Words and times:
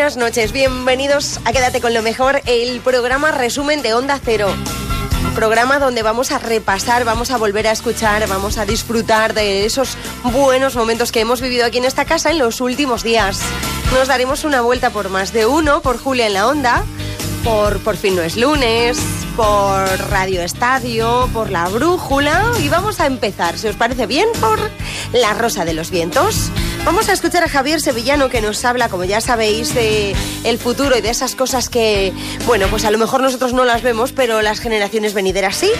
buenas 0.00 0.16
noches. 0.16 0.52
Bienvenidos 0.52 1.40
a 1.44 1.52
Quédate 1.52 1.82
con 1.82 1.92
lo 1.92 2.00
mejor, 2.00 2.40
el 2.46 2.80
programa 2.80 3.32
resumen 3.32 3.82
de 3.82 3.92
Onda 3.92 4.18
Cero. 4.24 4.48
Programa 5.34 5.78
donde 5.78 6.02
vamos 6.02 6.32
a 6.32 6.38
repasar, 6.38 7.04
vamos 7.04 7.30
a 7.30 7.36
volver 7.36 7.66
a 7.66 7.72
escuchar, 7.72 8.26
vamos 8.26 8.56
a 8.56 8.64
disfrutar 8.64 9.34
de 9.34 9.66
esos 9.66 9.98
buenos 10.24 10.74
momentos 10.74 11.12
que 11.12 11.20
hemos 11.20 11.42
vivido 11.42 11.66
aquí 11.66 11.76
en 11.76 11.84
esta 11.84 12.06
casa 12.06 12.30
en 12.30 12.38
los 12.38 12.62
últimos 12.62 13.02
días. 13.02 13.42
Nos 13.92 14.08
daremos 14.08 14.44
una 14.44 14.62
vuelta 14.62 14.88
por 14.88 15.10
más 15.10 15.34
de 15.34 15.44
uno, 15.44 15.82
por 15.82 15.98
Julia 15.98 16.28
en 16.28 16.32
la 16.32 16.48
Onda, 16.48 16.82
por 17.44 17.78
Por 17.80 17.98
fin 17.98 18.16
no 18.16 18.22
es 18.22 18.38
lunes, 18.38 18.98
por 19.36 19.86
Radio 20.10 20.40
Estadio, 20.40 21.28
por 21.34 21.50
La 21.50 21.68
Brújula 21.68 22.52
y 22.58 22.70
vamos 22.70 23.00
a 23.00 23.06
empezar, 23.06 23.58
si 23.58 23.68
os 23.68 23.76
parece 23.76 24.06
bien, 24.06 24.28
por 24.40 24.58
La 25.12 25.34
Rosa 25.34 25.66
de 25.66 25.74
los 25.74 25.90
Vientos. 25.90 26.50
Vamos 26.84 27.08
a 27.08 27.12
escuchar 27.12 27.44
a 27.44 27.48
Javier 27.48 27.80
Sevillano 27.80 28.30
que 28.30 28.40
nos 28.40 28.64
habla, 28.64 28.88
como 28.88 29.04
ya 29.04 29.20
sabéis, 29.20 29.74
de 29.74 30.16
el 30.44 30.58
futuro 30.58 30.96
y 30.96 31.00
de 31.00 31.10
esas 31.10 31.34
cosas 31.34 31.68
que, 31.68 32.12
bueno, 32.46 32.66
pues 32.68 32.84
a 32.84 32.90
lo 32.90 32.98
mejor 32.98 33.20
nosotros 33.20 33.52
no 33.52 33.64
las 33.64 33.82
vemos, 33.82 34.12
pero 34.12 34.40
las 34.42 34.60
generaciones 34.60 35.14
venideras 35.14 35.56
sí. 35.56 35.70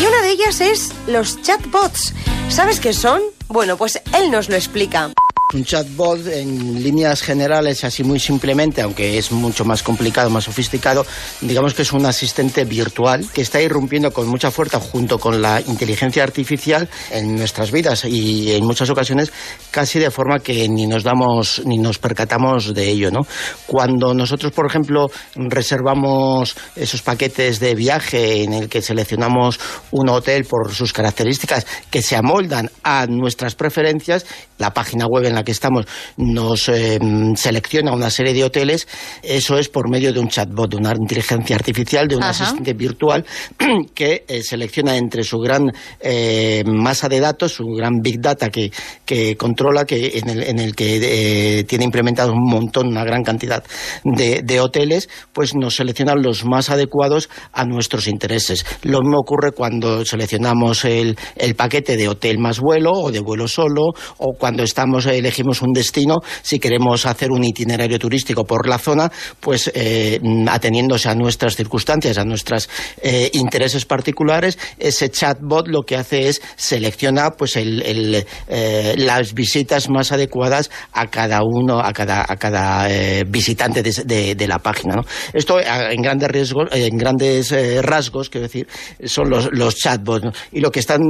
Y 0.00 0.06
una 0.06 0.22
de 0.22 0.30
ellas 0.30 0.60
es 0.60 0.92
los 1.06 1.40
chatbots. 1.42 2.14
¿Sabes 2.48 2.80
qué 2.80 2.92
son? 2.92 3.20
Bueno, 3.48 3.76
pues 3.76 4.00
él 4.14 4.30
nos 4.30 4.48
lo 4.48 4.56
explica. 4.56 5.10
Un 5.54 5.64
chatbot 5.64 6.26
en 6.26 6.82
líneas 6.82 7.22
generales, 7.22 7.84
así 7.84 8.02
muy 8.02 8.18
simplemente, 8.18 8.82
aunque 8.82 9.16
es 9.16 9.30
mucho 9.30 9.64
más 9.64 9.84
complicado, 9.84 10.28
más 10.28 10.42
sofisticado, 10.42 11.06
digamos 11.40 11.72
que 11.72 11.82
es 11.82 11.92
un 11.92 12.04
asistente 12.04 12.64
virtual 12.64 13.24
que 13.32 13.42
está 13.42 13.62
irrumpiendo 13.62 14.12
con 14.12 14.26
mucha 14.26 14.50
fuerza 14.50 14.80
junto 14.80 15.20
con 15.20 15.40
la 15.40 15.60
inteligencia 15.60 16.24
artificial 16.24 16.88
en 17.12 17.36
nuestras 17.36 17.70
vidas 17.70 18.04
y 18.06 18.54
en 18.54 18.64
muchas 18.64 18.90
ocasiones 18.90 19.30
casi 19.70 20.00
de 20.00 20.10
forma 20.10 20.40
que 20.40 20.68
ni 20.68 20.88
nos 20.88 21.04
damos 21.04 21.62
ni 21.64 21.78
nos 21.78 21.98
percatamos 22.00 22.74
de 22.74 22.88
ello, 22.88 23.12
¿no? 23.12 23.20
Cuando 23.68 24.14
nosotros, 24.14 24.50
por 24.50 24.66
ejemplo, 24.66 25.06
reservamos 25.36 26.56
esos 26.74 27.02
paquetes 27.02 27.60
de 27.60 27.76
viaje 27.76 28.42
en 28.42 28.52
el 28.52 28.68
que 28.68 28.82
seleccionamos 28.82 29.60
un 29.92 30.08
hotel 30.08 30.44
por 30.44 30.74
sus 30.74 30.92
características 30.92 31.68
que 31.88 32.02
se 32.02 32.16
amoldan 32.16 32.68
a 32.82 33.06
nuestras 33.06 33.54
preferencias, 33.54 34.26
la 34.58 34.74
página 34.74 35.06
web 35.06 35.24
en 35.26 35.35
la 35.36 35.44
que 35.44 35.52
estamos 35.52 35.86
nos 36.16 36.68
eh, 36.68 36.98
selecciona 37.36 37.92
una 37.92 38.10
serie 38.10 38.32
de 38.32 38.44
hoteles, 38.44 38.88
eso 39.22 39.58
es 39.58 39.68
por 39.68 39.88
medio 39.90 40.12
de 40.12 40.18
un 40.18 40.28
chatbot, 40.28 40.70
de 40.70 40.76
una 40.76 40.92
inteligencia 40.98 41.54
artificial, 41.56 42.08
de 42.08 42.16
un 42.16 42.22
asistente 42.22 42.72
virtual 42.72 43.24
que 43.94 44.24
eh, 44.26 44.42
selecciona 44.42 44.96
entre 44.96 45.22
su 45.22 45.38
gran 45.38 45.70
eh, 46.00 46.64
masa 46.66 47.08
de 47.08 47.20
datos, 47.20 47.52
su 47.52 47.64
gran 47.64 48.00
big 48.02 48.20
data 48.20 48.48
que, 48.50 48.72
que 49.04 49.36
controla, 49.36 49.84
que 49.84 50.18
en 50.18 50.28
el, 50.28 50.42
en 50.42 50.58
el 50.58 50.74
que 50.74 51.64
tiene 51.68 51.84
implementado 51.84 52.32
un 52.32 52.50
montón, 52.50 52.88
una 52.88 53.04
gran 53.04 53.22
cantidad 53.22 53.62
de, 54.04 54.42
de 54.42 54.60
hoteles, 54.60 55.08
pues 55.32 55.54
nos 55.54 55.76
selecciona 55.76 56.14
los 56.14 56.44
más 56.44 56.70
adecuados 56.70 57.28
a 57.52 57.64
nuestros 57.64 58.08
intereses. 58.08 58.64
Lo 58.82 59.00
mismo 59.00 59.18
ocurre 59.18 59.52
cuando 59.52 60.04
seleccionamos 60.04 60.84
el, 60.84 61.16
el 61.36 61.54
paquete 61.54 61.96
de 61.96 62.08
hotel 62.08 62.38
más 62.38 62.58
vuelo 62.60 62.92
o 62.92 63.10
de 63.10 63.20
vuelo 63.20 63.48
solo 63.48 63.92
o 64.18 64.32
cuando 64.38 64.62
estamos 64.62 65.06
elegimos 65.26 65.60
un 65.62 65.72
destino, 65.72 66.18
si 66.42 66.58
queremos 66.58 67.04
hacer 67.04 67.30
un 67.32 67.42
itinerario 67.42 67.98
turístico 67.98 68.44
por 68.44 68.68
la 68.68 68.78
zona, 68.78 69.10
pues 69.40 69.70
eh, 69.74 70.20
ateniéndose 70.48 71.08
a 71.08 71.14
nuestras 71.14 71.56
circunstancias, 71.56 72.16
a 72.18 72.24
nuestros 72.24 72.68
eh, 73.02 73.30
intereses 73.32 73.84
particulares, 73.84 74.58
ese 74.78 75.10
chatbot 75.10 75.66
lo 75.68 75.82
que 75.82 75.96
hace 75.96 76.28
es 76.28 76.40
selecciona 76.54 77.30
pues 77.30 77.56
el, 77.56 77.82
el, 77.82 78.26
eh, 78.48 78.94
las 78.98 79.34
visitas 79.34 79.88
más 79.90 80.12
adecuadas 80.12 80.70
a 80.92 81.06
cada 81.08 81.40
uno, 81.42 81.80
a 81.80 81.92
cada, 81.92 82.24
a 82.26 82.36
cada 82.36 82.90
eh, 82.90 83.24
visitante 83.26 83.82
de, 83.82 83.92
de, 84.04 84.34
de, 84.34 84.48
la 84.48 84.58
página. 84.58 84.96
¿no? 84.96 85.02
Esto 85.32 85.58
en 85.60 86.00
grandes 86.02 86.30
riesgos, 86.30 86.68
en 86.72 86.96
grandes 86.96 87.52
rasgos, 87.82 88.30
quiero 88.30 88.46
decir, 88.46 88.68
son 89.04 89.28
los, 89.28 89.48
los 89.52 89.74
chatbots. 89.74 90.24
¿no? 90.24 90.32
Y 90.52 90.60
lo 90.60 90.70
que 90.70 90.80
están 90.80 91.02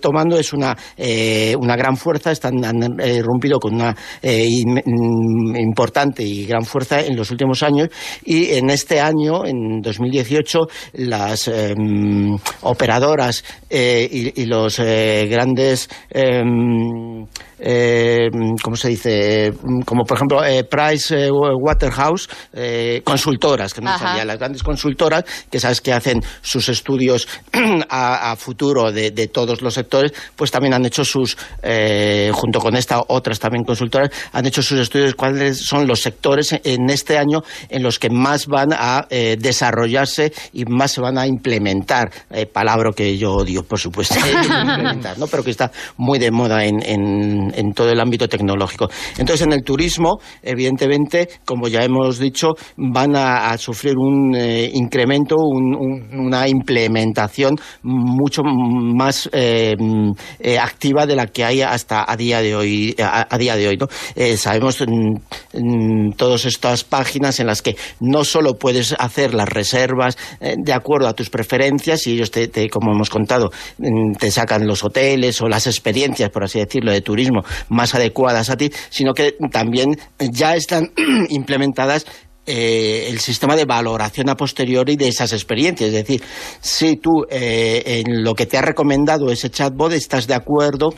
tomando 0.00 0.38
es 0.38 0.52
una, 0.52 0.76
una 1.58 1.76
gran 1.76 1.96
fuerza, 1.96 2.32
están 2.32 2.64
han 2.64 2.80
con 3.60 3.74
una 3.74 3.94
eh, 4.22 4.46
importante 4.46 6.22
y 6.22 6.46
gran 6.46 6.64
fuerza 6.64 7.04
en 7.04 7.16
los 7.16 7.30
últimos 7.30 7.62
años. 7.62 7.88
Y 8.24 8.52
en 8.54 8.70
este 8.70 9.00
año, 9.00 9.44
en 9.44 9.80
2018, 9.80 10.66
las 10.94 11.48
eh, 11.48 11.74
operadoras 12.62 13.44
eh, 13.68 14.32
y, 14.34 14.46
los 14.46 14.78
eh, 14.78 15.28
grandes 15.30 15.88
eh, 17.60 18.30
¿cómo 18.62 18.76
se 18.76 18.88
dice? 18.88 19.52
Como 19.84 20.04
por 20.04 20.16
ejemplo 20.16 20.44
eh, 20.44 20.64
Price 20.64 21.26
eh, 21.26 21.30
Waterhouse, 21.30 22.28
eh, 22.52 23.02
consultoras, 23.04 23.74
que 23.74 23.80
no 23.80 23.96
sabía, 23.98 24.24
las 24.24 24.38
grandes 24.38 24.62
consultoras, 24.62 25.24
que 25.50 25.60
sabes 25.60 25.80
que 25.80 25.92
hacen 25.92 26.22
sus 26.40 26.68
estudios 26.68 27.28
a, 27.88 28.32
a 28.32 28.36
futuro 28.36 28.92
de, 28.92 29.10
de, 29.10 29.28
todos 29.28 29.62
los 29.62 29.74
sectores, 29.74 30.12
pues 30.36 30.50
también 30.50 30.74
han 30.74 30.84
hecho 30.86 31.04
sus, 31.04 31.36
eh, 31.62 32.30
junto 32.32 32.60
con 32.60 32.76
esta, 32.76 33.02
otras 33.08 33.38
también 33.38 33.64
consultoras, 33.64 34.10
han 34.32 34.46
hecho 34.46 34.62
sus 34.62 34.80
estudios 34.80 35.14
cuáles 35.14 35.58
son 35.58 35.86
los 35.86 36.00
sectores 36.00 36.58
en 36.64 36.88
este 36.90 37.18
año 37.18 37.42
en 37.68 37.82
los 37.82 37.98
que 37.98 38.10
más 38.10 38.46
van 38.46 38.72
a 38.72 39.06
eh, 39.10 39.36
desarrollarse 39.38 40.32
y 40.52 40.64
más 40.64 40.92
se 40.92 41.00
van 41.00 41.18
a 41.18 41.26
implementar, 41.26 42.10
palabra 42.52 42.90
que 42.94 43.18
yo 43.18 43.32
odio, 43.32 43.62
por 43.62 43.78
supuesto, 43.78 44.14
implementar, 44.60 45.18
¿no? 45.18 45.26
pero 45.26 45.44
que 45.44 45.50
está 45.50 45.70
muy 45.96 46.18
de 46.18 46.30
moda 46.30 46.64
en, 46.64 46.82
en 46.84 47.49
en, 47.54 47.72
todo 47.72 47.90
el 47.90 48.00
ámbito 48.00 48.28
tecnológico. 48.28 48.88
Entonces, 49.18 49.46
en 49.46 49.52
el 49.52 49.62
turismo, 49.62 50.18
evidentemente, 50.42 51.28
como 51.44 51.68
ya 51.68 51.84
hemos 51.84 52.18
dicho, 52.18 52.54
van 52.76 53.16
a, 53.16 53.56
sufrir 53.58 53.96
un 53.96 54.34
eh, 54.34 54.70
incremento, 54.72 55.36
un, 55.36 55.74
un, 55.74 56.26
una 56.26 56.48
implementación 56.48 57.56
mucho 57.82 58.42
más 58.42 59.28
eh, 59.32 59.76
eh, 60.38 60.58
activa 60.58 61.06
de 61.06 61.16
la 61.16 61.26
que 61.26 61.44
hay 61.44 61.62
hasta 61.62 62.04
a 62.10 62.16
día 62.16 62.40
de 62.40 62.54
hoy. 62.54 62.94
A, 62.98 63.38
día 63.38 63.56
de 63.56 63.68
hoy. 63.68 63.78
Eh, 64.14 64.36
sabemos 64.36 64.80
en, 64.80 65.22
en 65.52 66.12
todas 66.16 66.44
estas 66.44 66.84
páginas 66.84 67.40
en 67.40 67.46
las 67.46 67.62
que 67.62 67.76
no 68.00 68.24
solo 68.24 68.54
puedes 68.54 68.94
hacer 68.98 69.34
las 69.34 69.48
reservas 69.48 70.16
de 70.40 70.72
acuerdo 70.72 71.08
a 71.08 71.14
tus 71.14 71.30
preferencias 71.30 72.06
y 72.06 72.12
ellos, 72.12 72.30
te, 72.30 72.48
te, 72.48 72.68
como 72.68 72.92
hemos 72.92 73.10
contado, 73.10 73.50
mm, 73.78 74.12
te 74.18 74.30
sacan 74.30 74.66
los 74.66 74.84
hoteles 74.84 75.40
o 75.40 75.48
las 75.48 75.66
experiencias, 75.66 76.30
por 76.30 76.44
así 76.44 76.58
decirlo, 76.58 76.92
de 76.92 77.00
turismo 77.00 77.39
más 77.68 77.94
adecuadas 77.94 78.50
a 78.50 78.56
ti, 78.56 78.70
sino 78.88 79.14
que 79.14 79.36
también 79.50 79.98
ya 80.18 80.54
están 80.56 80.92
implementadas 81.28 82.06
eh, 82.46 83.06
el 83.08 83.20
sistema 83.20 83.54
de 83.54 83.64
valoración 83.64 84.28
a 84.28 84.34
posteriori 84.34 84.96
de 84.96 85.08
esas 85.08 85.32
experiencias. 85.32 85.88
Es 85.88 85.94
decir, 85.94 86.22
si 86.60 86.96
tú 86.96 87.24
eh, 87.30 88.02
en 88.04 88.24
lo 88.24 88.34
que 88.34 88.46
te 88.46 88.58
ha 88.58 88.62
recomendado 88.62 89.30
ese 89.30 89.50
chatbot 89.50 89.92
estás 89.92 90.26
de 90.26 90.34
acuerdo 90.34 90.94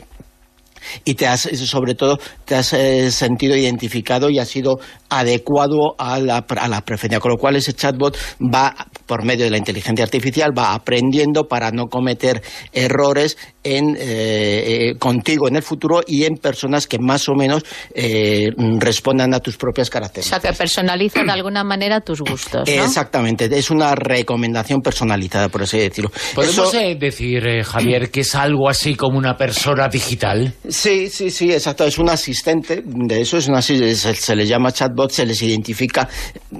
y 1.05 1.15
te 1.15 1.27
has, 1.27 1.41
sobre 1.41 1.95
todo, 1.95 2.19
te 2.45 2.55
has 2.55 2.73
eh, 2.73 3.11
sentido 3.11 3.55
identificado 3.55 4.29
y 4.29 4.39
has 4.39 4.49
sido 4.49 4.79
adecuado 5.09 5.95
a 5.97 6.19
la, 6.19 6.45
a 6.47 6.67
la 6.67 6.81
preferencia. 6.81 7.19
Con 7.19 7.31
lo 7.31 7.37
cual, 7.37 7.55
ese 7.55 7.73
chatbot 7.73 8.17
va, 8.41 8.75
por 9.05 9.23
medio 9.23 9.45
de 9.45 9.51
la 9.51 9.57
inteligencia 9.57 10.03
artificial, 10.03 10.51
va 10.57 10.73
aprendiendo 10.73 11.47
para 11.47 11.71
no 11.71 11.87
cometer 11.87 12.41
errores 12.71 13.37
en, 13.63 13.95
eh, 13.95 13.99
eh, 13.99 14.95
contigo 14.99 15.47
en 15.47 15.55
el 15.55 15.63
futuro 15.63 16.01
y 16.05 16.25
en 16.25 16.35
personas 16.35 16.87
que 16.87 16.99
más 16.99 17.29
o 17.29 17.33
menos 17.33 17.63
eh, 17.93 18.49
respondan 18.79 19.33
a 19.33 19.39
tus 19.39 19.57
propias 19.57 19.89
características. 19.89 20.39
O 20.39 20.41
sea, 20.41 20.51
que 20.51 20.57
personaliza 20.57 21.23
de 21.23 21.31
alguna 21.31 21.63
manera 21.63 22.01
tus 22.01 22.21
gustos, 22.21 22.67
¿no? 22.67 22.83
Exactamente, 22.83 23.49
es 23.51 23.69
una 23.69 23.95
recomendación 23.95 24.81
personalizada, 24.81 25.49
por 25.49 25.63
así 25.63 25.77
decirlo. 25.77 26.11
¿Podemos 26.35 26.73
Eso... 26.73 26.95
decir, 26.99 27.63
Javier, 27.63 28.09
que 28.11 28.21
es 28.21 28.35
algo 28.35 28.69
así 28.69 28.95
como 28.95 29.17
una 29.17 29.37
persona 29.37 29.87
digital? 29.87 30.53
Sí, 30.73 31.07
sí, 31.11 31.29
sí, 31.29 31.51
exacto, 31.51 31.85
es 31.85 31.99
un 31.99 32.09
asistente, 32.09 32.81
de 32.83 33.21
eso 33.21 33.37
es 33.37 33.47
una, 33.47 33.61
se, 33.61 33.95
se 33.95 34.35
le 34.35 34.47
llama 34.47 34.71
chatbot, 34.71 35.11
se 35.11 35.23
les 35.23 35.39
identifica, 35.43 36.09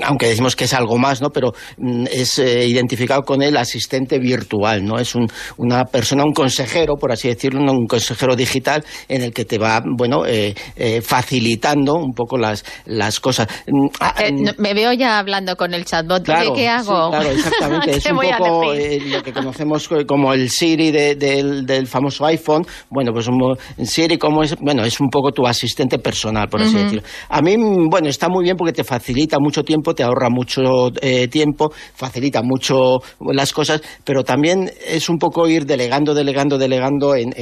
aunque 0.04 0.28
decimos 0.28 0.56
que 0.56 0.66
es 0.66 0.74
algo 0.76 1.00
más, 1.00 1.20
¿no? 1.20 1.30
Pero 1.32 1.52
mm, 1.78 2.06
es 2.12 2.38
eh, 2.38 2.68
identificado 2.68 3.24
con 3.24 3.42
el 3.42 3.58
asistente 3.58 4.20
virtual, 4.20 4.86
¿no? 4.86 5.00
Es 5.00 5.16
un, 5.16 5.28
una 5.58 5.86
persona, 5.86 6.24
un 6.24 6.32
consejero, 6.32 6.96
por 6.96 7.12
así 7.12 7.28
decirlo, 7.28 7.60
un 7.60 7.88
consejero 7.88 8.36
digital 8.36 8.86
en 9.10 9.24
el 9.24 9.34
que 9.34 9.46
te 9.46 9.58
va, 9.58 9.82
bueno, 9.98 10.28
eh, 10.28 10.54
eh, 10.76 11.02
facilitando 11.02 11.96
un 11.96 12.14
poco 12.14 12.38
las, 12.38 12.64
las 12.86 13.20
cosas. 13.20 13.48
Eh, 13.66 14.32
no, 14.32 14.52
me 14.60 14.76
veo 14.76 14.94
ya 14.94 15.18
hablando 15.18 15.56
con 15.56 15.74
el 15.74 15.86
chatbot, 15.86 16.24
claro, 16.24 16.54
¿qué, 16.54 16.62
qué 16.62 16.68
hago? 16.68 17.06
Sí, 17.06 17.18
claro, 17.18 17.30
exactamente, 17.32 17.92
es 17.98 18.06
un 18.06 18.18
poco 18.18 18.74
lo 18.74 19.24
que 19.24 19.34
conocemos 19.34 19.90
como 20.06 20.34
el 20.34 20.52
Siri 20.52 20.92
de, 20.92 21.16
de, 21.16 21.64
del 21.64 21.88
famoso 21.88 22.28
iPhone, 22.28 22.64
bueno, 22.92 23.12
pues 23.12 23.28
un, 23.28 23.58
Siri 23.84 24.03
Siri 24.04 24.18
como 24.18 24.44
es, 24.44 24.56
bueno, 24.60 24.84
es 24.84 25.00
un 25.00 25.10
poco 25.10 25.32
tu 25.32 25.48
asistente 25.48 25.98
personal, 25.98 26.50
por 26.50 26.62
así 26.62 26.76
decirlo. 26.76 27.04
A 27.30 27.42
mí, 27.42 27.56
bueno, 27.90 28.10
está 28.10 28.28
muy 28.28 28.44
bien 28.44 28.58
porque 28.58 28.74
te 28.74 28.84
facilita 28.84 29.38
mucho 29.40 29.64
tiempo, 29.64 29.96
te 29.96 30.04
ahorra 30.04 30.30
mucho 30.30 30.92
eh, 31.02 31.28
tiempo, 31.30 31.72
facilita 31.96 32.42
mucho 32.44 33.00
las 33.32 33.54
cosas, 33.54 33.82
pero 34.04 34.24
también 34.24 34.70
es 34.86 35.10
un 35.10 35.18
poco 35.18 35.48
ir 35.48 35.66
delegando, 35.66 36.14
delegando, 36.14 36.58
delegando 36.58 37.16
en, 37.16 37.34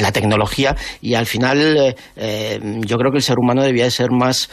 la 0.00 0.12
tecnología 0.12 0.76
y 1.00 1.14
al 1.14 1.26
final 1.26 1.76
eh, 1.76 1.96
eh, 2.16 2.60
yo 2.86 2.96
creo 2.96 3.10
que 3.10 3.18
el 3.18 3.22
ser 3.22 3.36
humano 3.38 3.62
debía 3.62 3.90
ser 3.90 4.10
más 4.10 4.48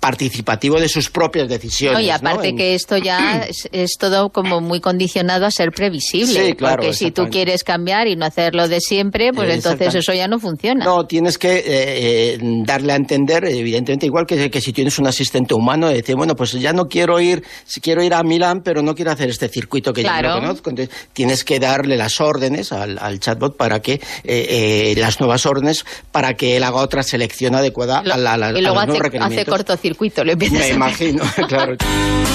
participativo 0.00 0.80
de 0.80 0.88
sus 0.88 1.10
propias 1.10 1.48
decisiones. 1.48 2.02
y 2.02 2.10
aparte 2.10 2.54
que 2.54 2.74
esto 2.74 2.96
ya 2.98 3.46
es, 3.72 3.92
todo 3.98 4.30
como 4.30 4.60
muy 4.60 4.80
condicionado 4.80 5.46
a 5.46 5.50
ser 5.50 5.70
previsible, 5.70 6.54
porque 6.58 6.92
si 6.92 7.10
tú 7.10 7.24
quieres 7.30 7.64
cambiar 7.64 8.06
y 8.06 8.16
no 8.16 8.26
hacerlo 8.26 8.68
de 8.68 8.80
siempre, 8.80 9.23
pues 9.32 9.54
entonces 9.54 9.94
eso 9.94 10.12
ya 10.12 10.28
no 10.28 10.38
funciona. 10.38 10.84
No, 10.84 11.06
tienes 11.06 11.38
que 11.38 11.62
eh, 11.66 12.38
darle 12.64 12.92
a 12.92 12.96
entender, 12.96 13.44
evidentemente, 13.44 14.06
igual 14.06 14.26
que, 14.26 14.50
que 14.50 14.60
si 14.60 14.72
tienes 14.72 14.98
un 14.98 15.06
asistente 15.06 15.54
humano, 15.54 15.88
decir, 15.88 16.16
bueno, 16.16 16.34
pues 16.34 16.52
ya 16.52 16.72
no 16.72 16.86
quiero 16.86 17.20
ir, 17.20 17.42
si 17.64 17.80
quiero 17.80 18.02
ir 18.02 18.14
a 18.14 18.22
Milán, 18.22 18.62
pero 18.62 18.82
no 18.82 18.94
quiero 18.94 19.10
hacer 19.10 19.28
este 19.28 19.48
circuito 19.48 19.92
que 19.92 20.02
ya 20.02 20.20
no 20.20 20.40
conozco. 20.40 20.70
Entonces, 20.70 20.94
tienes 21.12 21.44
que 21.44 21.58
darle 21.58 21.96
las 21.96 22.20
órdenes 22.20 22.72
al, 22.72 23.20
chatbot 23.20 23.56
para 23.56 23.80
que, 23.80 23.94
eh, 23.94 24.00
eh, 24.24 24.94
las 24.96 25.20
nuevas 25.20 25.46
órdenes, 25.46 25.84
para 26.10 26.34
que 26.34 26.56
él 26.56 26.64
haga 26.64 26.80
otra 26.80 27.02
selección 27.02 27.54
adecuada 27.54 27.98
a, 27.98 28.16
la, 28.16 28.36
la, 28.36 28.50
y 28.50 28.62
luego 28.62 28.80
hace, 28.80 28.98
hace 29.20 29.44
cortocircuito, 29.44 30.24
le 30.24 30.36
Me 30.36 30.68
imagino, 30.68 31.22
claro. 31.48 31.76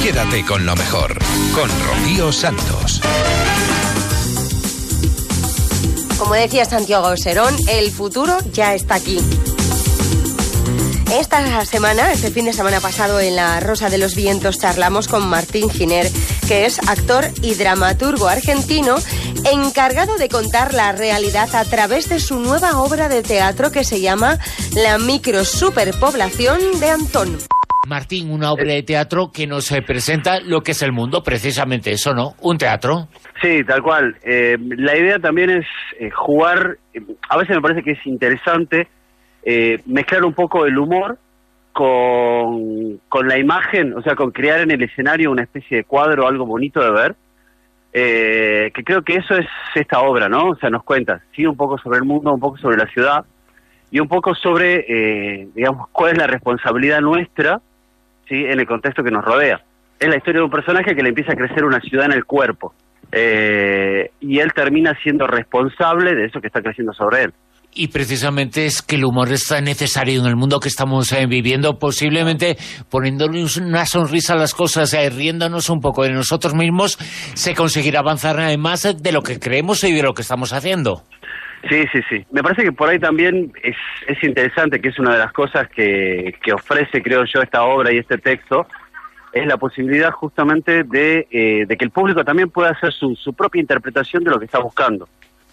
Quédate 0.04 0.46
con 0.46 0.66
lo 0.66 0.76
mejor, 0.76 1.18
con 1.54 1.70
Rocío 1.86 2.32
Santos. 2.32 3.02
Como 6.20 6.34
decía 6.34 6.66
Santiago 6.66 7.16
Serón, 7.16 7.56
el 7.70 7.92
futuro 7.92 8.38
ya 8.52 8.76
está 8.76 8.96
aquí. 8.96 9.20
Esta 11.14 11.66
semana, 11.66 12.12
este 12.12 12.30
fin 12.30 12.46
de 12.46 12.54
semana 12.54 12.82
pasado 12.82 13.20
en 13.20 13.36
La 13.38 13.60
Rosa 13.62 13.90
de 13.90 13.98
los 13.98 14.16
Vientos, 14.16 14.60
charlamos 14.60 15.08
con 15.08 15.28
Martín 15.28 15.70
Giner, 15.70 16.12
que 16.48 16.66
es 16.66 16.78
actor 16.88 17.26
y 17.42 17.56
dramaturgo 17.56 18.28
argentino, 18.28 18.98
encargado 19.46 20.18
de 20.18 20.30
contar 20.30 20.74
la 20.74 20.92
realidad 20.92 21.56
a 21.56 21.64
través 21.66 22.10
de 22.10 22.20
su 22.20 22.40
nueva 22.40 22.80
obra 22.80 23.10
de 23.10 23.24
teatro 23.24 23.72
que 23.72 23.84
se 23.84 24.02
llama 24.02 24.38
La 24.76 25.00
microsuperpoblación 25.00 26.80
de 26.80 26.90
Antón. 26.90 27.40
Martín, 27.88 28.32
una 28.32 28.52
obra 28.52 28.74
de 28.74 28.84
teatro 28.84 29.32
que 29.34 29.48
nos 29.48 29.72
presenta 29.86 30.40
lo 30.42 30.62
que 30.62 30.72
es 30.72 30.82
el 30.82 30.92
mundo, 30.92 31.24
precisamente 31.24 31.92
eso, 31.92 32.14
¿no? 32.14 32.34
Un 32.42 32.58
teatro. 32.58 33.08
Sí, 33.42 33.64
tal 33.64 33.82
cual. 33.82 34.18
Eh, 34.24 34.58
la 34.60 34.98
idea 34.98 35.18
también 35.20 35.50
es 35.50 35.66
eh, 36.00 36.10
jugar, 36.10 36.78
eh, 36.94 37.02
a 37.30 37.38
veces 37.38 37.56
me 37.56 37.62
parece 37.62 37.84
que 37.84 37.92
es 37.92 38.06
interesante 38.06 38.88
mezclar 39.86 40.26
un 40.26 40.34
poco 40.34 40.66
el 40.68 40.78
humor 40.78 41.18
con, 41.72 43.00
con 43.10 43.28
la 43.28 43.40
imagen, 43.40 43.94
o 43.98 44.02
sea, 44.04 44.16
con 44.16 44.30
crear 44.30 44.60
en 44.60 44.70
el 44.70 44.84
escenario 44.84 45.32
una 45.32 45.42
especie 45.42 45.78
de 45.78 45.84
cuadro, 45.86 46.28
algo 46.28 46.46
bonito 46.46 46.84
de 46.84 46.92
ver. 46.92 47.16
que 47.92 48.84
creo 48.84 49.02
que 49.02 49.16
eso 49.16 49.36
es 49.36 49.48
esta 49.74 50.02
obra, 50.02 50.30
¿no? 50.30 50.50
O 50.50 50.56
sea, 50.58 50.70
nos 50.70 50.84
cuenta, 50.84 51.22
sí, 51.36 51.48
un 51.48 51.58
poco 51.58 51.80
sobre 51.80 51.98
el 51.98 52.04
mundo, 52.04 52.32
un 52.32 52.40
poco 52.40 52.58
sobre 52.58 52.78
la 52.78 52.86
ciudad 52.88 53.26
y 53.90 54.00
un 54.00 54.08
poco 54.08 54.36
sobre, 54.36 55.48
digamos, 55.56 55.88
cuál 55.92 56.12
es 56.12 56.18
la 56.20 56.28
responsabilidad 56.28 57.02
nuestra 57.02 57.60
¿sí? 58.30 58.36
en 58.36 58.60
el 58.60 58.66
contexto 58.66 59.04
que 59.04 59.12
nos 59.12 59.26
rodea. 59.26 59.60
Es 60.00 60.08
la 60.08 60.16
historia 60.16 60.40
de 60.40 60.46
un 60.46 60.52
personaje 60.52 60.96
que 60.96 61.02
le 61.02 61.10
empieza 61.10 61.34
a 61.34 61.36
crecer 61.36 61.66
una 61.66 61.82
ciudad 61.82 62.06
en 62.06 62.14
el 62.14 62.24
cuerpo. 62.24 62.74
Eh, 63.12 64.12
y 64.22 64.40
él 64.40 64.54
termina 64.54 64.94
siendo 65.02 65.26
responsable 65.28 66.16
de 66.16 66.26
eso 66.26 66.40
que 66.40 66.48
está 66.48 66.62
creciendo 66.62 66.94
sobre 66.94 67.24
él. 67.24 67.34
Y 67.74 67.90
precisamente 67.90 68.66
es 68.66 68.82
que 68.82 68.96
el 68.96 69.06
humor 69.06 69.32
está 69.32 69.62
necesario 69.62 70.22
en 70.22 70.28
el 70.28 70.36
mundo 70.36 70.60
que 70.60 70.70
estamos 70.70 71.12
eh, 71.12 71.28
viviendo, 71.28 71.78
posiblemente 71.78 72.58
poniéndonos 72.90 73.58
una 73.58 73.86
sonrisa 73.86 74.34
a 74.34 74.38
las 74.38 74.56
cosas, 74.56 74.94
eh, 74.94 75.10
riéndonos 75.10 75.70
un 75.70 75.80
poco 75.80 76.04
de 76.04 76.12
nosotros 76.12 76.56
mismos, 76.56 76.98
se 77.36 77.54
conseguirá 77.54 78.00
avanzar 78.00 78.58
más 78.58 79.02
de 79.02 79.12
lo 79.12 79.22
que 79.22 79.40
creemos 79.40 79.84
y 79.84 79.94
de 79.94 80.02
lo 80.02 80.14
que 80.14 80.24
estamos 80.24 80.52
haciendo. 80.52 81.04
Sí, 81.68 81.86
sí, 81.92 82.00
sí. 82.10 82.26
Me 82.32 82.42
parece 82.42 82.64
que 82.64 82.72
por 82.72 82.90
ahí 82.90 83.00
también 83.00 83.52
es, 83.64 83.76
es 84.08 84.24
interesante, 84.24 84.80
que 84.80 84.90
es 84.90 85.00
una 85.00 85.14
de 85.14 85.20
las 85.20 85.34
cosas 85.34 85.68
que, 85.70 86.36
que 86.42 86.54
ofrece, 86.54 87.02
creo 87.02 87.26
yo, 87.26 87.42
esta 87.42 87.64
obra 87.64 87.92
y 87.92 87.98
este 87.98 88.18
texto, 88.18 88.66
es 89.34 89.46
la 89.46 89.58
posibilidad 89.58 90.12
justamente 90.12 90.84
de, 90.84 91.28
eh, 91.30 91.66
de 91.68 91.78
que 91.78 91.86
el 91.86 91.92
público 91.92 92.24
también 92.24 92.50
pueda 92.50 92.72
hacer 92.72 92.94
su, 92.94 93.16
su 93.16 93.34
propia 93.34 93.60
interpretación 93.60 94.24
de 94.24 94.32
lo 94.32 94.40
que 94.40 94.46
está 94.46 94.60
buscando. 94.60 95.08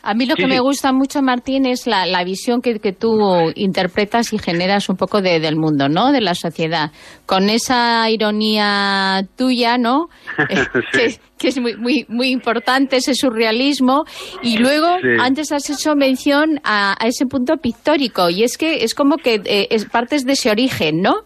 A 0.06 0.14
mí 0.14 0.24
lo 0.24 0.36
que 0.36 0.46
me 0.46 0.60
gusta 0.60 0.92
mucho, 0.92 1.20
Martín, 1.20 1.66
es 1.66 1.88
la, 1.88 2.06
la 2.06 2.22
visión 2.22 2.62
que, 2.62 2.78
que, 2.78 2.92
tú 2.92 3.18
interpretas 3.56 4.32
y 4.32 4.38
generas 4.38 4.88
un 4.88 4.96
poco 4.96 5.20
de, 5.20 5.40
del 5.40 5.56
mundo, 5.56 5.88
¿no? 5.88 6.12
De 6.12 6.20
la 6.20 6.36
sociedad. 6.36 6.92
Con 7.26 7.50
esa 7.50 8.08
ironía 8.08 9.26
tuya, 9.36 9.78
¿no? 9.78 10.08
que, 10.92 11.18
que, 11.36 11.48
es 11.48 11.58
muy, 11.58 11.74
muy, 11.76 12.06
muy 12.08 12.28
importante, 12.28 12.98
ese 12.98 13.14
surrealismo. 13.16 14.04
Y 14.42 14.58
luego, 14.58 14.86
antes 15.18 15.50
has 15.50 15.68
hecho 15.70 15.96
mención 15.96 16.60
a, 16.62 16.94
a, 17.02 17.08
ese 17.08 17.26
punto 17.26 17.56
pictórico. 17.56 18.30
Y 18.30 18.44
es 18.44 18.56
que 18.56 18.84
es 18.84 18.94
como 18.94 19.16
que 19.16 19.40
eh, 19.44 19.66
es, 19.70 19.86
partes 19.86 20.24
de 20.24 20.34
ese 20.34 20.52
origen, 20.52 21.02
¿no? 21.02 21.16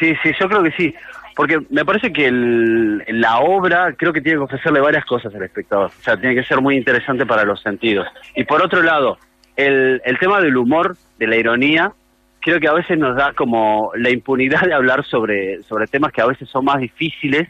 Sí, 0.00 0.12
sí, 0.24 0.30
yo 0.40 0.48
creo 0.48 0.64
que 0.64 0.72
sí. 0.72 0.94
Porque 1.34 1.60
me 1.70 1.84
parece 1.84 2.12
que 2.12 2.30
la 2.30 3.38
obra 3.40 3.92
creo 3.96 4.12
que 4.12 4.20
tiene 4.20 4.38
que 4.38 4.44
ofrecerle 4.44 4.80
varias 4.80 5.04
cosas 5.04 5.34
al 5.34 5.42
espectador. 5.42 5.86
O 5.86 6.02
sea, 6.02 6.16
tiene 6.16 6.36
que 6.36 6.44
ser 6.44 6.60
muy 6.60 6.76
interesante 6.76 7.26
para 7.26 7.44
los 7.44 7.60
sentidos. 7.60 8.06
Y 8.36 8.44
por 8.44 8.62
otro 8.62 8.82
lado, 8.82 9.18
el, 9.56 10.00
el 10.04 10.18
tema 10.18 10.40
del 10.40 10.56
humor, 10.56 10.96
de 11.18 11.26
la 11.26 11.36
ironía, 11.36 11.92
creo 12.44 12.60
que 12.60 12.68
a 12.68 12.74
veces 12.74 12.98
nos 12.98 13.16
da 13.16 13.32
como 13.32 13.90
la 13.96 14.10
impunidad 14.10 14.60
de 14.62 14.74
hablar 14.74 15.04
sobre, 15.06 15.62
sobre 15.62 15.86
temas 15.86 16.12
que 16.12 16.20
a 16.20 16.26
veces 16.26 16.48
son 16.50 16.66
más 16.66 16.78
difíciles, 16.78 17.48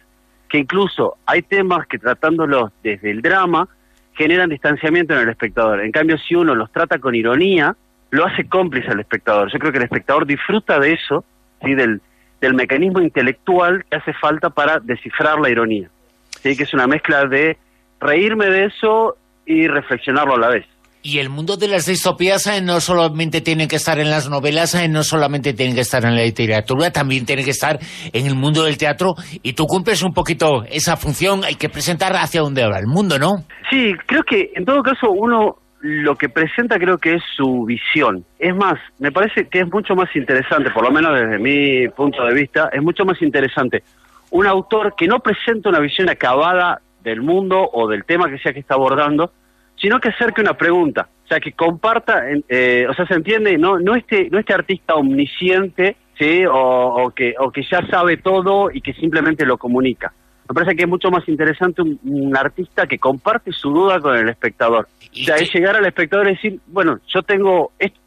que 0.48 0.58
incluso 0.58 1.16
hay 1.26 1.42
temas 1.42 1.86
que 1.86 1.98
tratándolos 1.98 2.70
desde 2.82 3.10
el 3.10 3.20
drama 3.20 3.68
generan 4.14 4.48
distanciamiento 4.48 5.14
en 5.14 5.20
el 5.20 5.28
espectador. 5.28 5.80
En 5.80 5.90
cambio, 5.90 6.16
si 6.16 6.36
uno 6.36 6.54
los 6.54 6.70
trata 6.70 6.98
con 6.98 7.14
ironía, 7.14 7.76
lo 8.10 8.24
hace 8.24 8.46
cómplice 8.46 8.88
al 8.88 9.00
espectador. 9.00 9.50
Yo 9.52 9.58
creo 9.58 9.72
que 9.72 9.78
el 9.78 9.84
espectador 9.84 10.26
disfruta 10.26 10.78
de 10.78 10.92
eso, 10.92 11.24
¿sí? 11.62 11.74
del, 11.74 12.00
del 12.44 12.54
mecanismo 12.54 13.00
intelectual 13.00 13.84
que 13.90 13.96
hace 13.96 14.12
falta 14.12 14.50
para 14.50 14.78
descifrar 14.80 15.40
la 15.40 15.50
ironía. 15.50 15.88
¿sí? 16.42 16.56
Que 16.56 16.64
es 16.64 16.74
una 16.74 16.86
mezcla 16.86 17.24
de 17.24 17.56
reírme 18.00 18.46
de 18.46 18.66
eso 18.66 19.16
y 19.46 19.66
reflexionarlo 19.66 20.34
a 20.34 20.38
la 20.38 20.48
vez. 20.48 20.66
Y 21.02 21.18
el 21.18 21.28
mundo 21.28 21.56
de 21.56 21.68
las 21.68 21.84
distopías 21.84 22.46
eh, 22.46 22.62
no 22.62 22.80
solamente 22.80 23.42
tiene 23.42 23.68
que 23.68 23.76
estar 23.76 23.98
en 23.98 24.10
las 24.10 24.30
novelas, 24.30 24.74
eh, 24.74 24.88
no 24.88 25.02
solamente 25.02 25.52
tiene 25.52 25.74
que 25.74 25.82
estar 25.82 26.02
en 26.04 26.16
la 26.16 26.22
literatura, 26.22 26.90
también 26.90 27.26
tiene 27.26 27.44
que 27.44 27.50
estar 27.50 27.78
en 28.12 28.26
el 28.26 28.34
mundo 28.34 28.64
del 28.64 28.78
teatro. 28.78 29.14
Y 29.42 29.52
tú 29.52 29.66
cumples 29.66 30.02
un 30.02 30.14
poquito 30.14 30.64
esa 30.64 30.96
función, 30.96 31.44
hay 31.44 31.56
que 31.56 31.68
presentar 31.68 32.14
hacia 32.14 32.40
dónde 32.40 32.66
va 32.66 32.78
el 32.78 32.86
mundo, 32.86 33.18
¿no? 33.18 33.32
Sí, 33.70 33.92
creo 34.06 34.22
que 34.22 34.50
en 34.54 34.64
todo 34.64 34.82
caso 34.82 35.10
uno 35.10 35.56
lo 35.86 36.16
que 36.16 36.30
presenta 36.30 36.78
creo 36.78 36.96
que 36.96 37.14
es 37.14 37.22
su 37.36 37.66
visión. 37.66 38.24
Es 38.38 38.56
más, 38.56 38.80
me 38.98 39.12
parece 39.12 39.48
que 39.48 39.60
es 39.60 39.70
mucho 39.70 39.94
más 39.94 40.08
interesante, 40.16 40.70
por 40.70 40.82
lo 40.82 40.90
menos 40.90 41.14
desde 41.14 41.38
mi 41.38 41.88
punto 41.88 42.24
de 42.24 42.32
vista, 42.32 42.70
es 42.72 42.82
mucho 42.82 43.04
más 43.04 43.20
interesante 43.20 43.82
un 44.30 44.46
autor 44.46 44.94
que 44.96 45.06
no 45.06 45.20
presenta 45.20 45.68
una 45.68 45.80
visión 45.80 46.08
acabada 46.08 46.80
del 47.02 47.20
mundo 47.20 47.68
o 47.70 47.86
del 47.86 48.04
tema 48.04 48.30
que 48.30 48.38
sea 48.38 48.54
que 48.54 48.60
está 48.60 48.74
abordando, 48.74 49.30
sino 49.76 50.00
que 50.00 50.08
acerque 50.08 50.40
una 50.40 50.54
pregunta, 50.54 51.06
o 51.24 51.28
sea, 51.28 51.38
que 51.38 51.52
comparta, 51.52 52.24
eh, 52.48 52.86
o 52.88 52.94
sea, 52.94 53.06
se 53.06 53.14
entiende, 53.14 53.58
no 53.58 53.78
no 53.78 53.94
este 53.94 54.30
no 54.30 54.38
este 54.38 54.54
artista 54.54 54.94
omnisciente, 54.94 55.96
sí, 56.18 56.44
o, 56.50 57.12
que 57.14 57.34
o 57.38 57.50
que 57.50 57.62
ya 57.62 57.86
sabe 57.88 58.16
todo 58.16 58.70
y 58.72 58.80
que 58.80 58.94
simplemente 58.94 59.44
lo 59.44 59.58
comunica. 59.58 60.14
Me 60.48 60.54
parece 60.54 60.76
que 60.76 60.82
es 60.82 60.88
mucho 60.88 61.10
más 61.10 61.26
interesante 61.28 61.82
un 61.82 62.36
artista 62.36 62.86
que 62.86 62.98
comparte 62.98 63.50
su 63.52 63.70
duda 63.70 63.98
con 64.00 64.16
el 64.16 64.28
espectador 64.28 64.88
o 65.14 65.24
sea, 65.24 65.36
es 65.36 65.52
llegar 65.52 65.76
al 65.76 65.86
espectador 65.86 66.26
y 66.26 66.34
decir, 66.34 66.60
bueno, 66.66 66.98
yo 67.06 67.22
tengo, 67.22 67.70
esto, 67.78 67.98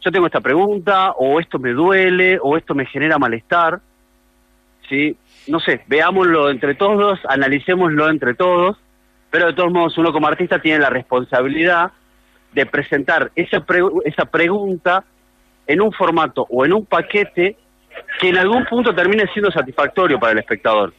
yo 0.00 0.10
tengo 0.10 0.26
esta 0.26 0.40
pregunta, 0.40 1.12
o 1.12 1.38
esto 1.38 1.58
me 1.58 1.72
duele, 1.72 2.38
o 2.42 2.56
esto 2.56 2.74
me 2.74 2.86
genera 2.86 3.18
malestar, 3.18 3.80
¿sí? 4.88 5.16
No 5.46 5.60
sé, 5.60 5.82
veámoslo 5.86 6.50
entre 6.50 6.74
todos, 6.74 7.20
analicémoslo 7.28 8.10
entre 8.10 8.34
todos, 8.34 8.76
pero 9.30 9.46
de 9.46 9.52
todos 9.52 9.72
modos 9.72 9.96
uno 9.96 10.12
como 10.12 10.26
artista 10.26 10.58
tiene 10.58 10.80
la 10.80 10.90
responsabilidad 10.90 11.92
de 12.52 12.66
presentar 12.66 13.30
esa, 13.36 13.64
esa 14.04 14.24
pregunta 14.24 15.04
en 15.68 15.80
un 15.80 15.92
formato 15.92 16.46
o 16.50 16.64
en 16.64 16.72
un 16.72 16.84
paquete 16.84 17.56
que 18.20 18.28
en 18.28 18.38
algún 18.38 18.64
punto 18.64 18.94
termine 18.94 19.24
siendo 19.32 19.52
satisfactorio 19.52 20.18
para 20.18 20.32
el 20.32 20.38
espectador 20.38 20.92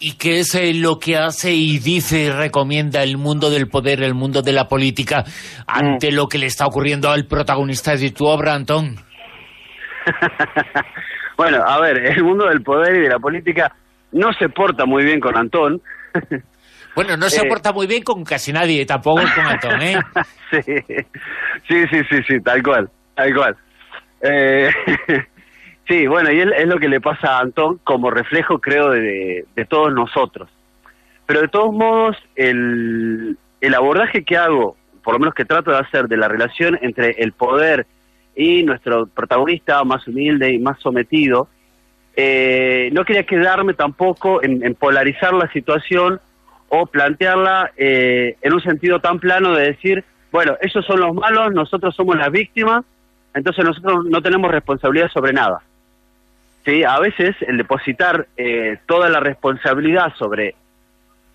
y 0.00 0.14
qué 0.14 0.40
es 0.40 0.54
eh, 0.54 0.72
lo 0.74 0.98
que 0.98 1.16
hace 1.16 1.52
y 1.52 1.78
dice 1.78 2.22
y 2.24 2.30
recomienda 2.30 3.02
el 3.02 3.18
mundo 3.18 3.50
del 3.50 3.68
poder, 3.68 4.02
el 4.02 4.14
mundo 4.14 4.40
de 4.40 4.52
la 4.52 4.64
política, 4.66 5.24
ante 5.66 6.10
mm. 6.10 6.14
lo 6.14 6.26
que 6.26 6.38
le 6.38 6.46
está 6.46 6.66
ocurriendo 6.66 7.10
al 7.10 7.26
protagonista 7.26 7.94
de 7.94 8.10
tu 8.10 8.24
obra, 8.26 8.54
Antón. 8.54 8.96
bueno, 11.36 11.58
a 11.64 11.78
ver, 11.80 11.98
el 11.98 12.24
mundo 12.24 12.46
del 12.48 12.62
poder 12.62 12.96
y 12.96 13.00
de 13.00 13.10
la 13.10 13.18
política 13.18 13.76
no 14.12 14.32
se 14.32 14.48
porta 14.48 14.86
muy 14.86 15.04
bien 15.04 15.20
con 15.20 15.36
Antón. 15.36 15.80
Bueno, 16.96 17.16
no 17.16 17.30
se 17.30 17.46
Eh. 17.46 17.48
porta 17.48 17.72
muy 17.72 17.86
bien 17.86 18.02
con 18.02 18.24
casi 18.24 18.52
nadie, 18.52 18.84
tampoco 18.84 19.22
con 19.22 19.46
Antón, 19.46 19.80
¿eh? 19.80 19.96
sí, 20.50 20.60
sí, 21.68 21.86
sí, 21.88 22.00
sí, 22.10 22.16
sí, 22.26 22.40
tal 22.44 22.60
cual, 22.64 22.90
tal 23.14 23.32
cual. 23.32 23.56
Eh, 24.20 24.68
sí, 25.90 26.06
bueno, 26.06 26.30
y 26.30 26.40
es, 26.40 26.66
lo 26.68 26.78
que 26.78 26.88
le 26.88 27.00
pasa 27.00 27.36
a 27.36 27.40
Antón 27.40 27.80
como 27.82 28.10
reflejo, 28.10 28.60
creo, 28.60 28.90
de, 28.90 29.44
todos 29.68 29.92
nosotros. 29.92 30.48
Pero 31.26 31.40
de 31.40 31.48
todos 31.48 31.74
modos, 31.74 32.16
el, 32.36 33.36
el 33.60 33.74
abordaje 33.74 34.24
que 34.24 34.36
hago, 34.36 34.76
por 35.02 35.14
lo 35.14 35.20
menos 35.20 35.34
que 35.34 35.44
trato 35.44 35.72
de 35.72 35.78
hacer, 35.78 36.06
de 36.06 36.16
la 36.16 36.28
relación 36.28 36.78
entre 36.80 37.10
el 37.22 37.32
poder 37.32 37.86
y 38.36 38.62
nuestro 38.62 39.06
protagonista 39.06 39.82
más 39.82 40.06
humilde 40.06 40.52
y 40.52 40.60
más 40.60 40.78
sometido, 40.78 41.48
eh, 42.14 42.90
no 42.92 43.04
quería 43.04 43.24
quedarme 43.24 43.74
tampoco 43.74 44.42
en, 44.44 44.74
polarizar 44.76 45.32
la 45.32 45.50
situación 45.52 46.20
o 46.68 46.86
plantearla 46.86 47.72
eh, 47.76 48.36
en 48.42 48.52
un 48.52 48.60
sentido 48.62 49.00
tan 49.00 49.18
plano 49.18 49.54
de 49.54 49.72
decir, 49.72 50.04
bueno, 50.30 50.56
esos 50.60 50.84
son 50.86 51.00
los 51.00 51.14
malos, 51.14 51.52
nosotros 51.52 51.96
somos 51.96 52.16
las 52.16 52.30
víctimas, 52.30 52.84
entonces 53.34 53.64
nosotros 53.64 54.04
no 54.08 54.22
tenemos 54.22 54.52
responsabilidad 54.52 55.10
sobre 55.10 55.32
nada. 55.32 55.62
Sí, 56.64 56.84
a 56.84 56.98
veces 56.98 57.34
el 57.40 57.56
depositar 57.56 58.28
eh, 58.36 58.78
toda 58.86 59.08
la 59.08 59.20
responsabilidad 59.20 60.12
sobre, 60.18 60.54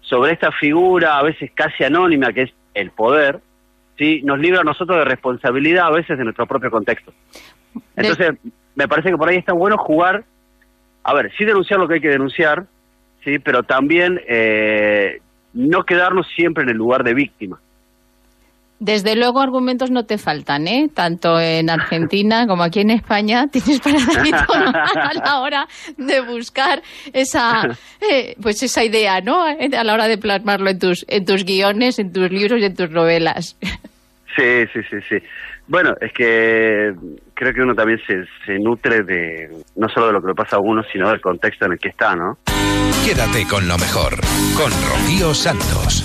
sobre 0.02 0.34
esta 0.34 0.52
figura, 0.52 1.18
a 1.18 1.24
veces 1.24 1.52
casi 1.54 1.84
anónima, 1.84 2.32
que 2.32 2.44
es 2.44 2.54
el 2.74 2.92
poder, 2.92 3.40
sí, 3.98 4.22
nos 4.24 4.40
libra 4.40 4.62
a 4.62 4.64
nosotros 4.64 5.00
de 5.00 5.06
responsabilidad 5.06 5.88
a 5.88 5.92
veces 5.92 6.18
de 6.18 6.24
nuestro 6.24 6.46
propio 6.46 6.70
contexto. 6.70 7.12
Entonces, 7.96 8.36
me 8.76 8.88
parece 8.88 9.10
que 9.10 9.18
por 9.18 9.30
ahí 9.30 9.38
está 9.38 9.54
bueno 9.54 9.78
jugar, 9.78 10.24
a 11.04 11.14
ver, 11.14 11.32
sí 11.38 11.46
denunciar 11.46 11.80
lo 11.80 11.88
que 11.88 11.96
hay 11.96 12.02
que 12.02 12.10
denunciar, 12.10 12.66
sí, 13.24 13.40
pero 13.40 13.64
también 13.64 14.22
eh, 14.28 15.22
no 15.54 15.84
quedarnos 15.84 16.28
siempre 16.36 16.64
en 16.64 16.70
el 16.70 16.78
lugar 16.78 17.04
de 17.04 17.14
víctima. 17.14 17.60
Desde 18.80 19.16
luego 19.16 19.40
argumentos 19.40 19.90
no 19.90 20.06
te 20.06 20.18
faltan, 20.18 20.68
¿eh? 20.68 20.90
Tanto 20.94 21.40
en 21.40 21.70
Argentina 21.70 22.46
como 22.46 22.64
aquí 22.64 22.82
en 22.82 22.92
España 22.92 23.48
tienes 23.52 23.80
para 23.80 24.00
dar 24.02 24.28
y 24.28 24.32
a 24.34 25.14
la 25.14 25.40
hora 25.40 25.68
de 25.98 26.22
buscar 26.22 26.82
esa, 27.14 27.64
eh, 28.02 28.36
pues 28.42 28.62
esa 28.64 28.84
idea, 28.84 29.22
¿no? 29.22 29.44
A 29.44 29.84
la 29.84 29.94
hora 29.94 30.08
de 30.08 30.18
plasmarlo 30.18 30.70
en 30.70 30.80
tus, 30.80 31.06
en 31.08 31.26
tus 31.26 31.46
guiones, 31.46 32.00
en 32.00 32.12
tus 32.12 32.30
libros 32.30 32.60
y 32.60 32.66
en 32.66 32.76
tus 32.76 32.90
novelas. 32.92 33.58
Sí, 34.36 34.66
sí, 34.74 34.82
sí, 34.90 34.98
sí. 35.08 35.16
Bueno, 35.68 35.94
es 36.02 36.12
que 36.12 36.94
creo 37.34 37.54
que 37.54 37.62
uno 37.62 37.74
también 37.74 38.00
se, 38.06 38.26
se 38.46 38.60
nutre 38.60 39.04
de 39.04 39.50
no 39.76 39.88
solo 39.90 40.08
de 40.08 40.14
lo 40.14 40.22
que 40.22 40.28
le 40.28 40.36
pasa 40.36 40.58
a 40.58 40.60
uno, 40.60 40.84
sino 40.92 41.10
del 41.10 41.22
contexto 41.22 41.66
en 41.66 41.74
el 41.74 41.80
que 41.80 41.90
está, 41.90 42.16
¿no? 42.16 42.38
Quédate 43.06 43.48
con 43.48 43.68
lo 43.68 43.78
mejor, 43.78 44.20
con 44.56 44.72
Rocío 44.72 45.34
Santos. 45.34 46.04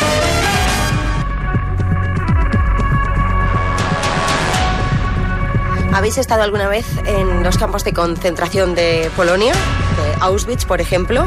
¿Habéis 5.93 6.19
estado 6.19 6.43
alguna 6.43 6.69
vez 6.69 6.87
en 7.05 7.43
los 7.43 7.59
campos 7.59 7.85
de 7.85 7.93
concentración 7.93 8.75
de 8.75 9.11
Polonia, 9.17 9.53
de 9.53 10.15
Auschwitz, 10.21 10.65
por 10.65 10.81
ejemplo? 10.81 11.27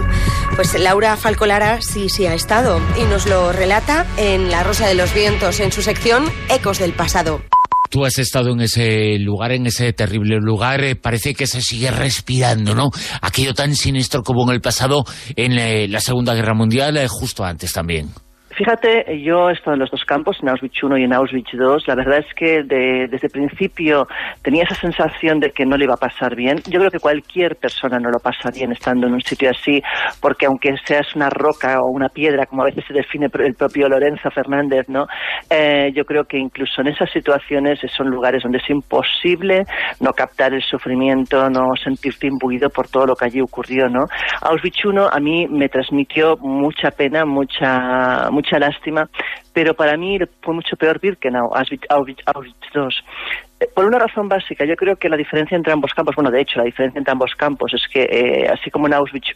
Pues 0.55 0.73
Laura 0.79 1.17
Falcolara 1.17 1.81
sí, 1.81 2.07
sí 2.07 2.25
ha 2.25 2.33
estado 2.33 2.79
y 2.97 3.03
nos 3.03 3.27
lo 3.27 3.51
relata 3.51 4.05
en 4.17 4.49
La 4.49 4.63
Rosa 4.63 4.87
de 4.87 4.95
los 4.95 5.13
Vientos, 5.13 5.59
en 5.59 5.71
su 5.71 5.81
sección 5.81 6.31
Ecos 6.49 6.79
del 6.79 6.93
Pasado. 6.93 7.41
Tú 7.89 8.05
has 8.05 8.17
estado 8.17 8.51
en 8.53 8.61
ese 8.61 9.19
lugar, 9.19 9.51
en 9.51 9.67
ese 9.67 9.91
terrible 9.93 10.37
lugar, 10.39 10.83
eh, 10.83 10.95
parece 10.95 11.35
que 11.35 11.45
se 11.45 11.61
sigue 11.61 11.91
respirando, 11.91 12.73
¿no? 12.73 12.89
Aquello 13.21 13.53
tan 13.53 13.75
siniestro 13.75 14.23
como 14.23 14.49
en 14.49 14.55
el 14.55 14.61
pasado, 14.61 15.03
en 15.35 15.59
eh, 15.59 15.87
la 15.87 15.99
Segunda 15.99 16.33
Guerra 16.33 16.55
Mundial, 16.55 16.97
eh, 16.97 17.07
justo 17.07 17.43
antes 17.43 17.71
también. 17.71 18.09
Fíjate, 18.55 19.19
yo 19.21 19.49
he 19.49 19.53
estado 19.53 19.73
en 19.73 19.79
los 19.79 19.89
dos 19.89 20.05
campos, 20.05 20.37
en 20.41 20.49
Auschwitz 20.49 20.75
I 20.83 21.01
y 21.01 21.03
en 21.05 21.13
Auschwitz 21.13 21.53
II. 21.53 21.59
La 21.87 21.95
verdad 21.95 22.19
es 22.19 22.33
que 22.35 22.61
de- 22.63 23.07
desde 23.07 23.27
el 23.27 23.31
principio 23.31 24.07
tenía 24.41 24.63
esa 24.63 24.75
sensación 24.75 25.39
de 25.39 25.51
que 25.51 25.65
no 25.65 25.75
le 25.77 25.85
iba 25.85 25.95
a 25.95 25.97
pasar 25.97 26.35
bien. 26.35 26.59
Yo 26.67 26.79
creo 26.79 26.91
que 26.91 26.99
cualquier 26.99 27.55
persona 27.55 27.99
no 27.99 28.09
lo 28.11 28.19
pasa 28.19 28.51
bien 28.51 28.71
estando 28.71 29.07
en 29.07 29.13
un 29.13 29.21
sitio 29.21 29.49
así, 29.49 29.81
porque 30.21 30.45
aunque 30.45 30.75
seas 30.85 31.15
una 31.15 31.29
roca 31.29 31.81
o 31.81 31.87
una 31.87 32.09
piedra, 32.09 32.45
como 32.45 32.61
a 32.61 32.65
veces 32.65 32.83
se 32.87 32.93
define 32.93 33.27
el 33.33 33.55
propio 33.55 33.89
Lorenzo 33.89 34.29
Fernández, 34.29 34.87
¿no? 34.87 35.07
Eh, 35.49 35.91
yo 35.95 36.05
creo 36.05 36.25
que 36.25 36.37
incluso 36.37 36.81
en 36.81 36.87
esas 36.87 37.09
situaciones 37.11 37.79
son 37.95 38.09
lugares 38.09 38.43
donde 38.43 38.59
es 38.59 38.69
imposible 38.69 39.65
no 39.99 40.13
captar 40.13 40.53
el 40.53 40.61
sufrimiento, 40.61 41.49
no 41.49 41.75
sentirte 41.75 42.27
imbuido 42.27 42.69
por 42.69 42.87
todo 42.87 43.07
lo 43.07 43.15
que 43.15 43.25
allí 43.25 43.41
ocurrió, 43.41 43.89
¿no? 43.89 44.05
Auschwitz 44.41 44.83
I 44.85 44.89
a 45.11 45.19
mí 45.19 45.47
me 45.47 45.69
transmitió 45.69 46.37
mucha 46.37 46.91
pena, 46.91 47.25
mucha 47.25 48.29
mucha 48.31 48.42
lástima, 48.51 49.09
pero 49.53 49.73
para 49.73 49.97
mí 49.97 50.19
fue 50.41 50.53
mucho 50.53 50.75
peor 50.75 50.99
Birkenau, 50.99 51.53
Auschwitz, 51.55 51.85
Auschwitz 51.89 52.57
II. 52.75 52.87
Eh, 53.63 53.69
Por 53.73 53.85
una 53.85 53.97
razón 53.99 54.27
básica, 54.27 54.65
yo 54.65 54.75
creo 54.75 54.95
que 54.95 55.07
la 55.09 55.15
diferencia 55.17 55.55
entre 55.55 55.71
ambos 55.73 55.93
campos, 55.93 56.15
bueno, 56.15 56.31
de 56.31 56.41
hecho, 56.41 56.59
la 56.59 56.65
diferencia 56.65 56.99
entre 56.99 57.11
ambos 57.11 57.33
campos 57.35 57.73
es 57.73 57.87
que, 57.87 58.01
eh, 58.03 58.47
así 58.51 58.69
como 58.69 58.87
en 58.87 58.93
Auschwitz 58.93 59.29
I, 59.29 59.33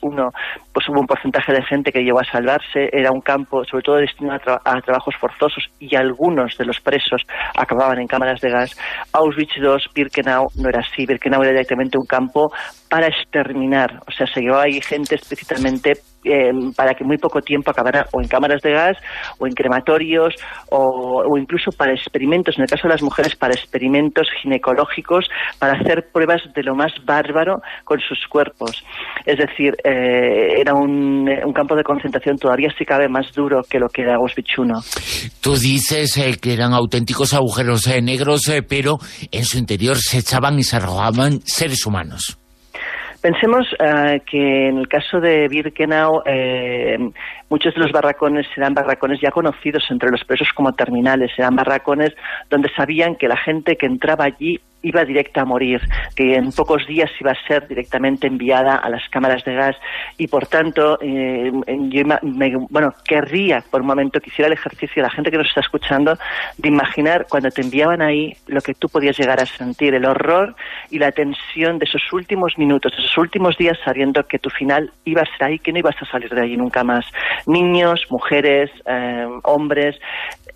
pues 0.74 0.89
hubo 0.89 1.00
un 1.00 1.07
porcentaje 1.07 1.53
de 1.53 1.63
gente 1.63 1.91
que 1.91 2.03
llegó 2.03 2.19
a 2.19 2.25
salvarse, 2.25 2.89
era 2.91 3.12
un 3.12 3.22
campo 3.22 3.63
sobre 3.65 3.84
todo 3.84 3.96
destinado 3.98 4.36
a, 4.36 4.41
tra- 4.41 4.62
a 4.65 4.81
trabajos 4.81 5.15
forzosos 5.19 5.69
y 5.79 5.96
algunos 5.96 6.57
de 6.57 6.65
los 6.65 6.79
presos 6.81 7.22
acababan 7.55 8.00
en 8.00 8.07
cámaras 8.07 8.41
de 8.41 8.50
gas. 8.50 8.77
Auschwitz 9.13 9.55
II, 9.57 9.77
Birkenau 9.93 10.48
no 10.55 10.69
era 10.69 10.79
así, 10.79 11.05
Birkenau 11.05 11.41
era 11.43 11.51
directamente 11.51 11.98
un 11.98 12.05
campo 12.05 12.51
para 12.89 13.07
exterminar, 13.07 14.00
o 14.07 14.12
sea, 14.12 14.27
se 14.27 14.41
llevaba 14.41 14.63
ahí 14.63 14.81
gente 14.81 15.15
explícitamente 15.15 15.93
eh, 16.24 16.51
para 16.75 16.93
que 16.93 17.03
muy 17.03 17.17
poco 17.17 17.41
tiempo 17.41 17.69
acabara 17.72 18.05
o 18.13 18.22
en 18.22 18.27
cámaras 18.27 18.62
de 18.62 18.72
gas 18.72 18.98
o 19.39 19.46
en 19.48 19.53
crematorios 19.53 20.34
o, 20.69 21.24
o 21.29 21.38
incluso 21.38 21.72
para 21.72 21.93
experimentos, 21.93 22.57
en 22.57 22.63
el 22.63 22.69
caso 22.69 22.88
de 22.88 22.93
las 22.93 23.01
mujeres, 23.03 23.36
para 23.36 23.53
experimentos 23.53 24.17
ginecológicos, 24.42 25.26
para 25.60 25.74
hacer 25.74 26.08
pruebas 26.12 26.42
de 26.56 26.64
lo 26.64 26.76
más 26.76 26.92
bárbaro 27.06 27.62
con 27.84 28.00
sus 28.00 28.20
cuerpos. 28.28 28.84
Es 29.26 29.38
decir, 29.38 29.76
eh, 29.84 30.60
era 30.60 30.74
un, 30.74 31.30
un 31.30 31.54
campo 31.54 31.76
de 31.76 31.84
concentración 31.84 32.38
todavía 32.38 32.70
si 32.78 32.86
cabe 32.86 33.10
más 33.10 33.32
duro 33.34 33.62
que 33.70 33.80
lo 33.80 33.90
que 33.90 34.04
era 34.04 34.16
Auschwitz 34.16 34.50
I. 34.58 35.30
Tú 35.42 35.56
dices 35.56 36.18
eh, 36.18 36.38
que 36.42 36.54
eran 36.54 36.74
auténticos 36.74 37.34
agujeros 37.34 37.88
eh, 37.88 38.02
negros, 38.02 38.42
pero 38.68 39.00
en 39.32 39.46
su 39.46 39.58
interior 39.58 39.98
se 39.98 40.20
echaban 40.20 40.58
y 40.60 40.64
se 40.64 40.78
arrojaban 40.78 41.42
seres 41.46 41.86
humanos. 41.86 42.38
Pensemos 43.22 43.68
eh, 43.80 44.22
que 44.30 44.68
en 44.68 44.78
el 44.78 44.88
caso 44.88 45.20
de 45.20 45.48
Birkenau, 45.48 46.22
eh, 46.26 46.98
muchos 47.50 47.74
de 47.74 47.82
los 47.82 47.92
barracones 47.92 48.46
eran 48.56 48.74
barracones 48.74 49.20
ya 49.22 49.32
conocidos 49.32 49.86
entre 49.90 50.10
los 50.12 50.24
presos 50.24 50.50
como 50.54 50.74
terminales, 50.74 51.32
eran 51.38 51.56
barracones 51.56 52.14
donde 52.50 52.70
sabían 52.76 53.16
que 53.16 53.28
la 53.28 53.38
gente 53.38 53.76
que 53.76 53.86
entraba 53.86 54.26
allí 54.26 54.60
iba 54.84 55.04
directa 55.04 55.42
a 55.42 55.46
morir, 55.46 55.82
que 56.16 56.36
en 56.36 56.52
pocos 56.52 56.86
días 56.88 57.10
iba 57.20 57.32
a 57.32 57.48
ser 57.48 57.68
directamente 57.68 58.28
enviada 58.28 58.76
a 58.76 58.90
las 58.90 59.02
cámaras 59.10 59.44
de 59.44 59.56
gas. 59.56 59.76
Y 60.18 60.28
por 60.28 60.46
tanto 60.46 61.00
eh, 61.02 61.52
yo 61.90 62.06
me- 62.06 62.56
bueno 62.70 62.94
querría 63.04 63.64
por 63.72 63.82
un 63.82 63.88
momento 63.88 64.20
que 64.22 64.30
hiciera 64.30 64.48
el 64.48 64.54
ejercicio 64.54 65.02
la 65.02 65.10
gente 65.10 65.32
que 65.32 65.38
nos 65.40 65.48
está 65.48 65.62
escuchando 65.62 66.18
de 66.58 66.70
imaginar 66.70 67.26
cuando 67.28 67.50
te 67.50 67.62
enviaban 67.64 68.02
ahí 68.04 68.38
lo 68.46 68.62
que 68.62 68.76
tú 68.76 68.88
podías 68.88 69.18
llegar 69.18 69.42
a 69.42 69.46
sentir, 69.48 69.96
el 69.96 70.06
horror 70.06 70.56
y 70.92 71.00
la 71.00 71.12
tensión 71.12 71.80
de 71.80 71.86
esos 71.86 72.14
últimos 72.14 72.58
minutos, 72.58 72.94
de 72.96 73.02
esos 73.08 73.18
últimos 73.18 73.58
días 73.58 73.78
sabiendo 73.84 74.28
que 74.28 74.40
tu 74.40 74.50
final 74.50 74.92
iba 75.06 75.22
a 75.22 75.26
ser 75.26 75.44
ahí, 75.44 75.60
que 75.60 75.72
no 75.72 75.80
ibas 75.80 75.96
a 76.02 76.06
salir 76.06 76.34
de 76.34 76.42
allí 76.42 76.58
nunca 76.58 76.84
más. 76.84 77.06
Niños, 77.46 78.06
mujeres, 78.10 78.70
eh, 78.86 79.28
hombres, 79.44 80.00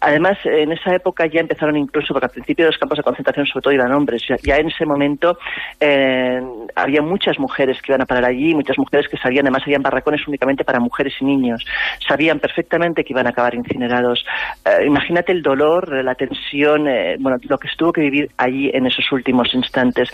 Además, 0.02 0.40
en 0.46 0.72
esa 0.72 0.96
época 0.96 1.28
ya 1.28 1.42
empezaron 1.42 1.78
incluso, 1.78 2.12
porque 2.12 2.26
al 2.26 2.32
principio 2.32 2.66
los 2.66 2.78
campos 2.80 2.98
de 2.98 3.04
concentración 3.04 3.46
sobre 3.46 3.62
todo 3.62 3.74
iban 3.74 3.92
hombres, 3.92 4.24
ya, 4.44 4.58
en 4.58 4.68
ese 4.68 4.84
momento 4.84 5.38
eh, 5.80 6.42
había 6.76 7.04
muchas 7.04 7.38
mujeres 7.38 7.80
que 7.82 7.92
iban 7.92 8.02
a 8.02 8.08
parar 8.08 8.26
allí, 8.26 8.56
muchas 8.56 8.80
mujeres 8.80 9.08
que 9.08 9.18
sabían, 9.18 9.46
además 9.46 9.62
habían 9.64 9.84
barracones 9.84 10.28
únicamente 10.28 10.64
para 10.64 10.80
mujeres 10.80 11.14
y 11.22 11.26
niños, 11.26 11.64
sabían 12.08 12.40
perfectamente 12.40 13.04
que 13.04 13.14
iban 13.14 13.28
a 13.28 13.30
acabar 13.30 13.54
incinerados. 13.54 14.26
Eh, 14.66 14.88
imagínate 14.88 15.34
el 15.34 15.44
dolor, 15.44 16.04
la 16.04 16.16
tensión, 16.16 16.88
eh, 16.88 17.18
bueno, 17.20 17.38
lo 17.48 17.60
que 17.60 17.68
estuvo 17.68 17.92
que 17.92 18.02
vivir 18.02 18.32
allí 18.38 18.72
en 18.74 18.88
esos 18.88 19.12
últimos 19.12 19.54
instantes. 19.54 20.10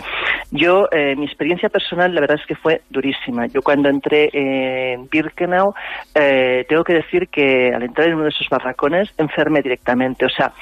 Yo, 0.50 0.86
mi 1.16 1.24
experiencia 1.24 1.68
personal, 1.68 2.14
la 2.14 2.20
verdad 2.20 2.38
es 2.40 2.46
que 2.46 2.54
fue 2.54 2.82
durísima. 2.90 3.46
Yo 3.46 3.62
cuando 3.62 3.88
entré 3.88 4.30
en 4.32 5.08
Birkenau, 5.08 5.72
tengo 6.14 6.84
que 6.84 6.94
decir 6.94 7.28
que 7.28 7.70
al 7.74 7.82
entrar 7.82 8.08
en 8.08 8.14
uno 8.14 8.24
de 8.24 8.30
esos 8.30 8.48
barracones 8.48 9.12
enfermé 9.18 9.62
directamente. 9.62 9.77
O 10.26 10.30
sea, 10.30 10.52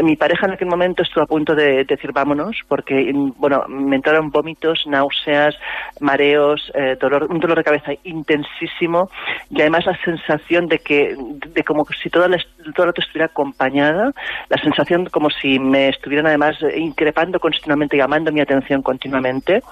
Mi 0.00 0.16
pareja 0.16 0.46
en 0.46 0.52
aquel 0.52 0.68
momento 0.68 1.02
estuvo 1.02 1.24
a 1.24 1.26
punto 1.26 1.54
de 1.54 1.84
decir 1.84 2.12
vámonos, 2.12 2.56
porque, 2.68 3.12
bueno, 3.36 3.64
me 3.68 3.96
entraron 3.96 4.30
vómitos, 4.30 4.84
náuseas, 4.86 5.56
mareos, 6.00 6.70
eh, 6.74 6.96
dolor, 7.00 7.26
un 7.30 7.40
dolor 7.40 7.58
de 7.58 7.64
cabeza 7.64 7.92
intensísimo 8.04 9.10
y 9.50 9.60
además 9.60 9.86
la 9.86 9.98
sensación 10.04 10.68
de 10.68 10.78
que, 10.78 11.16
de 11.16 11.64
como 11.64 11.84
si 12.00 12.10
toda 12.10 12.28
la, 12.28 12.38
todo 12.74 12.86
el 12.86 12.92
estuviera 12.96 13.26
acompañada, 13.26 14.12
la 14.48 14.58
sensación 14.58 15.06
como 15.06 15.30
si 15.30 15.58
me 15.58 15.88
estuvieran 15.88 16.26
además 16.26 16.56
increpando 16.76 17.40
continuamente, 17.40 17.96
llamando 17.96 18.32
mi 18.32 18.40
atención 18.40 18.82
continuamente, 18.82 19.62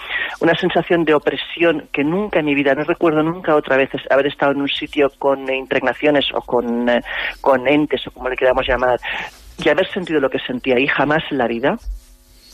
una 0.40 0.54
sensación 0.54 1.04
de 1.04 1.14
opresión 1.14 1.88
que 1.92 2.02
nunca 2.04 2.40
en 2.40 2.46
mi 2.46 2.54
vida, 2.54 2.74
no 2.74 2.84
recuerdo 2.84 3.22
nunca 3.22 3.54
otra 3.54 3.76
vez 3.76 3.90
haber 4.10 4.26
estado 4.26 4.52
en 4.52 4.62
un 4.62 4.68
sitio 4.68 5.10
con 5.18 5.48
impregnaciones 5.52 6.26
o 6.34 6.40
con, 6.40 6.88
eh, 6.88 7.00
con 7.40 7.66
entes 7.68 8.06
o 8.06 8.10
como 8.10 8.28
le 8.28 8.36
queramos 8.36 8.66
llamar, 8.66 8.98
y 9.64 9.68
haber 9.68 9.90
sentido 9.92 10.20
lo 10.20 10.30
que 10.30 10.38
sentía 10.40 10.76
ahí 10.76 10.86
jamás 10.86 11.22
en 11.30 11.38
la 11.38 11.46
vida 11.46 11.78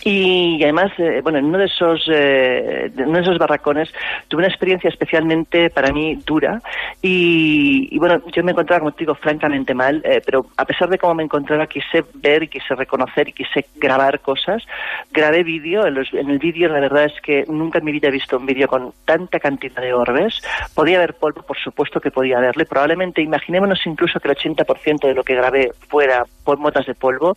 y 0.04 0.62
además, 0.62 0.90
eh, 0.98 1.20
bueno, 1.22 1.38
en 1.38 1.44
uno 1.44 1.58
de 1.58 1.66
esos, 1.66 2.04
eh, 2.12 2.90
uno 2.96 3.18
de 3.18 3.20
esos 3.20 3.38
barracones 3.38 3.88
tuve 4.26 4.40
una 4.40 4.48
experiencia 4.48 4.88
especialmente 4.88 5.70
para 5.70 5.92
mí 5.92 6.18
dura 6.26 6.60
y, 7.00 7.96
bueno, 7.98 8.20
yo 8.32 8.42
me 8.42 8.50
encontraba, 8.50 8.80
como 8.80 8.92
te 8.92 9.00
digo, 9.00 9.14
francamente 9.14 9.74
mal, 9.74 10.02
eh, 10.04 10.20
pero 10.24 10.46
a 10.56 10.64
pesar 10.64 10.88
de 10.88 10.98
cómo 10.98 11.14
me 11.14 11.22
encontraba, 11.22 11.66
quise 11.66 12.04
ver 12.14 12.42
y 12.42 12.48
quise 12.48 12.74
reconocer 12.74 13.28
y 13.28 13.32
quise 13.32 13.66
grabar 13.76 14.20
cosas. 14.20 14.64
Grabé 15.12 15.44
vídeo, 15.44 15.86
en, 15.86 15.96
en, 15.96 16.30
el 16.30 16.38
vídeo 16.38 16.68
la 16.68 16.80
verdad 16.80 17.04
es 17.04 17.20
que 17.20 17.44
nunca 17.48 17.78
en 17.78 17.84
mi 17.84 17.92
vida 17.92 18.08
he 18.08 18.12
visto 18.12 18.36
un 18.36 18.46
vídeo 18.46 18.66
con 18.66 18.92
tanta 19.04 19.38
cantidad 19.38 19.82
de 19.82 19.94
orbes. 19.94 20.42
Podía 20.74 20.98
haber 20.98 21.14
polvo, 21.14 21.42
por 21.42 21.58
supuesto 21.58 22.00
que 22.00 22.10
podía 22.10 22.38
haberle. 22.38 22.66
Probablemente, 22.66 23.22
imaginémonos 23.22 23.86
incluso 23.86 24.18
que 24.18 24.28
el 24.28 24.36
80% 24.36 25.06
de 25.06 25.14
lo 25.14 25.22
que 25.22 25.36
grabé 25.36 25.70
fuera 25.88 26.24
por 26.44 26.58
motas 26.58 26.86
de 26.86 26.94
polvo, 26.94 27.36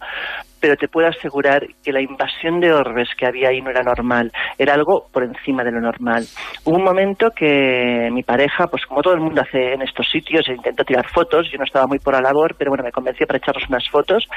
pero 0.59 0.77
te 0.77 0.87
puedo 0.87 1.07
asegurar 1.07 1.67
que 1.83 1.91
la 1.91 2.01
invasión 2.01 2.54
de 2.59 2.73
orbes 2.73 3.09
que 3.17 3.25
había 3.25 3.49
ahí 3.49 3.61
no 3.61 3.69
era 3.69 3.83
normal, 3.83 4.31
era 4.57 4.73
algo 4.73 5.07
por 5.11 5.23
encima 5.23 5.63
de 5.63 5.71
lo 5.71 5.81
normal. 5.81 6.25
Hubo 6.63 6.75
un 6.75 6.83
momento 6.83 7.31
que 7.31 8.09
mi 8.11 8.23
pareja, 8.23 8.67
pues 8.67 8.85
como 8.85 9.01
todo 9.01 9.13
el 9.13 9.19
mundo 9.19 9.41
hace 9.41 9.73
en 9.73 9.81
estos 9.81 10.09
sitios, 10.09 10.47
intentó 10.47 10.83
tirar 10.83 11.07
fotos, 11.09 11.49
yo 11.51 11.57
no 11.57 11.63
estaba 11.63 11.87
muy 11.87 11.99
por 11.99 12.13
la 12.13 12.21
labor, 12.21 12.55
pero 12.57 12.71
bueno, 12.71 12.83
me 12.83 12.91
convenció 12.91 13.27
para 13.27 13.37
echarnos 13.37 13.67
unas 13.69 13.89
fotos, 13.89 14.27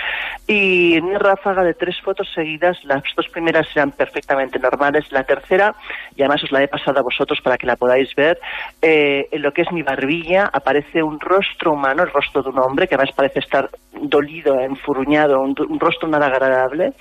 y 0.47 0.97
en 0.97 1.05
una 1.05 1.19
ráfaga 1.19 1.63
de 1.63 1.75
tres 1.75 2.01
fotos 2.01 2.29
seguidas, 2.35 2.79
las 2.85 3.03
dos 3.17 3.29
primeras 3.29 3.67
eran 3.75 3.93
perfectamente 3.93 4.59
normales, 4.59 5.11
la 5.13 5.25
tercera, 5.25 5.75
y 6.17 6.23
además 6.23 6.45
os 6.45 6.53
la 6.53 6.63
he 6.63 6.69
pasado 6.69 6.99
a 6.99 7.03
vosotros 7.03 7.41
para 7.43 7.57
que 7.59 7.67
la 7.67 7.77
podáis 7.77 8.15
ver, 8.15 8.39
eh, 8.83 9.29
en 9.31 9.43
lo 9.43 9.53
que 9.53 9.63
es 9.63 9.73
mi 9.73 9.83
barbilla 9.83 10.51
aparece 10.53 11.03
un 11.03 11.21
rostro 11.21 11.73
humano, 11.73 12.03
el 12.03 12.11
rostro 12.11 12.43
de 12.43 12.51
un 12.51 12.59
hombre, 12.59 12.87
que 12.87 12.95
además 12.95 13.15
parece 13.15 13.41
estar 13.41 13.71
dolido, 14.01 14.59
enfurruñado, 14.61 15.41
un, 15.41 15.55
un 15.69 15.81
rostro 15.81 16.09
nada 16.09 16.27
agradable, 16.27 16.93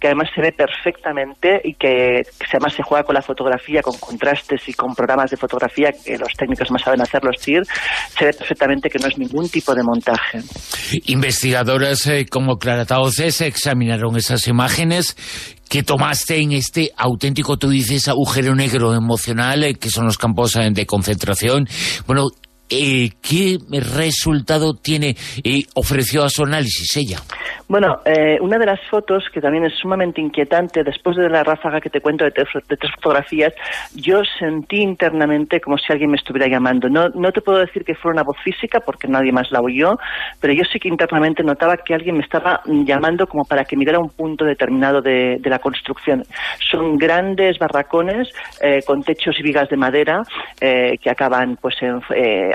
que 0.00 0.08
además 0.08 0.30
se 0.34 0.40
ve 0.40 0.52
perfectamente 0.64 1.60
y 1.62 1.74
que, 1.74 2.22
además 2.50 2.74
se 2.74 2.82
juega 2.82 3.04
con 3.04 3.14
la 3.14 3.22
fotografía, 3.22 3.82
con 3.82 3.96
contrastes 3.98 4.68
y 4.68 4.72
con 4.72 4.94
programas 4.94 5.30
de 5.30 5.36
fotografía 5.36 5.90
que 5.92 6.16
los 6.18 6.32
técnicos 6.36 6.70
más 6.70 6.82
saben 6.82 7.00
hacer, 7.00 7.22
los 7.24 7.36
TIR, 7.36 7.62
se 8.18 8.24
ve 8.24 8.32
perfectamente 8.32 8.88
que 8.88 8.98
no 8.98 9.08
es 9.08 9.18
ningún 9.18 9.48
tipo 9.48 9.74
de 9.74 9.82
montaje. 9.82 10.40
Investigadoras 11.06 12.06
eh, 12.06 12.26
como 12.30 12.56
Clara 12.56 12.84
Tauces 12.84 13.40
examinaron 13.40 14.16
esas 14.16 14.46
imágenes 14.48 15.16
que 15.68 15.82
tomaste 15.82 16.40
en 16.40 16.52
este 16.52 16.92
auténtico, 16.96 17.56
tú 17.56 17.70
dices, 17.70 18.08
agujero 18.08 18.54
negro 18.54 18.94
emocional, 18.94 19.64
eh, 19.64 19.74
que 19.74 19.90
son 19.90 20.04
los 20.04 20.18
campos 20.18 20.56
eh, 20.56 20.68
de 20.70 20.86
concentración. 20.86 21.66
Bueno, 22.06 22.28
eh, 22.70 23.10
¿qué 23.20 23.58
resultado 23.70 24.74
tiene 24.74 25.16
y 25.42 25.66
ofreció 25.74 26.24
a 26.24 26.30
su 26.30 26.44
análisis 26.44 26.96
ella? 26.96 27.18
Bueno, 27.68 28.00
eh, 28.04 28.38
una 28.40 28.58
de 28.58 28.66
las 28.66 28.80
fotos 28.90 29.24
que 29.32 29.40
también 29.40 29.64
es 29.64 29.74
sumamente 29.74 30.20
inquietante, 30.20 30.82
después 30.82 31.16
de 31.16 31.28
la 31.28 31.42
ráfaga 31.42 31.80
que 31.80 31.90
te 31.90 32.00
cuento 32.00 32.24
de 32.24 32.30
tres, 32.30 32.48
fotografías, 32.94 33.52
yo 33.94 34.22
sentí 34.38 34.80
internamente 34.80 35.60
como 35.60 35.78
si 35.78 35.92
alguien 35.92 36.10
me 36.10 36.16
estuviera 36.16 36.46
llamando. 36.46 36.88
No, 36.88 37.08
no 37.10 37.32
te 37.32 37.40
puedo 37.40 37.58
decir 37.58 37.84
que 37.84 37.94
fuera 37.94 38.14
una 38.14 38.22
voz 38.22 38.36
física 38.42 38.80
porque 38.80 39.08
nadie 39.08 39.32
más 39.32 39.50
la 39.50 39.60
oyó, 39.60 39.98
pero 40.40 40.52
yo 40.52 40.64
sí 40.64 40.78
que 40.78 40.88
internamente 40.88 41.42
notaba 41.42 41.76
que 41.76 41.94
alguien 41.94 42.16
me 42.16 42.22
estaba 42.22 42.60
llamando 42.66 43.26
como 43.26 43.44
para 43.44 43.64
que 43.64 43.76
mirara 43.76 43.98
un 43.98 44.10
punto 44.10 44.44
determinado 44.44 45.00
de, 45.00 45.40
la 45.44 45.58
construcción. 45.58 46.24
Son 46.70 46.96
grandes 46.96 47.58
barracones 47.58 48.28
eh, 48.62 48.80
con 48.86 49.02
techos 49.02 49.38
y 49.38 49.42
vigas 49.42 49.68
de 49.68 49.76
madera 49.76 50.22
que 50.60 51.10
acaban 51.10 51.56
pues 51.60 51.76
en, 51.82 52.00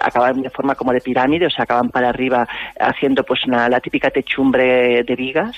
acaban 0.01 0.41
de 0.41 0.49
forma 0.49 0.75
como 0.75 0.93
de 0.93 1.01
pirámide, 1.01 1.47
o 1.47 1.49
sea, 1.49 1.63
acaban 1.63 1.89
para 1.89 2.09
arriba 2.09 2.47
haciendo 2.79 3.23
pues 3.23 3.45
una, 3.45 3.69
la 3.69 3.79
típica 3.79 4.09
techumbre 4.09 5.03
de 5.03 5.15
vigas. 5.15 5.55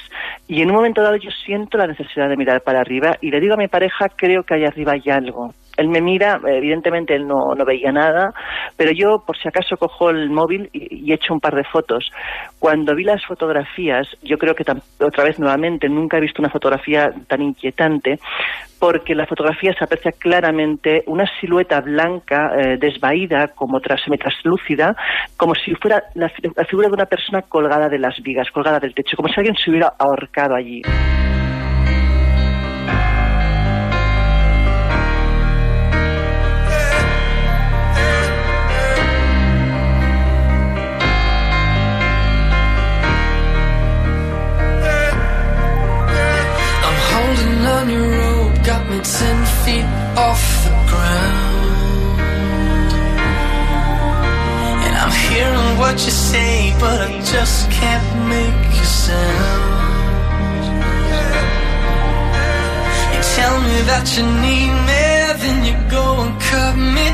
Y 0.48 0.62
en 0.62 0.70
un 0.70 0.76
momento 0.76 1.02
dado 1.02 1.16
yo 1.16 1.32
siento 1.32 1.78
la 1.78 1.88
necesidad 1.88 2.30
de 2.30 2.38
mirar 2.38 2.62
para 2.62 2.82
arriba 2.82 3.18
y 3.22 3.32
le 3.32 3.40
digo 3.40 3.54
a 3.54 3.58
mi 3.58 3.68
pareja, 3.68 4.10
creo 4.10 4.44
que 4.44 4.54
allá 4.54 4.68
arriba 4.68 4.94
hay 4.94 5.10
algo. 5.10 5.54
Él 5.78 5.88
me 5.88 6.02
mira, 6.02 6.40
evidentemente 6.46 7.16
él 7.16 7.28
no, 7.28 7.56
no 7.56 7.66
veía 7.66 7.92
nada, 7.92 8.34
pero 8.78 8.92
yo 8.92 9.24
por 9.26 9.38
si 9.38 9.48
acaso 9.48 9.78
cojo 9.78 10.10
el 10.10 10.30
móvil 10.30 10.70
y, 10.74 11.10
y 11.10 11.14
echo 11.14 11.34
un 11.34 11.40
par 11.40 11.56
de 11.56 11.64
fotos. 11.64 12.12
Cuando 12.60 12.96
vi 12.96 13.04
las 13.04 13.26
fotografías, 13.26 14.08
yo 14.22 14.38
creo 14.38 14.56
que 14.56 14.66
otra 15.00 15.24
vez 15.24 15.40
nuevamente 15.40 15.88
nunca 15.90 16.18
he 16.18 16.22
visto 16.22 16.42
una 16.42 16.52
fotografía 16.52 17.14
tan 17.28 17.42
inquietante, 17.42 18.20
porque 18.80 19.14
la 19.14 19.28
fotografía 19.28 19.74
se 19.78 19.84
aprecia 19.84 20.12
claramente 20.12 21.04
una 21.06 21.26
silueta 21.40 21.82
blanca 21.82 22.52
eh, 22.58 22.78
desvaída, 22.78 23.50
como 23.50 23.80
tras, 23.80 24.02
semi-traslúcida, 24.02 24.96
como 25.38 25.54
si 25.54 25.76
fuera 25.76 26.04
la, 26.16 26.32
la 26.56 26.66
figura 26.66 26.88
de 26.88 26.94
una 26.94 27.06
persona 27.06 27.44
colgada 27.44 27.90
de 27.90 28.00
las 28.00 28.20
vigas, 28.22 28.50
colgada 28.52 28.80
del 28.80 28.96
techo, 28.96 29.16
como 29.16 29.30
si 29.30 29.40
alguien 29.40 29.56
se 29.56 29.70
hubiera 29.70 29.94
ahorcado 30.00 30.56
allí. 30.56 30.82
Your 47.90 48.08
rope 48.10 48.64
got 48.64 48.88
me 48.90 49.00
ten 49.00 49.38
feet 49.64 49.86
off 50.18 50.44
the 50.64 50.72
ground. 50.90 52.22
And 54.86 54.94
I'm 55.02 55.14
hearing 55.30 55.78
what 55.80 55.96
you 56.06 56.12
say, 56.12 56.76
but 56.80 57.02
I 57.02 57.12
just 57.22 57.72
can't 57.72 58.10
make 58.30 58.68
a 58.84 58.86
sound. 58.86 59.82
You 63.14 63.22
tell 63.36 63.58
me 63.70 63.78
that 63.92 64.06
you 64.16 64.24
need 64.46 64.74
me, 64.90 65.04
then 65.42 65.58
you 65.68 65.76
go 65.90 66.06
and 66.24 66.34
cut 66.42 66.76
me 66.76 67.11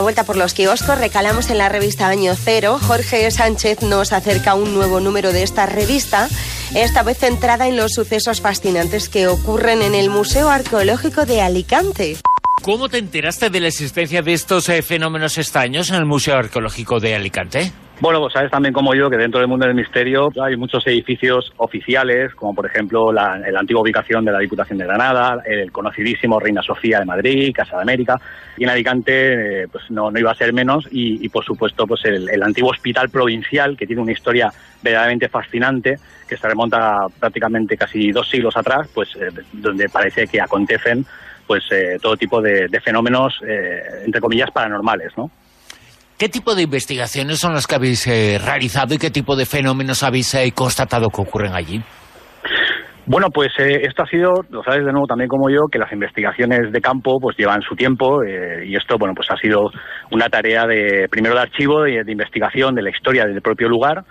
una 0.00 0.04
vuelta 0.04 0.24
por 0.24 0.38
los 0.38 0.54
kioscos, 0.54 0.98
recalamos 0.98 1.50
en 1.50 1.58
la 1.58 1.68
revista 1.68 2.08
Año 2.08 2.34
Cero. 2.34 2.78
Jorge 2.80 3.30
Sánchez 3.30 3.82
nos 3.82 4.14
acerca 4.14 4.54
un 4.54 4.72
nuevo 4.72 4.98
número 4.98 5.30
de 5.30 5.42
esta 5.42 5.66
revista, 5.66 6.26
esta 6.74 7.02
vez 7.02 7.18
centrada 7.18 7.68
en 7.68 7.76
los 7.76 7.92
sucesos 7.92 8.40
fascinantes 8.40 9.10
que 9.10 9.26
ocurren 9.26 9.82
en 9.82 9.94
el 9.94 10.08
Museo 10.08 10.48
Arqueológico 10.48 11.26
de 11.26 11.42
Alicante. 11.42 12.16
¿Cómo 12.62 12.88
te 12.88 12.96
enteraste 12.96 13.50
de 13.50 13.60
la 13.60 13.68
existencia 13.68 14.22
de 14.22 14.32
estos 14.32 14.70
eh, 14.70 14.80
fenómenos 14.80 15.36
extraños 15.36 15.90
en 15.90 15.96
el 15.96 16.06
Museo 16.06 16.36
Arqueológico 16.36 16.98
de 16.98 17.14
Alicante? 17.14 17.70
Bueno, 18.00 18.18
pues 18.20 18.32
sabes 18.32 18.50
también 18.50 18.72
como 18.72 18.94
yo 18.94 19.10
que 19.10 19.18
dentro 19.18 19.40
del 19.40 19.48
mundo 19.48 19.66
del 19.66 19.74
misterio 19.74 20.32
hay 20.42 20.56
muchos 20.56 20.86
edificios 20.86 21.52
oficiales, 21.58 22.34
como 22.34 22.54
por 22.54 22.64
ejemplo 22.64 23.12
la, 23.12 23.34
antigua 23.34 23.82
ubicación 23.82 24.24
de 24.24 24.32
la 24.32 24.38
Diputación 24.38 24.78
de 24.78 24.86
Granada, 24.86 25.42
el 25.44 25.70
conocidísimo 25.70 26.40
Reina 26.40 26.62
Sofía 26.62 27.00
de 27.00 27.04
Madrid, 27.04 27.52
Casa 27.54 27.76
de 27.76 27.82
América, 27.82 28.18
y 28.56 28.64
en 28.64 28.70
Alicante 28.70 29.64
eh, 29.64 29.68
pues 29.70 29.90
no, 29.90 30.10
no 30.10 30.18
iba 30.18 30.30
a 30.30 30.34
ser 30.34 30.54
menos, 30.54 30.88
y, 30.90 31.22
y 31.22 31.28
por 31.28 31.44
supuesto 31.44 31.86
pues 31.86 32.02
el, 32.06 32.30
el 32.30 32.42
antiguo 32.42 32.70
hospital 32.70 33.10
provincial, 33.10 33.76
que 33.76 33.86
tiene 33.86 34.00
una 34.00 34.12
historia 34.12 34.50
verdaderamente 34.82 35.28
fascinante, 35.28 35.98
que 36.26 36.38
se 36.38 36.48
remonta 36.48 37.06
prácticamente 37.18 37.76
casi 37.76 38.12
dos 38.12 38.30
siglos 38.30 38.56
atrás, 38.56 38.88
pues 38.94 39.14
eh, 39.16 39.28
donde 39.52 39.90
parece 39.90 40.26
que 40.26 40.40
acontecen 40.40 41.04
pues 41.46 41.64
eh, 41.70 41.98
todo 42.00 42.16
tipo 42.16 42.40
de, 42.40 42.68
de 42.68 42.80
fenómenos, 42.80 43.42
eh, 43.46 43.82
entre 44.06 44.22
comillas, 44.22 44.50
paranormales, 44.52 45.12
¿no? 45.18 45.30
¿Qué 46.20 46.28
tipo 46.28 46.54
de 46.54 46.60
investigaciones 46.60 47.38
son 47.38 47.54
las 47.54 47.66
que 47.66 47.76
habéis 47.76 48.06
eh, 48.06 48.38
realizado 48.38 48.92
y 48.92 48.98
qué 48.98 49.10
tipo 49.10 49.36
de 49.36 49.46
fenómenos 49.46 50.02
habéis 50.02 50.34
eh, 50.34 50.52
constatado 50.54 51.08
que 51.08 51.22
ocurren 51.22 51.54
allí? 51.54 51.80
Bueno, 53.06 53.28
pues 53.32 53.48
eh, 53.58 53.80
esto 53.88 54.02
ha 54.02 54.06
sido, 54.06 54.44
lo 54.50 54.62
sabes 54.62 54.84
de 54.84 54.92
nuevo 54.92 55.06
también 55.06 55.28
como 55.28 55.48
yo, 55.48 55.68
que 55.72 55.78
las 55.78 55.90
investigaciones 55.90 56.72
de 56.72 56.80
campo 56.82 57.18
pues 57.22 57.38
llevan 57.38 57.62
su 57.62 57.74
tiempo 57.74 58.22
eh, 58.22 58.66
y 58.66 58.76
esto, 58.76 58.98
bueno, 58.98 59.14
pues 59.14 59.28
ha 59.30 59.36
sido 59.38 59.70
una 60.10 60.28
tarea 60.28 60.66
de 60.66 61.08
primero 61.08 61.36
de 61.36 61.40
archivo, 61.40 61.84
de, 61.84 62.04
de 62.04 62.12
investigación 62.12 62.74
de 62.74 62.82
la 62.82 62.90
historia 62.90 63.24
del 63.24 63.40
propio 63.40 63.70
lugar 63.70 64.04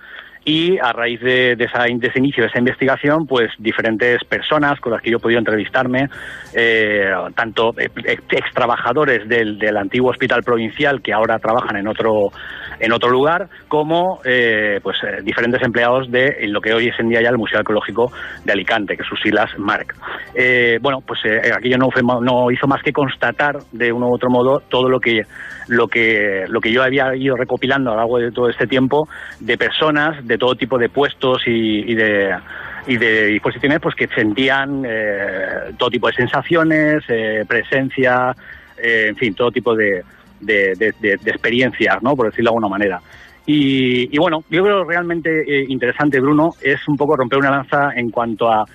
y 0.45 0.77
a 0.79 0.93
raíz 0.93 1.19
de, 1.21 1.53
esa, 1.59 1.85
ese 1.85 2.19
inicio 2.19 2.43
de 2.43 2.49
esa 2.49 2.59
investigación, 2.59 3.27
pues 3.27 3.51
diferentes 3.57 4.23
personas 4.23 4.79
con 4.79 4.93
las 4.93 5.01
que 5.01 5.11
yo 5.11 5.17
he 5.17 5.19
podido 5.19 5.39
entrevistarme, 5.39 6.09
eh, 6.53 7.11
tanto 7.35 7.73
ex 7.77 8.53
trabajadores 8.53 9.27
del, 9.27 9.59
del, 9.59 9.77
antiguo 9.77 10.09
hospital 10.09 10.43
provincial 10.43 11.01
que 11.01 11.13
ahora 11.13 11.39
trabajan 11.39 11.77
en 11.77 11.87
otro 11.87 12.31
en 12.79 12.91
otro 12.93 13.09
lugar, 13.09 13.49
como 13.67 14.19
eh, 14.23 14.79
pues 14.81 14.97
eh, 15.03 15.21
diferentes 15.21 15.61
empleados 15.61 16.09
de 16.09 16.47
lo 16.47 16.61
que 16.61 16.73
hoy 16.73 16.87
es 16.87 16.99
en 16.99 17.09
día 17.09 17.21
ya 17.21 17.29
el 17.29 17.37
Museo 17.37 17.59
Arqueológico 17.59 18.11
de 18.45 18.53
Alicante, 18.53 18.95
que 18.95 19.03
sus 19.03 19.19
siglas 19.21 19.49
MARC. 19.57 19.95
Eh, 20.33 20.79
bueno, 20.81 21.01
pues 21.01 21.19
aquello 21.53 21.77
no, 21.77 21.91
fue, 21.91 22.01
no 22.01 22.51
hizo 22.51 22.67
más 22.67 22.81
que 22.81 22.93
constatar 22.93 23.59
de 23.71 23.91
uno 23.91 24.07
u 24.07 24.15
otro 24.15 24.29
modo 24.29 24.61
todo 24.69 24.89
lo 24.89 24.99
que 24.99 25.25
lo 25.67 25.87
que 25.87 26.45
lo 26.47 26.61
que 26.61 26.71
yo 26.71 26.81
había 26.81 27.15
ido 27.15 27.35
recopilando 27.35 27.91
a 27.91 27.93
lo 27.93 27.99
largo 27.99 28.17
de 28.17 28.31
todo 28.31 28.49
este 28.49 28.65
tiempo 28.65 29.07
de 29.39 29.57
personas 29.57 30.25
de 30.29 30.37
todo 30.37 30.55
tipo 30.55 30.77
de 30.77 30.89
puestos 30.89 31.41
y, 31.47 31.91
y 31.91 31.95
de 31.95 32.33
y 32.87 32.97
de 32.97 33.25
disposiciones 33.25 33.79
pues 33.79 33.95
que 33.95 34.07
sentían 34.07 34.83
eh, 34.87 35.73
todo 35.77 35.89
tipo 35.89 36.07
de 36.07 36.13
sensaciones, 36.13 37.03
eh, 37.07 37.43
presencia, 37.47 38.35
eh, 38.81 39.07
en 39.09 39.15
fin, 39.15 39.33
todo 39.33 39.51
tipo 39.51 39.75
de, 39.75 40.03
de, 40.39 40.93
experiencias, 41.25 42.01
¿no? 42.01 42.15
Por 42.15 42.27
decirlo 42.27 42.51
de 42.51 42.55
alguna 42.55 42.69
manera. 42.69 43.01
Y, 43.45 44.15
y 44.15 44.17
bueno, 44.19 44.43
yo 44.49 44.63
creo 44.63 44.83
realmente 44.83 45.43
interesante, 45.67 46.19
Bruno, 46.19 46.51
es 46.61 46.87
un 46.87 46.95
poco 46.95 47.15
romper 47.15 47.39
una 47.39 47.51
lanza 47.51 47.91
en 47.95 48.11
cuanto 48.11 48.49
a... 48.51 48.65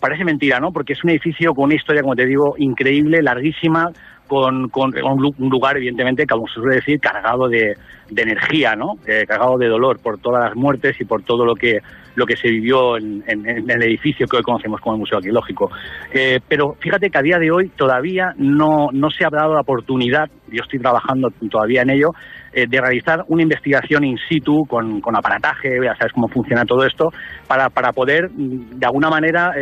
Parece 0.00 0.24
mentira, 0.24 0.58
¿no? 0.58 0.72
Porque 0.72 0.94
es 0.94 1.04
un 1.04 1.10
edificio 1.10 1.54
con 1.54 1.64
una 1.64 1.74
historia, 1.74 2.00
como 2.00 2.16
te 2.16 2.24
digo, 2.24 2.54
increíble, 2.56 3.22
larguísima, 3.22 3.90
con, 4.30 4.68
con, 4.68 4.92
un 4.94 5.50
lugar, 5.50 5.76
evidentemente, 5.76 6.24
como 6.24 6.46
se 6.46 6.54
suele 6.54 6.76
decir, 6.76 7.00
cargado 7.00 7.48
de, 7.48 7.74
energía, 8.14 8.76
¿no? 8.76 8.94
Eh, 9.04 9.24
cargado 9.26 9.58
de 9.58 9.66
dolor 9.66 9.98
por 10.00 10.18
todas 10.18 10.44
las 10.44 10.54
muertes 10.54 11.00
y 11.00 11.04
por 11.04 11.22
todo 11.22 11.44
lo 11.44 11.54
que 11.54 11.78
lo 12.14 12.26
que 12.26 12.36
se 12.36 12.48
vivió 12.48 12.96
en, 12.96 13.24
en, 13.26 13.48
en 13.48 13.70
el 13.70 13.82
edificio 13.82 14.26
que 14.26 14.36
hoy 14.36 14.42
conocemos 14.42 14.80
como 14.80 14.94
el 14.94 15.00
Museo 15.00 15.18
Arqueológico. 15.18 15.70
Eh, 16.12 16.38
pero 16.46 16.74
fíjate 16.78 17.08
que 17.08 17.18
a 17.18 17.22
día 17.22 17.38
de 17.38 17.50
hoy 17.50 17.70
todavía 17.70 18.32
no, 18.36 18.88
no 18.92 19.10
se 19.10 19.24
ha 19.24 19.30
dado 19.30 19.54
la 19.54 19.62
oportunidad, 19.62 20.28
yo 20.48 20.62
estoy 20.62 20.78
trabajando 20.78 21.30
todavía 21.50 21.82
en 21.82 21.90
ello, 21.90 22.10
eh, 22.52 22.66
de 22.68 22.80
realizar 22.80 23.24
una 23.28 23.42
investigación 23.42 24.04
in 24.04 24.18
situ 24.28 24.64
con, 24.68 25.00
con, 25.00 25.16
aparataje, 25.16 25.70
ya 25.82 25.94
sabes 25.96 26.12
cómo 26.12 26.28
funciona 26.28 26.64
todo 26.64 26.84
esto, 26.84 27.10
para, 27.46 27.68
para 27.70 27.92
poder, 27.92 28.28
de 28.30 28.86
alguna 28.86 29.08
manera, 29.08 29.52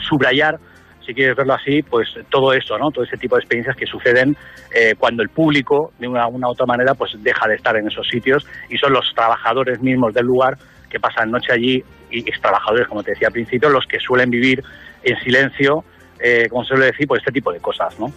subrayar 0.00 0.58
si 1.04 1.14
quieres 1.14 1.36
verlo 1.36 1.54
así, 1.54 1.82
pues 1.82 2.08
todo 2.30 2.52
eso, 2.52 2.78
¿no? 2.78 2.90
Todo 2.90 3.04
ese 3.04 3.16
tipo 3.16 3.36
de 3.36 3.40
experiencias 3.40 3.76
que 3.76 3.86
suceden 3.86 4.36
eh, 4.74 4.94
cuando 4.98 5.22
el 5.22 5.28
público, 5.28 5.92
de 5.98 6.08
una, 6.08 6.26
una 6.26 6.48
u 6.48 6.50
otra 6.52 6.66
manera, 6.66 6.94
pues 6.94 7.12
deja 7.22 7.46
de 7.48 7.56
estar 7.56 7.76
en 7.76 7.88
esos 7.88 8.06
sitios 8.08 8.46
y 8.68 8.76
son 8.78 8.92
los 8.92 9.12
trabajadores 9.14 9.80
mismos 9.80 10.14
del 10.14 10.26
lugar 10.26 10.56
que 10.88 11.00
pasan 11.00 11.30
noche 11.30 11.52
allí 11.52 11.84
y 12.10 12.20
ex 12.20 12.40
trabajadores, 12.40 12.86
como 12.88 13.02
te 13.02 13.12
decía 13.12 13.28
al 13.28 13.32
principio, 13.32 13.68
los 13.68 13.86
que 13.86 13.98
suelen 13.98 14.30
vivir 14.30 14.62
en 15.02 15.18
silencio, 15.20 15.84
eh, 16.20 16.48
como 16.48 16.62
se 16.62 16.68
suele 16.68 16.86
decir, 16.86 17.06
pues 17.06 17.20
este 17.20 17.32
tipo 17.32 17.52
de 17.52 17.60
cosas, 17.60 17.98
¿no? 17.98 18.12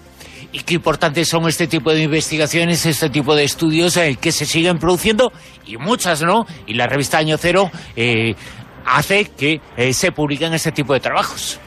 y 0.52 0.62
qué 0.62 0.76
importantes 0.76 1.28
son 1.28 1.48
este 1.48 1.68
tipo 1.68 1.92
de 1.92 2.04
investigaciones, 2.04 2.86
este 2.86 3.10
tipo 3.10 3.36
de 3.36 3.44
estudios 3.44 3.98
eh, 3.98 4.18
que 4.20 4.32
se 4.32 4.46
siguen 4.46 4.80
produciendo 4.80 5.32
y 5.66 5.78
muchas, 5.78 6.22
¿no? 6.22 6.46
Y 6.66 6.76
la 6.76 6.88
revista 6.88 7.18
Año 7.18 7.38
Cero 7.38 7.70
eh, 7.96 8.36
hace 8.86 9.26
que 9.26 9.62
eh, 9.76 9.94
se 9.94 10.12
publiquen 10.12 10.54
este 10.54 10.72
tipo 10.72 10.94
de 10.94 11.00
trabajos. 11.00 11.60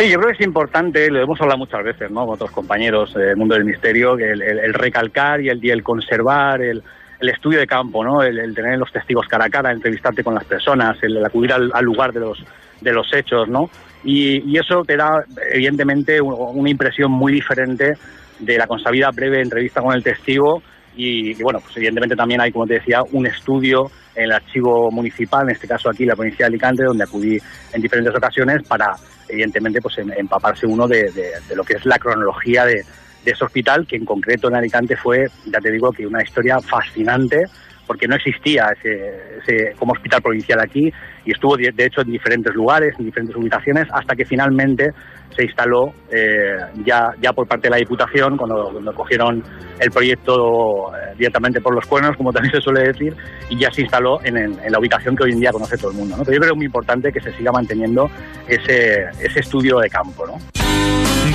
Sí, 0.00 0.08
yo 0.08 0.18
creo 0.18 0.28
que 0.30 0.42
es 0.42 0.46
importante, 0.46 1.10
lo 1.10 1.20
hemos 1.20 1.38
hablado 1.42 1.58
muchas 1.58 1.84
veces, 1.84 2.10
¿no? 2.10 2.24
Con 2.24 2.36
otros 2.36 2.50
compañeros 2.52 3.12
del 3.12 3.36
mundo 3.36 3.54
del 3.54 3.66
misterio, 3.66 4.16
el, 4.16 4.72
recalcar 4.72 5.42
y 5.42 5.50
el, 5.50 5.82
conservar, 5.82 6.62
el, 6.62 6.82
estudio 7.20 7.58
de 7.58 7.66
campo, 7.66 8.02
¿no? 8.02 8.22
El, 8.22 8.54
tener 8.54 8.78
los 8.78 8.90
testigos 8.90 9.28
cara 9.28 9.44
a 9.44 9.50
cara, 9.50 9.70
entrevistarte 9.70 10.24
con 10.24 10.34
las 10.34 10.44
personas, 10.44 10.96
el, 11.02 11.22
acudir 11.22 11.52
al, 11.52 11.84
lugar 11.84 12.14
de 12.14 12.20
los, 12.20 12.42
de 12.80 12.92
los 12.94 13.12
hechos, 13.12 13.46
¿no? 13.46 13.68
Y 14.02 14.56
eso 14.56 14.82
te 14.86 14.96
da, 14.96 15.22
evidentemente, 15.52 16.18
una 16.22 16.70
impresión 16.70 17.10
muy 17.10 17.34
diferente 17.34 17.98
de 18.38 18.56
la 18.56 18.66
consabida 18.66 19.10
breve 19.10 19.42
entrevista 19.42 19.82
con 19.82 19.94
el 19.94 20.02
testigo 20.02 20.62
y, 20.96 21.40
bueno, 21.42 21.60
pues 21.60 21.76
evidentemente 21.76 22.16
también 22.16 22.40
hay, 22.40 22.52
como 22.52 22.66
te 22.66 22.74
decía, 22.74 23.02
un 23.12 23.26
estudio 23.26 23.90
en 24.14 24.24
el 24.24 24.32
archivo 24.32 24.90
municipal, 24.90 25.44
en 25.44 25.54
este 25.54 25.68
caso 25.68 25.88
aquí 25.88 26.04
la 26.04 26.16
provincia 26.16 26.44
de 26.44 26.48
Alicante, 26.48 26.84
donde 26.84 27.04
acudí 27.04 27.38
en 27.72 27.82
diferentes 27.82 28.14
ocasiones 28.14 28.62
para, 28.66 28.94
evidentemente, 29.28 29.80
pues 29.80 29.98
empaparse 29.98 30.66
uno 30.66 30.88
de, 30.88 31.10
de, 31.12 31.30
de 31.48 31.56
lo 31.56 31.64
que 31.64 31.74
es 31.74 31.86
la 31.86 31.98
cronología 31.98 32.64
de, 32.64 32.84
de, 33.24 33.30
ese 33.30 33.44
hospital, 33.44 33.86
que 33.86 33.96
en 33.96 34.04
concreto 34.04 34.48
en 34.48 34.56
Alicante 34.56 34.96
fue, 34.96 35.26
ya 35.46 35.60
te 35.60 35.70
digo, 35.70 35.92
que 35.92 36.06
una 36.06 36.22
historia 36.22 36.60
fascinante, 36.60 37.44
porque 37.90 38.06
no 38.06 38.14
existía 38.14 38.68
ese, 38.80 39.74
como 39.76 39.94
hospital 39.94 40.22
provincial 40.22 40.60
aquí 40.60 40.92
y 41.24 41.32
estuvo 41.32 41.56
de, 41.56 41.72
hecho 41.76 42.02
en 42.02 42.12
diferentes 42.12 42.54
lugares, 42.54 42.94
en 42.96 43.06
diferentes 43.06 43.34
ubicaciones, 43.34 43.88
hasta 43.92 44.14
que 44.14 44.24
finalmente 44.24 44.92
se 45.34 45.42
instaló 45.42 45.92
eh, 46.08 46.54
ya, 46.86 47.08
ya 47.20 47.32
por 47.32 47.48
parte 47.48 47.66
de 47.66 47.70
la 47.70 47.78
Diputación, 47.78 48.36
cuando, 48.36 48.94
cogieron 48.94 49.42
el 49.80 49.90
proyecto 49.90 50.94
eh, 50.94 51.14
directamente 51.18 51.60
por 51.60 51.74
los 51.74 51.84
cuernos, 51.84 52.16
como 52.16 52.32
también 52.32 52.54
se 52.54 52.60
suele 52.60 52.92
decir, 52.92 53.12
y 53.48 53.58
ya 53.58 53.72
se 53.72 53.82
instaló 53.82 54.20
en, 54.22 54.56
la 54.70 54.78
ubicación 54.78 55.16
que 55.16 55.24
hoy 55.24 55.32
en 55.32 55.40
día 55.40 55.50
conoce 55.50 55.76
todo 55.76 55.90
el 55.90 55.96
mundo. 55.96 56.14
Pero 56.20 56.32
yo 56.32 56.38
creo 56.38 56.52
que 56.52 56.58
muy 56.58 56.66
importante 56.66 57.10
que 57.10 57.20
se 57.20 57.32
siga 57.32 57.50
manteniendo 57.50 58.08
ese, 58.46 59.02
ese 59.20 59.40
estudio 59.40 59.80
de 59.80 59.90
campo. 59.90 60.28
¿no? 60.28 60.34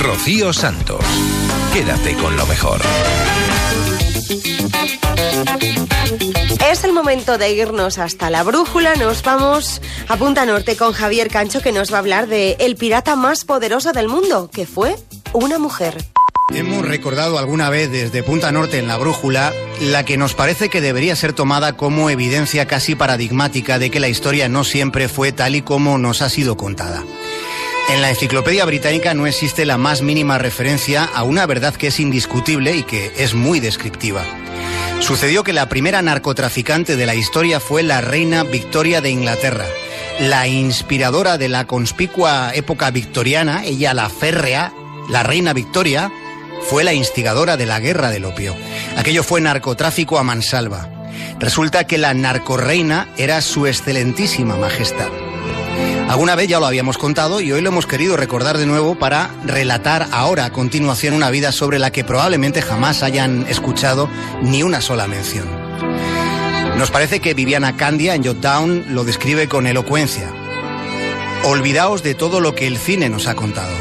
Rocío 0.01 0.53
Santos, 0.53 1.03
quédate 1.73 2.13
con 2.13 2.33
lo 2.37 2.45
mejor. 2.45 2.79
Es 6.71 6.83
el 6.83 6.93
momento 6.93 7.37
de 7.37 7.51
irnos 7.51 7.97
hasta 7.97 8.29
la 8.29 8.43
brújula. 8.43 8.95
Nos 8.95 9.23
vamos 9.23 9.81
a 10.07 10.17
Punta 10.17 10.45
Norte 10.45 10.75
con 10.75 10.93
Javier 10.93 11.29
Cancho, 11.29 11.61
que 11.61 11.71
nos 11.71 11.91
va 11.91 11.97
a 11.97 11.99
hablar 11.99 12.27
de 12.27 12.57
el 12.59 12.75
pirata 12.75 13.15
más 13.15 13.45
poderoso 13.45 13.91
del 13.91 14.07
mundo, 14.07 14.49
que 14.51 14.65
fue 14.65 14.95
una 15.33 15.59
mujer. 15.59 16.03
Hemos 16.53 16.85
recordado 16.85 17.39
alguna 17.39 17.69
vez 17.69 17.91
desde 17.91 18.21
Punta 18.23 18.51
Norte 18.51 18.77
en 18.77 18.87
la 18.87 18.97
brújula 18.97 19.51
la 19.81 20.05
que 20.05 20.17
nos 20.17 20.35
parece 20.35 20.69
que 20.69 20.79
debería 20.79 21.15
ser 21.15 21.33
tomada 21.33 21.75
como 21.75 22.09
evidencia 22.09 22.67
casi 22.67 22.95
paradigmática 22.95 23.79
de 23.79 23.89
que 23.89 23.99
la 23.99 24.09
historia 24.09 24.47
no 24.47 24.63
siempre 24.63 25.09
fue 25.09 25.31
tal 25.31 25.55
y 25.55 25.61
como 25.61 25.97
nos 25.97 26.21
ha 26.21 26.29
sido 26.29 26.55
contada. 26.55 27.03
En 27.87 28.01
la 28.01 28.09
enciclopedia 28.09 28.65
británica 28.65 29.13
no 29.13 29.27
existe 29.27 29.63
la 29.63 29.77
más 29.77 30.01
mínima 30.01 30.39
referencia 30.39 31.03
a 31.03 31.23
una 31.23 31.45
verdad 31.45 31.75
que 31.75 31.87
es 31.87 31.99
indiscutible 31.99 32.75
y 32.75 32.83
que 32.83 33.11
es 33.17 33.35
muy 33.35 33.59
descriptiva. 33.59 34.23
Sucedió 35.01 35.43
que 35.43 35.53
la 35.53 35.69
primera 35.69 36.01
narcotraficante 36.01 36.95
de 36.95 37.05
la 37.05 37.13
historia 37.13 37.59
fue 37.59 37.83
la 37.83 38.01
reina 38.01 38.43
Victoria 38.43 39.01
de 39.01 39.11
Inglaterra, 39.11 39.65
la 40.19 40.47
inspiradora 40.47 41.37
de 41.37 41.47
la 41.47 41.67
conspicua 41.67 42.51
época 42.55 42.89
victoriana, 42.89 43.63
ella 43.65 43.93
la 43.93 44.09
férrea, 44.09 44.73
la 45.09 45.21
reina 45.21 45.53
Victoria, 45.53 46.11
fue 46.67 46.83
la 46.83 46.93
instigadora 46.93 47.55
de 47.55 47.67
la 47.67 47.79
guerra 47.79 48.09
del 48.09 48.25
opio. 48.25 48.55
Aquello 48.97 49.23
fue 49.23 49.41
narcotráfico 49.41 50.17
a 50.17 50.23
mansalva. 50.23 50.89
Resulta 51.39 51.85
que 51.85 51.99
la 51.99 52.15
narcorreina 52.15 53.09
era 53.17 53.41
su 53.41 53.67
excelentísima 53.67 54.55
majestad. 54.55 55.09
Alguna 56.09 56.35
vez 56.35 56.47
ya 56.47 56.59
lo 56.59 56.67
habíamos 56.67 56.97
contado 56.97 57.41
y 57.41 57.51
hoy 57.51 57.61
lo 57.61 57.69
hemos 57.69 57.87
querido 57.87 58.15
recordar 58.15 58.57
de 58.57 58.67
nuevo 58.67 58.95
para 58.95 59.31
relatar 59.43 60.07
ahora 60.11 60.45
a 60.45 60.51
continuación 60.51 61.13
una 61.13 61.31
vida 61.31 61.51
sobre 61.51 61.79
la 61.79 61.91
que 61.91 62.03
probablemente 62.03 62.61
jamás 62.61 63.03
hayan 63.03 63.45
escuchado 63.49 64.07
ni 64.41 64.61
una 64.61 64.81
sola 64.81 65.07
mención. 65.07 65.47
Nos 66.77 66.91
parece 66.91 67.19
que 67.19 67.33
Viviana 67.33 67.75
Candia 67.75 68.15
en 68.15 68.23
Jotdown 68.23 68.85
lo 68.93 69.03
describe 69.03 69.47
con 69.47 69.65
elocuencia. 69.65 70.29
Olvidaos 71.43 72.03
de 72.03 72.13
todo 72.13 72.39
lo 72.39 72.53
que 72.53 72.67
el 72.67 72.77
cine 72.77 73.09
nos 73.09 73.27
ha 73.27 73.35
contado. 73.35 73.73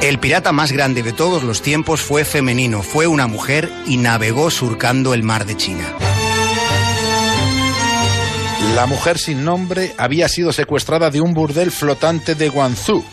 El 0.00 0.18
pirata 0.18 0.52
más 0.52 0.72
grande 0.72 1.02
de 1.02 1.12
todos 1.12 1.42
los 1.42 1.60
tiempos 1.60 2.00
fue 2.00 2.24
femenino, 2.24 2.82
fue 2.82 3.06
una 3.06 3.26
mujer 3.26 3.70
y 3.86 3.96
navegó 3.96 4.50
surcando 4.50 5.12
el 5.12 5.24
mar 5.24 5.44
de 5.44 5.56
China. 5.56 5.86
La 8.74 8.86
mujer 8.86 9.18
sin 9.18 9.44
nombre 9.44 9.92
había 9.98 10.28
sido 10.28 10.52
secuestrada 10.52 11.10
de 11.10 11.20
un 11.20 11.32
burdel 11.32 11.70
flotante 11.70 12.34
de 12.34 12.48
Guangzhou. 12.48 13.04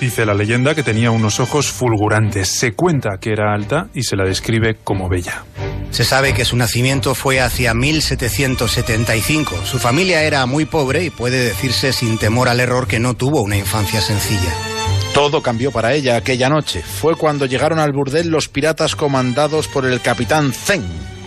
Dice 0.00 0.26
la 0.26 0.34
leyenda 0.34 0.74
que 0.74 0.82
tenía 0.82 1.12
unos 1.12 1.38
ojos 1.38 1.70
fulgurantes. 1.70 2.48
Se 2.48 2.72
cuenta 2.72 3.10
que 3.20 3.30
era 3.30 3.54
alta 3.54 3.88
y 3.94 4.02
se 4.02 4.16
la 4.16 4.24
describe 4.24 4.76
como 4.82 5.08
bella. 5.08 5.44
Se 5.90 6.04
sabe 6.04 6.34
que 6.34 6.44
su 6.44 6.56
nacimiento 6.56 7.14
fue 7.14 7.40
hacia 7.40 7.74
1775. 7.74 9.64
Su 9.64 9.78
familia 9.78 10.24
era 10.24 10.44
muy 10.46 10.64
pobre 10.64 11.04
y 11.04 11.10
puede 11.10 11.44
decirse 11.44 11.92
sin 11.92 12.18
temor 12.18 12.48
al 12.48 12.58
error 12.58 12.88
que 12.88 12.98
no 12.98 13.14
tuvo 13.14 13.42
una 13.42 13.56
infancia 13.56 14.00
sencilla. 14.00 14.52
Todo 15.14 15.42
cambió 15.42 15.70
para 15.70 15.92
ella 15.92 16.16
aquella 16.16 16.48
noche. 16.48 16.82
Fue 16.82 17.14
cuando 17.14 17.46
llegaron 17.46 17.78
al 17.78 17.92
burdel 17.92 18.28
los 18.28 18.48
piratas 18.48 18.96
comandados 18.96 19.68
por 19.68 19.84
el 19.86 20.00
capitán 20.00 20.52
Zeng. 20.52 20.82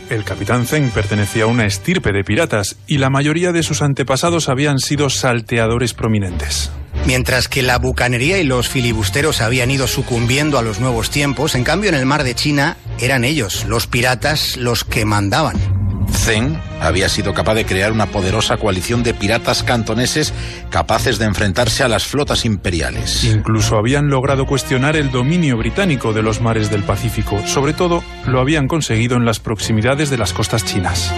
El 0.10 0.24
capitán 0.24 0.68
Zeng 0.68 0.92
pertenecía 0.92 1.46
a 1.46 1.48
una 1.48 1.66
estirpe 1.66 2.12
de 2.12 2.24
piratas 2.24 2.76
y 2.86 3.00
la 3.00 3.10
mayoría 3.10 3.52
de 3.52 3.64
sus 3.64 3.82
antepasados 3.82 4.50
habían 4.50 4.78
sido 4.78 5.10
salteadores 5.10 5.94
prominentes. 5.94 6.72
Mientras 7.06 7.48
que 7.48 7.62
la 7.62 7.78
bucanería 7.78 8.40
y 8.40 8.44
los 8.44 8.70
filibusteros 8.70 9.42
habían 9.42 9.72
ido 9.72 9.88
sucumbiendo 9.88 10.58
a 10.58 10.62
los 10.62 10.80
nuevos 10.80 11.10
tiempos, 11.10 11.56
en 11.56 11.64
cambio 11.64 11.90
en 11.90 11.96
el 11.96 12.06
mar 12.06 12.24
de 12.24 12.36
China 12.36 12.78
eran 13.00 13.24
ellos, 13.24 13.66
los 13.66 13.88
piratas, 13.88 14.58
los 14.58 14.84
que 14.84 15.06
mandaban. 15.06 15.75
Zeng 16.16 16.60
había 16.82 17.10
sido 17.10 17.34
capaz 17.34 17.56
de 17.56 17.66
crear 17.66 17.92
una 17.92 18.08
poderosa 18.08 18.58
coalición 18.58 19.04
de 19.04 19.14
piratas 19.14 19.64
cantoneses 19.64 20.34
capaces 20.70 21.20
de 21.20 21.26
enfrentarse 21.26 21.84
a 21.84 21.88
las 21.88 22.06
flotas 22.06 22.46
imperiales. 22.46 23.24
Incluso 23.24 23.78
habían 23.78 24.10
logrado 24.10 24.46
cuestionar 24.46 24.96
el 24.96 25.12
dominio 25.12 25.58
británico 25.58 26.14
de 26.14 26.22
los 26.22 26.42
mares 26.42 26.70
del 26.70 26.84
Pacífico. 26.84 27.46
Sobre 27.46 27.74
todo, 27.74 28.04
lo 28.26 28.40
habían 28.40 28.68
conseguido 28.68 29.18
en 29.18 29.26
las 29.26 29.40
proximidades 29.40 30.10
de 30.10 30.18
las 30.18 30.34
costas 30.34 30.66
chinas. 30.66 31.12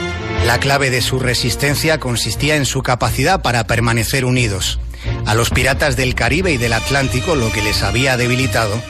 La 0.45 0.59
clave 0.59 0.89
de 0.89 1.01
su 1.01 1.19
resistencia 1.19 1.99
consistía 1.99 2.55
en 2.55 2.65
su 2.65 2.83
capacidad 2.83 3.41
para 3.41 3.65
permanecer 3.67 4.25
unidos. 4.25 4.79
A 5.25 5.35
los 5.35 5.49
piratas 5.49 5.95
del 5.95 6.15
Caribe 6.15 6.51
y 6.51 6.57
del 6.57 6.73
Atlántico 6.73 7.35
lo 7.35 7.51
que 7.51 7.61
les 7.61 7.83
había 7.83 8.17
debilitado 8.17 8.81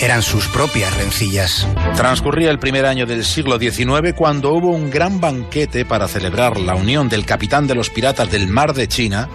eran 0.00 0.22
sus 0.22 0.48
propias 0.48 0.96
rencillas. 0.96 1.66
Transcurría 1.96 2.50
el 2.50 2.58
primer 2.58 2.86
año 2.86 3.06
del 3.06 3.24
siglo 3.24 3.58
XIX 3.58 4.12
cuando 4.16 4.52
hubo 4.52 4.70
un 4.70 4.90
gran 4.90 5.20
banquete 5.20 5.84
para 5.84 6.08
celebrar 6.08 6.58
la 6.58 6.74
unión 6.74 7.08
del 7.08 7.24
capitán 7.24 7.66
de 7.66 7.74
los 7.74 7.90
piratas 7.90 8.30
del 8.30 8.48
Mar 8.48 8.74
de 8.74 8.88
China 8.88 9.28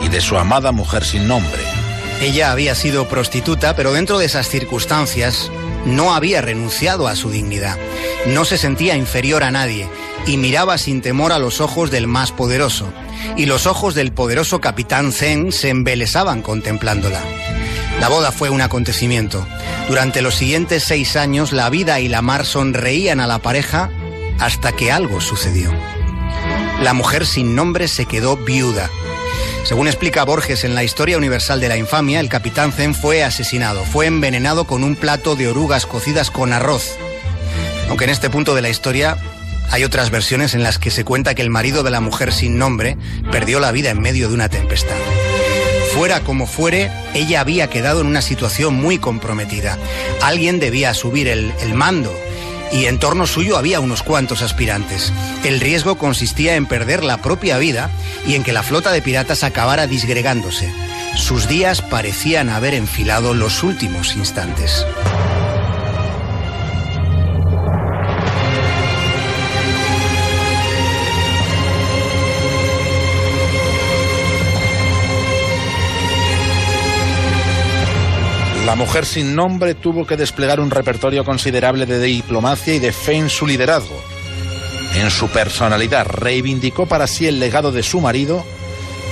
y 0.00 0.08
de 0.08 0.20
su 0.20 0.38
amada 0.38 0.72
mujer 0.72 1.04
sin 1.04 1.28
nombre. 1.28 1.62
Ella 2.20 2.50
había 2.50 2.74
sido 2.74 3.08
prostituta, 3.08 3.76
pero 3.76 3.92
dentro 3.92 4.18
de 4.18 4.26
esas 4.26 4.48
circunstancias 4.48 5.50
no 5.84 6.14
había 6.14 6.40
renunciado 6.40 7.06
a 7.06 7.14
su 7.14 7.30
dignidad. 7.30 7.76
No 8.26 8.44
se 8.44 8.58
sentía 8.58 8.96
inferior 8.96 9.44
a 9.44 9.50
nadie 9.50 9.88
y 10.26 10.36
miraba 10.36 10.78
sin 10.78 11.00
temor 11.00 11.32
a 11.32 11.38
los 11.38 11.60
ojos 11.60 11.90
del 11.90 12.06
más 12.06 12.32
poderoso. 12.32 12.92
Y 13.36 13.46
los 13.46 13.66
ojos 13.66 13.94
del 13.94 14.12
poderoso 14.12 14.60
capitán 14.60 15.12
Zen 15.12 15.52
se 15.52 15.70
embelesaban 15.70 16.42
contemplándola. 16.42 17.20
La 18.00 18.08
boda 18.08 18.30
fue 18.30 18.48
un 18.48 18.60
acontecimiento. 18.60 19.46
Durante 19.88 20.22
los 20.22 20.36
siguientes 20.36 20.84
seis 20.84 21.16
años 21.16 21.52
la 21.52 21.68
vida 21.68 21.98
y 22.00 22.08
la 22.08 22.22
mar 22.22 22.46
sonreían 22.46 23.20
a 23.20 23.26
la 23.26 23.38
pareja 23.40 23.90
hasta 24.38 24.72
que 24.72 24.92
algo 24.92 25.20
sucedió. 25.20 25.72
La 26.80 26.94
mujer 26.94 27.26
sin 27.26 27.56
nombre 27.56 27.88
se 27.88 28.06
quedó 28.06 28.36
viuda. 28.36 28.88
Según 29.64 29.88
explica 29.88 30.24
Borges 30.24 30.62
en 30.62 30.74
la 30.74 30.84
Historia 30.84 31.18
Universal 31.18 31.60
de 31.60 31.68
la 31.68 31.76
Infamia, 31.76 32.20
el 32.20 32.28
capitán 32.28 32.72
Zen 32.72 32.94
fue 32.94 33.24
asesinado, 33.24 33.84
fue 33.84 34.06
envenenado 34.06 34.64
con 34.64 34.84
un 34.84 34.94
plato 34.94 35.34
de 35.34 35.48
orugas 35.48 35.84
cocidas 35.84 36.30
con 36.30 36.52
arroz. 36.52 36.96
Aunque 37.88 38.04
en 38.04 38.10
este 38.10 38.30
punto 38.30 38.54
de 38.54 38.62
la 38.62 38.70
historia 38.70 39.18
hay 39.70 39.84
otras 39.84 40.10
versiones 40.10 40.54
en 40.54 40.62
las 40.62 40.78
que 40.78 40.90
se 40.90 41.04
cuenta 41.04 41.34
que 41.34 41.42
el 41.42 41.50
marido 41.50 41.82
de 41.82 41.90
la 41.90 42.00
mujer 42.00 42.32
sin 42.32 42.58
nombre 42.58 42.96
perdió 43.32 43.58
la 43.58 43.72
vida 43.72 43.90
en 43.90 44.00
medio 44.00 44.28
de 44.28 44.34
una 44.34 44.48
tempestad. 44.48 44.96
Fuera 45.98 46.20
como 46.20 46.46
fuere, 46.46 46.92
ella 47.12 47.40
había 47.40 47.68
quedado 47.70 48.02
en 48.02 48.06
una 48.06 48.22
situación 48.22 48.74
muy 48.74 48.98
comprometida. 48.98 49.76
Alguien 50.22 50.60
debía 50.60 50.94
subir 50.94 51.26
el, 51.26 51.52
mando 51.74 52.14
y 52.70 52.84
en 52.84 53.00
torno 53.00 53.26
suyo 53.26 53.56
había 53.56 53.80
unos 53.80 54.04
cuantos 54.04 54.40
aspirantes. 54.42 55.12
El 55.42 55.58
riesgo 55.58 55.98
consistía 55.98 56.54
en 56.54 56.66
perder 56.66 57.02
la 57.02 57.16
propia 57.16 57.58
vida 57.58 57.90
y 58.24 58.36
en 58.36 58.44
que 58.44 58.52
la 58.52 58.62
flota 58.62 58.92
de 58.92 59.02
piratas 59.02 59.42
acabara 59.42 59.88
disgregándose. 59.88 60.72
Sus 61.16 61.48
días 61.48 61.82
parecían 61.82 62.48
haber 62.48 62.74
enfilado 62.74 63.34
los 63.34 63.64
últimos 63.64 64.14
instantes. 64.14 64.86
La 78.68 78.74
mujer 78.74 79.06
sin 79.06 79.34
nombre 79.34 79.74
tuvo 79.74 80.06
que 80.06 80.18
desplegar 80.18 80.60
un 80.60 80.70
repertorio 80.70 81.24
considerable 81.24 81.86
de 81.86 81.98
diplomacia 82.00 82.74
y 82.74 82.78
de 82.78 82.92
fe 82.92 83.14
en 83.14 83.30
su 83.30 83.46
liderazgo. 83.46 83.98
En 84.94 85.10
su 85.10 85.28
personalidad 85.28 86.06
reivindicó 86.06 86.84
para 86.84 87.06
sí 87.06 87.26
el 87.26 87.40
legado 87.40 87.72
de 87.72 87.82
su 87.82 88.02
marido 88.02 88.44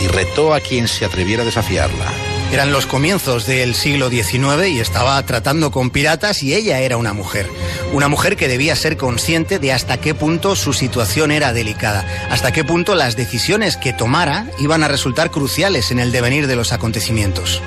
y 0.02 0.08
retó 0.08 0.52
a 0.52 0.60
quien 0.60 0.88
se 0.88 1.06
atreviera 1.06 1.42
a 1.42 1.46
desafiarla. 1.46 2.04
Eran 2.52 2.70
los 2.70 2.84
comienzos 2.84 3.46
del 3.46 3.74
siglo 3.74 4.10
XIX 4.10 4.68
y 4.68 4.78
estaba 4.78 5.24
tratando 5.24 5.70
con 5.70 5.88
piratas 5.88 6.42
y 6.42 6.54
ella 6.54 6.80
era 6.80 6.98
una 6.98 7.14
mujer. 7.14 7.48
Una 7.94 8.08
mujer 8.08 8.36
que 8.36 8.48
debía 8.48 8.76
ser 8.76 8.98
consciente 8.98 9.58
de 9.58 9.72
hasta 9.72 9.96
qué 9.96 10.14
punto 10.14 10.54
su 10.54 10.74
situación 10.74 11.30
era 11.30 11.54
delicada, 11.54 12.04
hasta 12.28 12.52
qué 12.52 12.62
punto 12.62 12.94
las 12.94 13.16
decisiones 13.16 13.78
que 13.78 13.94
tomara 13.94 14.48
iban 14.58 14.82
a 14.82 14.88
resultar 14.88 15.30
cruciales 15.30 15.90
en 15.92 15.98
el 15.98 16.12
devenir 16.12 16.46
de 16.46 16.56
los 16.56 16.74
acontecimientos. 16.74 17.62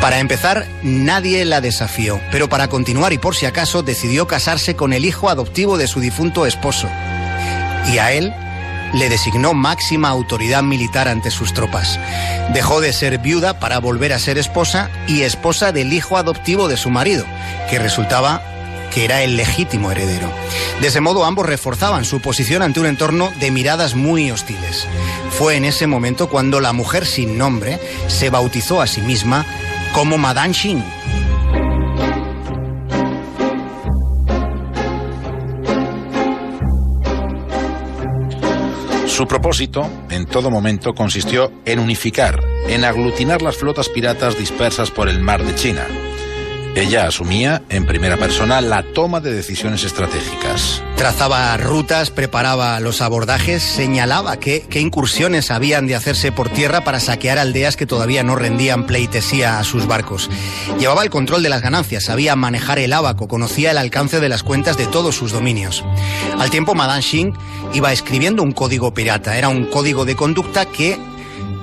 Para 0.00 0.20
empezar, 0.20 0.66
nadie 0.82 1.44
la 1.44 1.60
desafió, 1.60 2.20
pero 2.30 2.48
para 2.48 2.68
continuar 2.68 3.12
y 3.12 3.18
por 3.18 3.34
si 3.34 3.46
acaso 3.46 3.82
decidió 3.82 4.28
casarse 4.28 4.76
con 4.76 4.92
el 4.92 5.04
hijo 5.04 5.28
adoptivo 5.28 5.76
de 5.76 5.88
su 5.88 5.98
difunto 5.98 6.46
esposo. 6.46 6.88
Y 7.92 7.98
a 7.98 8.12
él 8.12 8.32
le 8.94 9.08
designó 9.08 9.54
máxima 9.54 10.08
autoridad 10.08 10.62
militar 10.62 11.08
ante 11.08 11.32
sus 11.32 11.52
tropas. 11.52 11.98
Dejó 12.54 12.80
de 12.80 12.92
ser 12.92 13.18
viuda 13.18 13.58
para 13.58 13.80
volver 13.80 14.12
a 14.12 14.20
ser 14.20 14.38
esposa 14.38 14.88
y 15.08 15.22
esposa 15.22 15.72
del 15.72 15.92
hijo 15.92 16.16
adoptivo 16.16 16.68
de 16.68 16.76
su 16.76 16.90
marido, 16.90 17.24
que 17.68 17.80
resultaba 17.80 18.42
que 18.94 19.04
era 19.04 19.22
el 19.22 19.36
legítimo 19.36 19.90
heredero. 19.90 20.30
De 20.80 20.88
ese 20.88 21.00
modo 21.00 21.24
ambos 21.24 21.44
reforzaban 21.44 22.04
su 22.04 22.20
posición 22.20 22.62
ante 22.62 22.80
un 22.80 22.86
entorno 22.86 23.30
de 23.40 23.50
miradas 23.50 23.94
muy 23.94 24.30
hostiles. 24.30 24.86
Fue 25.36 25.56
en 25.56 25.64
ese 25.64 25.86
momento 25.86 26.28
cuando 26.28 26.60
la 26.60 26.72
mujer 26.72 27.04
sin 27.04 27.36
nombre 27.36 27.78
se 28.06 28.30
bautizó 28.30 28.80
a 28.80 28.86
sí 28.86 29.00
misma 29.02 29.44
como 29.94 30.18
Madame 30.18 30.54
Xin. 30.54 30.82
Su 39.06 39.26
propósito, 39.26 39.82
en 40.10 40.26
todo 40.26 40.48
momento, 40.50 40.94
consistió 40.94 41.50
en 41.64 41.80
unificar, 41.80 42.40
en 42.68 42.84
aglutinar 42.84 43.42
las 43.42 43.56
flotas 43.56 43.88
piratas 43.88 44.38
dispersas 44.38 44.92
por 44.92 45.08
el 45.08 45.20
mar 45.20 45.42
de 45.42 45.56
China. 45.56 45.86
Ella 46.78 47.08
asumía 47.08 47.62
en 47.70 47.86
primera 47.86 48.16
persona 48.16 48.60
la 48.60 48.84
toma 48.84 49.18
de 49.18 49.32
decisiones 49.32 49.82
estratégicas. 49.82 50.80
Trazaba 50.94 51.56
rutas, 51.56 52.10
preparaba 52.10 52.78
los 52.78 53.00
abordajes, 53.00 53.64
señalaba 53.64 54.36
qué, 54.36 54.64
incursiones 54.74 55.50
habían 55.50 55.88
de 55.88 55.96
hacerse 55.96 56.30
por 56.30 56.50
tierra 56.50 56.84
para 56.84 57.00
saquear 57.00 57.36
aldeas 57.36 57.76
que 57.76 57.84
todavía 57.84 58.22
no 58.22 58.36
rendían 58.36 58.86
pleitesía 58.86 59.58
a 59.58 59.64
sus 59.64 59.88
barcos. 59.88 60.30
Llevaba 60.78 61.02
el 61.02 61.10
control 61.10 61.42
de 61.42 61.48
las 61.48 61.62
ganancias, 61.62 62.04
sabía 62.04 62.36
manejar 62.36 62.78
el 62.78 62.92
ábaco, 62.92 63.26
conocía 63.26 63.72
el 63.72 63.78
alcance 63.78 64.20
de 64.20 64.28
las 64.28 64.44
cuentas 64.44 64.76
de 64.76 64.86
todos 64.86 65.16
sus 65.16 65.32
dominios. 65.32 65.84
Al 66.38 66.50
tiempo, 66.50 66.76
Madame 66.76 67.02
Xing 67.02 67.32
iba 67.74 67.92
escribiendo 67.92 68.44
un 68.44 68.52
código 68.52 68.94
pirata. 68.94 69.36
Era 69.36 69.48
un 69.48 69.64
código 69.64 70.04
de 70.04 70.14
conducta 70.14 70.64
que 70.66 70.96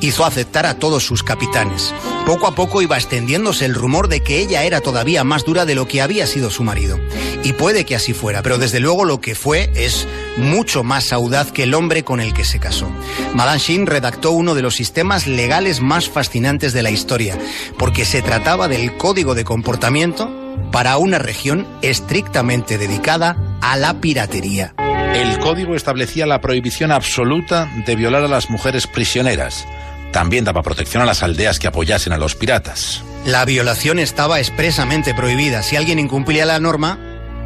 hizo 0.01 0.25
aceptar 0.25 0.65
a 0.65 0.79
todos 0.79 1.03
sus 1.03 1.23
capitanes. 1.23 1.93
Poco 2.25 2.47
a 2.47 2.55
poco 2.55 2.81
iba 2.81 2.97
extendiéndose 2.97 3.65
el 3.65 3.75
rumor 3.75 4.07
de 4.07 4.21
que 4.21 4.39
ella 4.39 4.63
era 4.63 4.81
todavía 4.81 5.23
más 5.23 5.45
dura 5.45 5.65
de 5.65 5.75
lo 5.75 5.87
que 5.87 6.01
había 6.01 6.25
sido 6.25 6.49
su 6.49 6.63
marido. 6.63 6.99
Y 7.43 7.53
puede 7.53 7.85
que 7.85 7.95
así 7.95 8.13
fuera, 8.13 8.41
pero 8.41 8.57
desde 8.57 8.79
luego 8.79 9.05
lo 9.05 9.21
que 9.21 9.35
fue 9.35 9.71
es 9.75 10.07
mucho 10.37 10.83
más 10.83 11.13
audaz 11.13 11.51
que 11.51 11.63
el 11.63 11.73
hombre 11.73 12.03
con 12.03 12.19
el 12.19 12.33
que 12.33 12.43
se 12.45 12.59
casó. 12.59 12.89
Madame 13.35 13.59
Shin 13.59 13.85
redactó 13.85 14.31
uno 14.31 14.55
de 14.55 14.61
los 14.61 14.75
sistemas 14.75 15.27
legales 15.27 15.81
más 15.81 16.09
fascinantes 16.09 16.73
de 16.73 16.81
la 16.81 16.91
historia, 16.91 17.37
porque 17.77 18.05
se 18.05 18.21
trataba 18.21 18.67
del 18.67 18.97
código 18.97 19.35
de 19.35 19.43
comportamiento 19.43 20.31
para 20.71 20.97
una 20.97 21.19
región 21.19 21.67
estrictamente 21.81 22.77
dedicada 22.77 23.37
a 23.61 23.77
la 23.77 24.01
piratería. 24.01 24.73
El 25.13 25.39
código 25.39 25.75
establecía 25.75 26.25
la 26.25 26.41
prohibición 26.41 26.91
absoluta 26.91 27.69
de 27.85 27.95
violar 27.95 28.23
a 28.23 28.27
las 28.27 28.49
mujeres 28.49 28.85
prisioneras. 28.85 29.65
También 30.11 30.45
daba 30.45 30.63
protección 30.63 31.03
a 31.03 31.05
las 31.05 31.23
aldeas 31.23 31.59
que 31.59 31.67
apoyasen 31.67 32.13
a 32.13 32.17
los 32.17 32.35
piratas. 32.35 33.03
La 33.25 33.43
violación 33.45 33.99
estaba 33.99 34.39
expresamente 34.39 35.13
prohibida. 35.13 35.63
Si 35.63 35.75
alguien 35.75 35.99
incumplía 35.99 36.45
la 36.45 36.59
norma, 36.59 36.99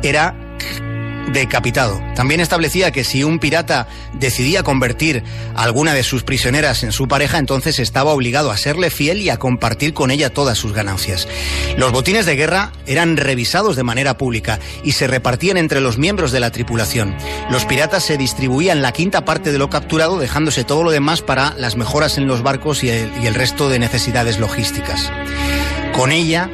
era 0.04 0.36
decapitado. 1.34 2.02
También 2.16 2.40
establecía 2.40 2.92
que 2.92 3.04
si 3.04 3.24
un 3.24 3.40
pirata 3.40 3.88
decidía 4.14 4.64
convertir 4.64 5.24
a 5.56 5.64
alguna 5.64 5.94
de 5.94 6.04
sus 6.04 6.24
prisioneras 6.24 6.84
en 6.84 6.92
su 6.92 7.08
pareja, 7.08 7.38
entonces 7.38 7.80
estaba 7.80 8.12
obligado 8.12 8.52
a 8.52 8.58
serle 8.58 8.90
fiel 8.90 9.22
y 9.22 9.30
a 9.30 9.38
compartir 9.38 9.94
con 9.94 10.12
ella 10.12 10.30
todas 10.30 10.58
sus 10.58 10.74
ganancias. 10.74 11.28
Los 11.78 11.92
botines 11.92 12.26
de 12.26 12.36
guerra 12.36 12.72
eran 12.86 13.18
revisados 13.18 13.76
de 13.76 13.84
manera 13.84 14.18
pública 14.18 14.60
y 14.84 14.94
se 14.94 15.08
repartían 15.08 15.58
entre 15.58 15.82
los 15.82 15.98
miembros 15.98 16.32
de 16.32 16.40
la 16.40 16.52
tripulación. 16.52 17.16
Los 17.50 17.66
piratas 17.66 18.04
se 18.04 18.18
distribuían 18.18 18.82
la 18.82 18.92
quinta 18.92 19.26
parte 19.26 19.52
de 19.52 19.58
lo 19.58 19.70
capturado, 19.70 20.20
dejándose 20.20 20.64
todo 20.64 20.84
lo 20.84 20.92
demás 20.92 21.22
para 21.22 21.54
las 21.58 21.76
mejoras 21.76 22.18
en 22.18 22.28
los 22.28 22.44
barcos 22.44 22.84
y 22.84 22.90
el, 22.90 23.12
y 23.22 23.28
el 23.28 23.36
resto 23.36 23.70
de 23.70 23.80
necesidades 23.80 24.40
logísticas. 24.40 25.12
Con 25.94 26.12
ella, 26.12 26.50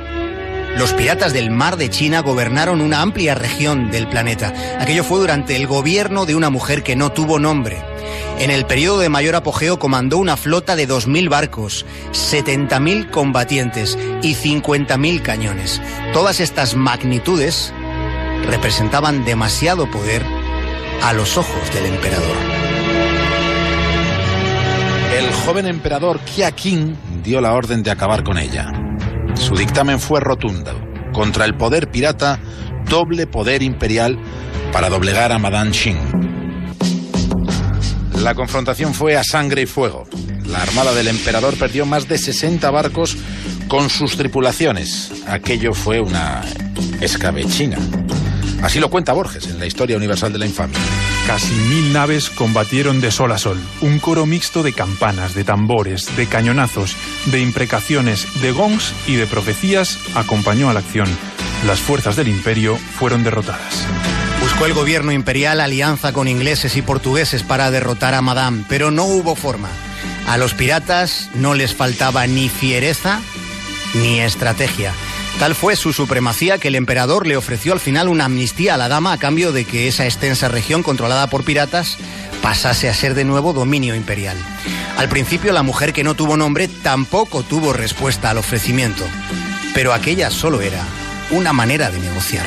los 0.77 0.93
piratas 0.93 1.33
del 1.33 1.51
mar 1.51 1.77
de 1.77 1.89
China 1.89 2.21
gobernaron 2.21 2.81
una 2.81 3.01
amplia 3.01 3.33
región 3.33 3.91
del 3.91 4.07
planeta. 4.07 4.53
Aquello 4.79 5.03
fue 5.03 5.19
durante 5.19 5.55
el 5.55 5.67
gobierno 5.67 6.25
de 6.25 6.35
una 6.35 6.49
mujer 6.49 6.83
que 6.83 6.95
no 6.95 7.11
tuvo 7.11 7.39
nombre. 7.39 7.81
En 8.39 8.51
el 8.51 8.65
periodo 8.65 8.99
de 8.99 9.09
mayor 9.09 9.35
apogeo 9.35 9.79
comandó 9.79 10.17
una 10.17 10.35
flota 10.35 10.75
de 10.75 10.87
2.000 10.87 11.29
barcos, 11.29 11.85
70.000 12.11 13.09
combatientes 13.09 13.97
y 14.21 14.35
50.000 14.35 15.21
cañones. 15.21 15.81
Todas 16.13 16.41
estas 16.41 16.75
magnitudes 16.75 17.73
representaban 18.45 19.23
demasiado 19.23 19.89
poder 19.89 20.23
a 21.01 21.13
los 21.13 21.37
ojos 21.37 21.73
del 21.73 21.85
emperador. 21.85 22.35
El 25.17 25.31
joven 25.45 25.67
emperador 25.67 26.19
Kia 26.19 26.53
dio 27.23 27.39
la 27.39 27.53
orden 27.53 27.81
de 27.83 27.91
acabar 27.91 28.23
con 28.23 28.37
ella. 28.37 28.84
Su 29.35 29.55
dictamen 29.55 29.99
fue 29.99 30.19
rotundo. 30.19 30.71
Contra 31.13 31.45
el 31.45 31.55
poder 31.55 31.89
pirata, 31.89 32.39
doble 32.89 33.27
poder 33.27 33.63
imperial 33.63 34.17
para 34.71 34.89
doblegar 34.89 35.31
a 35.31 35.39
Madame 35.39 35.73
Xing. 35.73 35.97
La 38.21 38.33
confrontación 38.33 38.93
fue 38.93 39.15
a 39.17 39.23
sangre 39.23 39.63
y 39.63 39.65
fuego. 39.65 40.07
La 40.47 40.61
armada 40.61 40.93
del 40.93 41.07
emperador 41.07 41.57
perdió 41.57 41.85
más 41.85 42.07
de 42.07 42.17
60 42.17 42.69
barcos 42.71 43.17
con 43.67 43.89
sus 43.89 44.17
tripulaciones. 44.17 45.11
Aquello 45.27 45.73
fue 45.73 45.99
una 45.99 46.41
escabechina. 47.01 47.77
Así 48.61 48.79
lo 48.79 48.89
cuenta 48.89 49.13
Borges 49.13 49.47
en 49.47 49.59
la 49.59 49.65
Historia 49.65 49.97
Universal 49.97 50.33
de 50.33 50.39
la 50.39 50.45
Infamia. 50.45 50.79
Casi 51.27 51.55
mil 51.55 51.91
naves 51.91 52.29
combatieron 52.29 53.01
de 53.01 53.09
sol 53.09 53.31
a 53.31 53.39
sol. 53.39 53.59
Un 53.81 53.97
coro 53.97 54.27
mixto 54.27 54.61
de 54.61 54.73
campanas, 54.73 55.33
de 55.33 55.43
tambores, 55.43 56.15
de 56.15 56.27
cañonazos, 56.27 56.95
de 57.25 57.41
imprecaciones, 57.41 58.41
de 58.41 58.51
gongs 58.51 58.93
y 59.07 59.15
de 59.15 59.25
profecías 59.25 59.97
acompañó 60.13 60.69
a 60.69 60.73
la 60.73 60.81
acción. 60.81 61.09
Las 61.65 61.79
fuerzas 61.79 62.15
del 62.15 62.27
imperio 62.27 62.77
fueron 62.77 63.23
derrotadas. 63.23 63.87
Buscó 64.39 64.67
el 64.67 64.73
gobierno 64.73 65.11
imperial 65.11 65.61
alianza 65.61 66.13
con 66.13 66.27
ingleses 66.27 66.77
y 66.77 66.83
portugueses 66.83 67.41
para 67.41 67.71
derrotar 67.71 68.13
a 68.13 68.21
Madame, 68.21 68.63
pero 68.69 68.91
no 68.91 69.05
hubo 69.05 69.35
forma. 69.35 69.69
A 70.27 70.37
los 70.37 70.53
piratas 70.53 71.31
no 71.33 71.55
les 71.55 71.73
faltaba 71.73 72.27
ni 72.27 72.49
fiereza 72.49 73.19
ni 73.95 74.19
estrategia. 74.19 74.93
Tal 75.39 75.53
fue 75.53 75.75
su 75.75 75.91
supremacía 75.91 76.57
que 76.57 76.69
el 76.69 76.75
emperador 76.75 77.27
le 77.27 77.35
ofreció 77.35 77.73
al 77.73 77.79
final 77.79 78.07
una 78.07 78.25
amnistía 78.25 78.75
a 78.75 78.77
la 78.77 78.87
dama 78.87 79.11
a 79.11 79.17
cambio 79.17 79.51
de 79.51 79.65
que 79.65 79.87
esa 79.87 80.05
extensa 80.05 80.47
región 80.47 80.81
controlada 80.81 81.27
por 81.29 81.43
piratas 81.43 81.97
pasase 82.41 82.87
a 82.89 82.93
ser 82.93 83.15
de 83.15 83.25
nuevo 83.25 83.51
dominio 83.51 83.95
imperial. 83.95 84.37
Al 84.97 85.09
principio 85.09 85.51
la 85.51 85.63
mujer 85.63 85.91
que 85.91 86.05
no 86.05 86.13
tuvo 86.13 86.37
nombre 86.37 86.69
tampoco 86.69 87.43
tuvo 87.43 87.73
respuesta 87.73 88.29
al 88.29 88.37
ofrecimiento, 88.37 89.05
pero 89.73 89.93
aquella 89.93 90.31
solo 90.31 90.61
era 90.61 90.83
una 91.31 91.51
manera 91.51 91.91
de 91.91 91.99
negociar. 91.99 92.45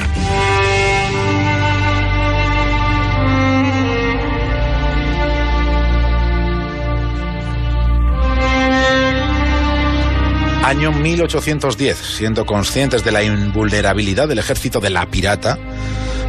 Año 10.68 10.92
1810, 10.92 11.96
siendo 11.96 12.44
conscientes 12.44 13.02
de 13.02 13.10
la 13.10 13.22
invulnerabilidad 13.22 14.28
del 14.28 14.38
ejército 14.38 14.80
de 14.80 14.90
la 14.90 15.10
pirata, 15.10 15.58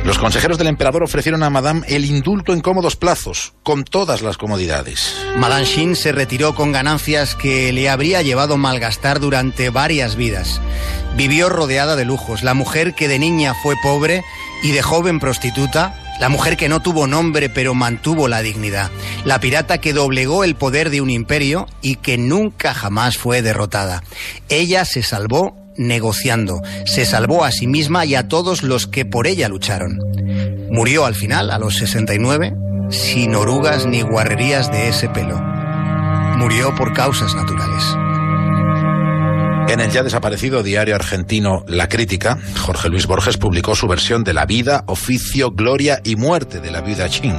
los 0.06 0.18
consejeros 0.18 0.58
del 0.58 0.68
emperador 0.68 1.04
ofrecieron 1.04 1.44
a 1.44 1.50
Madame 1.50 1.86
el 1.90 2.06
indulto 2.06 2.54
en 2.54 2.62
cómodos 2.62 2.96
plazos, 2.96 3.52
con 3.64 3.84
todas 3.84 4.22
las 4.22 4.38
comodidades. 4.38 5.14
Madame 5.36 5.66
Shin 5.66 5.94
se 5.94 6.14
retiró 6.14 6.56
con 6.56 6.72
ganancias 6.72 7.36
que 7.36 7.74
le 7.74 7.90
habría 7.90 8.22
llevado 8.22 8.56
malgastar 8.56 9.20
durante 9.20 9.72
varias 9.72 10.16
vidas. 10.16 10.62
Vivió 11.18 11.50
rodeada 11.50 11.98
de 11.98 12.06
lujos. 12.06 12.42
La 12.42 12.54
mujer 12.54 12.96
que 12.96 13.10
de 13.10 13.20
niña 13.20 13.54
fue 13.62 13.76
pobre 13.84 14.24
y 14.64 14.72
de 14.72 14.82
joven 14.82 15.20
prostituta, 15.20 16.00
la 16.20 16.30
mujer 16.30 16.58
que 16.58 16.70
no 16.70 16.82
tuvo 16.82 17.08
nombre 17.08 17.50
pero 17.50 17.74
mantuvo 17.74 18.28
la 18.28 18.42
dignidad, 18.42 18.92
la 19.26 19.40
pirata 19.40 19.80
que 19.80 19.94
doblegó 19.94 20.44
el 20.44 20.56
poder 20.56 20.90
de 20.90 21.02
un 21.02 21.10
imperio 21.10 21.68
y 21.82 21.96
que 21.96 22.18
nunca 22.18 22.74
jamás 22.74 23.18
fue 23.18 23.42
derrotada. 23.42 24.04
Ella 24.50 24.86
se 24.86 25.04
salvó 25.04 25.56
negociando, 25.78 26.62
se 26.86 27.06
salvó 27.06 27.46
a 27.46 27.52
sí 27.52 27.66
misma 27.66 28.06
y 28.06 28.16
a 28.16 28.28
todos 28.28 28.64
los 28.64 28.86
que 28.86 29.06
por 29.06 29.28
ella 29.28 29.48
lucharon. 29.48 29.98
Murió 30.70 31.06
al 31.06 31.16
final, 31.16 31.52
a 31.52 31.58
los 31.58 31.78
69, 31.78 32.54
sin 32.90 33.34
orugas 33.36 33.86
ni 33.86 34.02
guarrerías 34.02 34.72
de 34.72 34.90
ese 34.90 35.10
pelo. 35.10 35.40
Murió 36.38 36.76
por 36.76 36.94
causas 36.94 37.34
naturales. 37.34 38.09
En 39.70 39.80
el 39.80 39.92
ya 39.92 40.02
desaparecido 40.02 40.64
diario 40.64 40.96
argentino 40.96 41.64
La 41.68 41.88
Crítica, 41.88 42.40
Jorge 42.58 42.90
Luis 42.90 43.06
Borges 43.06 43.38
publicó 43.38 43.76
su 43.76 43.88
versión 43.88 44.24
de 44.24 44.34
la 44.34 44.48
vida, 44.48 44.84
oficio, 44.88 45.52
gloria 45.52 46.02
y 46.04 46.16
muerte 46.16 46.60
de 46.60 46.72
la 46.72 46.82
viuda 46.82 47.08
Chin. 47.08 47.36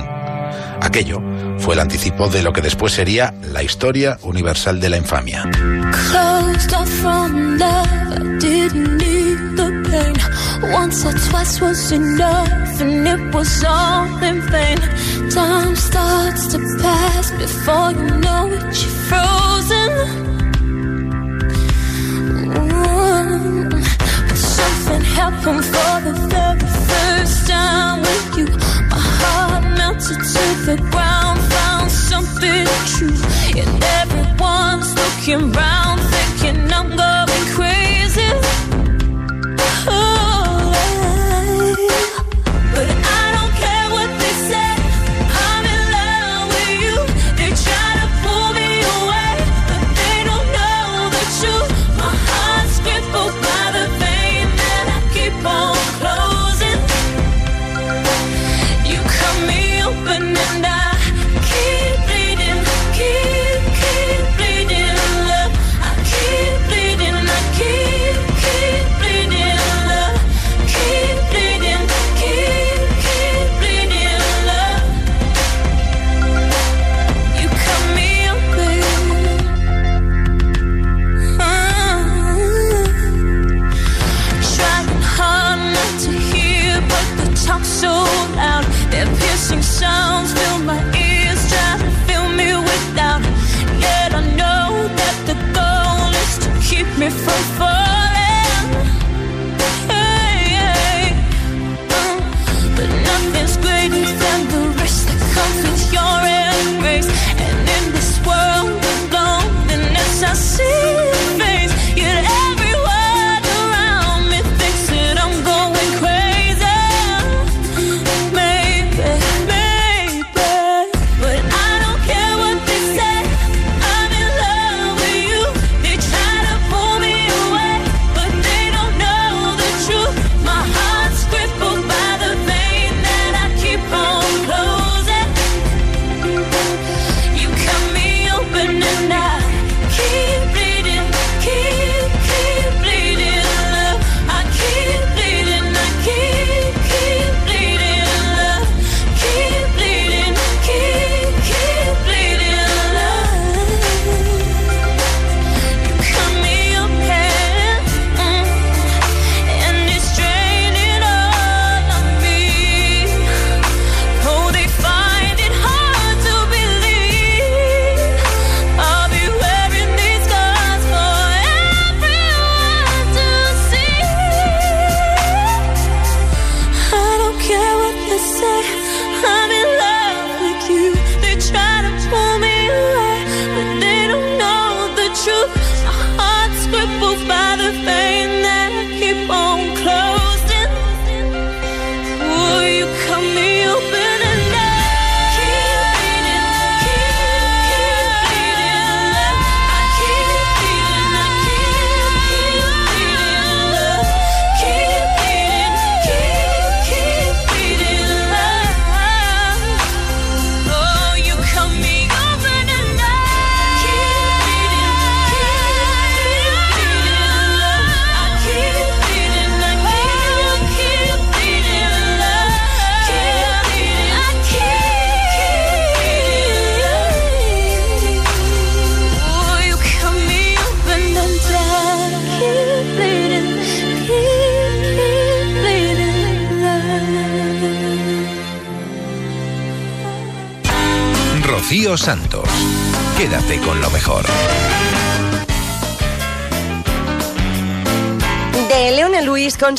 Aquello 0.81 1.21
fue 1.59 1.75
el 1.75 1.81
anticipo 1.81 2.29
de 2.29 2.45
lo 2.45 2.53
que 2.53 2.61
después 2.61 2.93
sería 2.93 3.35
la 3.53 3.65
historia 3.65 4.17
universal 4.23 4.79
de 4.81 4.89
la 4.89 4.97
infamia. 4.97 5.43
But 23.31 24.37
something 24.37 25.03
happened 25.03 25.65
for 25.65 25.95
the 26.07 26.15
very 26.29 26.67
first 26.89 27.49
time 27.49 28.01
with 28.01 28.39
you. 28.39 28.47
My 28.91 28.99
heart 29.21 29.65
melted 29.79 30.19
to 30.19 30.45
the 30.67 30.77
ground, 30.91 31.39
found 31.55 31.91
something 31.91 32.67
true. 32.93 33.17
And 33.61 33.85
everyone's 34.01 34.91
looking 35.01 35.53
round, 35.53 36.01
thinking 36.13 36.73
I'm 36.73 36.89
going 36.97 37.20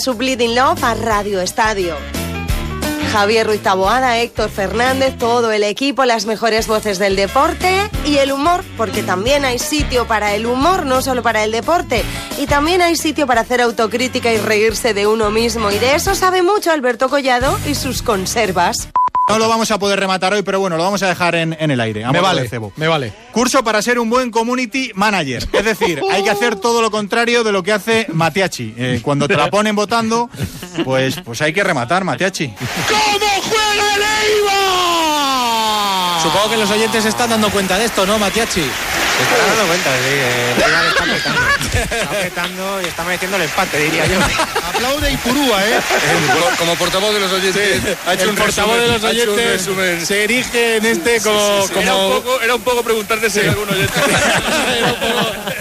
su 0.02 0.16
Bleeding 0.16 0.56
Love 0.56 0.84
a 0.84 0.96
Radio 0.96 1.42
Estadio. 1.42 1.96
Javier 3.12 3.46
Ruiz 3.46 3.62
Taboada, 3.62 4.18
Héctor 4.20 4.50
Fernández, 4.50 5.16
todo 5.18 5.52
el 5.52 5.64
equipo, 5.64 6.06
las 6.06 6.26
mejores 6.26 6.66
voces 6.66 6.98
del 6.98 7.16
deporte 7.16 7.90
y 8.06 8.18
el 8.18 8.32
humor, 8.32 8.64
porque 8.78 9.04
también 9.04 9.46
hay 9.46 9.60
sitio 9.60 10.08
para 10.08 10.34
el 10.34 10.46
humor, 10.48 10.86
no 10.88 11.02
solo 11.04 11.22
para 11.22 11.44
el 11.44 11.52
deporte. 11.52 12.04
Y 12.40 12.48
también 12.48 12.82
hay 12.82 12.96
sitio 12.96 13.28
para 13.28 13.42
hacer 13.42 13.62
autocrítica 13.62 14.32
y 14.34 14.38
reírse 14.38 14.94
de 14.96 15.06
uno 15.06 15.30
mismo. 15.30 15.70
Y 15.70 15.78
de 15.78 15.94
eso 15.94 16.16
sabe 16.16 16.42
mucho 16.42 16.72
Alberto 16.72 17.10
Collado 17.10 17.60
y 17.68 17.76
sus 17.76 18.02
conservas. 18.02 18.90
No 19.30 19.38
lo 19.38 19.48
vamos 19.48 19.70
a 19.70 19.78
poder 19.78 20.00
rematar 20.00 20.34
hoy, 20.34 20.42
pero 20.42 20.60
bueno, 20.60 20.78
lo 20.78 20.84
vamos 20.84 21.04
a 21.04 21.08
dejar 21.08 21.36
en, 21.36 21.56
en 21.60 21.70
el 21.70 21.80
aire. 21.80 22.04
a 22.06 22.12
Me 22.12 22.22
vale, 22.22 22.42
de 22.44 22.50
cebo. 22.50 22.72
me 22.76 22.88
vale. 22.88 23.14
Curso 23.32 23.64
para 23.64 23.82
ser 23.82 24.00
un 24.00 24.10
buen 24.10 24.32
community 24.32 24.92
manager. 24.96 25.48
Es 25.52 25.66
decir, 25.66 26.02
hay 26.12 26.24
que 26.24 26.30
hacer 26.30 26.56
todo 26.56 26.82
lo 26.82 26.92
contrario 26.92 27.44
de 27.44 27.52
lo 27.52 27.64
que 27.64 27.72
hace 27.72 28.08
Matiachi. 28.12 28.74
Eh, 28.78 29.00
cuando 29.02 29.28
te 29.28 29.36
la 29.36 29.50
ponen 29.50 29.76
votando, 29.76 30.30
pues, 30.84 31.16
pues 31.24 31.42
hay 31.42 31.54
que 31.54 31.64
rematar, 31.64 32.04
Matiachi. 32.04 32.48
¿Cómo 32.48 33.28
juega 33.50 33.96
el 33.96 34.02
Eibar? 34.02 36.22
Supongo 36.22 36.50
que 36.52 36.58
los 36.58 36.70
oyentes 36.70 37.04
se 37.04 37.10
están 37.10 37.32
dando 37.32 37.50
cuenta 37.50 37.80
de 37.80 37.86
esto, 37.86 38.06
¿no, 38.06 38.20
Matiachi? 38.20 38.62
Está 39.22 39.38
dando 39.48 39.66
cuenta, 39.68 39.90
sí. 39.98 40.14
El 40.56 40.64
Eibar 40.64 40.86
está 40.86 41.04
petando. 41.04 41.42
Está 41.72 42.10
petando 42.10 42.82
y 42.82 42.86
está 42.86 43.04
mereciendo 43.04 43.38
el 43.38 43.44
empate, 43.44 43.78
diría 43.80 44.06
yo. 44.06 44.20
Aplaude 44.68 45.12
y 45.12 45.18
curúa, 45.18 45.66
¿eh? 45.66 45.80
Como 46.58 46.76
portavoz 46.76 47.14
de 47.14 47.20
los 47.20 47.32
oyentes, 47.32 47.82
ha 48.06 48.14
hecho 48.14 48.24
el 48.24 48.30
un 48.32 48.36
portavoz 48.36 48.78
resumen, 48.78 48.88
de 48.88 48.94
los 48.94 49.04
un 49.04 49.80
oyentes 49.80 50.08
se 50.08 50.24
erige 50.24 50.78
en 50.78 50.86
este 50.86 51.22
como... 51.22 51.68
como... 51.68 51.82
Era, 51.82 51.96
un 51.96 52.12
poco, 52.14 52.42
era 52.42 52.56
un 52.56 52.62
poco 52.62 52.84
preguntarte 52.84 53.30
si 53.30 53.40
hay 53.40 53.48
algún 53.50 53.70
oyente. 53.70 53.94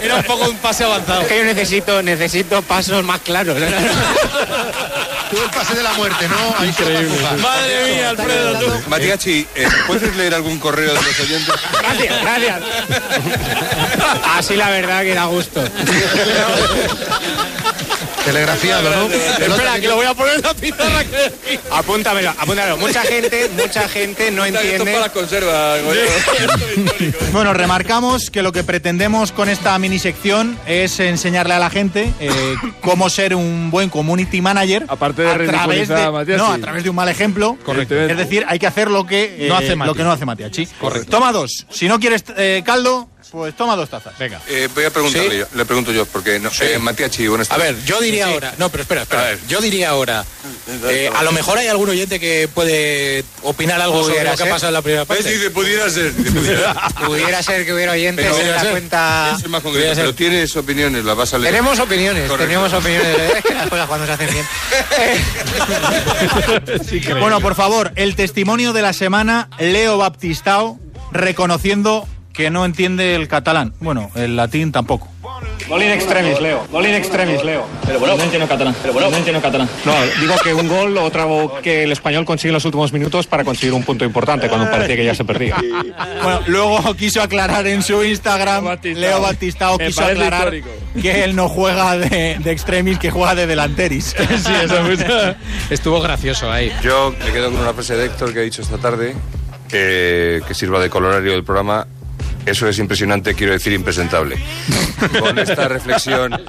Era 0.01 0.15
un 0.15 0.23
poco 0.23 0.45
un 0.45 0.57
pase 0.57 0.83
avanzado. 0.83 1.21
Es 1.21 1.27
que 1.27 1.37
yo 1.37 1.43
necesito, 1.43 2.01
necesito 2.01 2.61
pasos 2.63 3.03
más 3.03 3.21
claros. 3.21 3.55
Tú 5.31 5.41
el 5.41 5.49
pase 5.49 5.75
de 5.75 5.83
la 5.83 5.93
muerte, 5.93 6.27
¿no? 6.27 6.65
Increíble. 6.65 7.17
Madre 7.41 7.95
mía, 7.95 8.09
Alfredo, 8.09 8.59
tú. 8.59 8.89
Matiachi, 8.89 9.47
eh, 9.55 9.67
¿puedes 9.87 10.15
leer 10.17 10.35
algún 10.35 10.59
correo 10.59 10.93
de 10.93 11.01
los 11.01 11.19
oyentes? 11.19 11.55
Gracias, 11.79 12.21
gracias. 12.21 12.61
Así 14.35 14.55
la 14.57 14.69
verdad 14.69 15.03
que 15.03 15.15
da 15.15 15.25
gusto. 15.25 15.63
Telegrafiado, 18.25 18.89
¿no? 18.89 19.11
Espera, 19.13 19.79
que 19.79 19.87
lo 19.87 19.95
voy 19.95 20.05
a 20.05 20.13
poner 20.13 20.35
en 20.35 20.41
la 20.41 20.53
pizarra. 20.53 21.03
que- 21.03 21.59
Apúntamelo, 21.71 22.29
apúntamelo. 22.37 22.77
Mucha 22.77 23.01
gente, 23.03 23.49
mucha 23.57 23.87
gente 23.89 24.29
no 24.31 24.45
Esto 24.45 24.59
entiende. 24.59 24.91
para 24.91 24.99
las 25.05 25.11
conservas. 25.11 25.79
Bueno, 27.31 27.53
remarcamos 27.53 28.29
que 28.29 28.41
lo 28.43 28.51
que 28.51 28.63
pretendemos 28.63 29.31
con 29.31 29.47
esta 29.49 29.77
mini 29.79 29.99
sección 29.99 30.57
es 30.67 30.99
enseñarle 30.99 31.53
a 31.53 31.59
la 31.59 31.69
gente 31.69 32.11
eh, 32.19 32.55
cómo 32.81 33.09
ser 33.09 33.33
un 33.35 33.71
buen 33.71 33.89
community 33.89 34.41
manager. 34.41 34.85
Aparte 34.87 35.21
de 35.23 35.29
a 35.31 35.37
través 35.37 35.87
de, 35.87 35.95
a 36.03 36.11
Matiachi. 36.11 36.41
no, 36.41 36.51
a 36.51 36.57
través 36.57 36.83
de 36.83 36.89
un 36.89 36.95
mal 36.95 37.09
ejemplo. 37.09 37.57
Correcto. 37.63 37.95
Es 37.99 38.17
decir, 38.17 38.45
hay 38.47 38.59
que 38.59 38.67
hacer 38.67 38.89
lo 38.91 39.05
que, 39.05 39.45
eh, 39.45 39.47
No 39.47 39.55
hace 39.55 39.69
lo 39.69 39.77
Mati. 39.77 39.93
que 39.95 40.03
no 40.03 40.11
hace. 40.11 40.21
Correcto. 40.79 41.09
Toma 41.09 41.31
dos. 41.31 41.65
Si 41.69 41.87
no 41.87 41.99
quieres 41.99 42.23
eh, 42.37 42.61
caldo, 42.65 43.09
pues 43.31 43.55
toma 43.55 43.75
dos 43.77 43.89
tazas. 43.89 44.17
Venga. 44.19 44.41
Eh, 44.47 44.67
voy 44.75 44.83
a 44.83 44.89
preguntarle 44.91 45.31
¿Sí? 45.31 45.37
yo, 45.39 45.45
le 45.55 45.65
pregunto 45.65 45.91
yo, 45.93 46.05
porque 46.05 46.37
no, 46.39 46.51
Sí. 46.51 46.65
eh, 46.65 46.79
A 47.49 47.57
ver, 47.57 47.81
yo 47.85 48.01
diría 48.01 48.27
ahora. 48.27 48.53
No, 48.57 48.69
pero 48.69 48.81
espera, 48.83 49.01
A 49.01 49.03
espera. 49.03 49.23
ver. 49.23 49.39
Yo 49.47 49.61
diría 49.61 49.89
ahora. 49.89 50.25
eh, 50.89 51.09
a 51.15 51.23
lo 51.23 51.31
mejor 51.31 51.57
hay 51.57 51.67
algún 51.67 51.89
oyente 51.89 52.19
que 52.19 52.49
puede 52.53 53.23
opinar 53.43 53.81
algo 53.81 54.03
sobre 54.03 54.23
lo 54.23 54.35
que 54.35 54.43
ha 54.43 54.49
pasado 54.49 54.67
en 54.67 54.73
la 54.73 54.81
primera 54.81 55.05
parte. 55.05 55.23
Dice, 55.31 55.49
pudiera 55.49 55.89
ser. 55.89 56.11
pudiera. 56.13 56.73
Pudiera 57.05 57.41
ser 57.43 57.65
que 57.65 57.73
hubiera 57.73 57.93
oyentes 57.93 58.25
Pero- 58.25 58.37
en 58.37 58.51
la 58.51 58.59
ser. 58.59 58.71
cuenta. 58.71 59.37
Más 59.47 59.61
concreto, 59.63 59.93
pero 59.95 60.13
tienes 60.15 60.55
opiniones, 60.55 61.03
las 61.05 61.15
vas 61.15 61.33
a 61.33 61.37
leer. 61.37 61.53
Tenemos 61.53 61.79
opiniones, 61.79 62.29
Correcto. 62.29 62.47
tenemos 62.47 62.73
opiniones. 62.73 63.17
Es 63.37 63.43
que 63.43 63.53
las 63.53 63.69
cosas 63.69 63.87
cuando 63.87 64.05
se 64.05 64.11
hacen 64.13 64.29
bien. 64.31 64.45
Bueno, 67.19 67.39
por 67.41 67.55
favor, 67.55 67.91
el 67.95 68.15
testimonio 68.15 68.73
de 68.73 68.81
la 68.81 68.93
semana, 68.93 69.49
Leo 69.59 69.97
Baptistao, 69.97 70.79
reconociendo 71.11 72.07
que 72.41 72.49
no 72.49 72.65
entiende 72.65 73.15
el 73.15 73.27
catalán. 73.27 73.73
Bueno, 73.79 74.11
el 74.15 74.35
latín 74.35 74.71
tampoco. 74.71 75.07
Gol 75.67 75.83
in 75.83 75.91
extremis, 75.91 76.41
Leo. 76.41 76.67
Gol 76.71 76.85
in 76.85 76.95
extremis, 76.95 77.43
Leo. 77.43 77.65
Pero 77.85 77.99
bueno, 77.99 78.17
no 78.17 78.23
entiendo 78.23 78.47
catalán. 78.47 78.75
Pero 78.81 78.93
bueno, 78.93 79.09
no 79.09 79.17
entiendo 79.17 79.41
catalán. 79.41 79.69
No, 79.85 79.93
digo 80.19 80.35
que 80.43 80.53
un 80.53 80.67
gol, 80.67 80.97
otra 80.97 81.25
que 81.61 81.83
el 81.83 81.91
español 81.91 82.25
consigue 82.25 82.49
en 82.49 82.55
los 82.55 82.65
últimos 82.65 82.91
minutos 82.91 83.27
para 83.27 83.43
conseguir 83.43 83.73
un 83.73 83.83
punto 83.83 84.03
importante 84.03 84.49
cuando 84.49 84.69
parecía 84.69 84.95
que 84.95 85.05
ya 85.05 85.15
se 85.15 85.23
perdía. 85.23 85.55
Bueno, 86.21 86.41
luego 86.47 86.93
quiso 86.95 87.21
aclarar 87.21 87.67
en 87.67 87.83
su 87.83 88.03
Instagram, 88.03 88.79
Leo 88.83 89.21
Batistao 89.21 89.77
quiso 89.77 90.03
aclarar 90.03 90.53
histórico. 90.53 90.69
que 91.01 91.23
él 91.23 91.35
no 91.35 91.47
juega 91.47 91.97
de, 91.97 92.37
de 92.39 92.51
extremis, 92.51 92.97
que 92.99 93.11
juega 93.11 93.35
de 93.35 93.47
delanteris. 93.47 94.15
Sí, 94.41 94.51
eso 94.63 95.35
estuvo 95.69 96.01
gracioso 96.01 96.51
ahí. 96.51 96.71
Yo 96.81 97.13
me 97.23 97.31
quedo 97.31 97.51
con 97.51 97.61
una 97.61 97.73
frase 97.73 97.95
de 97.95 98.05
Héctor 98.05 98.33
que 98.33 98.39
ha 98.39 98.43
dicho 98.43 98.61
esta 98.61 98.77
tarde, 98.77 99.15
que, 99.69 100.41
que 100.47 100.53
sirva 100.53 100.79
de 100.79 100.89
colorario 100.89 101.31
del 101.31 101.43
programa. 101.43 101.85
Eso 102.45 102.67
es 102.67 102.79
impresionante, 102.79 103.33
quiero 103.35 103.53
decir 103.53 103.73
impresentable. 103.73 104.37
Con 105.19 105.37
esta 105.37 105.67
reflexión. 105.67 106.31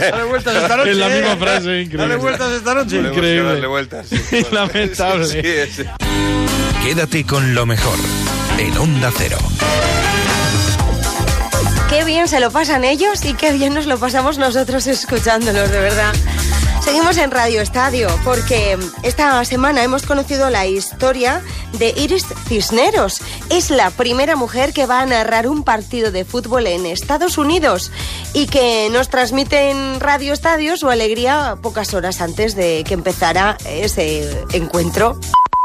Dale 0.00 0.24
vueltas 0.24 0.56
esta 0.56 0.76
noche. 0.76 0.90
Es 0.90 0.96
la 0.96 1.08
misma 1.08 1.32
¿eh? 1.32 1.36
frase, 1.36 1.80
increíble. 1.82 1.96
Dale 1.98 2.16
vueltas 2.16 2.52
esta 2.52 2.74
noche. 2.74 2.98
A 2.98 3.42
darle 3.42 3.66
vueltas. 3.66 4.06
sí. 4.08 4.46
Lamentable. 4.52 5.26
Sí, 5.26 5.42
sí, 5.42 5.82
sí. 5.82 5.84
Quédate 6.82 7.24
con 7.24 7.54
lo 7.54 7.66
mejor 7.66 7.98
en 8.58 8.76
Onda 8.78 9.12
Cero. 9.16 9.38
Qué 11.90 12.04
bien 12.04 12.28
se 12.28 12.40
lo 12.40 12.50
pasan 12.50 12.84
ellos 12.84 13.24
y 13.24 13.34
qué 13.34 13.52
bien 13.52 13.74
nos 13.74 13.86
lo 13.86 13.98
pasamos 13.98 14.38
nosotros 14.38 14.86
escuchándolos, 14.86 15.70
de 15.70 15.80
verdad. 15.80 16.14
Seguimos 16.90 17.18
en 17.18 17.30
Radio 17.30 17.60
Estadio 17.60 18.08
porque 18.24 18.76
esta 19.04 19.44
semana 19.44 19.84
hemos 19.84 20.04
conocido 20.04 20.50
la 20.50 20.66
historia 20.66 21.40
de 21.78 21.94
Iris 21.96 22.26
Cisneros. 22.48 23.20
Es 23.48 23.70
la 23.70 23.92
primera 23.92 24.34
mujer 24.34 24.72
que 24.72 24.86
va 24.86 25.00
a 25.00 25.06
narrar 25.06 25.46
un 25.46 25.62
partido 25.62 26.10
de 26.10 26.24
fútbol 26.24 26.66
en 26.66 26.86
Estados 26.86 27.38
Unidos 27.38 27.92
y 28.34 28.48
que 28.48 28.88
nos 28.90 29.08
transmite 29.08 29.70
en 29.70 30.00
Radio 30.00 30.32
Estadio 30.32 30.76
su 30.76 30.90
alegría 30.90 31.54
pocas 31.62 31.94
horas 31.94 32.20
antes 32.20 32.56
de 32.56 32.82
que 32.82 32.94
empezara 32.94 33.56
ese 33.68 34.28
encuentro. 34.52 35.14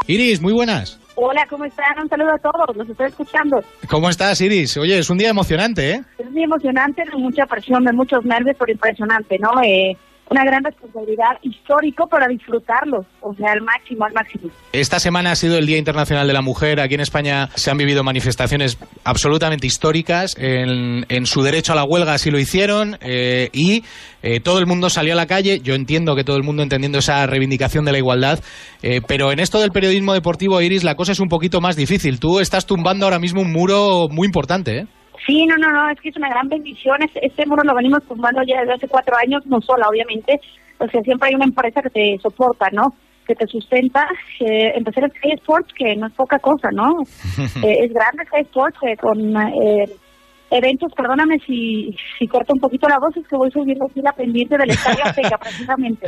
Iris, 0.05 0.39
muy 0.41 0.53
buenas. 0.53 0.99
Hola, 1.15 1.47
¿cómo 1.49 1.65
están? 1.65 1.97
Un 2.03 2.07
saludo 2.07 2.35
a 2.35 2.37
todos, 2.37 2.77
los 2.77 2.87
estoy 2.87 3.07
escuchando. 3.07 3.63
¿Cómo 3.89 4.11
estás, 4.11 4.39
Iris? 4.41 4.77
Oye, 4.77 4.99
es 4.99 5.09
un 5.09 5.17
día 5.17 5.29
emocionante, 5.29 5.89
¿eh? 5.89 6.03
Es 6.19 6.29
muy 6.29 6.43
emocionante, 6.43 7.03
de 7.03 7.17
mucha 7.17 7.47
presión, 7.47 7.83
de 7.83 7.93
muchos 7.93 8.23
nervios, 8.23 8.55
pero 8.59 8.71
impresionante, 8.71 9.39
¿no? 9.39 9.49
Eh, 9.63 9.97
una 10.29 10.43
gran 10.43 10.63
responsabilidad 10.63 11.37
histórico 11.43 12.07
para 12.07 12.27
disfrutarlo, 12.27 13.05
o 13.21 13.33
sea, 13.35 13.51
al 13.51 13.61
máximo, 13.61 14.05
al 14.05 14.13
máximo. 14.13 14.49
Esta 14.73 14.99
semana 14.99 15.31
ha 15.31 15.35
sido 15.35 15.57
el 15.57 15.65
Día 15.65 15.77
Internacional 15.77 16.27
de 16.27 16.33
la 16.33 16.41
Mujer. 16.41 16.79
Aquí 16.79 16.95
en 16.95 17.01
España 17.01 17.49
se 17.55 17.69
han 17.69 17.77
vivido 17.77 18.03
manifestaciones 18.03 18.77
absolutamente 19.03 19.67
históricas. 19.67 20.35
En, 20.37 21.05
en 21.09 21.25
su 21.25 21.43
derecho 21.43 21.73
a 21.73 21.75
la 21.75 21.83
huelga 21.83 22.13
así 22.13 22.31
lo 22.31 22.39
hicieron 22.39 22.97
eh, 23.01 23.49
y 23.53 23.83
eh, 24.23 24.39
todo 24.39 24.57
el 24.59 24.65
mundo 24.65 24.89
salió 24.89 25.13
a 25.13 25.15
la 25.15 25.27
calle. 25.27 25.59
Yo 25.59 25.75
entiendo 25.75 26.15
que 26.15 26.23
todo 26.23 26.37
el 26.37 26.43
mundo 26.43 26.63
entendiendo 26.63 26.97
esa 26.97 27.25
reivindicación 27.27 27.85
de 27.85 27.91
la 27.91 27.99
igualdad, 27.99 28.39
eh, 28.81 29.01
pero 29.07 29.31
en 29.31 29.39
esto 29.39 29.59
del 29.59 29.71
periodismo 29.71 30.13
deportivo, 30.13 30.59
Iris, 30.61 30.83
la 30.83 30.95
cosa 30.95 31.11
es 31.11 31.19
un 31.19 31.29
poquito 31.29 31.61
más 31.61 31.75
difícil. 31.75 32.19
Tú 32.19 32.39
estás 32.39 32.65
tumbando 32.65 33.05
ahora 33.05 33.19
mismo 33.19 33.41
un 33.41 33.51
muro 33.51 34.07
muy 34.09 34.25
importante, 34.25 34.79
¿eh? 34.79 34.87
Sí, 35.25 35.45
no, 35.45 35.55
no, 35.57 35.71
no, 35.71 35.89
es 35.89 35.99
que 36.01 36.09
es 36.09 36.17
una 36.17 36.29
gran 36.29 36.49
bendición. 36.49 37.01
Es- 37.03 37.11
Este 37.21 37.45
muro 37.45 37.63
lo 37.63 37.73
venimos 37.75 38.03
tumbando 38.03 38.41
ya 38.43 38.59
desde 38.61 38.73
hace 38.73 38.87
cuatro 38.87 39.15
años, 39.17 39.45
no 39.45 39.61
sola, 39.61 39.87
obviamente, 39.89 40.39
porque 40.77 41.01
siempre 41.01 41.29
hay 41.29 41.35
una 41.35 41.45
empresa 41.45 41.81
que 41.81 41.89
te 41.89 42.17
soporta, 42.21 42.69
¿no? 42.71 42.95
Que 43.27 43.35
te 43.35 43.47
sustenta. 43.47 44.07
Eh, 44.39 44.73
empezar 44.75 45.05
en 45.05 45.11
Sky 45.11 45.31
Sports, 45.33 45.73
que 45.73 45.95
no 45.95 46.07
es 46.07 46.13
poca 46.13 46.39
cosa, 46.39 46.69
¿no? 46.71 46.97
Eh, 47.63 47.85
es 47.85 47.93
grande 47.93 48.25
Sky 48.25 48.41
Sports, 48.41 48.77
eh, 48.83 48.97
con 48.97 49.35
eh, 49.37 49.89
eventos, 50.51 50.93
perdóname 50.93 51.39
si, 51.39 51.95
si 52.17 52.27
corto 52.27 52.53
un 52.53 52.59
poquito 52.59 52.87
la 52.87 52.99
voz, 52.99 53.15
es 53.17 53.27
que 53.27 53.35
voy 53.35 53.51
subiendo 53.51 53.85
aquí 53.85 54.01
la 54.01 54.13
pendiente 54.13 54.57
del 54.57 54.69
Estadio 54.69 55.03
Azteca, 55.03 55.37
precisamente. 55.41 56.07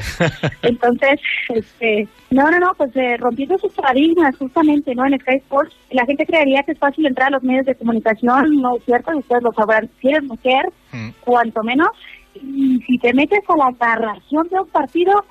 Entonces, 0.62 1.20
este, 1.50 2.08
no, 2.30 2.50
no, 2.50 2.60
no, 2.60 2.72
pues 2.78 2.96
eh, 2.96 3.18
rompiendo 3.18 3.58
sus 3.58 3.74
paradigmas, 3.74 4.36
justamente, 4.38 4.94
¿no? 4.96 5.06
En 5.06 5.20
Sky 5.20 5.36
Sports, 5.38 5.76
la 5.92 6.06
gente 6.06 6.26
creería 6.26 6.64
que 6.64 6.74
es 6.74 6.80
fácil 6.80 7.06
entrar 7.06 7.30
a 7.30 7.38
los 7.38 7.44
medios 7.44 7.66
de 7.66 7.76
comunicación, 7.76 8.62
no 8.62 8.78
es 8.78 8.84
cierto, 8.86 9.14
y 9.14 9.20
ustedes 9.20 9.44
lo 9.44 9.52
sabrán, 9.54 9.90
si 10.02 10.10
eres 10.10 10.24
mujer, 10.24 10.66
cuanto 11.22 11.64
menos, 11.64 11.90
y 12.36 12.80
si 12.86 12.98
te 13.00 13.14
metes 13.14 13.40
a 13.48 13.58
la 13.58 13.72
narración 13.80 14.48
de 14.50 14.60
un 14.60 14.68
partido, 14.68 15.26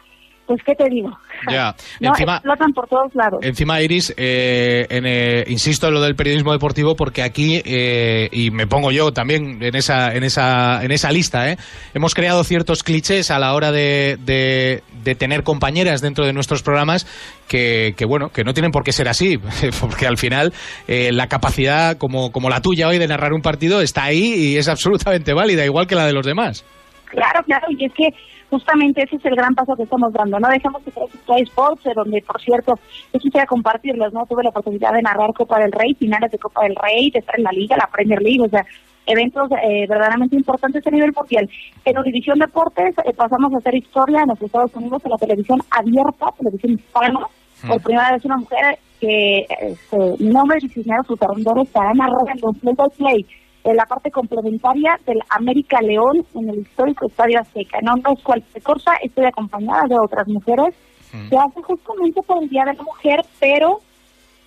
pues, 0.47 0.61
¿qué 0.65 0.75
te 0.75 0.89
digo? 0.89 1.11
Ya, 1.51 1.75
No, 2.01 2.11
encima... 2.11 2.37
explotan 2.37 2.73
por 2.73 2.87
todos 2.89 3.15
lados. 3.15 3.41
Encima, 3.43 3.81
Iris, 3.83 4.15
eh, 4.17 4.87
en, 4.89 5.05
eh, 5.07 5.45
insisto 5.49 5.89
en 5.89 5.95
lo 5.95 6.01
del 6.01 6.15
periodismo 6.15 6.53
deportivo 6.53 6.95
porque 6.97 7.23
aquí, 7.23 7.61
eh, 7.65 8.29
y 8.33 8.51
me 8.51 8.67
pongo 8.67 8.91
yo 8.91 9.13
también 9.13 9.63
en 9.63 9.75
esa, 9.77 10.15
en 10.15 10.25
esa, 10.25 10.85
en 10.85 10.91
esa 10.93 11.11
lista, 11.13 11.51
¿eh? 11.51 11.57
hemos 11.95 12.15
creado 12.15 12.45
ciertos 12.45 12.83
clichés 12.83 13.31
a 13.31 13.39
la 13.39 13.55
hora 13.55 13.73
de, 13.73 14.17
de- 14.25 14.83
de 15.03 15.15
tener 15.15 15.45
compañeras 15.45 16.01
dentro 16.01 16.27
de 16.27 16.33
nuestros 16.33 16.63
programas 16.65 17.07
que, 17.47 17.95
que, 17.97 18.05
bueno, 18.05 18.31
que 18.31 18.43
no 18.43 18.53
tienen 18.55 18.73
por 18.73 18.83
qué 18.83 18.91
ser 18.91 19.09
así, 19.09 19.39
porque 19.81 20.07
al 20.07 20.17
final 20.19 20.53
eh, 20.89 21.11
la 21.13 21.29
capacidad 21.29 21.97
como, 21.97 22.33
como 22.33 22.51
la 22.51 22.61
tuya 22.61 22.89
hoy 22.89 22.99
de 22.99 23.07
narrar 23.07 23.33
un 23.33 23.41
partido 23.41 23.81
está 23.81 24.03
ahí 24.05 24.35
y 24.35 24.57
es 24.57 24.67
absolutamente 24.69 25.33
válida, 25.33 25.65
igual 25.65 25.87
que 25.87 25.95
la 25.95 26.07
de 26.07 26.13
los 26.13 26.27
demás. 26.27 26.65
Claro, 27.05 27.41
claro, 27.45 27.67
y 27.71 27.85
es 27.85 27.93
que 27.93 28.09
justamente 28.51 29.03
ese 29.03 29.17
es 29.17 29.25
el 29.25 29.37
gran 29.37 29.55
paso 29.55 29.77
que 29.77 29.85
estamos 29.85 30.13
dando, 30.13 30.39
¿no? 30.39 30.49
Dejamos 30.49 30.83
que 30.83 30.91
sea 30.91 31.37
Sports, 31.39 31.87
eh, 31.87 31.93
donde, 31.95 32.23
por 32.23 32.41
cierto, 32.41 32.79
yo 33.13 33.21
quisiera 33.21 33.47
compartirlos, 33.47 34.13
¿no? 34.13 34.27
Tuve 34.27 34.43
la 34.43 34.51
oportunidad 34.51 34.93
de 34.93 35.03
narrar 35.03 35.33
Copa 35.33 35.59
del 35.59 35.73
Rey, 35.73 35.95
finales 35.95 36.31
de 36.31 36.39
Copa 36.39 36.63
del 36.63 36.77
Rey, 36.77 37.11
de 37.11 37.19
estar 37.21 37.37
en 37.39 37.45
la 37.45 37.53
Liga, 37.53 37.77
la 37.77 37.89
Premier 37.89 38.21
League, 38.23 38.43
o 38.43 38.49
sea, 38.49 38.65
eventos 39.07 39.49
eh, 39.63 39.87
verdaderamente 39.89 40.37
importantes 40.37 40.87
a 40.87 40.91
nivel 40.91 41.13
mundial. 41.15 41.49
En 41.85 41.99
Univisión 41.99 42.39
Deportes 42.39 42.95
eh, 43.05 43.13
pasamos 43.15 43.53
a 43.55 43.59
hacer 43.59 43.75
historia 43.75 44.23
en 44.23 44.29
los 44.29 44.43
Estados 44.43 44.75
Unidos 44.75 45.03
en 45.05 45.11
la 45.11 45.19
televisión 45.19 45.61
abierta, 45.71 46.27
televisión 46.39 46.73
hispana, 46.73 47.21
por 47.67 47.83
primera 47.83 48.13
vez 48.13 48.25
una 48.25 48.37
mujer 48.37 48.79
que, 49.01 49.47
este, 49.61 49.97
mi 50.19 50.31
nombre 50.31 50.59
es 50.59 50.73
Cisneros 50.73 51.07
Superrondoro, 51.07 51.63
estará 51.63 51.93
narrando 51.95 52.51
en 52.51 52.61
Play 52.61 52.75
by 52.75 52.89
Play 52.97 53.27
en 53.67 53.77
la 53.77 53.85
parte 53.85 54.11
complementaria 54.11 54.97
del 55.05 55.19
América 55.29 55.81
León 55.81 56.25
en 56.35 56.49
el 56.51 56.61
histórico 56.61 57.07
Estadio 57.07 57.41
Azteca. 57.41 57.81
No, 57.83 57.97
no 57.97 58.13
es 58.17 58.23
cualquier 58.23 58.63
cosa, 58.63 58.93
estoy 59.03 59.27
acompañada 59.27 59.83
de 59.89 59.97
otras 59.99 60.29
mujeres. 60.29 60.75
Se 61.11 61.37
hace 61.37 61.63
justamente 61.63 62.21
por 62.23 62.43
el 62.43 62.49
Día 62.49 62.65
de 62.67 62.75
la 62.75 62.83
Mujer, 62.83 63.21
pero 63.41 63.79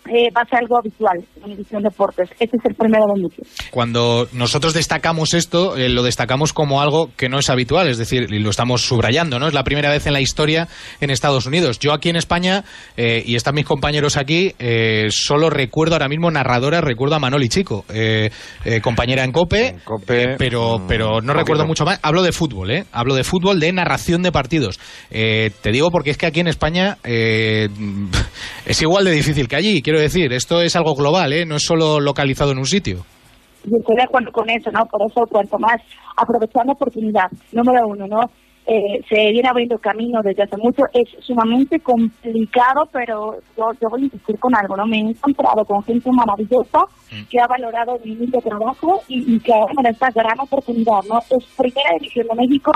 eh, 0.09 0.29
va 0.35 0.41
a 0.41 0.45
ser 0.45 0.59
algo 0.59 0.77
habitual 0.77 1.17
en 1.43 1.51
División 1.51 1.83
Deportes. 1.83 2.29
Este 2.39 2.57
es 2.57 2.65
el 2.65 2.75
primero 2.75 3.05
de 3.13 3.21
muchos. 3.21 3.47
Cuando 3.71 4.27
nosotros 4.33 4.73
destacamos 4.73 5.33
esto, 5.33 5.77
eh, 5.77 5.89
lo 5.89 6.03
destacamos 6.03 6.53
como 6.53 6.81
algo 6.81 7.11
que 7.15 7.29
no 7.29 7.39
es 7.39 7.49
habitual, 7.49 7.87
es 7.87 7.97
decir, 7.97 8.27
y 8.31 8.39
lo 8.39 8.49
estamos 8.49 8.81
subrayando, 8.81 9.39
¿no? 9.39 9.47
Es 9.47 9.53
la 9.53 9.63
primera 9.63 9.89
vez 9.89 10.05
en 10.07 10.13
la 10.13 10.21
historia 10.21 10.67
en 10.99 11.09
Estados 11.09 11.45
Unidos. 11.45 11.79
Yo 11.79 11.93
aquí 11.93 12.09
en 12.09 12.15
España, 12.15 12.63
eh, 12.97 13.23
y 13.25 13.35
están 13.35 13.55
mis 13.55 13.65
compañeros 13.65 14.17
aquí, 14.17 14.53
eh, 14.59 15.07
solo 15.09 15.49
recuerdo 15.49 15.95
ahora 15.95 16.07
mismo 16.09 16.31
narradora, 16.31 16.81
recuerdo 16.81 17.15
a 17.15 17.19
Manoli 17.19 17.49
Chico, 17.49 17.85
eh, 17.93 18.29
eh, 18.65 18.81
compañera 18.81 19.23
en 19.23 19.31
COPE, 19.31 19.75
eh, 20.07 20.35
pero, 20.37 20.83
pero 20.87 21.21
no 21.21 21.33
recuerdo 21.33 21.65
mucho 21.65 21.85
más. 21.85 21.99
Hablo 22.01 22.23
de 22.23 22.31
fútbol, 22.31 22.71
¿eh? 22.71 22.85
Hablo 22.91 23.15
de 23.15 23.23
fútbol, 23.23 23.59
de 23.59 23.71
narración 23.71 24.21
de 24.21 24.31
partidos. 24.31 24.79
Eh, 25.11 25.51
te 25.61 25.71
digo 25.71 25.91
porque 25.91 26.11
es 26.11 26.17
que 26.17 26.25
aquí 26.25 26.39
en 26.39 26.47
España 26.47 26.97
eh, 27.03 27.67
es 28.65 28.81
igual 28.81 29.05
de 29.05 29.11
difícil 29.11 29.47
que 29.47 29.55
allí, 29.55 29.81
quiero 29.81 29.98
decir, 30.01 30.33
esto 30.33 30.61
es 30.61 30.75
algo 30.75 30.95
global, 30.95 31.33
¿eh? 31.33 31.45
No 31.45 31.55
es 31.55 31.63
solo 31.63 31.99
localizado 31.99 32.51
en 32.51 32.59
un 32.59 32.65
sitio. 32.65 33.05
y 33.65 33.75
estoy 33.75 33.95
de 33.95 34.03
acuerdo 34.03 34.31
con 34.31 34.49
eso, 34.49 34.71
¿no? 34.71 34.85
Por 34.85 35.01
eso, 35.09 35.25
cuanto 35.29 35.57
más 35.59 35.81
aprovechar 36.15 36.65
la 36.65 36.73
oportunidad, 36.73 37.29
número 37.51 37.87
uno, 37.87 38.07
¿no? 38.07 38.21
Eh, 38.71 39.01
se 39.09 39.31
viene 39.31 39.49
abriendo 39.49 39.79
camino 39.79 40.19
desde 40.23 40.43
hace 40.43 40.55
mucho, 40.57 40.83
es 40.93 41.07
sumamente 41.25 41.79
complicado, 41.79 42.87
pero 42.91 43.37
yo, 43.57 43.63
yo 43.81 43.89
voy 43.89 44.01
a 44.01 44.05
insistir 44.05 44.37
con 44.37 44.55
algo, 44.55 44.77
¿no? 44.77 44.85
Me 44.85 44.97
he 44.97 45.09
encontrado 45.09 45.65
con 45.65 45.81
gente 45.83 46.11
maravillosa 46.11 46.83
que 47.31 47.39
ha 47.39 47.47
valorado 47.47 47.97
mi 48.05 48.11
humilde 48.11 48.37
trabajo 48.43 49.01
y, 49.07 49.35
y 49.35 49.39
que 49.39 49.51
ahora 49.51 49.73
da 49.81 49.89
esta 49.89 50.11
gran 50.11 50.39
oportunidad, 50.39 51.01
¿no? 51.09 51.17
Es 51.17 51.43
primera 51.57 51.89
división 51.97 52.27
de 52.27 52.35
México, 52.35 52.71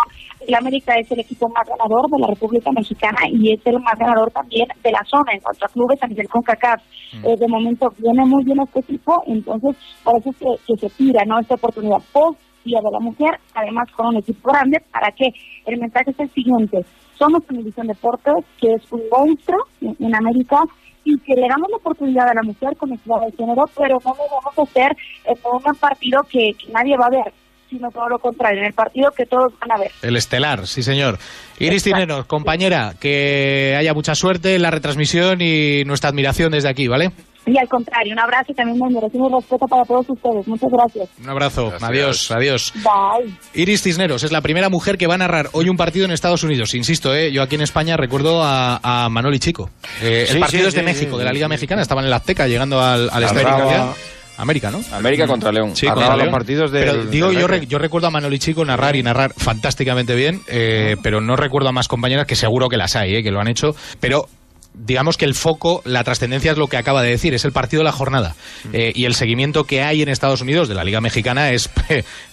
el 0.47 0.55
América 0.55 0.95
es 0.95 1.11
el 1.11 1.19
equipo 1.19 1.47
más 1.49 1.67
ganador 1.67 2.09
de 2.09 2.19
la 2.19 2.27
República 2.27 2.71
Mexicana 2.71 3.19
y 3.29 3.53
es 3.53 3.61
el 3.65 3.79
más 3.79 3.97
ganador 3.99 4.31
también 4.31 4.67
de 4.83 4.91
la 4.91 5.03
zona 5.05 5.33
en 5.33 5.41
cuanto 5.41 5.65
a 5.65 5.69
clubes 5.69 6.01
a 6.01 6.07
nivel 6.07 6.27
CONCACAF. 6.27 6.81
Eh, 7.23 7.35
de 7.37 7.47
momento 7.47 7.93
viene 7.97 8.25
muy 8.25 8.43
bien 8.43 8.59
este 8.61 8.79
equipo, 8.79 9.21
entonces 9.27 9.75
por 10.03 10.17
eso 10.17 10.29
es 10.31 10.37
que, 10.37 10.47
que 10.67 10.77
se 10.77 10.95
tira, 10.95 11.23
¿no? 11.25 11.39
Esta 11.39 11.55
oportunidad 11.55 12.01
post 12.11 12.39
Día 12.63 12.79
de 12.81 12.91
la 12.91 12.99
Mujer, 12.99 13.39
además 13.53 13.91
con 13.91 14.07
un 14.07 14.17
equipo 14.17 14.49
grande, 14.49 14.81
para 14.91 15.11
que 15.11 15.27
el 15.65 15.79
mensaje 15.79 16.11
es 16.11 16.19
el 16.19 16.29
siguiente. 16.29 16.85
Somos 17.17 17.45
Televisión 17.45 17.87
Deportes, 17.87 18.45
que 18.59 18.73
es 18.73 18.91
un 18.91 19.01
monstruo 19.11 19.65
en, 19.81 19.95
en 19.99 20.15
América, 20.15 20.63
y 21.03 21.17
que 21.19 21.35
le 21.35 21.47
damos 21.47 21.69
la 21.69 21.77
oportunidad 21.77 22.29
a 22.29 22.33
la 22.33 22.43
mujer 22.43 22.75
con 22.77 22.93
equidad 22.93 23.25
de 23.25 23.31
género, 23.33 23.65
pero 23.77 23.97
no 24.03 24.11
lo 24.11 24.23
vamos 24.29 24.57
a 24.57 24.61
hacer 24.61 24.95
en 25.25 25.37
un 25.43 25.75
partido 25.75 26.21
que, 26.29 26.53
que 26.53 26.71
nadie 26.71 26.95
va 26.97 27.07
a 27.07 27.09
ver, 27.09 27.33
sino 27.73 27.89
todo 27.91 28.09
lo 28.09 28.19
contrario, 28.19 28.59
en 28.59 28.65
el 28.67 28.73
partido 28.73 29.09
que 29.11 29.25
todos 29.25 29.51
van 29.59 29.71
a 29.71 29.77
ver. 29.81 29.91
El 30.01 30.15
estelar, 30.15 30.67
sí 30.67 30.83
señor. 30.83 31.17
Iris 31.59 31.83
Tineros, 31.83 32.25
compañera, 32.25 32.93
que 32.99 33.75
haya 33.77 33.93
mucha 33.93 34.15
suerte 34.15 34.55
en 34.55 34.61
la 34.61 34.71
retransmisión 34.71 35.41
y 35.41 35.83
nuestra 35.85 36.09
admiración 36.09 36.51
desde 36.51 36.69
aquí, 36.69 36.87
¿vale? 36.87 37.11
Y 37.45 37.57
al 37.57 37.67
contrario, 37.67 38.13
un 38.13 38.19
abrazo 38.19 38.53
y 38.53 38.55
también 38.55 38.79
me 38.79 38.89
merece 38.89 39.17
un 39.17 39.29
respeto 39.29 39.65
para 39.67 39.83
todos 39.83 40.05
ustedes. 40.09 40.47
Muchas 40.47 40.69
gracias. 40.71 41.09
Un 41.21 41.29
abrazo. 41.29 41.73
Adiós, 41.81 42.31
adiós. 42.31 42.71
Bye. 42.75 43.33
Iris 43.53 43.81
Cisneros 43.83 44.23
es 44.23 44.31
la 44.31 44.39
primera 44.39 44.69
mujer 44.69 44.97
que 44.97 45.07
va 45.07 45.15
a 45.15 45.17
narrar 45.17 45.49
hoy 45.51 45.67
un 45.67 45.75
partido 45.75 46.05
en 46.05 46.11
Estados 46.11 46.43
Unidos. 46.45 46.73
Insisto, 46.73 47.13
¿eh? 47.13 47.33
yo 47.33 47.41
aquí 47.41 47.55
en 47.55 47.61
España 47.61 47.97
recuerdo 47.97 48.41
a, 48.41 48.79
a 48.81 49.09
Manoli 49.09 49.39
Chico. 49.39 49.69
Eh, 50.01 50.25
Sí, 50.25 50.35
el 50.35 50.39
partido 50.39 50.63
sí, 50.63 50.67
es 50.69 50.73
de 50.75 50.79
sí, 50.79 50.85
México, 50.85 51.11
sí, 51.11 51.17
de 51.17 51.23
la 51.25 51.31
sí. 51.31 51.33
Liga 51.35 51.47
Mexicana. 51.49 51.81
Estaban 51.81 52.05
en 52.05 52.11
la 52.11 52.15
Azteca 52.15 52.47
llegando 52.47 52.79
al, 52.81 53.09
al 53.11 53.23
estadio. 53.23 53.93
América, 54.37 54.71
¿no? 54.71 54.81
América 54.91 55.27
contra 55.27 55.51
León. 55.51 55.75
Sí, 55.75 55.85
contra 55.87 56.09
los 56.09 56.17
León. 56.17 56.31
partidos 56.31 56.71
Pero 56.71 57.05
digo, 57.05 57.27
del 57.29 57.39
yo, 57.39 57.47
re- 57.47 57.65
yo 57.67 57.77
recuerdo 57.77 58.07
a 58.07 58.11
Manoli 58.11 58.39
Chico 58.39 58.65
narrar 58.65 58.95
y 58.95 59.03
narrar 59.03 59.33
fantásticamente 59.35 60.15
bien, 60.15 60.41
eh, 60.47 60.95
pero 61.03 61.21
no 61.21 61.35
recuerdo 61.35 61.69
a 61.69 61.71
más 61.71 61.87
compañeras 61.87 62.25
que 62.25 62.35
seguro 62.35 62.67
que 62.69 62.77
las 62.77 62.95
hay, 62.95 63.15
eh, 63.17 63.23
que 63.23 63.31
lo 63.31 63.39
han 63.39 63.47
hecho. 63.47 63.75
Pero 63.99 64.27
digamos 64.73 65.17
que 65.17 65.25
el 65.25 65.35
foco, 65.35 65.81
la 65.85 66.03
trascendencia 66.03 66.51
es 66.51 66.57
lo 66.57 66.67
que 66.67 66.77
acaba 66.77 67.01
de 67.01 67.09
decir, 67.09 67.33
es 67.33 67.45
el 67.45 67.51
partido 67.51 67.81
de 67.81 67.85
la 67.85 67.91
jornada. 67.91 68.35
Eh, 68.71 68.91
y 68.95 69.05
el 69.05 69.13
seguimiento 69.13 69.65
que 69.65 69.81
hay 69.81 70.01
en 70.01 70.09
Estados 70.09 70.41
Unidos 70.41 70.67
de 70.67 70.75
la 70.75 70.83
Liga 70.83 71.01
Mexicana 71.01 71.51
es, 71.51 71.69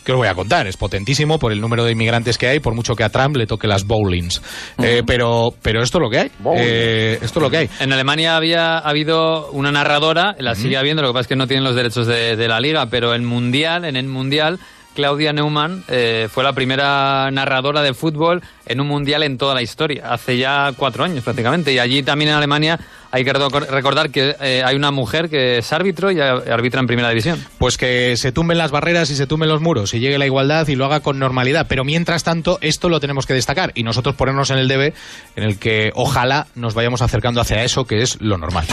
¿qué 0.05 0.13
os 0.13 0.19
voy 0.19 0.29
a 0.29 0.35
contar? 0.35 0.67
Es 0.67 0.77
potentísimo 0.77 1.39
por 1.39 1.53
el 1.53 1.61
número 1.61 1.85
de 1.85 1.93
inmigrantes 1.93 2.39
que 2.39 2.49
hay, 2.49 2.61
por 2.61 2.75
mucho 2.75 2.95
que 2.95 3.05
a 3.05 3.11
Trump 3.11 3.37
le 3.37 3.47
toque 3.47 3.67
las 3.67 3.85
bowlings. 3.85 4.41
Eh, 4.83 5.03
pero, 5.07 5.55
pero 5.63 5.83
esto 5.83 5.99
es 5.99 6.03
lo 6.03 6.11
que 6.11 6.19
hay. 6.19 6.31
Eh, 6.57 7.19
esto 7.23 7.39
es 7.39 7.43
lo 7.43 7.51
que 7.51 7.59
hay. 7.59 7.71
En 7.81 7.93
Alemania 7.93 8.37
había 8.37 8.79
ha 8.79 8.89
habido 8.89 9.51
una 9.51 9.71
narradora, 9.71 10.35
la 10.39 10.55
sigue 10.55 10.77
habiendo, 10.77 11.03
lo 11.03 11.09
que 11.09 11.15
pasa 11.15 11.23
es 11.23 11.29
que 11.29 11.37
no 11.37 11.47
tienen 11.47 11.65
los 11.65 11.75
derechos 11.75 12.07
de, 12.07 12.37
de 12.37 12.49
la 12.49 12.61
liga, 12.61 12.87
pero 12.87 13.15
en 13.15 13.25
Mundial, 13.25 13.85
en 13.85 13.97
el 13.97 14.07
Mundial, 14.07 14.59
Claudia 14.95 15.33
Neumann 15.33 15.85
eh, 15.89 16.29
fue 16.31 16.43
la 16.45 16.53
primera 16.53 17.31
narradora 17.31 17.83
de 17.83 17.95
fútbol 17.95 18.43
en 18.67 18.81
un 18.81 18.89
Mundial 18.89 19.23
en 19.23 19.39
toda 19.39 19.55
la 19.55 19.63
historia, 19.63 20.05
hace 20.13 20.37
ya 20.37 20.73
cuatro 20.77 21.05
años 21.05 21.23
prácticamente. 21.25 21.73
Y 21.73 21.79
allí 21.79 22.03
también 22.03 22.31
en 22.31 22.37
Alemania 22.37 22.79
hay 23.13 23.25
que 23.25 23.33
reco- 23.33 23.67
recordar 23.67 24.11
que 24.11 24.37
eh, 24.41 24.63
hay 24.65 24.77
una 24.77 24.91
mujer 24.91 25.29
que 25.31 25.59
es 25.59 25.73
árbitro 25.73 26.11
y 26.11 26.21
arbitra 26.21 26.81
en 26.81 26.87
primera 26.87 27.09
división. 27.09 27.45
Pues 27.59 27.77
que 27.77 28.17
se 28.17 28.33
tumben 28.33 28.59
las 28.59 28.71
barreras 28.71 29.11
y 29.11 29.17
se 29.17 29.27
tumben 29.27 29.49
los 29.49 29.61
muros 29.61 29.95
y 29.95 30.01
llegue 30.01 30.19
la 30.19 30.27
igualdad 30.27 30.67
y 30.69 30.77
lo 30.77 30.85
haga 30.87 31.01
con 31.01 31.19
normalidad. 31.19 31.67
Pero 31.69 31.85
mientras 31.85 32.23
tanto, 32.25 32.59
esto 32.61 32.89
lo 32.89 33.01
tenemos 33.01 33.27
que 33.27 33.35
destacar 33.35 33.73
y 33.75 33.83
nosotros 33.85 34.15
ponernos 34.17 34.51
en 34.51 34.59
el 34.59 34.69
debe 34.69 34.93
en 35.37 35.45
el 35.45 35.59
que 35.59 35.93
ojalá 35.95 36.47
nos 36.55 36.75
vayamos 36.75 37.01
acercando 37.03 37.41
hacia 37.41 37.63
eso 37.65 37.85
que 37.85 38.03
es 38.03 38.21
lo 38.21 38.39
normal. 38.39 38.67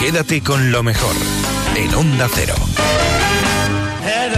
Quédate 0.00 0.42
con 0.42 0.70
lo 0.70 0.82
mejor 0.82 1.14
en 1.76 1.94
Onda 1.94 2.28
Cero. 2.32 2.54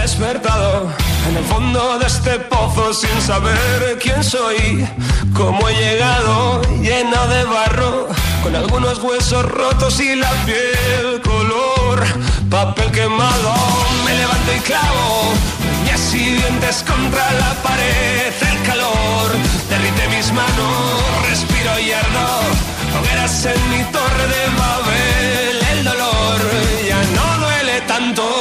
Despertado 0.01 0.91
en 1.29 1.37
el 1.37 1.43
fondo 1.43 1.99
de 1.99 2.07
este 2.07 2.39
pozo 2.39 2.91
sin 2.91 3.21
saber 3.21 3.99
quién 4.01 4.23
soy, 4.23 4.83
cómo 5.31 5.69
he 5.69 5.75
llegado 5.75 6.59
lleno 6.81 7.27
de 7.27 7.43
barro, 7.43 8.07
con 8.41 8.55
algunos 8.55 8.97
huesos 9.03 9.45
rotos 9.45 9.99
y 9.99 10.15
la 10.15 10.31
piel 10.43 11.21
color 11.21 12.03
papel 12.49 12.91
quemado. 12.91 13.53
Me 14.03 14.15
levanto 14.15 14.51
y 14.57 14.59
clavo 14.61 15.33
uñas 15.83 16.13
y 16.15 16.33
dientes 16.33 16.83
contra 16.83 17.31
la 17.33 17.53
pared, 17.61 18.33
el 18.41 18.61
calor 18.67 19.29
derrite 19.69 20.07
mis 20.17 20.33
manos, 20.33 21.29
respiro 21.29 21.79
y 21.79 21.91
ardo, 21.91 22.27
hogueras 22.99 23.45
en 23.45 23.69
mi 23.69 23.83
torre 23.91 24.27
de 24.33 24.43
Babel, 24.57 25.59
el 25.73 25.83
dolor 25.83 26.39
ya 26.87 27.03
no 27.15 27.45
duele 27.45 27.81
tanto. 27.81 28.40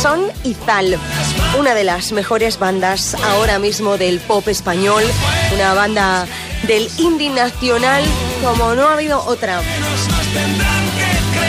Son 0.00 0.20
Izal, 0.44 0.98
una 1.58 1.74
de 1.74 1.84
las 1.84 2.12
mejores 2.12 2.58
bandas 2.58 3.14
ahora 3.14 3.58
mismo 3.58 3.96
del 3.96 4.20
pop 4.20 4.46
español, 4.48 5.02
una 5.54 5.74
banda 5.74 6.26
del 6.66 6.88
indie 6.98 7.30
nacional 7.30 8.04
como 8.42 8.74
no 8.74 8.88
ha 8.88 8.94
habido 8.94 9.24
otra. 9.24 9.60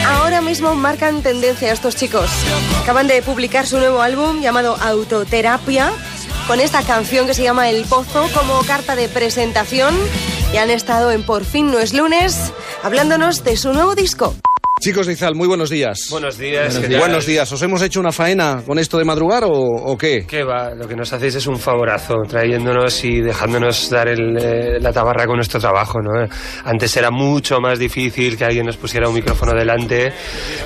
Ahora 0.08 0.42
mismo 0.42 0.76
marcan 0.76 1.22
tendencia 1.22 1.74
estos 1.74 1.96
chicos. 1.96 2.30
Acaban 2.82 3.08
de 3.08 3.22
publicar 3.22 3.68
su 3.68 3.78
nuevo 3.78 4.02
álbum 4.02 4.42
llamado 4.42 4.78
Autoterapia, 4.82 5.92
con 6.48 6.62
esta 6.62 6.82
canción 6.84 7.28
que 7.28 7.34
se 7.34 7.44
llama 7.44 7.70
El 7.70 7.84
Pozo 7.86 8.30
como 8.34 8.60
carta 8.64 8.96
de 8.96 9.10
presentación 9.10 9.96
y 10.54 10.58
han 10.58 10.72
estado 10.72 11.12
en 11.12 11.24
Por 11.24 11.44
fin 11.44 11.72
no 11.72 11.80
es 11.80 11.94
lunes 11.94 12.54
hablándonos 12.84 13.44
de 13.44 13.58
su 13.58 13.74
nuevo 13.74 13.96
disco. 13.96 14.34
Chicos 14.80 15.08
de 15.08 15.14
Izal, 15.14 15.34
muy 15.34 15.48
buenos 15.48 15.72
días. 15.72 15.98
Buenos 16.12 16.38
días. 16.38 16.78
¿qué 16.78 16.98
Buenos 17.00 17.26
días. 17.26 17.52
¿Os 17.52 17.62
hemos 17.64 17.82
hecho 17.82 18.00
una 18.00 18.12
faena 18.12 18.62
con 18.66 18.78
esto 18.78 18.98
de 19.00 19.06
madrugar 19.06 19.44
o, 19.44 19.50
o 19.52 19.98
qué? 19.98 20.26
¿Qué 20.28 20.44
va? 20.44 20.70
Lo 20.76 20.88
que 20.88 20.96
nos 20.96 21.12
hacéis 21.12 21.34
es 21.36 21.48
un 21.48 21.58
favorazo, 21.58 22.14
trayéndonos 22.28 23.04
y 23.04 23.20
dejándonos 23.22 23.90
dar 23.90 24.08
el, 24.08 24.38
eh, 24.40 24.80
la 24.80 24.94
tabarra 24.94 25.26
con 25.26 25.38
nuestro 25.38 25.60
trabajo, 25.60 26.00
¿no? 26.00 26.12
Antes 26.64 26.96
era 26.96 27.10
mucho 27.10 27.60
más 27.60 27.80
difícil 27.80 28.38
que 28.38 28.46
alguien 28.46 28.68
nos 28.68 28.78
pusiera 28.78 29.10
un 29.10 29.16
micrófono 29.16 29.54
delante 29.54 30.14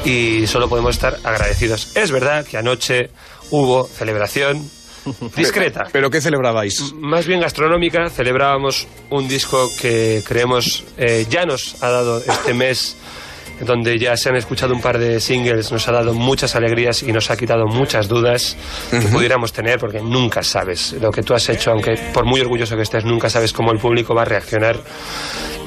y 0.04 0.46
solo 0.46 0.68
podemos 0.68 0.96
estar 0.96 1.16
agradecidos. 1.24 1.96
Es 1.96 2.12
verdad 2.12 2.46
que 2.46 2.58
anoche 2.58 3.12
hubo 3.50 3.86
celebración 3.88 4.62
discreta. 5.38 5.86
¿Pero 5.92 6.10
qué 6.10 6.20
celebrabais? 6.20 6.80
M- 6.92 7.00
Más 7.08 7.26
bien 7.26 7.40
gastronómica, 7.40 8.10
celebrábamos 8.10 8.88
un 9.10 9.30
disco 9.30 9.70
que 9.82 10.22
creemos 10.28 10.84
eh, 10.98 11.26
ya 11.30 11.46
nos 11.46 11.82
ha 11.82 11.90
dado 11.90 12.18
este 12.20 12.54
mes 12.54 12.98
donde 13.66 13.98
ya 13.98 14.18
se 14.18 14.30
han 14.30 14.36
escuchado 14.36 14.74
un 14.74 14.82
par 14.82 14.98
de 14.98 15.20
singles, 15.20 15.72
nos 15.72 15.88
ha 15.88 15.92
dado 15.92 16.14
muchas 16.14 16.56
alegrías 16.56 17.04
y 17.04 17.12
nos 17.12 17.30
ha 17.30 17.38
quitado 17.38 17.66
muchas 17.68 18.08
dudas 18.08 18.58
que 18.90 19.08
pudiéramos 19.08 19.54
tener, 19.54 19.80
porque 19.80 20.02
nunca 20.02 20.44
sabes 20.44 20.94
lo 21.02 21.12
que 21.12 21.24
tú 21.24 21.34
has 21.34 21.48
hecho, 21.50 21.72
aunque 21.72 21.94
por 22.14 22.26
muy 22.26 22.42
orgulloso 22.42 22.76
que 22.76 22.84
estés, 22.84 23.06
nunca 23.06 23.30
sabes 23.30 23.54
cómo 23.54 23.72
el 23.72 23.80
público 23.80 24.14
va 24.16 24.24
a 24.24 24.26
reaccionar. 24.26 24.78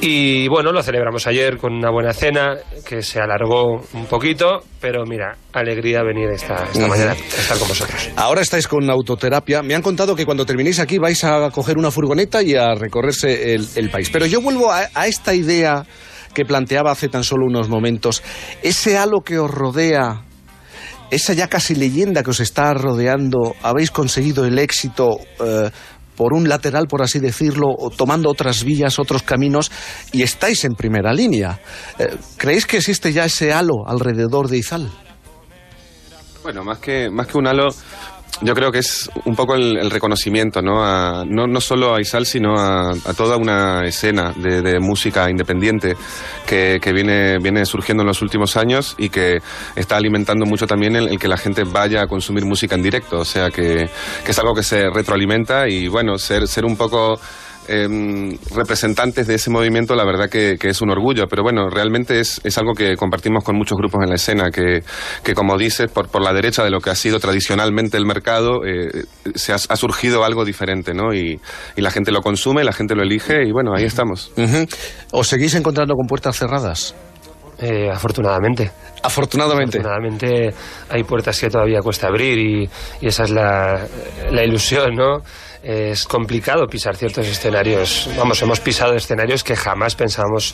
Y 0.01 0.47
bueno, 0.49 0.71
lo 0.71 0.83
celebramos 0.83 1.25
ayer 1.25 1.57
con 1.57 1.73
una 1.73 1.89
buena 1.89 2.13
cena 2.13 2.55
que 2.87 3.01
se 3.01 3.19
alargó 3.19 3.81
un 3.93 4.05
poquito, 4.07 4.61
pero 4.79 5.05
mira, 5.05 5.37
alegría 5.53 6.03
venir 6.03 6.29
esta, 6.29 6.65
esta 6.71 6.87
mañana 6.87 7.11
a 7.11 7.15
estar 7.15 7.57
con 7.57 7.67
vosotros. 7.67 8.09
Ahora 8.17 8.41
estáis 8.41 8.67
con 8.67 8.87
autoterapia. 8.89 9.63
Me 9.63 9.73
han 9.73 9.81
contado 9.81 10.15
que 10.15 10.25
cuando 10.25 10.45
terminéis 10.45 10.79
aquí 10.79 10.97
vais 10.97 11.23
a 11.23 11.49
coger 11.49 11.77
una 11.77 11.91
furgoneta 11.91 12.43
y 12.43 12.55
a 12.55 12.75
recorrerse 12.75 13.55
el, 13.55 13.67
el 13.75 13.89
país. 13.89 14.09
Pero 14.11 14.25
yo 14.25 14.41
vuelvo 14.41 14.71
a, 14.71 14.89
a 14.93 15.07
esta 15.07 15.33
idea 15.33 15.85
que 16.35 16.45
planteaba 16.45 16.91
hace 16.91 17.09
tan 17.09 17.23
solo 17.23 17.47
unos 17.47 17.69
momentos. 17.69 18.21
Ese 18.61 18.99
halo 18.99 19.21
que 19.21 19.39
os 19.39 19.49
rodea, 19.49 20.21
esa 21.09 21.33
ya 21.33 21.47
casi 21.47 21.73
leyenda 21.73 22.21
que 22.21 22.29
os 22.29 22.39
está 22.39 22.71
rodeando, 22.75 23.55
habéis 23.63 23.89
conseguido 23.89 24.45
el 24.45 24.59
éxito. 24.59 25.17
eh, 25.39 25.71
por 26.15 26.33
un 26.33 26.47
lateral, 26.47 26.87
por 26.87 27.01
así 27.01 27.19
decirlo, 27.19 27.67
o 27.77 27.89
tomando 27.89 28.29
otras 28.29 28.63
vías, 28.63 28.99
otros 28.99 29.23
caminos, 29.23 29.69
y 30.11 30.23
estáis 30.23 30.63
en 30.63 30.73
primera 30.73 31.13
línea. 31.13 31.59
Eh, 31.99 32.15
¿Creéis 32.37 32.65
que 32.65 32.77
existe 32.77 33.11
ya 33.11 33.25
ese 33.25 33.51
halo 33.51 33.85
alrededor 33.85 34.47
de 34.47 34.57
Izal? 34.57 34.89
Bueno, 36.41 36.63
más 36.63 36.79
que, 36.79 37.09
más 37.09 37.27
que 37.27 37.37
un 37.37 37.47
halo, 37.47 37.67
yo 38.41 38.53
creo 38.53 38.71
que 38.71 38.79
es 38.79 39.09
un 39.23 39.35
poco 39.35 39.55
el, 39.55 39.89
reconocimiento, 39.89 40.61
¿no? 40.61 40.83
A- 40.83 41.23
no, 41.27 41.47
no 41.47 41.61
solo 41.61 41.95
a 41.95 42.01
Isal, 42.01 42.25
sino 42.25 42.59
a, 42.59 42.91
a 42.91 43.13
toda 43.15 43.37
una 43.37 43.85
escena 43.85 44.33
de, 44.35 44.61
de 44.61 44.79
música 44.79 45.29
independiente 45.29 45.95
que, 46.45 46.79
que 46.81 46.91
viene, 46.93 47.37
viene 47.39 47.65
surgiendo 47.65 48.01
en 48.03 48.07
los 48.07 48.21
últimos 48.21 48.57
años 48.57 48.95
y 48.97 49.09
que 49.09 49.41
está 49.75 49.95
alimentando 49.97 50.45
mucho 50.45 50.67
también 50.67 50.95
el, 50.95 51.07
el 51.07 51.19
que 51.19 51.27
la 51.27 51.37
gente 51.37 51.63
vaya 51.63 52.01
a 52.03 52.07
consumir 52.07 52.45
música 52.45 52.75
en 52.75 52.83
directo. 52.83 53.19
O 53.19 53.25
sea, 53.25 53.49
que, 53.51 53.89
que 54.25 54.31
es 54.31 54.39
algo 54.39 54.53
que 54.53 54.63
se 54.63 54.89
retroalimenta 54.89 55.67
y, 55.69 55.87
bueno, 55.87 56.17
ser, 56.17 56.47
ser 56.47 56.65
un 56.65 56.75
poco 56.75 57.19
em, 57.67 58.37
representantes 58.53 59.27
de 59.27 59.35
ese 59.35 59.49
movimiento, 59.49 59.95
la 59.95 60.05
verdad 60.05 60.29
que, 60.29 60.55
que 60.59 60.69
es 60.69 60.81
un 60.81 60.89
orgullo, 60.91 61.25
pero 61.29 61.43
bueno, 61.43 61.69
realmente 61.69 62.19
es, 62.19 62.41
es 62.43 62.57
algo 62.57 62.73
que 62.73 62.95
compartimos 62.95 63.43
con 63.43 63.55
muchos 63.55 63.77
grupos 63.77 64.03
en 64.03 64.09
la 64.09 64.15
escena, 64.15 64.51
que, 64.51 64.83
que 65.23 65.33
como 65.33 65.57
dices, 65.57 65.91
por, 65.91 66.09
por 66.09 66.21
la 66.21 66.33
derecha 66.33 66.63
de 66.63 66.69
lo 66.69 66.79
que 66.79 66.89
ha 66.89 66.95
sido 66.95 67.19
tradicionalmente 67.19 67.97
el 67.97 68.05
mercado, 68.05 68.65
eh, 68.65 69.05
se 69.35 69.53
ha, 69.53 69.55
ha 69.55 69.75
surgido 69.75 70.23
algo 70.23 70.45
diferente, 70.45 70.93
¿no? 70.93 71.13
Y, 71.13 71.39
y 71.75 71.81
la 71.81 71.91
gente 71.91 72.11
lo 72.11 72.21
consume, 72.21 72.63
la 72.63 72.73
gente 72.73 72.95
lo 72.95 73.03
elige 73.03 73.45
y 73.45 73.51
bueno, 73.51 73.73
ahí 73.75 73.85
estamos. 73.85 74.31
Ujú. 74.37 74.65
¿Os 75.11 75.27
seguís 75.27 75.55
encontrando 75.55 75.95
con 75.95 76.07
puertas 76.07 76.37
cerradas? 76.37 76.95
Eh, 77.57 77.89
afortunadamente. 77.89 78.69
Afortunadamente. 79.01 79.77
Afortunadamente 79.79 80.53
hay 80.89 81.03
puertas 81.03 81.39
que 81.39 81.49
todavía 81.49 81.79
cuesta 81.79 82.07
abrir 82.07 82.37
y, 82.37 82.69
y 83.01 83.07
esa 83.07 83.23
es 83.23 83.29
la, 83.29 83.87
la 84.29 84.43
ilusión, 84.43 84.95
¿no? 84.95 85.19
Es 85.67 86.05
complicado 86.05 86.67
pisar 86.67 86.95
ciertos 86.95 87.25
escenarios. 87.25 88.07
Vamos, 88.15 88.39
hemos 88.43 88.59
pisado 88.59 88.93
escenarios 88.93 89.43
que 89.43 89.55
jamás 89.55 89.95
pensábamos 89.95 90.53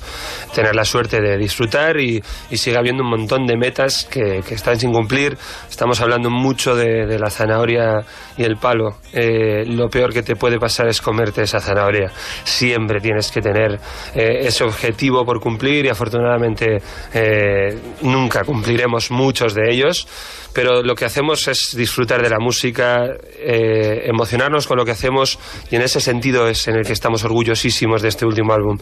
tener 0.56 0.74
la 0.74 0.86
suerte 0.86 1.20
de 1.20 1.38
disfrutar 1.38 2.00
y, 2.00 2.24
y 2.50 2.56
sigue 2.56 2.78
habiendo 2.78 3.04
un 3.04 3.10
montón 3.10 3.46
de 3.46 3.58
metas 3.58 4.08
que, 4.10 4.40
que 4.48 4.56
están 4.56 4.80
sin 4.80 4.94
cumplir. 4.94 5.38
Estamos 5.70 6.00
hablando 6.00 6.30
mucho 6.30 6.78
de, 6.78 7.06
de 7.08 7.20
la 7.20 7.30
zanahoria 7.30 8.06
y 8.38 8.44
el 8.44 8.56
palo. 8.56 9.00
Eh, 9.12 9.66
lo 9.66 9.90
peor 9.90 10.14
que 10.14 10.24
te 10.24 10.38
puede 10.38 10.58
pasar 10.58 10.88
es 10.88 11.02
comerte 11.02 11.42
esa 11.42 11.60
zanahoria. 11.60 12.10
Siempre 12.46 13.02
tienes 13.02 13.32
que 13.32 13.42
tener 13.42 13.82
eh, 14.16 14.48
ese 14.48 14.64
objetivo 14.64 15.26
por 15.26 15.42
cumplir 15.42 15.88
y 15.88 15.90
afortunadamente 15.90 16.78
eh, 17.14 17.78
nunca 18.04 18.46
cumpliremos 18.46 19.12
muchos 19.12 19.56
de 19.56 19.72
ellos, 19.72 20.08
pero 20.54 20.82
lo 20.82 20.96
que 20.96 21.04
hacemos 21.04 21.50
es 21.50 21.76
disfrutar 21.76 22.22
de 22.22 22.30
la 22.30 22.40
música, 22.40 23.08
eh, 23.38 24.04
emocionarnos 24.06 24.68
con 24.68 24.78
lo 24.78 24.86
que 24.86 24.92
hacemos 24.92 25.01
y 25.70 25.76
en 25.76 25.82
ese 25.82 26.00
sentido 26.00 26.48
es 26.48 26.68
en 26.68 26.76
el 26.76 26.86
que 26.86 26.94
estamos 26.94 27.24
orgullosísimos 27.24 28.02
de 28.02 28.10
este 28.10 28.26
último 28.26 28.54
álbum. 28.54 28.78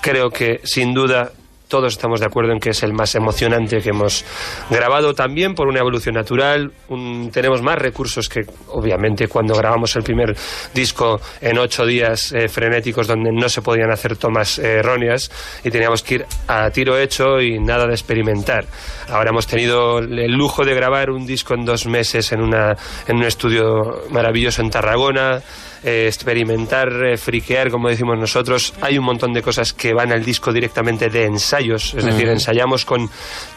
Creo 0.00 0.30
que 0.30 0.60
sin 0.64 0.94
duda 0.94 1.32
todos 1.72 1.94
estamos 1.94 2.20
de 2.20 2.26
acuerdo 2.26 2.52
en 2.52 2.60
que 2.60 2.68
es 2.68 2.82
el 2.82 2.92
más 2.92 3.14
emocionante 3.14 3.80
que 3.80 3.88
hemos 3.88 4.26
grabado 4.68 5.14
también 5.14 5.54
por 5.54 5.68
una 5.68 5.80
evolución 5.80 6.14
natural. 6.14 6.70
un- 6.88 7.30
tenemos 7.32 7.62
más 7.62 7.78
recursos 7.78 8.28
que, 8.28 8.42
obviamente, 8.68 9.26
cuando 9.26 9.54
grabamos 9.54 9.96
el 9.96 10.02
primer 10.02 10.36
disco 10.74 11.18
en 11.40 11.56
ocho 11.56 11.86
días 11.86 12.30
eh, 12.32 12.48
frenéticos 12.48 13.06
donde 13.06 13.30
no 13.32 13.48
se 13.48 13.62
podían 13.62 13.90
hacer 13.90 14.18
tomas 14.18 14.58
eh, 14.58 14.80
erróneas 14.80 15.30
y 15.64 15.70
teníamos 15.70 16.02
que 16.02 16.16
ir 16.16 16.26
a 16.46 16.68
tiro 16.68 16.98
hecho 16.98 17.40
y 17.40 17.58
nada 17.58 17.86
de 17.86 17.94
experimentar. 17.94 18.66
Ahora 19.08 19.30
hemos 19.30 19.46
tenido 19.46 19.98
el 20.00 20.30
lujo 20.32 20.66
de 20.66 20.74
grabar 20.74 21.08
un 21.10 21.24
disco 21.26 21.54
en 21.54 21.64
dos 21.64 21.86
meses 21.86 22.32
en, 22.32 22.42
una, 22.42 22.76
en 23.08 23.16
un 23.16 23.22
estudio 23.24 24.02
maravilloso 24.10 24.60
en 24.60 24.68
Tarragona 24.68 25.40
eh, 25.84 26.06
experimentar, 26.06 26.88
eh, 27.04 27.16
friquear, 27.16 27.70
como 27.70 27.88
decimos 27.88 28.18
nosotros. 28.18 28.72
Hay 28.80 28.98
un 28.98 29.04
montón 29.04 29.32
de 29.32 29.42
cosas 29.42 29.72
que 29.72 29.92
van 29.92 30.12
al 30.12 30.24
disco 30.24 30.52
directamente 30.52 31.08
de 31.08 31.24
ensayos, 31.24 31.94
es 31.94 32.04
decir, 32.04 32.28
ensayamos 32.28 32.84
con 32.84 33.08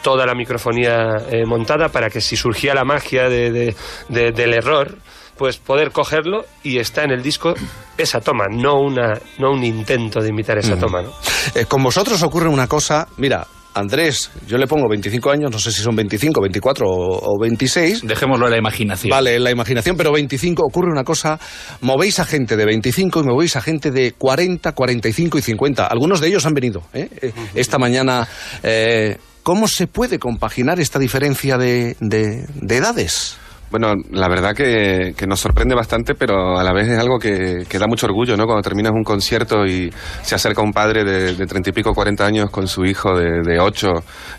toda 0.02 0.26
la 0.26 0.34
microfonía 0.34 1.16
eh, 1.30 1.44
montada 1.46 1.88
para 1.88 2.10
que 2.10 2.20
si 2.20 2.36
surgía 2.36 2.74
la 2.74 2.84
magia 2.84 3.28
de- 3.28 3.50
de- 3.50 3.76
de- 4.08 4.32
del 4.32 4.54
error, 4.54 4.96
pues 5.36 5.58
poder 5.58 5.90
cogerlo 5.92 6.46
y 6.62 6.78
está 6.78 7.04
en 7.04 7.10
el 7.10 7.22
disco 7.22 7.54
esa 7.98 8.20
toma, 8.20 8.46
no, 8.50 8.80
una, 8.80 9.18
no 9.38 9.52
un 9.52 9.62
intento 9.64 10.20
de 10.20 10.30
imitar 10.30 10.56
esa 10.58 10.78
toma. 10.78 11.02
¿no? 11.02 11.12
Eh, 11.54 11.66
con 11.66 11.82
vosotros 11.82 12.22
ocurre 12.22 12.48
una 12.48 12.66
cosa, 12.66 13.06
mira, 13.18 13.46
Andrés, 13.76 14.30
yo 14.48 14.56
le 14.58 14.66
pongo 14.66 14.88
25 14.88 15.30
años, 15.30 15.50
no 15.50 15.58
sé 15.58 15.70
si 15.70 15.82
son 15.82 15.94
25, 15.94 16.40
24 16.40 16.86
o, 16.88 17.34
o 17.34 17.38
26. 17.40 18.06
Dejémoslo 18.06 18.46
en 18.46 18.52
la 18.52 18.58
imaginación. 18.58 19.10
Vale, 19.10 19.36
en 19.36 19.44
la 19.44 19.50
imaginación, 19.50 19.96
pero 19.96 20.12
25 20.12 20.62
ocurre 20.66 20.90
una 20.90 21.04
cosa, 21.04 21.38
movéis 21.82 22.18
a 22.18 22.24
gente 22.24 22.56
de 22.56 22.64
25 22.64 23.20
y 23.20 23.22
movéis 23.24 23.56
a 23.56 23.60
gente 23.60 23.90
de 23.90 24.12
40, 24.12 24.72
45 24.72 25.38
y 25.38 25.42
50. 25.42 25.86
Algunos 25.86 26.20
de 26.20 26.28
ellos 26.28 26.46
han 26.46 26.54
venido 26.54 26.82
¿eh? 26.94 27.08
Eh, 27.20 27.32
esta 27.54 27.78
mañana. 27.78 28.26
eh, 28.62 29.18
¿Cómo 29.42 29.68
se 29.68 29.86
puede 29.86 30.18
compaginar 30.18 30.80
esta 30.80 30.98
diferencia 30.98 31.56
de, 31.56 31.96
de- 32.00 32.46
de 32.54 32.76
edades? 32.78 33.36
Bueno, 33.70 33.94
la 34.12 34.28
verdad 34.28 34.54
que, 34.54 35.12
que 35.16 35.26
nos 35.26 35.40
sorprende 35.40 35.74
bastante, 35.74 36.14
pero 36.14 36.56
a 36.56 36.62
la 36.62 36.72
vez 36.72 36.88
es 36.88 36.98
algo 36.98 37.18
que, 37.18 37.64
que 37.68 37.78
da 37.78 37.86
mucho 37.88 38.06
orgullo, 38.06 38.36
¿no? 38.36 38.44
Cuando 38.44 38.62
terminas 38.62 38.92
un 38.92 39.02
concierto 39.02 39.66
y 39.66 39.92
se 40.22 40.34
acerca 40.36 40.62
un 40.62 40.72
padre 40.72 41.04
de, 41.04 41.46
30 41.46 41.70
y 41.70 41.72
pico, 41.72 41.92
40 41.92 42.24
años 42.24 42.50
con 42.50 42.68
su 42.68 42.84
hijo 42.84 43.18
de, 43.18 43.58
8 43.58 43.88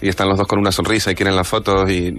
y 0.02 0.08
están 0.08 0.30
los 0.30 0.38
dos 0.38 0.48
con 0.48 0.60
una 0.60 0.72
sonrisa 0.72 1.12
y 1.12 1.16
quieren 1.16 1.36
las 1.36 1.48
fotos 1.48 1.90
y, 1.92 2.14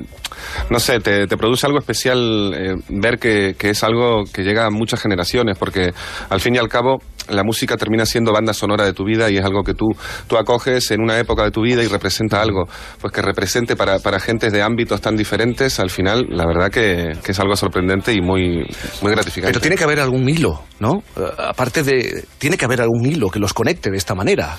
no 0.68 0.78
sé, 0.78 1.00
te, 1.00 1.26
te 1.26 1.36
produce 1.36 1.66
algo 1.66 1.78
especial 1.78 2.52
eh, 2.54 2.76
ver 2.90 3.18
que, 3.18 3.56
que 3.58 3.70
es 3.70 3.82
algo 3.82 4.24
que 4.30 4.42
llega 4.42 4.66
a 4.66 4.70
muchas 4.70 5.00
generaciones, 5.00 5.56
porque 5.56 5.92
al 6.28 6.40
fin 6.40 6.56
y 6.56 6.58
al 6.58 6.68
cabo 6.68 6.98
la 7.28 7.42
música 7.44 7.76
termina 7.76 8.06
siendo 8.06 8.32
banda 8.32 8.52
sonora 8.52 8.84
de 8.84 8.92
tu 8.92 9.04
vida 9.04 9.30
y 9.30 9.36
es 9.36 9.44
algo 9.44 9.62
que 9.62 9.74
tú, 9.74 9.86
tú 10.26 10.36
acoges 10.36 10.90
en 10.90 11.00
una 11.00 11.18
época 11.18 11.44
de 11.44 11.50
tu 11.50 11.62
vida 11.62 11.82
y 11.82 11.86
representa 11.86 12.40
algo. 12.40 12.66
Pues 13.00 13.12
que 13.12 13.22
represente 13.22 13.76
para, 13.76 13.98
para 13.98 14.20
gentes 14.20 14.52
de 14.52 14.62
ámbitos 14.62 15.00
tan 15.00 15.16
diferentes, 15.16 15.80
al 15.80 15.90
final, 15.90 16.26
la 16.30 16.46
verdad 16.46 16.70
que, 16.70 17.12
que 17.22 17.32
es 17.32 17.40
algo 17.40 17.56
sorprendente 17.56 18.12
y 18.12 18.20
muy, 18.20 18.66
muy 19.02 19.12
gratificante. 19.12 19.52
Pero 19.52 19.60
tiene 19.60 19.76
que 19.76 19.84
haber 19.84 20.00
algún 20.00 20.28
hilo, 20.28 20.62
¿no? 20.80 21.02
Eh, 21.16 21.22
aparte 21.38 21.82
de... 21.82 22.24
Tiene 22.38 22.56
que 22.56 22.64
haber 22.64 22.80
algún 22.80 23.04
hilo 23.06 23.30
que 23.30 23.38
los 23.38 23.52
conecte 23.52 23.90
de 23.90 23.96
esta 23.96 24.14
manera. 24.14 24.56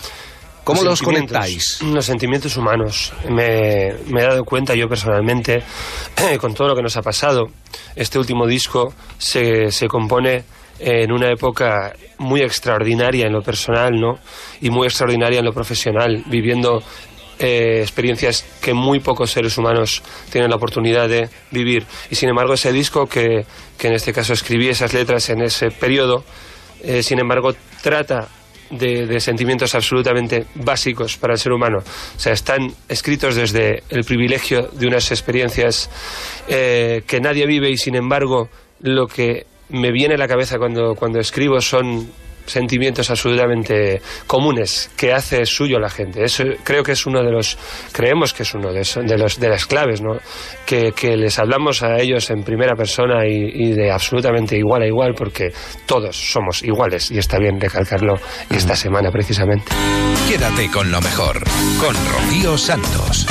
¿Cómo 0.64 0.84
los 0.84 1.00
sentimientos, 1.00 1.32
conectáis? 1.32 1.82
Los 1.82 2.06
sentimientos 2.06 2.58
humanos. 2.58 3.14
Me, 3.30 3.96
me 4.08 4.22
he 4.22 4.24
dado 4.24 4.44
cuenta 4.44 4.76
yo 4.76 4.88
personalmente, 4.88 5.64
con 6.40 6.54
todo 6.54 6.68
lo 6.68 6.76
que 6.76 6.84
nos 6.84 6.96
ha 6.98 7.02
pasado, 7.02 7.48
este 7.96 8.20
último 8.20 8.46
disco 8.46 8.94
se, 9.18 9.72
se 9.72 9.88
compone 9.88 10.44
en 10.80 11.12
una 11.12 11.30
época 11.32 11.94
muy 12.18 12.42
extraordinaria 12.42 13.28
en 13.28 13.34
lo 13.34 13.42
personal, 13.42 13.92
¿no? 14.00 14.20
Y 14.62 14.70
muy 14.70 14.88
extraordinaria 14.88 15.40
en 15.40 15.46
lo 15.46 15.54
profesional, 15.54 16.24
viviendo 16.28 16.82
eh, 17.40 17.80
experiencias 17.82 18.46
que 18.62 18.74
muy 18.74 19.00
pocos 19.00 19.32
seres 19.32 19.58
humanos 19.58 20.02
tienen 20.32 20.50
la 20.50 20.58
oportunidad 20.58 21.08
de 21.08 21.30
vivir. 21.52 21.86
Y 22.10 22.16
sin 22.16 22.30
embargo, 22.30 22.54
ese 22.54 22.72
disco 22.72 23.08
que, 23.08 23.46
que 23.78 23.88
en 23.88 23.94
este 23.94 24.14
caso 24.14 24.34
escribí 24.34 24.68
esas 24.68 24.94
letras 24.94 25.30
en 25.30 25.42
ese 25.42 25.72
periodo, 25.72 26.24
eh, 26.84 27.04
sin 27.04 27.20
embargo, 27.20 27.54
trata 27.82 28.28
de, 28.70 29.20
sentimientos 29.20 29.74
absolutamente 29.76 30.46
básicos 30.56 31.18
para 31.18 31.34
el 31.34 31.40
ser 31.40 31.52
humano. 31.52 31.80
O 31.80 32.20
sea, 32.20 32.34
están 32.34 32.72
escritos 32.88 33.36
desde 33.36 33.84
el 33.90 34.04
privilegio 34.04 34.70
de 34.74 34.88
unas 34.88 35.12
experiencias 35.12 35.90
eh, 36.48 37.04
que 37.08 37.20
nadie 37.20 37.46
vive 37.46 37.70
y 37.70 37.78
sin 37.78 37.96
embargo 37.96 38.50
lo 38.82 39.08
que 39.08 39.46
me 39.70 39.92
viene 39.92 40.16
a 40.16 40.18
la 40.18 40.28
cabeza 40.28 40.58
cuando, 40.58 40.96
cuando 40.96 41.20
escribo 41.20 41.62
son 41.62 42.08
sentimientos 42.50 43.10
absolutamente 43.10 44.02
comunes 44.28 44.92
que 44.98 45.14
hace 45.14 45.46
suyo 45.46 45.80
la 45.80 45.90
gente. 45.90 46.24
Eso 46.24 46.44
creo 46.64 46.84
que 46.84 46.94
es 46.94 47.06
uno 47.06 47.24
de 47.24 47.32
los, 47.32 47.58
creemos 47.92 48.34
que 48.34 48.44
es 48.44 48.54
uno 48.54 48.74
de, 48.74 48.84
los, 49.18 49.40
de 49.40 49.50
las 49.50 49.66
claves, 49.66 50.02
¿no? 50.02 50.18
Que, 50.66 50.92
que 50.92 51.16
les 51.16 51.40
hablamos 51.40 51.84
a 51.84 52.00
ellos 52.00 52.30
en 52.32 52.44
primera 52.44 52.76
persona 52.76 53.26
y, 53.28 53.52
y 53.54 53.74
de 53.74 53.92
absolutamente 53.92 54.58
igual 54.58 54.82
a 54.82 54.88
igual 54.88 55.14
porque 55.16 55.54
todos 55.86 56.16
somos 56.16 56.64
iguales 56.64 57.12
y 57.12 57.20
está 57.20 57.38
bien 57.38 57.60
recalcarlo 57.60 58.16
esta 58.50 58.76
semana 58.76 59.12
precisamente. 59.12 59.72
Quédate 60.28 60.70
con 60.72 60.92
lo 60.92 61.02
mejor, 61.02 61.44
con 61.80 61.96
Rocío 62.12 62.58
Santos. 62.58 63.28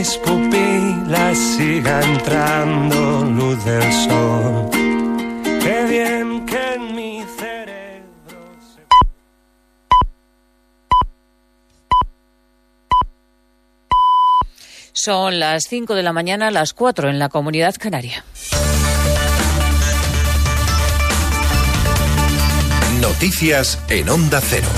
Mis 0.00 0.16
pupilas 0.16 1.36
siga 1.36 2.00
entrando 2.00 3.22
luz 3.36 3.62
del 3.66 3.92
sol. 3.92 4.70
Qué 5.62 5.84
bien 5.90 6.46
que 6.46 6.74
en 6.74 6.94
mi 6.96 7.22
cerebro 7.38 8.40
se... 8.70 8.82
Son 14.94 15.38
las 15.38 15.64
5 15.68 15.94
de 15.94 16.02
la 16.02 16.14
mañana, 16.14 16.50
las 16.50 16.72
4 16.72 17.10
en 17.10 17.18
la 17.18 17.28
comunidad 17.28 17.74
canaria. 17.78 18.24
Noticias 23.02 23.78
en 23.90 24.08
Onda 24.08 24.40
Cero. 24.40 24.68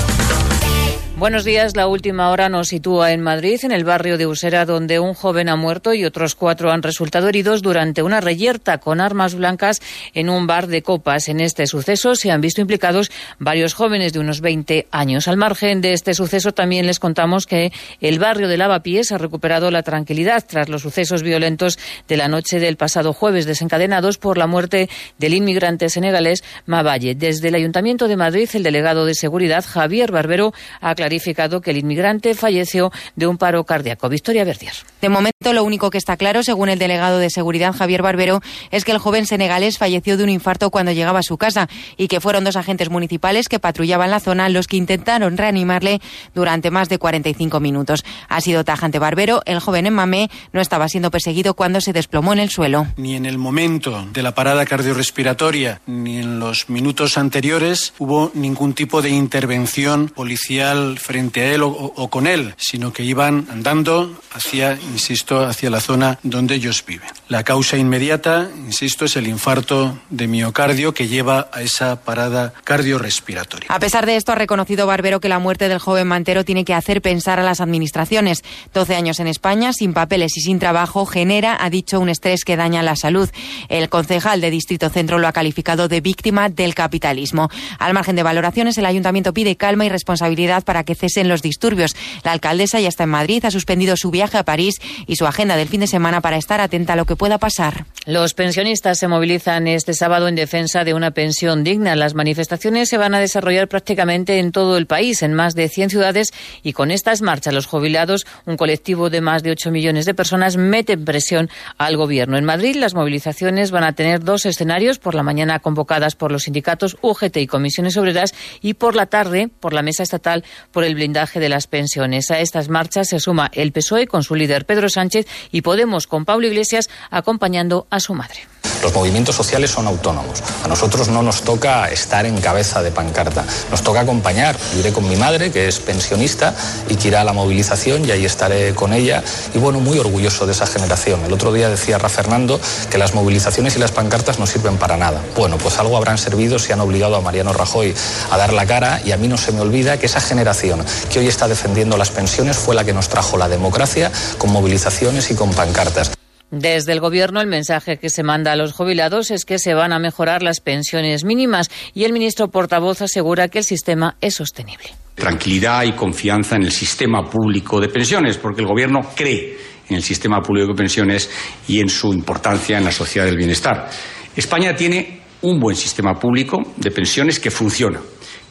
Buenos 1.23 1.45
días. 1.45 1.77
La 1.77 1.87
última 1.87 2.31
hora 2.31 2.49
nos 2.49 2.67
sitúa 2.67 3.13
en 3.13 3.21
Madrid, 3.21 3.57
en 3.63 3.71
el 3.71 3.85
barrio 3.85 4.17
de 4.17 4.27
Usera, 4.27 4.65
donde 4.65 4.99
un 4.99 5.13
joven 5.13 5.47
ha 5.47 5.55
muerto 5.55 5.93
y 5.93 6.03
otros 6.03 6.35
cuatro 6.35 6.69
han 6.69 6.83
resultado 6.83 7.29
heridos 7.29 7.61
durante 7.61 8.03
una 8.03 8.19
reyerta 8.19 8.79
con 8.79 8.99
armas 8.99 9.33
blancas 9.33 9.81
en 10.13 10.29
un 10.29 10.47
bar 10.47 10.67
de 10.67 10.81
copas. 10.81 11.29
En 11.29 11.39
este 11.39 11.65
suceso 11.65 12.15
se 12.15 12.29
han 12.29 12.41
visto 12.41 12.59
implicados 12.59 13.09
varios 13.39 13.73
jóvenes 13.73 14.11
de 14.11 14.19
unos 14.19 14.41
20 14.41 14.87
años. 14.91 15.29
Al 15.29 15.37
margen 15.37 15.79
de 15.79 15.93
este 15.93 16.13
suceso, 16.13 16.51
también 16.51 16.87
les 16.87 16.99
contamos 16.99 17.45
que 17.45 17.71
el 18.01 18.19
barrio 18.19 18.49
de 18.49 18.57
Lavapiés 18.57 19.13
ha 19.13 19.17
recuperado 19.17 19.71
la 19.71 19.81
tranquilidad 19.81 20.43
tras 20.45 20.67
los 20.67 20.81
sucesos 20.81 21.23
violentos 21.23 21.79
de 22.09 22.17
la 22.17 22.27
noche 22.27 22.59
del 22.59 22.75
pasado 22.75 23.13
jueves, 23.13 23.45
desencadenados 23.45 24.17
por 24.17 24.37
la 24.37 24.47
muerte 24.47 24.89
del 25.19 25.35
inmigrante 25.35 25.87
senegalés 25.87 26.43
Mavalle. 26.65 27.15
Desde 27.15 27.47
el 27.47 27.55
Ayuntamiento 27.55 28.09
de 28.09 28.17
Madrid, 28.17 28.49
el 28.55 28.63
delegado 28.63 29.05
de 29.05 29.15
Seguridad, 29.15 29.63
Javier 29.65 30.11
Barbero, 30.11 30.53
ha 30.81 30.93
clarificado 31.13 31.61
que 31.61 31.69
el 31.69 31.77
inmigrante 31.77 32.33
falleció 32.33 32.91
de 33.15 33.27
un 33.27 33.37
paro 33.37 33.63
cardíaco. 33.65 34.09
Victoria 34.09 34.43
Verdier. 34.45 34.73
De 34.99 35.09
momento, 35.09 35.53
lo 35.53 35.63
único 35.63 35.91
que 35.91 35.99
está 35.99 36.17
claro, 36.17 36.41
según 36.41 36.69
el 36.69 36.79
delegado 36.79 37.19
de 37.19 37.29
seguridad 37.29 37.75
Javier 37.75 38.01
Barbero, 38.01 38.41
es 38.71 38.83
que 38.83 38.91
el 38.91 38.97
joven 38.97 39.27
senegalés 39.27 39.77
falleció 39.77 40.17
de 40.17 40.23
un 40.23 40.29
infarto 40.29 40.71
cuando 40.71 40.91
llegaba 40.91 41.19
a 41.19 41.23
su 41.23 41.37
casa 41.37 41.69
y 41.97 42.07
que 42.07 42.19
fueron 42.19 42.43
dos 42.43 42.55
agentes 42.55 42.89
municipales 42.89 43.47
que 43.47 43.59
patrullaban 43.59 44.09
la 44.09 44.19
zona 44.19 44.49
los 44.49 44.65
que 44.65 44.77
intentaron 44.77 45.37
reanimarle 45.37 46.01
durante 46.33 46.71
más 46.71 46.89
de 46.89 46.97
45 46.97 47.59
minutos. 47.59 48.03
Ha 48.27 48.41
sido 48.41 48.63
tajante 48.63 48.97
Barbero, 48.97 49.43
el 49.45 49.59
joven 49.59 49.85
en 49.85 49.93
Mamé 49.93 50.31
no 50.51 50.61
estaba 50.61 50.89
siendo 50.89 51.11
perseguido 51.11 51.53
cuando 51.53 51.79
se 51.79 51.93
desplomó 51.93 52.33
en 52.33 52.39
el 52.39 52.49
suelo. 52.49 52.87
Ni 52.97 53.15
en 53.15 53.27
el 53.27 53.37
momento 53.37 54.07
de 54.11 54.23
la 54.23 54.33
parada 54.33 54.65
cardiorrespiratoria 54.65 55.79
ni 55.85 56.17
en 56.17 56.39
los 56.39 56.69
minutos 56.69 57.19
anteriores 57.19 57.93
hubo 57.99 58.31
ningún 58.33 58.73
tipo 58.73 59.03
de 59.03 59.11
intervención 59.11 60.09
policial 60.09 60.97
frente 61.03 61.41
a 61.41 61.53
él 61.53 61.63
o, 61.63 61.69
o 61.69 62.07
con 62.07 62.27
él, 62.27 62.55
sino 62.57 62.93
que 62.93 63.03
iban 63.03 63.45
andando 63.51 64.17
hacia, 64.31 64.73
insisto, 64.73 65.45
hacia 65.45 65.69
la 65.69 65.81
zona 65.81 66.17
donde 66.23 66.55
ellos 66.55 66.83
viven. 66.85 67.09
La 67.27 67.43
causa 67.43 67.77
inmediata, 67.77 68.49
insisto, 68.65 69.05
es 69.05 69.15
el 69.17 69.27
infarto 69.27 69.99
de 70.09 70.27
miocardio 70.27 70.93
que 70.93 71.07
lleva 71.07 71.49
a 71.51 71.61
esa 71.61 72.01
parada 72.03 72.53
cardiorrespiratoria. 72.63 73.67
A 73.69 73.79
pesar 73.79 74.05
de 74.05 74.15
esto, 74.15 74.31
ha 74.31 74.35
reconocido 74.35 74.87
Barbero 74.87 75.19
que 75.19 75.29
la 75.29 75.39
muerte 75.39 75.67
del 75.67 75.79
joven 75.79 76.07
Mantero 76.07 76.45
tiene 76.45 76.63
que 76.63 76.73
hacer 76.73 77.01
pensar 77.01 77.39
a 77.39 77.43
las 77.43 77.59
administraciones. 77.59 78.43
12 78.73 78.95
años 78.95 79.19
en 79.19 79.27
España, 79.27 79.73
sin 79.73 79.93
papeles 79.93 80.37
y 80.37 80.41
sin 80.41 80.59
trabajo, 80.59 81.05
genera, 81.05 81.57
ha 81.59 81.69
dicho, 81.69 81.99
un 81.99 82.09
estrés 82.09 82.45
que 82.45 82.55
daña 82.55 82.81
la 82.81 82.95
salud. 82.95 83.29
El 83.67 83.89
concejal 83.89 84.39
de 84.39 84.51
Distrito 84.51 84.89
Centro 84.89 85.19
lo 85.19 85.27
ha 85.27 85.33
calificado 85.33 85.87
de 85.87 86.01
víctima 86.01 86.49
del 86.49 86.75
capitalismo. 86.75 87.49
Al 87.79 87.93
margen 87.93 88.15
de 88.15 88.23
valoraciones, 88.23 88.77
el 88.77 88.85
ayuntamiento 88.85 89.33
pide 89.33 89.57
calma 89.57 89.85
y 89.85 89.89
responsabilidad 89.89 90.63
para 90.63 90.82
que 90.83 90.95
cesen 90.95 91.27
los 91.27 91.41
disturbios. 91.41 91.95
La 92.23 92.31
alcaldesa 92.31 92.79
ya 92.79 92.89
está 92.89 93.03
en 93.03 93.09
Madrid, 93.09 93.43
ha 93.45 93.51
suspendido 93.51 93.95
su 93.97 94.11
viaje 94.11 94.37
a 94.37 94.43
París 94.43 94.75
y 95.07 95.15
su 95.15 95.25
agenda 95.25 95.55
del 95.55 95.67
fin 95.67 95.81
de 95.81 95.87
semana 95.87 96.21
para 96.21 96.37
estar 96.37 96.61
atenta 96.61 96.93
a 96.93 96.95
lo 96.95 97.05
que 97.05 97.15
pueda 97.15 97.37
pasar. 97.37 97.85
Los 98.05 98.33
pensionistas 98.33 98.99
se 98.99 99.07
movilizan 99.07 99.67
este 99.67 99.93
sábado 99.93 100.27
en 100.27 100.35
defensa 100.35 100.83
de 100.83 100.93
una 100.93 101.11
pensión 101.11 101.63
digna. 101.63 101.95
Las 101.95 102.15
manifestaciones 102.15 102.89
se 102.89 102.97
van 102.97 103.15
a 103.15 103.19
desarrollar 103.19 103.67
prácticamente 103.67 104.39
en 104.39 104.51
todo 104.51 104.77
el 104.77 104.87
país, 104.87 105.21
en 105.23 105.33
más 105.33 105.55
de 105.55 105.69
100 105.69 105.89
ciudades, 105.89 106.33
y 106.63 106.73
con 106.73 106.91
estas 106.91 107.21
marchas 107.21 107.53
los 107.53 107.65
jubilados, 107.65 108.25
un 108.45 108.57
colectivo 108.57 109.09
de 109.09 109.21
más 109.21 109.43
de 109.43 109.51
8 109.51 109.71
millones 109.71 110.05
de 110.05 110.13
personas, 110.13 110.57
meten 110.57 111.05
presión 111.05 111.49
al 111.77 111.97
gobierno. 111.97 112.37
En 112.37 112.45
Madrid 112.45 112.75
las 112.75 112.93
movilizaciones 112.93 113.71
van 113.71 113.83
a 113.83 113.93
tener 113.93 114.23
dos 114.23 114.45
escenarios, 114.45 114.99
por 114.99 115.15
la 115.15 115.23
mañana 115.23 115.59
convocadas 115.59 116.15
por 116.15 116.31
los 116.31 116.43
sindicatos 116.43 116.97
UGT 117.01 117.37
y 117.37 117.47
comisiones 117.47 117.97
obreras 117.97 118.33
y 118.61 118.73
por 118.73 118.95
la 118.95 119.05
tarde 119.05 119.49
por 119.59 119.73
la 119.73 119.81
mesa 119.81 120.03
estatal 120.03 120.43
por 120.73 120.83
el 120.83 120.95
blindaje 120.95 121.39
de 121.39 121.47
las 121.47 121.67
pensiones. 121.67 122.29
A 122.31 122.39
estas 122.39 122.67
marchas 122.67 123.07
se 123.07 123.21
suma 123.21 123.49
el 123.53 123.71
PSOE 123.71 124.07
con 124.07 124.23
su 124.23 124.35
líder 124.35 124.65
Pedro 124.65 124.89
Sánchez 124.89 125.25
y 125.51 125.61
Podemos 125.61 126.07
con 126.07 126.25
Pablo 126.25 126.47
Iglesias 126.47 126.89
acompañando 127.09 127.87
a 127.89 128.01
su 128.01 128.13
madre. 128.13 128.41
Los 128.81 128.93
movimientos 128.93 129.35
sociales 129.35 129.71
son 129.71 129.87
autónomos. 129.87 130.43
A 130.63 130.67
nosotros 130.67 131.07
no 131.07 131.23
nos 131.23 131.43
toca 131.43 131.89
estar 131.89 132.25
en 132.25 132.41
cabeza 132.41 132.81
de 132.81 132.91
pancarta. 132.91 133.45
Nos 133.71 133.81
toca 133.81 134.01
acompañar. 134.01 134.57
Iré 134.77 134.91
con 134.91 135.07
mi 135.07 135.15
madre, 135.15 135.51
que 135.51 135.69
es 135.69 135.79
pensionista, 135.79 136.53
y 136.89 136.97
que 136.97 137.07
irá 137.07 137.21
a 137.21 137.23
la 137.23 137.31
movilización 137.31 138.03
y 138.03 138.11
ahí 138.11 138.25
estaré 138.25 138.75
con 138.75 138.91
ella. 138.91 139.23
Y 139.53 139.59
bueno, 139.59 139.79
muy 139.79 139.99
orgulloso 139.99 140.45
de 140.45 140.51
esa 140.51 140.67
generación. 140.67 141.23
El 141.23 141.31
otro 141.31 141.53
día 141.53 141.69
decía 141.69 141.97
Rafa 141.97 142.23
Fernando 142.23 142.59
que 142.89 142.97
las 142.97 143.13
movilizaciones 143.13 143.75
y 143.77 143.79
las 143.79 143.91
pancartas 143.91 144.37
no 144.37 144.45
sirven 144.45 144.77
para 144.77 144.97
nada. 144.97 145.21
Bueno, 145.35 145.57
pues 145.57 145.79
algo 145.79 145.95
habrán 145.95 146.17
servido 146.17 146.59
si 146.59 146.73
han 146.73 146.81
obligado 146.81 147.15
a 147.15 147.21
Mariano 147.21 147.53
Rajoy 147.53 147.93
a 148.31 148.37
dar 148.37 148.51
la 148.51 148.65
cara 148.65 149.01
y 149.03 149.13
a 149.13 149.17
mí 149.17 149.29
no 149.29 149.37
se 149.37 149.51
me 149.53 149.61
olvida 149.61 149.97
que 149.97 150.07
esa 150.07 150.19
generación 150.19 150.62
que 151.11 151.19
hoy 151.19 151.27
está 151.27 151.47
defendiendo 151.47 151.97
las 151.97 152.11
pensiones 152.11 152.57
fue 152.57 152.75
la 152.75 152.85
que 152.85 152.93
nos 152.93 153.09
trajo 153.09 153.37
la 153.37 153.49
democracia 153.49 154.11
con 154.37 154.51
movilizaciones 154.51 155.29
y 155.31 155.35
con 155.35 155.51
pancartas. 155.51 156.11
Desde 156.51 156.91
el 156.91 156.99
Gobierno, 156.99 157.41
el 157.41 157.47
mensaje 157.47 157.97
que 157.97 158.09
se 158.09 158.21
manda 158.21 158.51
a 158.51 158.55
los 158.55 158.73
jubilados 158.73 159.31
es 159.31 159.43
que 159.43 159.57
se 159.57 159.73
van 159.73 159.91
a 159.91 159.99
mejorar 159.99 160.43
las 160.43 160.59
pensiones 160.61 161.23
mínimas 161.23 161.69
y 161.95 162.03
el 162.03 162.13
ministro 162.13 162.49
portavoz 162.49 163.01
asegura 163.01 163.47
que 163.47 163.57
el 163.57 163.63
sistema 163.63 164.17
es 164.21 164.35
sostenible. 164.35 164.85
Tranquilidad 165.15 165.83
y 165.83 165.93
confianza 165.93 166.55
en 166.55 166.63
el 166.63 166.71
sistema 166.71 167.27
público 167.27 167.81
de 167.81 167.89
pensiones, 167.89 168.37
porque 168.37 168.61
el 168.61 168.67
Gobierno 168.67 169.01
cree 169.15 169.57
en 169.89 169.95
el 169.95 170.03
sistema 170.03 170.41
público 170.41 170.67
de 170.69 170.75
pensiones 170.75 171.29
y 171.67 171.79
en 171.79 171.89
su 171.89 172.13
importancia 172.13 172.77
en 172.77 172.85
la 172.85 172.91
sociedad 172.91 173.25
del 173.25 173.37
bienestar. 173.37 173.89
España 174.35 174.75
tiene 174.75 175.21
un 175.41 175.59
buen 175.59 175.75
sistema 175.75 176.19
público 176.19 176.61
de 176.77 176.91
pensiones 176.91 177.39
que 177.39 177.51
funciona, 177.51 177.99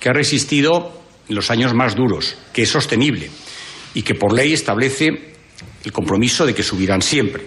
que 0.00 0.08
ha 0.08 0.12
resistido 0.12 1.01
los 1.32 1.50
años 1.50 1.74
más 1.74 1.94
duros, 1.94 2.36
que 2.52 2.62
es 2.62 2.70
sostenible 2.70 3.30
y 3.94 4.02
que 4.02 4.14
por 4.14 4.32
ley 4.32 4.52
establece 4.52 5.32
el 5.84 5.92
compromiso 5.92 6.46
de 6.46 6.54
que 6.54 6.62
subirán 6.62 7.02
siempre. 7.02 7.46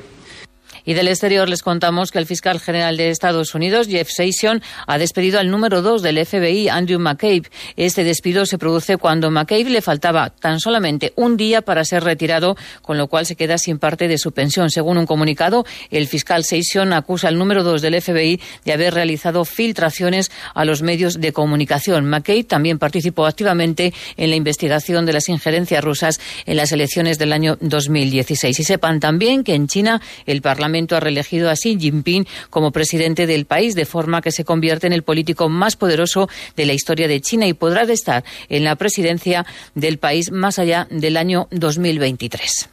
Y 0.85 0.93
del 0.93 1.07
exterior 1.07 1.49
les 1.49 1.63
contamos 1.63 2.11
que 2.11 2.19
el 2.19 2.27
fiscal 2.27 2.59
general 2.59 2.95
de 2.97 3.09
Estados 3.09 3.55
Unidos, 3.55 3.87
Jeff 3.87 4.09
Sessions, 4.09 4.61
ha 4.85 4.97
despedido 4.99 5.39
al 5.39 5.49
número 5.49 5.81
dos 5.81 6.03
del 6.03 6.23
FBI, 6.23 6.69
Andrew 6.69 6.99
McCabe. 6.99 7.49
Este 7.75 8.03
despido 8.03 8.45
se 8.45 8.59
produce 8.59 8.97
cuando 8.97 9.31
McCabe 9.31 9.69
le 9.69 9.81
faltaba 9.81 10.29
tan 10.29 10.59
solamente 10.59 11.11
un 11.15 11.37
día 11.37 11.63
para 11.63 11.83
ser 11.85 12.03
retirado, 12.03 12.55
con 12.83 12.97
lo 12.97 13.07
cual 13.07 13.25
se 13.25 13.35
queda 13.35 13.57
sin 13.57 13.79
parte 13.79 14.07
de 14.07 14.19
su 14.19 14.31
pensión. 14.31 14.69
Según 14.69 14.97
un 14.97 15.07
comunicado, 15.07 15.65
el 15.89 16.07
fiscal 16.07 16.43
Sessions 16.43 16.93
acusa 16.93 17.29
al 17.29 17.39
número 17.39 17.63
dos 17.63 17.81
del 17.81 17.99
FBI 17.99 18.39
de 18.63 18.73
haber 18.73 18.93
realizado 18.93 19.43
filtraciones 19.43 20.31
a 20.53 20.65
los 20.65 20.83
medios 20.83 21.19
de 21.19 21.33
comunicación. 21.33 22.05
McCabe 22.05 22.43
también 22.43 22.77
participó 22.77 23.25
activamente 23.25 23.93
en 24.17 24.29
la 24.29 24.35
investigación 24.35 25.05
de 25.07 25.13
las 25.13 25.29
injerencias 25.29 25.83
rusas 25.83 26.19
en 26.45 26.57
las 26.57 26.71
elecciones 26.71 27.17
del 27.17 27.33
año 27.33 27.57
2016. 27.59 28.59
Y 28.59 28.63
sepan 28.63 28.99
también 28.99 29.43
que 29.43 29.55
en 29.55 29.67
China 29.67 30.01
el 30.27 30.41
Parlamento 30.41 30.74
ha 30.95 30.99
reelegido 30.99 31.49
a 31.49 31.55
Xi 31.55 31.77
Jinping 31.79 32.27
como 32.49 32.71
presidente 32.71 33.27
del 33.27 33.45
país, 33.45 33.75
de 33.75 33.85
forma 33.85 34.21
que 34.21 34.31
se 34.31 34.43
convierte 34.43 34.87
en 34.87 34.93
el 34.93 35.03
político 35.03 35.49
más 35.49 35.75
poderoso 35.75 36.29
de 36.55 36.65
la 36.65 36.73
historia 36.73 37.07
de 37.07 37.21
China 37.21 37.47
y 37.47 37.53
podrá 37.53 37.85
estar 37.93 38.23
en 38.49 38.63
la 38.63 38.75
presidencia 38.75 39.45
del 39.73 39.97
país 39.97 40.31
más 40.31 40.59
allá 40.59 40.87
del 40.89 41.17
año 41.17 41.47
2023. 41.51 42.69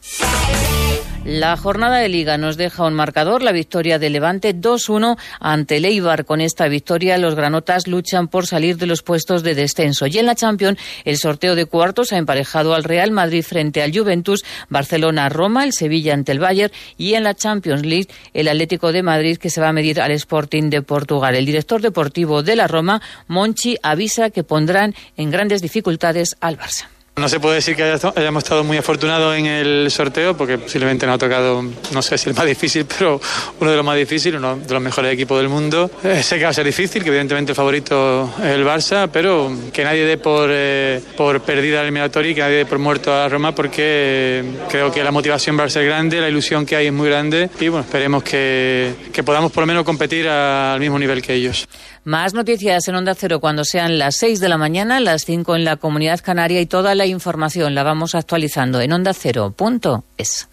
La 1.25 1.55
jornada 1.55 1.99
de 1.99 2.09
Liga 2.09 2.37
nos 2.37 2.57
deja 2.57 2.83
un 2.83 2.95
marcador, 2.95 3.43
la 3.43 3.53
victoria 3.53 3.97
de 3.97 4.09
Levante 4.09 4.53
2-1 4.53 5.17
ante 5.39 5.77
el 5.77 5.85
Eibar. 5.85 6.25
Con 6.25 6.41
esta 6.41 6.67
victoria, 6.67 7.17
los 7.17 7.35
granotas 7.35 7.87
luchan 7.87 8.27
por 8.27 8.45
salir 8.45 8.75
de 8.75 8.87
los 8.87 9.03
puestos 9.03 9.41
de 9.41 9.55
descenso. 9.55 10.05
Y 10.05 10.17
en 10.17 10.25
la 10.25 10.35
Champions, 10.35 10.77
el 11.05 11.17
sorteo 11.17 11.55
de 11.55 11.65
cuartos 11.65 12.11
ha 12.11 12.17
emparejado 12.17 12.73
al 12.73 12.83
Real 12.83 13.11
Madrid 13.11 13.41
frente 13.41 13.81
al 13.81 13.97
Juventus, 13.97 14.43
Barcelona-Roma, 14.67 15.63
el 15.63 15.71
Sevilla 15.71 16.13
ante 16.13 16.33
el 16.33 16.39
Bayern 16.39 16.73
y 16.97 17.13
en 17.13 17.23
la 17.23 17.35
Champions 17.35 17.85
League, 17.85 18.09
el 18.33 18.49
Atlético 18.49 18.91
de 18.91 19.01
Madrid 19.01 19.37
que 19.37 19.49
se 19.49 19.61
va 19.61 19.69
a 19.69 19.73
medir 19.73 20.01
al 20.01 20.11
Sporting 20.11 20.69
de 20.69 20.81
Portugal. 20.81 21.35
El 21.35 21.45
director 21.45 21.81
deportivo 21.81 22.43
de 22.43 22.57
la 22.57 22.67
Roma, 22.67 23.01
Monchi, 23.29 23.77
avisa 23.81 24.29
que 24.29 24.43
pondrán 24.43 24.93
en 25.15 25.31
grandes 25.31 25.61
dificultades 25.61 26.35
al 26.41 26.57
Barça. 26.57 26.87
No 27.15 27.29
se 27.29 27.39
puede 27.39 27.55
decir 27.55 27.75
que 27.75 27.83
hayamos 27.83 28.43
estado 28.43 28.63
muy 28.63 28.75
afortunados 28.75 29.37
en 29.37 29.45
el 29.45 29.91
sorteo 29.91 30.35
porque 30.35 30.57
posiblemente 30.57 31.05
nos 31.05 31.15
ha 31.15 31.17
tocado, 31.19 31.63
no 31.91 32.01
sé 32.01 32.17
si 32.17 32.27
el 32.29 32.35
más 32.35 32.47
difícil, 32.47 32.85
pero 32.97 33.21
uno 33.59 33.69
de 33.69 33.77
los 33.77 33.85
más 33.85 33.95
difíciles, 33.95 34.39
uno 34.39 34.55
de 34.55 34.73
los 34.73 34.81
mejores 34.81 35.13
equipos 35.13 35.37
del 35.37 35.47
mundo. 35.47 35.91
Eh, 36.03 36.23
sé 36.23 36.39
que 36.39 36.45
va 36.45 36.49
a 36.49 36.53
ser 36.53 36.65
difícil, 36.65 37.03
que 37.03 37.09
evidentemente 37.09 37.51
el 37.51 37.55
favorito 37.55 38.33
es 38.39 38.45
el 38.45 38.65
Barça, 38.65 39.09
pero 39.13 39.51
que 39.71 39.83
nadie 39.83 40.05
dé 40.05 40.17
por, 40.17 40.49
eh, 40.51 41.01
por 41.15 41.39
perdida 41.41 41.77
la 41.77 41.83
eliminatoria 41.83 42.31
y 42.31 42.33
que 42.35 42.41
nadie 42.41 42.55
dé 42.55 42.65
por 42.65 42.79
muerto 42.79 43.13
a 43.13 43.29
Roma 43.29 43.53
porque 43.53 44.43
creo 44.67 44.91
que 44.91 45.03
la 45.03 45.11
motivación 45.11 45.57
va 45.57 45.65
a 45.65 45.69
ser 45.69 45.85
grande, 45.85 46.19
la 46.19 46.29
ilusión 46.29 46.65
que 46.65 46.75
hay 46.75 46.87
es 46.87 46.93
muy 46.93 47.09
grande 47.09 47.47
y 47.59 47.67
bueno, 47.67 47.85
esperemos 47.85 48.23
que, 48.23 48.91
que 49.13 49.21
podamos 49.21 49.51
por 49.51 49.61
lo 49.61 49.67
menos 49.67 49.83
competir 49.83 50.27
al 50.27 50.79
mismo 50.79 50.97
nivel 50.97 51.21
que 51.21 51.35
ellos. 51.35 51.67
Más 52.03 52.33
noticias 52.33 52.87
en 52.87 52.95
Onda 52.95 53.15
Cero 53.15 53.39
cuando 53.39 53.63
sean 53.63 53.97
las 53.97 54.17
6 54.17 54.39
de 54.39 54.49
la 54.49 54.57
mañana, 54.57 54.99
las 54.99 55.23
5 55.23 55.55
en 55.55 55.63
la 55.63 55.77
Comunidad 55.77 56.19
Canaria 56.21 56.59
y 56.59 56.65
toda 56.65 56.95
la 56.95 57.05
información 57.05 57.75
la 57.75 57.83
vamos 57.83 58.13
actualizando 58.13 58.81
en 58.81 58.91
ondacero.es. 58.91 60.49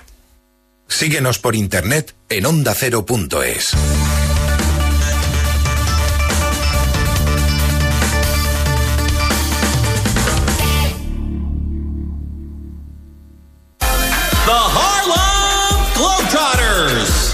Síguenos 0.86 1.38
por 1.38 1.56
internet 1.56 2.14
en 2.28 2.46
ondacero.es. 2.46 3.68
The 3.70 3.99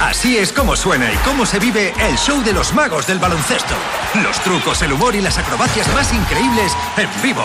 Así 0.07 0.39
es 0.39 0.53
como 0.53 0.77
suena 0.77 1.13
y 1.13 1.17
cómo 1.25 1.45
se 1.45 1.59
vive 1.59 1.93
el 1.99 2.17
show 2.17 2.41
de 2.45 2.53
los 2.53 2.73
magos 2.73 3.09
del 3.09 3.19
baloncesto. 3.19 3.75
Los 4.23 4.39
trucos, 4.39 4.81
el 4.83 4.93
humor 4.93 5.17
y 5.17 5.21
las 5.21 5.37
acrobacias 5.37 5.93
más 5.95 6.13
increíbles 6.13 6.73
en 6.97 7.09
vivo. 7.25 7.43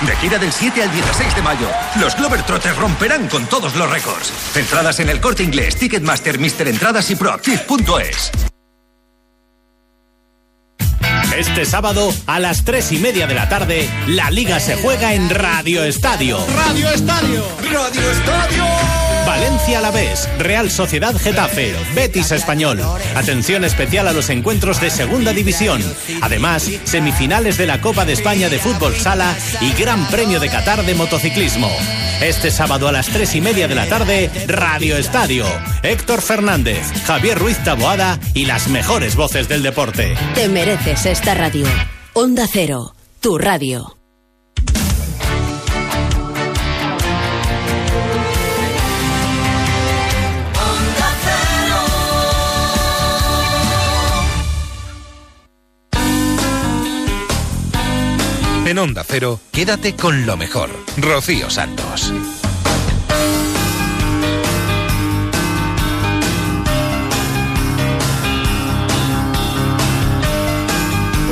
De 0.00 0.16
gira 0.16 0.36
del 0.36 0.50
7 0.50 0.82
al 0.82 0.90
16 0.90 1.36
de 1.36 1.42
mayo, 1.42 1.68
los 2.00 2.16
Globetrotters 2.16 2.76
romperán 2.76 3.28
con 3.28 3.46
todos 3.46 3.76
los 3.76 3.88
récords. 3.88 4.32
Entradas 4.56 4.98
en 4.98 5.08
el 5.08 5.20
corte 5.20 5.44
inglés, 5.44 5.76
Ticketmaster, 5.76 6.40
Mister 6.40 6.66
Entradas 6.66 7.08
y 7.12 7.14
Proactive.es. 7.14 8.32
Este 11.36 11.64
sábado 11.64 12.12
a 12.26 12.40
las 12.40 12.64
tres 12.64 12.90
y 12.90 12.98
media 12.98 13.28
de 13.28 13.36
la 13.36 13.48
tarde, 13.48 13.88
la 14.08 14.32
liga 14.32 14.58
se 14.58 14.74
juega 14.74 15.14
en 15.14 15.30
Radio 15.30 15.84
Estadio. 15.84 16.44
Radio 16.56 16.90
Estadio. 16.90 17.44
Radio 17.70 18.10
Estadio. 18.10 18.99
Valencia 19.30 19.78
a 19.78 19.80
la 19.80 19.92
vez, 19.92 20.28
Real 20.40 20.72
Sociedad 20.72 21.16
Getafe, 21.16 21.72
Betis 21.94 22.32
Español. 22.32 22.80
Atención 23.14 23.64
especial 23.64 24.08
a 24.08 24.12
los 24.12 24.28
encuentros 24.28 24.80
de 24.80 24.90
Segunda 24.90 25.32
División. 25.32 25.80
Además, 26.20 26.68
semifinales 26.82 27.56
de 27.56 27.68
la 27.68 27.80
Copa 27.80 28.04
de 28.04 28.14
España 28.14 28.48
de 28.48 28.58
Fútbol 28.58 28.92
Sala 28.96 29.32
y 29.60 29.72
Gran 29.80 30.04
Premio 30.08 30.40
de 30.40 30.48
Qatar 30.48 30.84
de 30.84 30.96
Motociclismo. 30.96 31.70
Este 32.20 32.50
sábado 32.50 32.88
a 32.88 32.92
las 32.92 33.06
tres 33.06 33.36
y 33.36 33.40
media 33.40 33.68
de 33.68 33.76
la 33.76 33.86
tarde, 33.86 34.32
Radio 34.48 34.96
Estadio. 34.96 35.46
Héctor 35.84 36.22
Fernández, 36.22 36.82
Javier 37.06 37.38
Ruiz 37.38 37.62
Taboada 37.62 38.18
y 38.34 38.46
las 38.46 38.66
mejores 38.66 39.14
voces 39.14 39.48
del 39.48 39.62
deporte. 39.62 40.16
Te 40.34 40.48
mereces 40.48 41.06
esta 41.06 41.34
radio. 41.34 41.68
Onda 42.14 42.48
Cero, 42.52 42.96
tu 43.20 43.38
radio. 43.38 43.99
En 58.70 58.78
Onda 58.78 59.02
Cero, 59.04 59.40
quédate 59.50 59.96
con 59.96 60.26
lo 60.26 60.36
mejor. 60.36 60.70
Rocío 60.96 61.50
Santos. 61.50 62.12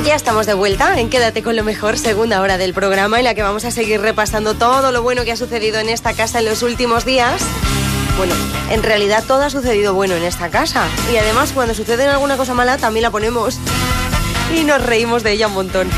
Ya 0.03 0.15
estamos 0.15 0.47
de 0.47 0.53
vuelta 0.53 0.99
en 0.99 1.09
Quédate 1.09 1.41
con 1.41 1.55
lo 1.55 1.63
mejor, 1.63 1.97
segunda 1.97 2.41
hora 2.41 2.57
del 2.57 2.73
programa 2.73 3.19
en 3.19 3.23
la 3.23 3.33
que 3.33 3.41
vamos 3.41 3.63
a 3.63 3.71
seguir 3.71 4.01
repasando 4.01 4.55
todo 4.55 4.91
lo 4.91 5.01
bueno 5.01 5.23
que 5.23 5.31
ha 5.31 5.37
sucedido 5.37 5.79
en 5.79 5.87
esta 5.87 6.13
casa 6.13 6.39
en 6.39 6.45
los 6.45 6.61
últimos 6.61 7.05
días. 7.05 7.41
Bueno, 8.17 8.33
en 8.69 8.83
realidad 8.83 9.23
todo 9.25 9.43
ha 9.43 9.49
sucedido 9.49 9.93
bueno 9.93 10.15
en 10.15 10.23
esta 10.23 10.49
casa. 10.49 10.89
Y 11.13 11.15
además 11.15 11.53
cuando 11.53 11.73
sucede 11.73 12.05
alguna 12.05 12.35
cosa 12.35 12.53
mala 12.53 12.77
también 12.77 13.03
la 13.03 13.11
ponemos 13.11 13.57
y 14.53 14.65
nos 14.65 14.85
reímos 14.85 15.23
de 15.23 15.31
ella 15.31 15.47
un 15.47 15.53
montón. 15.53 15.89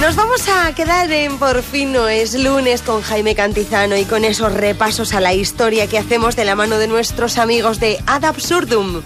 Nos 0.00 0.16
vamos 0.16 0.48
a 0.48 0.74
quedar 0.74 1.10
en 1.12 1.38
Por 1.38 1.62
fin 1.62 1.92
no 1.92 2.08
es 2.08 2.34
lunes 2.34 2.82
con 2.82 3.00
Jaime 3.02 3.34
Cantizano 3.34 3.96
y 3.96 4.04
con 4.04 4.24
esos 4.24 4.52
repasos 4.52 5.14
a 5.14 5.20
la 5.20 5.32
historia 5.32 5.86
que 5.86 5.98
hacemos 5.98 6.36
de 6.36 6.44
la 6.44 6.56
mano 6.56 6.78
de 6.78 6.88
nuestros 6.88 7.38
amigos 7.38 7.80
de 7.80 7.98
Ad 8.06 8.24
Absurdum. 8.24 9.02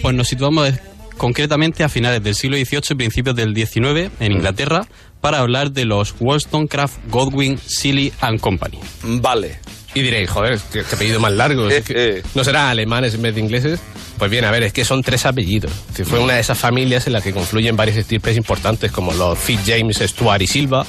Pues 0.00 0.14
nos 0.14 0.28
situamos 0.28 0.72
concretamente 1.16 1.82
a 1.84 1.88
finales 1.88 2.22
del 2.22 2.34
siglo 2.34 2.56
XVIII 2.56 2.80
y 2.90 2.94
principios 2.94 3.36
del 3.36 3.54
XIX 3.54 4.10
en 4.20 4.32
Inglaterra 4.32 4.86
para 5.20 5.40
hablar 5.40 5.72
de 5.72 5.84
los 5.84 6.14
Wollstonecraft, 6.20 6.96
Godwin, 7.10 7.58
Seeley 7.58 8.12
and 8.20 8.40
Company. 8.40 8.78
Vale. 9.02 9.58
Y 9.98 10.02
diréis, 10.02 10.30
joder, 10.30 10.58
qué, 10.72 10.82
qué 10.88 10.94
apellido 10.94 11.18
más 11.20 11.32
largo. 11.32 11.68
Eh, 11.70 12.22
¿No 12.34 12.44
serán 12.44 12.66
alemanes 12.66 13.14
en 13.14 13.22
vez 13.22 13.34
de 13.34 13.40
ingleses? 13.40 13.80
Pues 14.18 14.30
bien, 14.30 14.44
a 14.44 14.50
ver, 14.50 14.62
es 14.62 14.72
que 14.72 14.84
son 14.84 15.02
tres 15.02 15.26
apellidos. 15.26 15.72
Si 15.94 16.04
fue 16.04 16.18
una 16.18 16.34
de 16.34 16.40
esas 16.40 16.58
familias 16.58 17.06
en 17.06 17.12
las 17.14 17.22
que 17.22 17.32
confluyen 17.32 17.76
varios 17.76 17.96
estirpes 17.96 18.36
importantes 18.36 18.90
como 18.92 19.12
los 19.12 19.38
Fitzjames, 19.38 19.98
Stuart 19.98 20.42
y 20.42 20.46
Silva, 20.46 20.84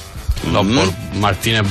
los 0.52 0.66
Bor- 0.66 0.92
Martínez 1.16 1.62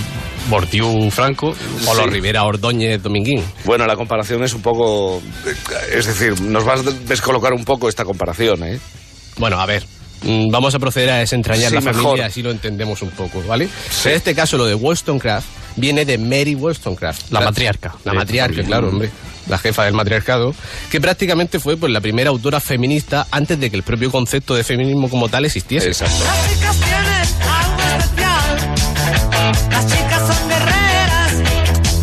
Bordiú 0.50 1.12
Franco 1.12 1.56
o 1.86 1.94
los 1.94 2.04
Sí. 2.06 2.10
Rivera 2.10 2.44
Ordóñez 2.44 3.02
Dominguín. 3.04 3.44
Bueno, 3.66 3.86
la 3.86 3.96
comparación 3.96 4.44
es 4.44 4.54
un 4.54 4.62
poco... 4.62 5.22
Es 5.94 6.06
decir, 6.08 6.40
nos 6.42 6.64
vas 6.66 6.80
a 6.86 6.92
descolocar 7.08 7.54
un 7.54 7.66
poco 7.66 7.88
esta 7.90 8.04
comparación, 8.06 8.64
¿eh? 8.64 8.80
Bueno, 9.38 9.60
a 9.60 9.66
ver. 9.66 9.84
mm, 10.24 10.50
Vamos 10.50 10.74
a 10.76 10.80
proceder 10.80 11.10
a 11.12 11.18
desentrañar 11.18 11.70
Sí, 11.70 11.76
la 11.76 11.82
mejor. 11.82 12.02
familia, 12.04 12.26
así 12.26 12.42
lo 12.42 12.52
entendemos 12.52 13.02
un 13.02 13.12
poco, 13.12 13.44
¿vale? 13.48 13.70
En 14.06 14.12
este 14.12 14.34
caso, 14.34 14.58
lo 14.58 14.66
de 14.66 14.76
Wollstonecraft 14.76 15.48
viene 15.76 16.06
de 16.06 16.18
Mary 16.18 16.56
Wollstonecraft. 16.56 17.32
La 17.32 17.42
matriarca. 17.42 17.96
La 18.04 18.14
matriarca, 18.14 18.64
claro, 18.64 18.90
hombre. 18.90 19.10
La 19.48 19.58
jefa 19.58 19.86
del 19.86 19.94
matriarcado, 19.94 20.54
que 20.92 21.02
prácticamente 21.02 21.60
fue 21.60 21.76
pues, 21.76 21.92
la 21.92 22.02
primera 22.02 22.30
autora 22.30 22.60
feminista 22.60 23.26
antes 23.32 23.60
de 23.60 23.72
que 23.72 23.78
el 23.78 23.84
propio 23.84 24.12
concepto 24.12 24.54
de 24.54 24.64
feminismo 24.64 25.10
como 25.10 25.28
tal 25.28 25.46
existiese. 25.46 25.88
Exacto. 25.88 26.24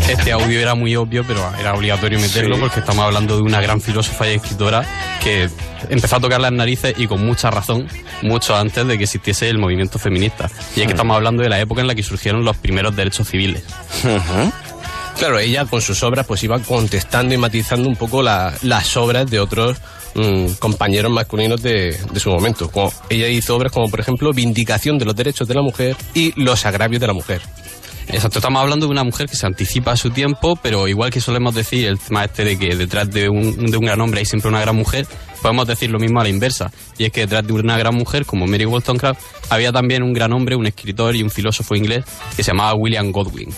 Este 0.09 0.31
audio 0.31 0.59
era 0.59 0.73
muy 0.73 0.95
obvio, 0.95 1.23
pero 1.27 1.41
era 1.59 1.73
obligatorio 1.73 2.19
meterlo 2.19 2.55
Sí. 2.55 2.61
porque 2.61 2.79
estamos 2.79 3.03
hablando 3.05 3.35
de 3.35 3.41
una 3.41 3.59
gran 3.61 3.81
filósofa 3.81 4.27
y 4.29 4.35
escritora 4.35 4.85
que 5.21 5.49
empezó 5.89 6.15
a 6.15 6.19
tocar 6.21 6.39
las 6.39 6.51
narices 6.53 6.93
y 6.97 7.07
con 7.07 7.25
mucha 7.25 7.49
razón 7.51 7.87
mucho 8.21 8.55
antes 8.55 8.87
de 8.87 8.97
que 8.97 9.03
existiese 9.03 9.49
el 9.49 9.57
movimiento 9.57 9.99
feminista. 9.99 10.49
Y 10.75 10.79
es 10.81 10.85
que 10.87 10.93
estamos 10.93 11.15
hablando 11.15 11.43
de 11.43 11.49
la 11.49 11.59
época 11.59 11.81
en 11.81 11.87
la 11.87 11.95
que 11.95 12.03
surgieron 12.03 12.45
los 12.45 12.55
primeros 12.57 12.95
derechos 12.95 13.27
civiles. 13.27 13.63
Claro, 15.19 15.39
ella 15.39 15.65
con 15.65 15.81
sus 15.81 16.01
obras 16.03 16.25
pues 16.25 16.41
iba 16.43 16.57
contestando 16.59 17.33
y 17.33 17.37
matizando 17.37 17.89
un 17.89 17.95
poco 17.95 18.21
la- 18.23 18.53
las 18.61 18.95
obras 18.97 19.29
de 19.29 19.39
otros 19.39 19.77
mm, 20.15 20.53
compañeros 20.59 21.11
masculinos 21.11 21.61
de, 21.61 21.97
de 22.11 22.19
su 22.19 22.29
momento. 22.29 22.71
Como 22.71 22.93
ella 23.09 23.27
hizo 23.27 23.55
obras 23.55 23.71
como 23.73 23.89
por 23.89 23.99
ejemplo 23.99 24.31
Vindicación 24.31 24.97
de 24.99 25.05
los 25.05 25.15
Derechos 25.15 25.47
de 25.47 25.55
la 25.55 25.61
Mujer 25.63 25.95
y 26.13 26.33
Los 26.41 26.65
Agravios 26.65 27.01
de 27.01 27.07
la 27.07 27.13
Mujer. 27.13 27.41
Exacto, 28.09 28.39
estamos 28.39 28.61
hablando 28.61 28.85
de 28.85 28.91
una 28.91 29.03
mujer 29.03 29.27
que 29.27 29.35
se 29.35 29.45
anticipa 29.45 29.91
a 29.91 29.97
su 29.97 30.11
tiempo, 30.11 30.55
pero 30.55 30.87
igual 30.87 31.11
que 31.11 31.19
solemos 31.19 31.53
decir 31.53 31.87
el 31.87 31.99
tema 31.99 32.23
este 32.23 32.45
de 32.45 32.57
que 32.57 32.75
detrás 32.75 33.11
de 33.11 33.29
un, 33.29 33.65
de 33.65 33.77
un 33.77 33.85
gran 33.85 33.99
hombre 33.99 34.19
hay 34.19 34.25
siempre 34.25 34.49
una 34.49 34.61
gran 34.61 34.75
mujer, 34.75 35.05
podemos 35.41 35.67
decir 35.67 35.91
lo 35.91 35.99
mismo 35.99 36.19
a 36.19 36.23
la 36.23 36.29
inversa. 36.29 36.71
Y 36.97 37.05
es 37.05 37.11
que 37.11 37.21
detrás 37.21 37.45
de 37.45 37.53
una 37.53 37.77
gran 37.77 37.95
mujer, 37.95 38.25
como 38.25 38.47
Mary 38.47 38.65
Wollstonecraft, 38.65 39.21
había 39.49 39.71
también 39.71 40.03
un 40.03 40.13
gran 40.13 40.31
hombre, 40.33 40.55
un 40.55 40.67
escritor 40.67 41.15
y 41.15 41.23
un 41.23 41.29
filósofo 41.29 41.75
inglés 41.75 42.05
que 42.35 42.43
se 42.43 42.51
llamaba 42.51 42.73
William 42.75 43.11
Godwin. 43.11 43.53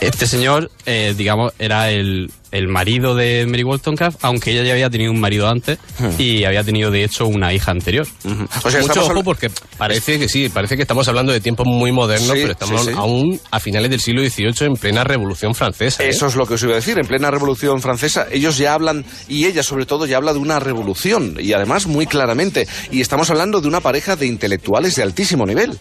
Este 0.00 0.26
señor, 0.26 0.70
eh, 0.86 1.14
digamos, 1.16 1.52
era 1.58 1.90
el, 1.90 2.30
el 2.52 2.68
marido 2.68 3.14
de 3.14 3.44
Mary 3.46 3.62
Wollstonecraft, 3.64 4.18
aunque 4.22 4.52
ella 4.52 4.64
ya 4.64 4.72
había 4.72 4.88
tenido 4.88 5.12
un 5.12 5.20
marido 5.20 5.46
antes 5.48 5.78
y 6.18 6.44
había 6.44 6.64
tenido, 6.64 6.90
de 6.90 7.04
hecho, 7.04 7.26
una 7.26 7.52
hija 7.52 7.70
anterior. 7.70 8.06
Mucho 8.24 9.04
ojo 9.04 9.22
porque 9.22 9.50
parece 9.76 10.18
que 10.18 10.28
sí, 10.28 10.48
parece 10.48 10.76
que 10.76 10.82
estamos 10.82 11.06
hablando 11.08 11.32
de 11.32 11.40
tiempos 11.40 11.66
muy 11.66 11.92
modernos, 11.92 12.30
Sí, 12.32 12.40
pero 12.40 12.52
estamos 12.52 12.80
sí, 12.82 12.88
sí. 12.92 12.94
aún 12.96 13.40
a 13.50 13.60
finales 13.60 13.90
del 13.90 14.00
siglo 14.00 14.22
XVIII 14.22 14.66
en 14.68 14.74
plena 14.74 15.04
Revolución 15.04 15.54
Francesa. 15.54 16.02
¿eh? 16.02 16.08
Eso 16.08 16.26
es 16.26 16.34
lo 16.34 16.46
que 16.46 16.54
os 16.54 16.62
iba 16.62 16.72
a 16.72 16.76
decir. 16.76 16.98
En 16.98 17.06
plena 17.06 17.30
Revolución 17.30 17.82
Francesa, 17.82 18.26
ellos 18.32 18.56
ya 18.56 18.72
hablan, 18.74 19.04
y 19.28 19.44
ella 19.44 19.62
sobre 19.62 19.84
todo, 19.86 20.06
ya 20.06 20.16
habla 20.16 20.32
de 20.32 20.38
una 20.38 20.60
revolución, 20.60 21.36
y 21.38 21.52
además 21.52 21.86
muy 21.86 22.06
claramente. 22.06 22.66
Y 22.90 23.00
estamos 23.02 23.28
hablando 23.30 23.60
de 23.60 23.68
una 23.68 23.80
pareja 23.80 24.16
de 24.16 24.26
intelectuales 24.26 24.94
de 24.96 25.02
altísimo 25.02 25.44
nivel. 25.44 25.78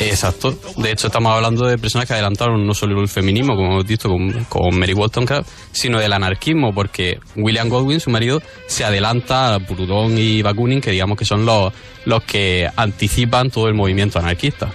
Exacto. 0.00 0.56
De 0.76 0.90
hecho, 0.90 1.06
estamos 1.06 1.32
hablando 1.32 1.66
de 1.66 1.78
personas 1.78 2.06
que 2.06 2.14
adelantaron 2.14 2.66
no 2.66 2.74
solo 2.74 3.00
el 3.00 3.08
feminismo, 3.08 3.54
como 3.54 3.72
hemos 3.72 3.86
visto 3.86 4.08
con, 4.08 4.78
Mary 4.78 4.92
Wollstonecraft, 4.92 5.48
sino 5.72 6.00
del 6.00 6.12
anarquismo, 6.12 6.72
porque 6.74 7.18
William 7.36 7.68
Godwin, 7.68 8.00
su 8.00 8.10
marido, 8.10 8.42
se 8.66 8.84
adelanta 8.84 9.54
a 9.54 9.60
Proudhon 9.60 10.18
y 10.18 10.42
Bakunin, 10.42 10.80
que 10.80 10.90
digamos 10.90 11.16
que 11.16 11.24
son 11.24 11.46
los, 11.46 11.72
los 12.04 12.22
que 12.24 12.68
anticipan 12.76 13.50
todo 13.50 13.68
el 13.68 13.74
movimiento 13.74 14.18
anarquista. 14.18 14.70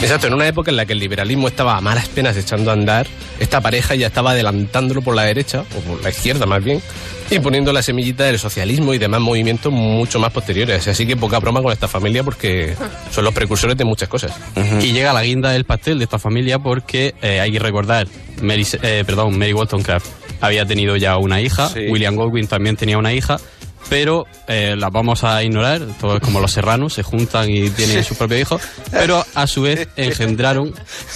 Exacto, 0.00 0.28
en 0.28 0.34
una 0.34 0.46
época 0.46 0.70
en 0.70 0.76
la 0.76 0.86
que 0.86 0.92
el 0.92 1.00
liberalismo 1.00 1.48
estaba 1.48 1.76
a 1.76 1.80
malas 1.80 2.08
penas 2.08 2.36
echando 2.36 2.70
a 2.70 2.74
andar, 2.74 3.06
esta 3.40 3.60
pareja 3.60 3.96
ya 3.96 4.06
estaba 4.06 4.30
adelantándolo 4.30 5.02
por 5.02 5.16
la 5.16 5.24
derecha, 5.24 5.64
o 5.76 5.80
por 5.80 6.02
la 6.02 6.10
izquierda 6.10 6.46
más 6.46 6.62
bien, 6.62 6.80
y 7.30 7.38
poniendo 7.40 7.72
la 7.72 7.82
semillita 7.82 8.24
del 8.24 8.38
socialismo 8.38 8.94
y 8.94 8.98
demás 8.98 9.20
movimientos 9.20 9.72
mucho 9.72 10.18
más 10.18 10.32
posteriores. 10.32 10.86
Así 10.88 11.06
que 11.06 11.16
poca 11.16 11.38
broma 11.38 11.62
con 11.62 11.72
esta 11.72 11.88
familia 11.88 12.22
porque 12.24 12.74
son 13.10 13.24
los 13.24 13.34
precursores 13.34 13.76
de 13.76 13.84
muchas 13.84 14.08
cosas. 14.08 14.32
Y 14.80 14.92
llega 14.92 15.12
la 15.12 15.22
guinda 15.22 15.50
del 15.50 15.64
pastel 15.64 15.98
de 15.98 16.04
esta 16.04 16.18
familia 16.18 16.58
porque 16.58 17.14
eh, 17.22 17.40
hay 17.40 17.52
que 17.52 17.58
recordar, 17.58 18.06
Mary, 18.42 18.66
eh, 18.82 19.02
perdón, 19.06 19.38
Mary 19.38 19.52
Wollstonecraft 19.52 20.06
había 20.40 20.64
tenido 20.66 20.96
ya 20.96 21.16
una 21.16 21.40
hija, 21.40 21.68
Sí. 21.68 21.86
William 21.88 22.14
Godwin 22.16 22.46
también 22.46 22.76
tenía 22.76 22.96
una 22.98 23.12
hija, 23.12 23.38
pero 23.88 24.26
eh, 24.46 24.74
las 24.78 24.90
vamos 24.92 25.24
a 25.24 25.42
ignorar, 25.42 25.80
todo 26.00 26.16
es 26.16 26.20
como 26.22 26.40
los 26.40 26.52
serranos, 26.52 26.94
se 26.94 27.02
juntan 27.02 27.48
y 27.50 27.70
tienen 27.70 28.04
su 28.04 28.14
propio 28.14 28.38
hijo, 28.38 28.60
pero 28.90 29.24
a 29.34 29.46
su 29.46 29.62
vez 29.62 29.88
engendraron 29.96 30.74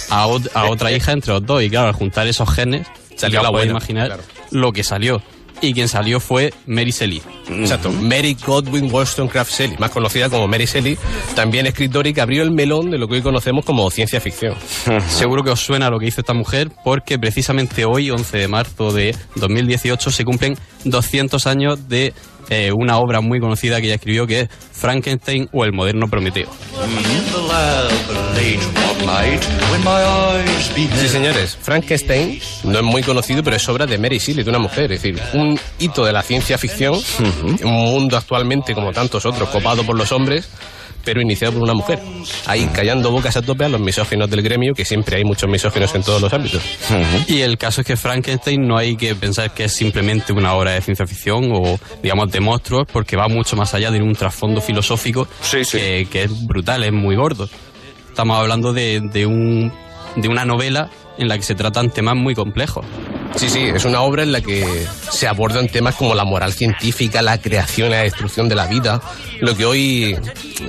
a, 0.09 0.27
ot- 0.27 0.49
a 0.53 0.65
otra 0.65 0.91
hija 0.91 1.11
entre 1.11 1.33
los 1.33 1.45
dos 1.45 1.61
y 1.63 1.69
claro, 1.69 1.87
al 1.87 1.93
juntar 1.93 2.27
esos 2.27 2.49
genes, 2.49 2.87
Salió 3.15 3.43
la 3.43 3.49
buena, 3.51 3.71
imaginar 3.71 4.07
claro. 4.07 4.23
lo 4.49 4.71
que 4.71 4.83
salió. 4.83 5.21
Y 5.63 5.73
quien 5.73 5.87
salió 5.87 6.19
fue 6.19 6.53
Mary 6.67 6.91
Shelley. 6.91 7.21
Exacto. 7.49 7.89
Mary 7.89 8.35
Godwin 8.45 8.91
Wollstonecraft 8.91 9.49
Shelley, 9.49 9.77
más 9.77 9.91
conocida 9.91 10.29
como 10.29 10.45
Mary 10.45 10.65
Shelley, 10.65 10.97
también 11.35 11.65
escritora 11.65 12.09
y 12.09 12.13
que 12.13 12.19
abrió 12.19 12.43
el 12.43 12.51
melón 12.51 12.91
de 12.91 12.97
lo 12.97 13.07
que 13.07 13.13
hoy 13.13 13.21
conocemos 13.21 13.63
como 13.63 13.89
ciencia 13.89 14.19
ficción. 14.19 14.55
Seguro 15.07 15.41
que 15.41 15.51
os 15.51 15.61
suena 15.61 15.89
lo 15.89 15.99
que 15.99 16.07
hizo 16.07 16.19
esta 16.19 16.33
mujer 16.33 16.69
porque 16.83 17.17
precisamente 17.17 17.85
hoy, 17.85 18.11
11 18.11 18.39
de 18.39 18.47
marzo 18.49 18.91
de 18.91 19.15
2018, 19.35 20.11
se 20.11 20.25
cumplen 20.25 20.57
200 20.83 21.47
años 21.47 21.87
de 21.87 22.13
eh, 22.49 22.71
una 22.71 22.97
obra 22.97 23.21
muy 23.21 23.39
conocida 23.39 23.79
que 23.79 23.87
ella 23.87 23.95
escribió 23.95 24.27
que 24.27 24.41
es 24.41 24.49
Frankenstein 24.71 25.49
o 25.51 25.65
el 25.65 25.73
moderno 25.73 26.07
Prometeo. 26.07 26.49
Sí, 30.75 31.07
señores, 31.07 31.57
Frankenstein 31.61 32.39
no 32.63 32.79
es 32.79 32.83
muy 32.83 33.03
conocido, 33.03 33.43
pero 33.43 33.55
es 33.55 33.69
obra 33.69 33.85
de 33.85 33.97
Mary 33.97 34.17
Shelley, 34.17 34.43
de 34.43 34.49
una 34.49 34.59
mujer. 34.59 34.91
Es 34.91 35.01
decir, 35.01 35.21
un 35.33 35.59
hito 35.79 36.05
de 36.05 36.13
la 36.13 36.21
ciencia 36.21 36.57
ficción, 36.57 36.99
un 37.63 37.71
mundo 37.71 38.17
actualmente, 38.17 38.73
como 38.73 38.91
tantos 38.91 39.25
otros, 39.25 39.49
copado 39.49 39.83
por 39.83 39.97
los 39.97 40.11
hombres, 40.11 40.49
pero 41.03 41.21
iniciado 41.21 41.53
por 41.53 41.63
una 41.63 41.73
mujer. 41.73 41.99
Ahí 42.45 42.67
callando 42.67 43.11
bocas 43.11 43.35
a 43.37 43.41
tope 43.41 43.65
a 43.65 43.69
los 43.69 43.81
misóginos 43.81 44.29
del 44.29 44.41
gremio, 44.41 44.73
que 44.73 44.85
siempre 44.85 45.17
hay 45.17 45.23
muchos 45.23 45.49
misóginos 45.49 45.93
en 45.95 46.03
todos 46.03 46.21
los 46.21 46.33
ámbitos. 46.33 46.61
Y 47.27 47.41
el 47.41 47.57
caso 47.57 47.81
es 47.81 47.87
que 47.87 47.97
Frankenstein 47.97 48.61
no 48.65 48.77
hay 48.77 48.95
que 48.95 49.15
pensar 49.15 49.53
que 49.53 49.65
es 49.65 49.73
simplemente 49.73 50.33
una 50.33 50.53
obra 50.53 50.71
de 50.71 50.81
ciencia 50.81 51.05
ficción 51.05 51.51
o, 51.53 51.79
digamos, 52.01 52.31
de 52.31 52.39
monstruos, 52.39 52.87
porque 52.91 53.15
va 53.15 53.27
mucho 53.27 53.55
más 53.55 53.73
allá, 53.73 53.89
tiene 53.89 54.05
un 54.05 54.15
trasfondo 54.15 54.61
filosófico 54.61 55.27
Que, 55.77 56.07
que 56.09 56.23
es 56.23 56.47
brutal, 56.47 56.83
es 56.83 56.93
muy 56.93 57.15
gordo. 57.15 57.49
Estamos 58.09 58.37
hablando 58.37 58.73
de, 58.73 59.01
de, 59.11 59.25
un, 59.25 59.71
de 60.15 60.27
una 60.27 60.45
novela 60.45 60.89
en 61.17 61.27
la 61.27 61.37
que 61.37 61.43
se 61.43 61.55
tratan 61.55 61.89
temas 61.89 62.15
muy 62.15 62.35
complejos. 62.35 62.85
Sí, 63.35 63.49
sí, 63.49 63.63
es 63.63 63.83
una 63.85 64.01
obra 64.01 64.23
en 64.23 64.31
la 64.31 64.41
que 64.41 64.85
se 65.11 65.27
abordan 65.27 65.67
temas 65.67 65.95
como 65.95 66.13
la 66.13 66.23
moral 66.23 66.53
científica, 66.53 67.21
la 67.21 67.39
creación 67.39 67.87
y 67.87 67.91
la 67.91 68.03
destrucción 68.03 68.47
de 68.47 68.55
la 68.55 68.67
vida, 68.67 69.01
lo 69.41 69.55
que 69.55 69.65
hoy 69.65 70.17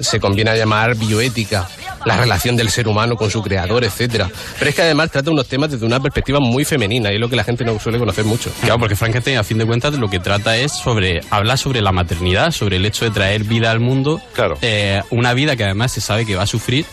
se 0.00 0.18
conviene 0.18 0.50
a 0.50 0.56
llamar 0.56 0.96
bioética, 0.96 1.68
la 2.04 2.16
relación 2.16 2.56
del 2.56 2.70
ser 2.70 2.88
humano 2.88 3.16
con 3.16 3.30
su 3.30 3.42
creador, 3.42 3.84
etcétera. 3.84 4.30
Pero 4.58 4.68
es 4.70 4.74
que 4.74 4.82
además 4.82 5.10
trata 5.10 5.30
unos 5.30 5.46
temas 5.46 5.70
desde 5.70 5.84
una 5.84 6.00
perspectiva 6.00 6.40
muy 6.40 6.64
femenina 6.64 7.10
y 7.10 7.14
es 7.14 7.20
lo 7.20 7.28
que 7.28 7.36
la 7.36 7.44
gente 7.44 7.64
no 7.64 7.78
suele 7.78 7.98
conocer 7.98 8.24
mucho. 8.24 8.50
Claro, 8.60 8.78
porque 8.78 8.96
Frankenstein, 8.96 9.38
a 9.38 9.44
fin 9.44 9.58
de 9.58 9.66
cuentas, 9.66 9.94
lo 9.94 10.08
que 10.08 10.18
trata 10.18 10.56
es 10.56 10.72
sobre 10.72 11.20
hablar 11.30 11.58
sobre 11.58 11.80
la 11.80 11.92
maternidad, 11.92 12.50
sobre 12.50 12.76
el 12.76 12.86
hecho 12.86 13.04
de 13.04 13.10
traer 13.10 13.44
vida 13.44 13.70
al 13.70 13.80
mundo, 13.80 14.20
claro. 14.32 14.56
Eh, 14.62 15.02
una 15.10 15.34
vida 15.34 15.56
que 15.56 15.64
además 15.64 15.92
se 15.92 16.00
sabe 16.00 16.26
que 16.26 16.34
va 16.34 16.42
a 16.42 16.46
sufrir 16.46 16.86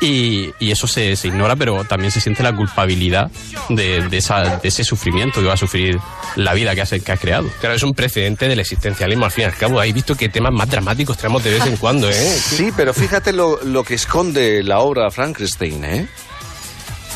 y, 0.00 0.52
y 0.58 0.70
eso 0.70 0.86
se, 0.86 1.14
se, 1.16 1.28
ignora, 1.28 1.56
pero 1.56 1.84
también 1.84 2.10
se 2.10 2.20
siente 2.20 2.42
la 2.42 2.54
culpabilidad 2.54 3.30
de, 3.68 4.08
de, 4.08 4.16
esa, 4.16 4.58
de, 4.58 4.68
ese 4.68 4.82
sufrimiento 4.84 5.40
que 5.40 5.46
va 5.46 5.54
a 5.54 5.58
sufrir 5.58 5.98
la 6.36 6.54
vida 6.54 6.74
que 6.74 6.80
has, 6.80 6.90
que 6.90 7.12
has 7.12 7.20
creado. 7.20 7.48
Claro, 7.60 7.74
es 7.74 7.82
un 7.82 7.92
precedente 7.92 8.48
del 8.48 8.60
existencialismo, 8.60 9.26
al 9.26 9.30
fin 9.30 9.42
y 9.42 9.44
al 9.46 9.56
cabo. 9.56 9.78
Hay 9.80 9.92
visto 9.92 10.16
que 10.16 10.28
temas 10.28 10.52
más 10.52 10.70
dramáticos 10.70 11.18
traemos 11.18 11.44
de 11.44 11.50
vez 11.50 11.66
en 11.66 11.76
cuando, 11.76 12.08
¿eh? 12.08 12.14
Sí, 12.14 12.70
pero 12.76 12.94
fíjate 12.94 13.32
lo, 13.32 13.62
lo 13.62 13.84
que 13.84 13.94
esconde 13.94 14.62
la 14.62 14.80
obra 14.80 15.10
Frankenstein, 15.10 15.84
¿eh? 15.84 16.08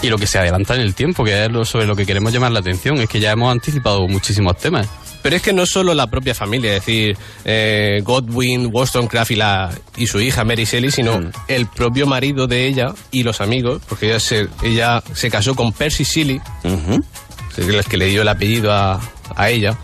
Y 0.02 0.10
lo 0.10 0.18
que 0.18 0.26
se 0.26 0.38
adelanta 0.38 0.74
en 0.74 0.82
el 0.82 0.94
tiempo, 0.94 1.24
que 1.24 1.44
es 1.44 1.50
lo, 1.50 1.64
sobre 1.64 1.86
lo 1.86 1.96
que 1.96 2.04
queremos 2.04 2.32
llamar 2.32 2.52
la 2.52 2.60
atención, 2.60 2.98
es 2.98 3.08
que 3.08 3.20
ya 3.20 3.32
hemos 3.32 3.50
anticipado 3.50 4.06
muchísimos 4.06 4.58
temas. 4.58 4.86
Pero 5.24 5.36
es 5.36 5.42
que 5.42 5.54
no 5.54 5.64
solo 5.64 5.94
la 5.94 6.06
propia 6.08 6.34
familia, 6.34 6.76
es 6.76 6.84
decir, 6.84 7.16
eh, 7.46 8.02
Godwin, 8.04 8.68
Wollstonecraft 8.70 9.30
y, 9.30 9.36
la, 9.36 9.70
y 9.96 10.06
su 10.06 10.20
hija 10.20 10.44
Mary 10.44 10.66
Shelley, 10.66 10.90
sino 10.90 11.18
mm. 11.18 11.30
el 11.48 11.66
propio 11.66 12.06
marido 12.06 12.46
de 12.46 12.66
ella 12.66 12.92
y 13.10 13.22
los 13.22 13.40
amigos, 13.40 13.80
porque 13.88 14.10
ella 14.10 14.20
se, 14.20 14.48
ella 14.62 15.02
se 15.14 15.30
casó 15.30 15.54
con 15.54 15.72
Percy 15.72 16.04
Shelley, 16.04 16.42
uh 16.64 16.68
-huh. 16.68 17.04
el 17.56 17.84
que 17.86 17.96
le 17.96 18.08
dio 18.08 18.20
el 18.20 18.28
apellido 18.28 18.70
a, 18.70 19.00
a, 19.34 19.48
ella, 19.48 19.78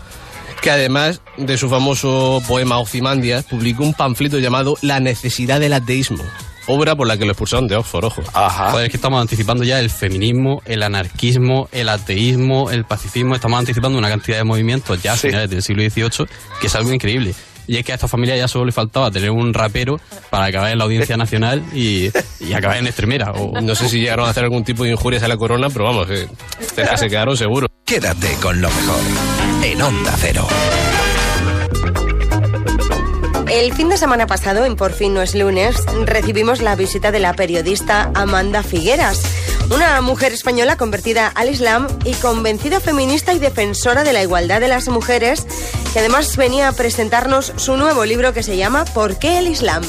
que 0.61 0.69
además 0.69 1.21
de 1.37 1.57
su 1.57 1.69
famoso 1.69 2.43
poema 2.47 2.77
Ozymandias, 2.77 3.43
publicó 3.45 3.81
un 3.81 3.95
panfleto 3.95 4.37
llamado 4.37 4.77
La 4.83 4.99
necesidad 4.99 5.59
del 5.59 5.73
ateísmo 5.73 6.23
obra 6.67 6.95
por 6.95 7.07
la 7.07 7.17
que 7.17 7.25
lo 7.25 7.31
expulsaron 7.31 7.67
de 7.67 7.75
Oxford, 7.75 8.05
ojo. 8.05 8.23
Ajá. 8.33 8.71
Joder, 8.71 8.85
es 8.85 8.91
que 8.91 8.97
estamos 8.97 9.21
anticipando 9.21 9.63
ya 9.63 9.79
el 9.79 9.89
feminismo, 9.89 10.61
el 10.65 10.83
anarquismo, 10.83 11.69
el 11.71 11.89
ateísmo, 11.89 12.71
el 12.71 12.85
pacifismo. 12.85 13.35
Estamos 13.35 13.59
anticipando 13.59 13.97
una 13.97 14.09
cantidad 14.09 14.37
de 14.37 14.43
movimientos 14.43 15.01
ya 15.01 15.13
a 15.13 15.17
sí. 15.17 15.27
finales 15.27 15.49
del 15.49 15.61
siglo 15.61 15.83
XVIII 15.83 16.27
que 16.59 16.67
es 16.67 16.75
algo 16.75 16.93
increíble. 16.93 17.33
Y 17.67 17.77
es 17.77 17.85
que 17.85 17.91
a 17.91 17.95
esta 17.95 18.07
familia 18.07 18.35
ya 18.35 18.47
solo 18.47 18.65
le 18.65 18.71
faltaba 18.71 19.11
tener 19.11 19.31
un 19.31 19.53
rapero 19.53 19.99
para 20.29 20.45
acabar 20.45 20.71
en 20.71 20.77
la 20.77 20.83
Audiencia 20.83 21.15
Nacional 21.15 21.63
y, 21.73 22.09
y 22.39 22.53
acabar 22.53 22.77
en 22.77 22.87
extremera. 22.87 23.31
O 23.31 23.61
no 23.61 23.75
sé 23.75 23.87
si 23.87 23.99
llegaron 23.99 24.25
a 24.27 24.31
hacer 24.31 24.43
algún 24.43 24.63
tipo 24.63 24.83
de 24.83 24.91
injurias 24.91 25.23
a 25.23 25.27
la 25.27 25.37
corona, 25.37 25.69
pero 25.69 25.85
vamos, 25.85 26.07
eh, 26.09 26.27
se 26.59 27.07
quedaron 27.07 27.37
seguro. 27.37 27.67
Quédate 27.85 28.35
con 28.41 28.59
lo 28.61 28.67
mejor 28.69 28.99
en 29.63 29.81
Onda 29.81 30.15
Cero. 30.17 30.47
El 33.51 33.73
fin 33.73 33.89
de 33.89 33.97
semana 33.97 34.27
pasado, 34.27 34.65
en 34.65 34.77
Por 34.77 34.93
fin 34.93 35.13
no 35.13 35.21
es 35.21 35.35
lunes, 35.35 35.75
recibimos 36.05 36.61
la 36.61 36.77
visita 36.77 37.11
de 37.11 37.19
la 37.19 37.33
periodista 37.33 38.09
Amanda 38.15 38.63
Figueras, 38.63 39.21
una 39.69 39.99
mujer 39.99 40.31
española 40.31 40.77
convertida 40.77 41.27
al 41.27 41.49
Islam 41.49 41.85
y 42.05 42.13
convencida 42.13 42.79
feminista 42.79 43.33
y 43.33 43.39
defensora 43.39 44.05
de 44.05 44.13
la 44.13 44.23
igualdad 44.23 44.61
de 44.61 44.69
las 44.69 44.87
mujeres, 44.87 45.45
que 45.91 45.99
además 45.99 46.37
venía 46.37 46.69
a 46.69 46.71
presentarnos 46.71 47.51
su 47.57 47.75
nuevo 47.75 48.05
libro 48.05 48.31
que 48.31 48.41
se 48.41 48.55
llama 48.55 48.85
¿Por 48.85 49.19
qué 49.19 49.39
el 49.39 49.47
Islam? 49.47 49.83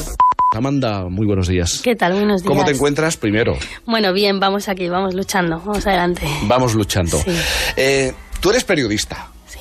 Amanda, 0.51 1.07
muy 1.07 1.25
buenos 1.25 1.47
días. 1.47 1.79
¿Qué 1.81 1.95
tal? 1.95 2.15
Buenos 2.15 2.41
días. 2.41 2.49
¿Cómo 2.49 2.65
te 2.65 2.71
encuentras 2.71 3.15
primero? 3.15 3.57
Bueno, 3.85 4.11
bien, 4.11 4.41
vamos 4.41 4.67
aquí, 4.67 4.89
vamos 4.89 5.13
luchando, 5.13 5.59
vamos 5.65 5.87
adelante. 5.87 6.27
Vamos 6.47 6.75
luchando. 6.75 7.17
Sí. 7.17 7.31
Eh, 7.77 8.13
tú 8.41 8.49
eres 8.49 8.65
periodista. 8.65 9.29
Sí. 9.47 9.59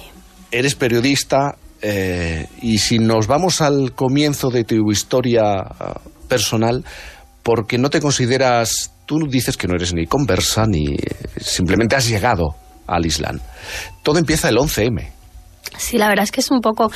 Eres 0.51 0.75
periodista 0.75 1.57
eh, 1.83 2.47
y 2.63 2.79
si 2.79 2.99
nos 3.01 3.27
vamos 3.27 3.61
al 3.61 3.93
comienzo 3.93 4.51
de 4.51 4.63
tu 4.63 4.91
historia 4.93 5.43
uh, 5.63 6.29
personal, 6.29 6.85
porque 7.43 7.77
no 7.77 7.91
te 7.91 8.01
consideras, 8.01 8.93
tú 9.05 9.19
dices 9.29 9.57
que 9.57 9.67
no 9.67 9.75
eres 9.75 9.93
ni 9.93 10.07
conversa 10.07 10.65
ni 10.67 10.97
simplemente 11.41 11.97
has 11.97 12.09
llegado 12.09 12.55
al 12.87 13.05
Islam. 13.05 13.41
Todo 14.05 14.19
empieza 14.19 14.49
el 14.49 14.57
11M. 14.59 15.11
Sí, 15.77 15.99
la 15.99 16.09
verdad 16.09 16.25
es 16.25 16.31
que 16.31 16.41
es 16.41 16.51
un 16.51 16.61
poco, 16.61 16.93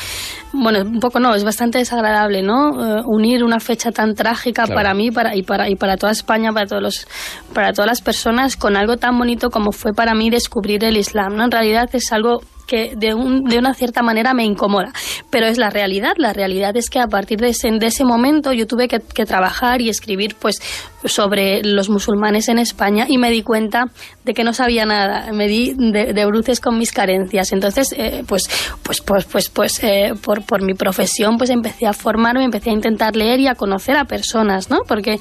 bueno, 0.53 0.83
un 0.83 1.01
poco 1.01 1.19
no, 1.19 1.35
es 1.35 1.43
bastante 1.43 1.79
desagradable, 1.79 2.43
¿no? 2.43 2.71
Uh, 2.71 3.03
unir 3.07 3.43
una 3.43 3.59
fecha 3.59 3.91
tan 3.91 4.15
trágica 4.15 4.65
claro. 4.65 4.77
para 4.77 4.95
mí 4.95 5.11
para, 5.11 5.35
y, 5.35 5.43
para, 5.43 5.69
y 5.69 5.75
para 5.77 5.97
toda 5.97 6.13
España, 6.13 6.53
para, 6.53 6.67
todos 6.67 6.83
los, 6.83 7.09
para 7.53 7.73
todas 7.73 7.89
las 7.89 8.03
personas, 8.03 8.57
con 8.57 8.77
algo 8.77 8.99
tan 8.99 9.19
bonito 9.19 9.51
como 9.51 9.73
fue 9.73 9.93
para 9.93 10.15
mí 10.15 10.31
descubrir 10.31 10.85
el 10.85 10.97
Islam, 10.97 11.35
¿no? 11.37 11.45
En 11.45 11.51
realidad 11.51 11.89
es 11.93 12.13
algo 12.13 12.43
que 12.67 12.95
de, 12.97 13.15
un, 13.15 13.45
de, 13.45 13.59
una 13.59 13.75
cierta 13.75 14.03
manera 14.03 14.35
me 14.35 14.45
incomoda. 14.45 14.93
Pero 15.31 15.47
es 15.47 15.59
la 15.59 15.71
realidad. 15.71 16.15
La 16.17 16.33
realidad 16.33 16.77
es 16.77 16.91
que 16.91 16.99
a 16.99 17.07
partir 17.07 17.39
de 17.41 17.49
ese, 17.51 17.71
de 17.71 17.87
ese 17.87 18.05
momento 18.05 18.53
yo 18.53 18.67
tuve 18.67 18.89
que, 18.89 19.01
que, 19.01 19.25
trabajar 19.25 19.81
y 19.81 19.89
escribir 19.89 20.37
pues 20.39 20.61
sobre 21.07 21.63
los 21.63 21.89
musulmanes 21.89 22.49
en 22.49 22.59
España 22.59 23.07
y 23.09 23.19
me 23.19 23.31
di 23.31 23.43
cuenta 23.43 23.87
de 24.25 24.35
que 24.35 24.45
no 24.45 24.53
sabía 24.53 24.85
nada. 24.85 25.33
Me 25.33 25.49
di 25.49 25.75
de, 25.77 26.27
bruces 26.27 26.61
con 26.61 26.79
mis 26.79 26.93
carencias. 26.93 27.53
Entonces, 27.53 27.95
eh, 27.97 28.25
pues, 28.27 28.49
pues, 28.83 29.01
pues, 29.01 29.25
pues, 29.25 29.49
pues 29.49 29.83
eh, 29.85 30.13
por, 30.23 30.45
por 30.45 30.63
mi 30.63 30.75
profesión, 30.75 31.39
pues 31.39 31.51
empecé 31.51 31.87
a 31.87 31.93
formarme, 31.93 32.45
empecé 32.45 32.71
a 32.71 32.73
intentar 32.73 33.17
leer 33.17 33.41
y 33.41 33.47
a 33.47 33.55
conocer 33.55 33.97
a 33.97 34.05
personas, 34.05 34.71
¿no? 34.71 34.79
Porque 34.87 35.19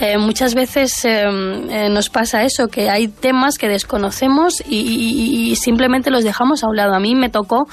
eh, 0.00 0.18
muchas 0.18 0.54
veces 0.54 1.06
nos 1.90 2.08
pasa 2.10 2.44
eso, 2.44 2.68
que 2.68 2.90
hay 2.90 3.08
temas 3.08 3.58
que 3.58 3.68
desconocemos 3.68 4.62
y, 4.68 5.50
y 5.50 5.56
simplemente 5.56 6.10
los 6.10 6.24
dejamos 6.24 6.64
a 6.64 6.68
un 6.68 6.76
lado 6.76 6.94
a 6.94 7.00
mí 7.00 7.14
me 7.14 7.28
tocó 7.28 7.68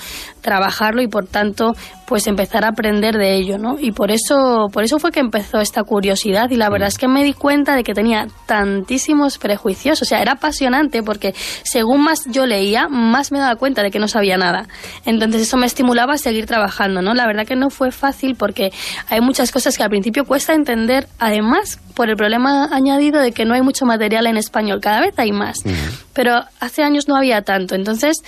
trabajarlo 0.46 1.02
y 1.02 1.08
por 1.08 1.26
tanto 1.26 1.74
pues 2.06 2.28
empezar 2.28 2.64
a 2.66 2.70
aprender 2.70 3.16
de 3.18 3.34
ello, 3.34 3.58
¿no? 3.58 3.78
Y 3.80 3.92
por 3.92 4.12
eso, 4.12 4.68
por 4.72 4.84
eso 4.84 5.00
fue 5.00 5.12
que 5.12 5.20
empezó 5.20 5.60
esta 5.60 5.84
curiosidad 5.84 6.52
y 6.52 6.56
la 6.56 6.70
verdad 6.70 6.88
es 6.88 7.00
que 7.00 7.08
me 7.08 7.24
di 7.24 7.34
cuenta 7.34 7.76
de 7.76 7.84
que 7.84 7.96
tenía 7.96 8.28
tantísimos 8.46 9.40
prejuicios, 9.40 10.04
o 10.04 10.06
sea, 10.06 10.22
era 10.22 10.34
apasionante 10.34 11.02
porque 11.02 11.34
según 11.64 12.04
más 12.04 12.26
yo 12.28 12.46
leía, 12.46 12.88
más 12.88 13.32
me 13.32 13.40
daba 13.40 13.56
cuenta 13.56 13.82
de 13.82 13.90
que 13.90 13.98
no 13.98 14.08
sabía 14.08 14.38
nada. 14.38 14.68
Entonces 15.06 15.42
eso 15.42 15.58
me 15.58 15.66
estimulaba 15.66 16.14
a 16.14 16.18
seguir 16.18 16.46
trabajando, 16.46 17.02
¿no? 17.02 17.16
La 17.16 17.26
verdad 17.26 17.48
que 17.48 17.56
no 17.56 17.72
fue 17.72 17.92
fácil 17.92 18.36
porque 18.36 18.70
hay 19.10 19.22
muchas 19.22 19.52
cosas 19.52 19.76
que 19.76 19.84
al 19.84 19.90
principio 19.90 20.26
cuesta 20.26 20.54
entender, 20.54 21.08
además 21.18 21.80
por 21.96 22.10
el 22.10 22.16
problema 22.18 22.70
añadido 22.72 23.20
de 23.20 23.32
que 23.32 23.46
no 23.46 23.56
hay 23.56 23.64
mucho 23.64 23.86
material 23.86 24.28
en 24.28 24.38
español, 24.38 24.80
cada 24.80 25.00
vez 25.00 25.16
hay 25.18 25.32
más, 25.32 25.58
uh 25.66 25.70
-huh. 25.70 26.04
pero 26.14 26.44
hace 26.60 26.84
años 26.84 27.08
no 27.08 27.16
había 27.16 27.42
tanto, 27.42 27.74
entonces 27.74 28.22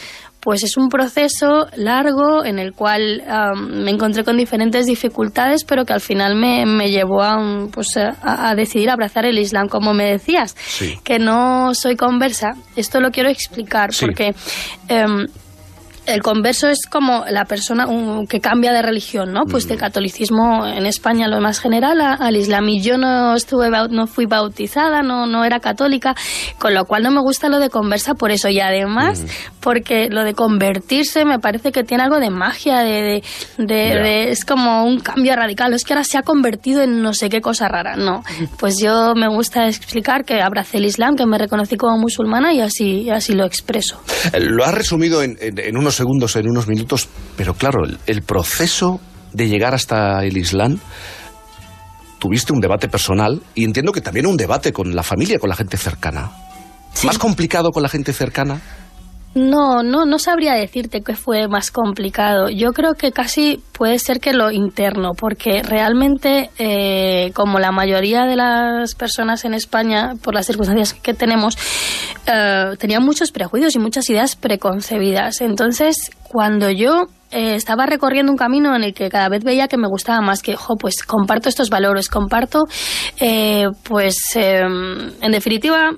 pues 0.48 0.64
es 0.64 0.78
un 0.78 0.88
proceso 0.88 1.68
largo 1.76 2.45
en 2.45 2.58
el 2.58 2.72
cual 2.72 3.22
um, 3.28 3.84
me 3.84 3.91
encontré 3.91 4.24
con 4.24 4.38
diferentes 4.38 4.86
dificultades, 4.86 5.66
pero 5.66 5.84
que 5.84 5.91
al 5.91 6.00
final 6.00 6.36
me, 6.36 6.66
me 6.66 6.89
llevó 6.89 7.22
a, 7.22 7.36
un, 7.36 7.70
pues 7.70 7.98
a, 7.98 8.16
a, 8.22 8.56
decidir 8.56 8.89
abrazar 8.89 9.26
el 9.26 9.39
Islam, 9.39 9.68
como 9.68 9.93
me 9.93 10.06
decías, 10.06 10.56
sí. 10.58 10.98
que 11.04 11.20
no 11.20 11.74
soy 11.74 11.98
conversa. 11.98 12.54
Esto 12.78 13.02
lo 13.02 13.12
quiero 13.12 13.28
explicar 13.28 13.93
sí. 13.93 14.06
porque... 14.06 14.34
Um, 14.89 15.26
el 16.08 16.24
converso 16.24 16.70
es 16.70 16.86
como 16.89 17.26
la 17.30 17.45
persona 17.45 17.86
que 18.28 18.39
cambia 18.39 18.72
de 18.72 18.82
religión, 18.82 19.34
¿no? 19.34 19.45
Pues 19.45 19.66
mm. 19.66 19.70
del 19.70 19.78
catolicismo 19.78 20.66
en 20.66 20.86
España 20.86 21.28
lo 21.28 21.39
más 21.41 21.60
general 21.60 21.99
a, 22.01 22.14
al 22.14 22.36
islam. 22.38 22.68
Y 22.70 22.82
yo 22.82 22.97
no 22.97 23.36
estuve 23.36 23.70
no 23.89 24.08
fui 24.08 24.26
bautizada, 24.26 25.03
no 25.03 25.26
no 25.27 25.44
era 25.44 25.60
católica, 25.60 26.15
con 26.57 26.73
lo 26.73 26.86
cual 26.86 27.03
no 27.03 27.11
me 27.11 27.22
gusta 27.22 27.49
lo 27.49 27.60
de 27.60 27.69
conversa 27.69 28.14
por 28.14 28.31
eso 28.31 28.48
y 28.49 28.60
además 28.60 29.22
mm. 29.22 29.27
porque 29.60 30.07
lo 30.10 30.23
de 30.23 30.34
convertirse 30.34 31.26
me 31.26 31.40
parece 31.40 31.72
que 31.72 31.84
tiene 31.84 32.03
algo 32.03 32.19
de 32.19 32.30
magia, 32.30 32.80
de, 32.80 33.02
de, 33.02 33.23
de, 33.57 33.65
yeah. 33.68 34.02
de, 34.02 34.31
es 34.31 34.45
como 34.45 34.86
un 34.86 34.99
cambio 34.99 35.36
radical. 35.36 35.73
Es 35.73 35.84
que 35.84 35.94
ahora 35.94 36.06
se 36.06 36.18
ha 36.18 36.23
convertido 36.23 36.81
en 36.81 37.02
no 37.02 37.14
sé 37.14 37.30
qué 37.30 37.41
cosa 37.41 37.68
rara. 37.68 37.98
No, 37.98 38.23
pues 38.60 38.77
yo 38.81 39.14
me 39.15 39.27
gusta 39.27 39.68
explicar 39.68 40.23
que 40.23 40.41
abracé 40.41 40.77
el 40.77 40.86
islam, 40.86 41.15
que 41.18 41.26
me 41.26 41.38
reconocí 41.38 41.76
como 41.76 41.98
musulmana 41.98 42.53
y 42.53 42.61
así 42.61 43.10
así 43.10 43.34
lo 43.34 43.45
expreso. 43.45 44.02
Lo 44.40 44.64
has 44.64 44.73
resumido 44.73 45.22
en, 45.22 45.38
en, 45.41 45.60
en 45.60 45.77
unos 45.77 45.97
segundos, 45.98 46.36
en 46.36 46.49
unos 46.49 46.68
minutos, 46.68 47.10
pero 47.36 47.53
claro, 47.53 47.84
el, 47.84 47.99
el 48.06 48.22
proceso 48.22 48.99
de 49.34 49.49
llegar 49.49 49.74
hasta 49.74 50.24
el 50.24 50.38
Islam 50.38 50.80
tuviste 52.19 52.53
un 52.53 52.60
debate 52.60 52.88
personal 52.88 53.41
y 53.56 53.64
entiendo 53.64 53.91
que 53.91 54.02
también 54.02 54.26
un 54.26 54.38
debate 54.38 54.74
con 54.74 54.95
la 54.95 55.03
familia, 55.03 55.40
con 55.40 55.49
la 55.49 55.56
gente 55.56 55.78
cercana. 55.78 56.32
Sí. 56.94 57.06
¿Más 57.06 57.19
complicado 57.19 57.72
con 57.72 57.84
la 57.84 57.90
gente 57.90 58.14
cercana? 58.14 58.61
No, 59.38 59.84
no, 59.84 60.05
no 60.05 60.18
sabría 60.18 60.53
decirte 60.55 61.01
que 61.01 61.15
fue 61.15 61.47
más 61.47 61.69
complicado. 61.69 62.49
Yo 62.49 62.73
creo 62.73 62.95
que 62.95 63.11
casi 63.11 63.61
puede 63.72 63.99
ser 63.99 64.19
que 64.19 64.34
lo 64.34 64.49
interno, 64.49 65.11
porque 65.14 65.61
realmente, 65.61 66.49
eh, 66.57 67.31
como 67.35 67.59
la 67.59 67.72
mayoría 67.72 68.26
de 68.26 68.35
las 68.35 68.95
personas 68.95 69.45
en 69.45 69.53
España, 69.53 70.14
por 70.23 70.34
las 70.34 70.47
circunstancias 70.47 70.93
que 70.93 71.14
tenemos, 71.14 71.55
eh, 72.26 72.76
tenían 72.80 73.03
muchos 73.05 73.31
prejuicios 73.31 73.76
y 73.76 73.80
muchas 73.80 74.09
ideas 74.09 74.35
preconcebidas. 74.35 75.41
Entonces, 75.41 76.09
cuando 76.23 76.72
yo 76.72 77.05
eh, 77.30 77.53
estaba 77.53 77.85
recorriendo 77.85 78.31
un 78.31 78.38
camino 78.38 78.76
en 78.76 78.84
el 78.84 78.93
que 78.93 79.09
cada 79.09 79.30
vez 79.30 79.43
veía 79.43 79.68
que 79.68 79.77
me 79.77 79.88
gustaba 79.88 80.22
más, 80.22 80.41
que, 80.41 80.55
jo, 80.55 80.77
pues 80.77 81.03
comparto 81.03 81.49
estos 81.49 81.69
valores, 81.69 82.09
comparto, 82.09 82.65
eh, 83.19 83.68
pues, 83.84 84.18
eh, 84.35 84.61
en 84.61 85.31
definitiva, 85.31 85.91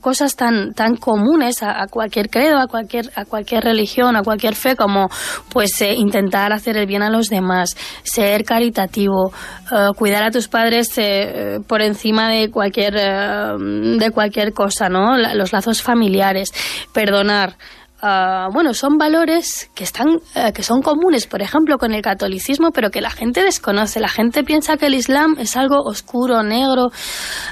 cosas 0.00 0.36
tan 0.36 0.72
tan 0.74 0.96
comunes 0.96 1.62
a, 1.62 1.86
cualquier 1.88 2.30
credo, 2.30 2.58
a 2.58 2.66
cualquier 2.66 3.10
a 3.16 3.24
cualquier 3.24 3.64
religión, 3.64 4.16
a 4.16 4.22
cualquier 4.22 4.54
fe, 4.54 4.76
como 4.76 5.08
pues 5.50 5.80
eh, 5.80 5.94
intentar 5.94 6.52
hacer 6.52 6.76
el 6.76 6.86
bien 6.86 7.02
a 7.02 7.10
los 7.10 7.28
demás, 7.28 7.76
ser 8.02 8.44
caritativo, 8.44 9.32
eh, 9.72 9.88
cuidar 9.96 10.22
a 10.22 10.30
tus 10.30 10.48
padres 10.48 10.88
eh, 10.96 11.58
por 11.66 11.82
encima 11.82 12.28
de 12.28 12.50
cualquier 12.50 12.94
eh, 12.96 13.54
de 13.98 14.10
cualquier 14.12 14.52
cosa, 14.52 14.88
¿no? 14.88 15.16
La- 15.16 15.34
los 15.34 15.52
lazos 15.52 15.82
familiares, 15.82 16.52
perdonar. 16.92 17.56
Ah, 18.02 18.48
bueno, 18.52 18.72
son 18.72 18.96
valores 18.96 19.70
que 19.74 19.84
están, 19.84 20.08
eh, 20.34 20.52
que 20.54 20.62
son 20.62 20.80
comunes, 20.80 21.26
por 21.26 21.42
ejemplo, 21.42 21.76
con 21.76 21.92
el 21.92 22.00
catolicismo, 22.00 22.70
pero 22.70 22.90
que 22.90 23.02
la 23.02 23.10
gente 23.10 23.42
desconoce. 23.42 24.00
La 24.00 24.08
gente 24.08 24.42
piensa 24.42 24.78
que 24.78 24.86
el 24.86 24.94
Islam 24.94 25.36
es 25.38 25.54
algo 25.54 25.82
oscuro, 25.82 26.42
negro, 26.42 26.88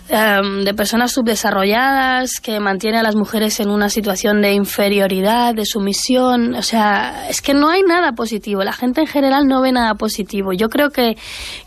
em, 0.08 0.64
de 0.64 0.72
personas 0.72 1.12
subdesarrolladas, 1.12 2.40
que 2.40 2.60
mantiene 2.60 2.98
a 2.98 3.02
las 3.02 3.14
mujeres 3.14 3.60
en 3.60 3.68
una 3.68 3.90
situación 3.90 4.40
de 4.40 4.54
inferioridad, 4.54 5.54
de 5.54 5.66
sumisión. 5.66 6.54
O 6.54 6.62
sea, 6.62 7.28
es 7.28 7.42
que 7.42 7.52
no 7.52 7.68
hay 7.68 7.82
nada 7.82 8.12
positivo. 8.12 8.64
La 8.64 8.72
gente 8.72 9.02
en 9.02 9.06
general 9.06 9.46
no 9.46 9.60
ve 9.60 9.72
nada 9.72 9.96
positivo. 9.96 10.52
Yo 10.54 10.68
creo 10.68 10.88
que, 10.88 11.18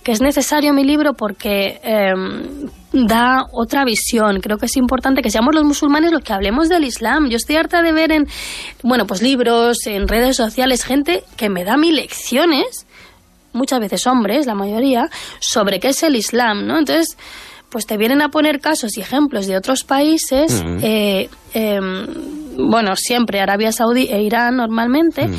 que 0.04 0.12
es 0.12 0.22
necesario 0.22 0.74
mi 0.74 0.84
libro 0.84 1.14
porque 1.14 1.80
em, 1.84 2.68
da 2.92 3.46
otra 3.52 3.86
visión. 3.86 4.42
Creo 4.42 4.58
que 4.58 4.66
es 4.66 4.78
importante 4.78 5.22
que 5.22 5.32
seamos 5.32 5.56
los 5.56 5.64
musulmanes 5.64 6.12
los 6.12 6.24
que 6.24 6.34
hablemos 6.34 6.70
del 6.70 6.84
Islam. 6.84 7.30
Yo 7.30 7.38
estoy 7.38 7.56
harta 7.56 7.82
de 7.82 7.92
ver 7.92 8.12
en, 8.12 8.28
bueno, 8.84 9.08
pues 9.08 9.22
libros, 9.22 9.86
en 9.86 10.08
redes 10.08 10.36
sociales, 10.36 10.84
gente 10.84 11.24
que 11.38 11.50
me 11.50 11.64
da 11.64 11.78
mil 11.78 11.96
lecciones, 11.96 12.86
muchas 13.54 13.80
veces 13.80 14.06
hombres, 14.08 14.46
la 14.46 14.56
mayoría, 14.56 15.10
sobre 15.40 15.80
qué 15.80 15.90
es 15.90 16.04
el 16.04 16.16
Islam, 16.16 16.68
¿no? 16.68 16.78
Entonces, 16.78 17.18
pues 17.70 17.86
te 17.86 17.98
vienen 17.98 18.22
a 18.22 18.30
poner 18.30 18.60
casos 18.60 18.98
y 18.98 19.02
ejemplos 19.02 19.48
de 19.48 19.56
otros 19.56 19.84
países, 19.84 20.62
eh, 20.82 21.30
em, 21.54 22.06
bueno, 22.58 22.96
siempre 22.96 23.40
Arabia 23.40 23.72
Saudí 23.72 24.08
e 24.10 24.22
Irán 24.22 24.58
normalmente, 24.58 25.30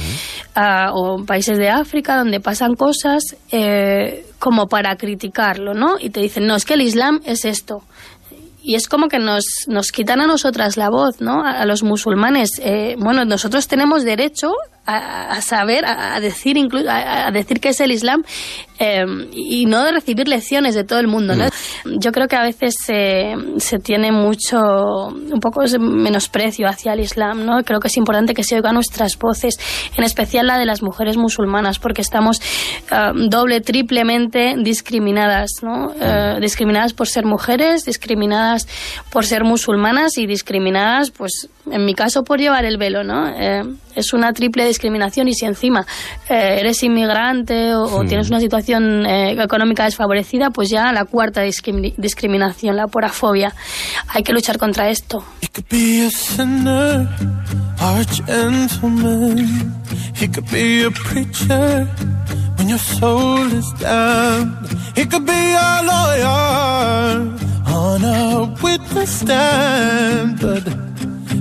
ah, 0.55 0.91
o 0.95 1.25
países 1.25 1.59
de 1.59 1.71
África 1.71 2.17
donde 2.17 2.41
pasan 2.41 2.75
cosas 2.75 3.37
eh, 3.51 4.27
como 4.39 4.67
para 4.67 4.97
criticarlo, 4.97 5.75
¿no? 5.75 5.97
Y 6.01 6.11
te 6.11 6.21
dicen, 6.21 6.47
no, 6.47 6.57
es 6.57 6.65
que 6.65 6.75
el 6.75 6.83
Islam 6.83 7.21
es 7.25 7.45
esto. 7.45 7.83
Y 8.65 8.77
es 8.77 8.87
como 8.87 9.09
que 9.09 9.19
nos, 9.19 9.45
nos 9.67 9.91
quitan 9.91 10.21
a 10.21 10.27
nosotras 10.27 10.77
la 10.77 10.89
voz, 10.89 11.21
¿no? 11.21 11.45
A, 11.45 11.63
a 11.63 11.67
los 11.67 11.83
musulmanes. 11.83 12.51
Eh, 12.61 12.97
bueno, 12.99 13.25
nosotros 13.25 13.67
tenemos 13.67 14.05
derecho 14.05 14.53
a, 14.87 15.33
a 15.33 15.43
saber, 15.43 15.85
a, 15.85 16.15
a 16.15 16.21
decir 16.21 16.57
incluso, 16.57 16.91
a, 16.91 17.29
a 17.29 17.31
decir 17.31 17.61
que 17.61 17.71
es 17.71 17.81
el 17.81 17.93
Islam 17.93 18.25
eh, 18.85 19.05
y 19.33 19.67
no 19.67 19.85
de 19.85 19.93
recibir 19.93 20.27
lecciones 20.27 20.75
de 20.75 20.83
todo 20.83 20.99
el 20.99 21.07
mundo, 21.07 21.37
¿no? 21.37 21.45
Yo 21.85 22.11
creo 22.11 22.27
que 22.27 22.35
a 22.35 22.43
veces 22.43 22.75
se, 22.85 23.35
se 23.59 23.79
tiene 23.79 24.11
mucho, 24.11 24.59
un 25.07 25.39
poco 25.41 25.63
menosprecio 25.79 26.67
hacia 26.67 26.95
el 26.95 27.01
Islam, 27.01 27.47
¿no? 27.47 27.63
Creo 27.63 27.79
que 27.79 27.87
es 27.87 27.97
importante 27.97 28.35
que 28.35 28.43
se 28.43 28.57
oigan 28.57 28.75
nuestras 28.75 29.17
voces, 29.17 29.57
en 29.97 30.03
especial 30.03 30.49
la 30.49 30.59
de 30.59 30.65
las 30.65 30.83
mujeres 30.83 31.17
musulmanas, 31.17 31.79
porque 31.79 32.03
estamos 32.03 32.41
eh, 32.91 33.13
doble, 33.29 33.61
triplemente 33.61 34.57
discriminadas, 34.59 35.51
¿no? 35.63 35.93
Eh, 36.01 36.39
discriminadas 36.41 36.93
por 36.93 37.07
ser 37.07 37.25
mujeres, 37.25 37.85
discriminadas 37.85 38.67
por 39.13 39.27
ser 39.27 39.45
musulmanas 39.45 40.19
y 40.19 40.27
discriminadas, 40.27 41.13
pues, 41.13 41.49
en 41.71 41.85
mi 41.85 41.95
caso, 41.95 42.25
por 42.25 42.41
llevar 42.41 42.65
el 42.65 42.79
velo, 42.79 43.05
¿no? 43.05 43.29
Es 43.95 44.13
una 44.13 44.33
triple 44.33 44.67
discriminación 44.67 45.29
y 45.29 45.35
si 45.35 45.45
encima 45.47 45.87
eh, 46.29 46.57
eres 46.61 46.83
inmigrante 46.83 47.75
o, 47.75 47.85
o 47.85 48.03
Hmm. 48.03 48.09
tienes 48.09 48.29
una 48.31 48.41
situación 48.41 49.05
eh, 49.07 49.33
económica 49.43 49.85
desfavorecida, 49.85 50.51
pues 50.51 50.69
ya 50.71 50.93
la 50.93 51.05
cuarta 51.05 51.45
discrimi- 51.45 51.95
discriminación, 51.97 52.77
la 52.77 52.87
porafobia. 52.89 53.55
Hay 54.09 54.23
que 54.23 54.33
luchar 54.33 54.59
contra 54.59 54.89
esto. 54.89 55.25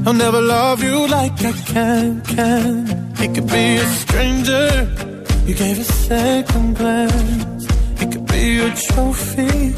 I'll 0.05 0.13
never 0.13 0.41
love 0.41 0.81
you 0.83 1.07
like 1.07 1.33
I 1.43 1.51
can. 1.73 2.21
Can 2.21 3.13
It 3.19 3.35
could 3.35 3.47
be 3.47 3.77
a 3.77 3.85
stranger? 3.85 4.89
You 5.45 5.53
gave 5.53 5.77
a 5.79 5.83
second 5.83 6.75
glance. 6.75 7.65
It 8.01 8.11
could 8.11 8.25
be 8.25 8.59
a 8.59 8.71
trophy 8.87 9.75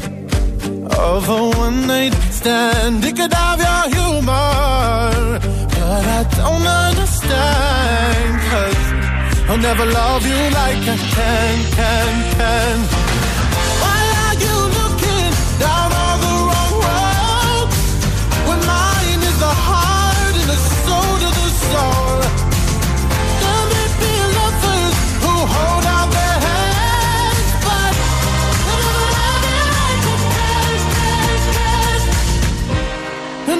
of 0.98 1.28
a 1.28 1.40
one 1.58 1.86
night 1.86 2.14
stand. 2.30 3.04
It 3.04 3.16
could 3.16 3.34
have 3.34 3.60
your 3.68 3.84
humor, 3.96 5.40
but 5.74 6.04
I 6.18 6.22
don't 6.40 6.66
understand. 6.88 8.32
Cause 8.50 9.50
I'll 9.50 9.58
never 9.58 9.84
love 9.84 10.26
you 10.26 10.40
like 10.60 10.84
I 10.94 10.96
can, 11.14 11.56
can, 11.76 12.36
can. 12.38 13.03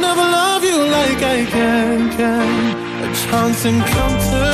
Never 0.06 0.26
love 0.38 0.62
you 0.70 0.78
like 0.98 1.20
I 1.36 1.38
can, 1.54 1.98
can. 2.16 2.50
A 3.06 3.08
chance 3.22 3.64
encounter 3.64 4.52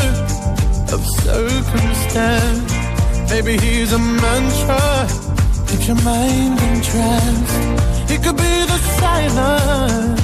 of 0.95 1.01
circumstance. 1.27 2.73
Maybe 3.31 3.53
he's 3.65 3.93
a 3.93 3.99
mantra, 3.99 4.87
keep 5.69 5.83
your 5.89 6.01
mind 6.13 6.57
entranced. 6.71 7.61
He 8.11 8.17
could 8.25 8.39
be 8.47 8.57
the 8.73 8.81
silence 9.01 10.21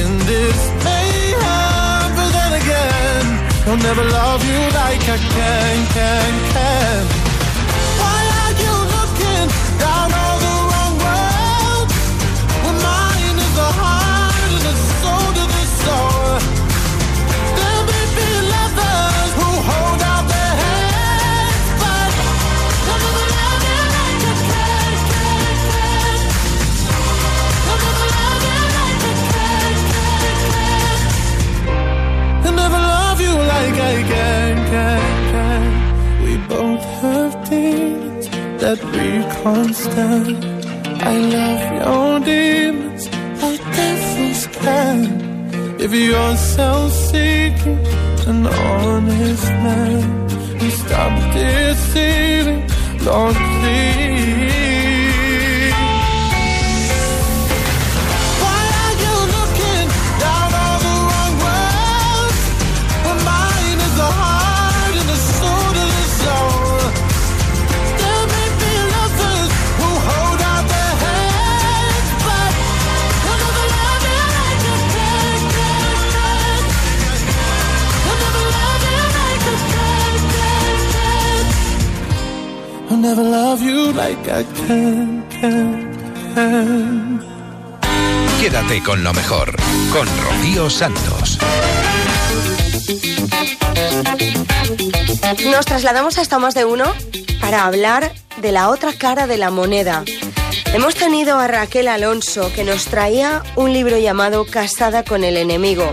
in 0.00 0.10
this 0.30 0.58
mayhem, 0.86 2.06
but 2.16 2.30
then 2.36 2.52
again, 2.62 3.26
he'll 3.64 3.82
never 3.88 4.04
love 4.20 4.40
you 4.50 4.60
like 4.82 5.04
I 5.16 5.18
can, 5.34 5.76
can, 5.96 6.32
can. 6.54 7.21
That 38.74 38.84
we 38.96 39.10
can't 39.42 39.74
stand. 39.74 40.44
I 41.02 41.14
love 41.36 41.62
your 41.80 42.20
demons 42.20 43.04
like 43.42 43.64
devils 43.76 44.46
can. 44.58 44.98
If 45.80 45.92
you're 45.92 46.36
self-seeking, 46.36 47.80
an 48.30 48.46
honest 48.46 49.48
man, 49.64 50.02
and 50.60 50.72
stop 50.72 51.12
deceiving, 51.34 52.62
Lord, 53.04 53.36
please. 53.36 54.51
Like 84.02 84.28
I 84.28 84.44
can, 84.66 85.24
can, 85.28 85.96
can. 86.34 87.22
Quédate 88.40 88.82
con 88.82 89.04
lo 89.04 89.12
mejor, 89.12 89.54
con 89.92 90.08
Rocío 90.24 90.68
Santos. 90.68 91.38
Nos 95.50 95.66
trasladamos 95.66 96.18
hasta 96.18 96.38
más 96.40 96.54
de 96.54 96.64
uno 96.64 96.92
para 97.40 97.64
hablar 97.64 98.12
de 98.38 98.50
la 98.50 98.70
otra 98.70 98.92
cara 98.92 99.28
de 99.28 99.38
la 99.38 99.50
moneda. 99.50 100.02
Hemos 100.74 100.96
tenido 100.96 101.38
a 101.38 101.46
Raquel 101.46 101.86
Alonso 101.86 102.50
que 102.54 102.64
nos 102.64 102.86
traía 102.86 103.42
un 103.54 103.72
libro 103.72 103.98
llamado 103.98 104.44
Casada 104.46 105.04
con 105.04 105.22
el 105.22 105.36
enemigo. 105.36 105.88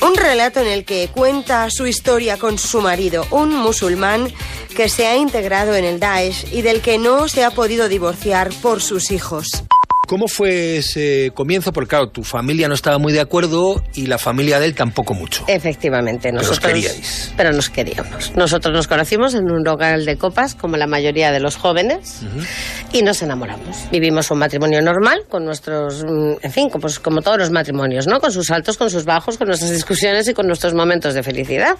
Un 0.00 0.14
relato 0.14 0.60
en 0.60 0.68
el 0.68 0.84
que 0.84 1.08
cuenta 1.12 1.68
su 1.70 1.86
historia 1.86 2.36
con 2.36 2.58
su 2.58 2.80
marido, 2.80 3.26
un 3.30 3.52
musulmán 3.54 4.32
que 4.72 4.88
se 4.88 5.06
ha 5.06 5.16
integrado 5.16 5.74
en 5.74 5.84
el 5.84 6.00
Daesh 6.00 6.46
y 6.52 6.62
del 6.62 6.80
que 6.80 6.98
no 6.98 7.28
se 7.28 7.44
ha 7.44 7.50
podido 7.50 7.88
divorciar 7.88 8.50
por 8.62 8.80
sus 8.82 9.10
hijos. 9.10 9.64
¿Cómo 10.08 10.26
fue 10.26 10.78
ese 10.78 11.30
comienzo? 11.32 11.72
Porque 11.72 11.90
claro, 11.90 12.08
tu 12.08 12.22
familia 12.22 12.68
no 12.68 12.74
estaba 12.74 12.98
muy 12.98 13.12
de 13.12 13.20
acuerdo 13.20 13.82
y 13.94 14.06
la 14.06 14.18
familia 14.18 14.58
de 14.58 14.66
él 14.66 14.74
tampoco 14.74 15.14
mucho. 15.14 15.44
Efectivamente, 15.46 16.28
Pero 16.28 16.40
os 16.42 16.48
nosotros. 16.48 16.72
queríais. 16.72 17.32
Pero 17.36 17.52
nos 17.52 17.70
queríamos. 17.70 18.32
Nosotros 18.36 18.74
nos 18.74 18.88
conocimos 18.88 19.34
en 19.34 19.50
un 19.50 19.62
local 19.64 20.04
de 20.04 20.16
copas, 20.18 20.54
como 20.54 20.76
la 20.76 20.86
mayoría 20.86 21.30
de 21.30 21.40
los 21.40 21.56
jóvenes, 21.56 22.22
y 22.92 23.02
nos 23.02 23.22
enamoramos. 23.22 23.76
Vivimos 23.90 24.30
un 24.30 24.38
matrimonio 24.38 24.82
normal, 24.82 25.22
con 25.30 25.44
nuestros, 25.44 26.04
mm, 26.04 26.32
en 26.42 26.52
fin, 26.52 26.68
como, 26.68 26.88
como 27.00 27.22
todos 27.22 27.38
los 27.38 27.50
matrimonios, 27.50 28.06
¿no? 28.06 28.20
Con 28.20 28.32
sus 28.32 28.50
altos, 28.50 28.76
con 28.76 28.90
sus 28.90 29.04
bajos, 29.04 29.38
con 29.38 29.46
nuestras 29.46 29.70
discusiones 29.70 30.28
y 30.28 30.34
con 30.34 30.46
nuestros 30.46 30.74
momentos 30.74 31.14
de 31.14 31.22
felicidad. 31.22 31.76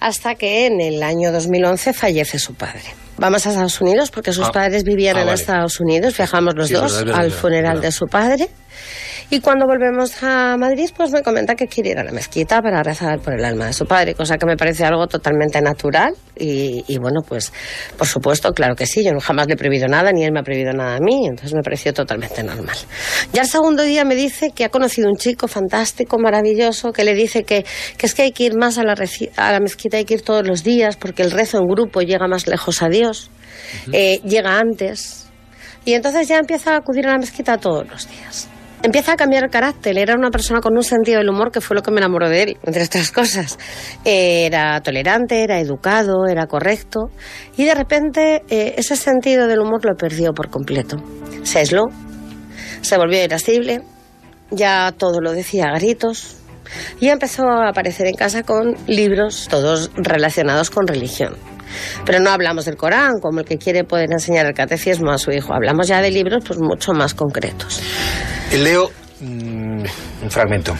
Hasta 0.00 0.34
que 0.34 0.66
en 0.66 0.80
el 0.80 1.02
año 1.02 1.30
2011 1.30 1.92
fallece 1.92 2.38
su 2.38 2.54
padre. 2.54 2.82
Vamos 3.18 3.46
a 3.46 3.50
Estados 3.50 3.80
Unidos 3.82 4.10
porque 4.10 4.32
sus 4.32 4.46
Ah. 4.46 4.52
padres 4.52 4.82
vivían 4.82 5.16
Ah, 5.16 5.20
en 5.20 5.26
vale. 5.26 5.38
Estados 5.40 5.78
Unidos. 5.78 6.16
Viajamos 6.16 6.54
los 6.54 6.68
Sí, 6.68 6.74
dos 6.74 6.96
verdad, 7.04 7.20
al 7.20 7.30
funeral 7.30 7.74
verdad. 7.74 7.82
de 7.82 7.92
su 7.92 8.08
padre. 8.08 8.48
Y 9.30 9.40
cuando 9.40 9.66
volvemos 9.66 10.22
a 10.22 10.56
Madrid, 10.56 10.90
pues 10.96 11.12
me 11.12 11.22
comenta 11.22 11.54
que 11.54 11.68
quiere 11.68 11.90
ir 11.90 11.98
a 11.98 12.04
la 12.04 12.10
mezquita 12.10 12.60
para 12.60 12.82
rezar 12.82 13.20
por 13.20 13.34
el 13.34 13.44
alma 13.44 13.66
de 13.66 13.72
su 13.72 13.86
padre, 13.86 14.14
cosa 14.14 14.36
que 14.36 14.46
me 14.46 14.56
parece 14.56 14.84
algo 14.84 15.06
totalmente 15.06 15.60
natural. 15.62 16.14
Y, 16.36 16.84
y 16.88 16.98
bueno, 16.98 17.20
pues 17.26 17.52
por 17.96 18.08
supuesto, 18.08 18.52
claro 18.52 18.74
que 18.74 18.86
sí, 18.86 19.04
yo 19.04 19.12
jamás 19.20 19.46
le 19.46 19.54
he 19.54 19.56
prohibido 19.56 19.86
nada, 19.86 20.10
ni 20.10 20.24
él 20.24 20.32
me 20.32 20.40
ha 20.40 20.42
prohibido 20.42 20.72
nada 20.72 20.96
a 20.96 21.00
mí, 21.00 21.26
entonces 21.26 21.54
me 21.54 21.62
pareció 21.62 21.92
totalmente 21.92 22.42
normal. 22.42 22.76
Ya 23.32 23.42
el 23.42 23.48
segundo 23.48 23.82
día 23.82 24.04
me 24.04 24.16
dice 24.16 24.50
que 24.50 24.64
ha 24.64 24.68
conocido 24.68 25.08
un 25.08 25.16
chico 25.16 25.46
fantástico, 25.46 26.18
maravilloso, 26.18 26.92
que 26.92 27.04
le 27.04 27.14
dice 27.14 27.44
que, 27.44 27.64
que 27.96 28.06
es 28.06 28.14
que 28.14 28.22
hay 28.22 28.32
que 28.32 28.44
ir 28.44 28.56
más 28.56 28.78
a 28.78 28.82
la, 28.82 28.94
a 29.36 29.52
la 29.52 29.60
mezquita, 29.60 29.98
hay 29.98 30.04
que 30.04 30.14
ir 30.14 30.22
todos 30.22 30.46
los 30.46 30.64
días, 30.64 30.96
porque 30.96 31.22
el 31.22 31.30
rezo 31.30 31.58
en 31.58 31.66
grupo 31.66 32.00
llega 32.00 32.26
más 32.26 32.46
lejos 32.46 32.82
a 32.82 32.88
Dios, 32.88 33.30
eh, 33.92 34.20
llega 34.24 34.58
antes. 34.58 35.28
Y 35.84 35.94
entonces 35.94 36.28
ya 36.28 36.38
empieza 36.38 36.74
a 36.74 36.78
acudir 36.78 37.06
a 37.06 37.12
la 37.12 37.18
mezquita 37.18 37.56
todos 37.58 37.88
los 37.88 38.08
días. 38.08 38.48
Empieza 38.82 39.12
a 39.12 39.16
cambiar 39.16 39.44
el 39.44 39.50
carácter. 39.50 39.98
Era 39.98 40.14
una 40.14 40.30
persona 40.30 40.60
con 40.60 40.74
un 40.74 40.82
sentido 40.82 41.18
del 41.18 41.28
humor 41.28 41.50
que 41.52 41.60
fue 41.60 41.76
lo 41.76 41.82
que 41.82 41.90
me 41.90 41.98
enamoró 41.98 42.28
de 42.28 42.42
él, 42.42 42.58
entre 42.64 42.84
otras 42.84 43.10
cosas. 43.12 43.58
Era 44.04 44.80
tolerante, 44.80 45.42
era 45.42 45.60
educado, 45.60 46.26
era 46.26 46.46
correcto. 46.46 47.10
Y 47.56 47.64
de 47.64 47.74
repente 47.74 48.42
eh, 48.48 48.74
ese 48.78 48.96
sentido 48.96 49.46
del 49.46 49.60
humor 49.60 49.84
lo 49.84 49.96
perdió 49.96 50.32
por 50.32 50.48
completo. 50.48 50.96
Se 51.42 51.58
aisló, 51.58 51.84
se 52.80 52.96
volvió 52.96 53.22
irascible, 53.22 53.82
ya 54.50 54.92
todo 54.96 55.20
lo 55.20 55.32
decía 55.32 55.66
a 55.66 55.78
gritos. 55.78 56.36
Y 57.00 57.08
empezó 57.08 57.48
a 57.48 57.68
aparecer 57.68 58.06
en 58.06 58.14
casa 58.14 58.44
con 58.44 58.76
libros, 58.86 59.48
todos 59.50 59.90
relacionados 59.96 60.70
con 60.70 60.86
religión. 60.86 61.36
Pero 62.04 62.20
no 62.20 62.30
hablamos 62.30 62.64
del 62.64 62.76
Corán, 62.76 63.20
como 63.20 63.40
el 63.40 63.46
que 63.46 63.58
quiere 63.58 63.84
poder 63.84 64.10
enseñar 64.12 64.46
el 64.46 64.54
catecismo 64.54 65.10
a 65.10 65.18
su 65.18 65.30
hijo. 65.30 65.52
Hablamos 65.52 65.88
ya 65.88 66.00
de 66.00 66.10
libros 66.10 66.44
pues 66.46 66.58
mucho 66.60 66.92
más 66.92 67.14
concretos. 67.14 67.80
Eh, 68.50 68.58
Leo, 68.58 68.90
mm, 69.20 69.84
un 70.22 70.30
fragmento. 70.30 70.76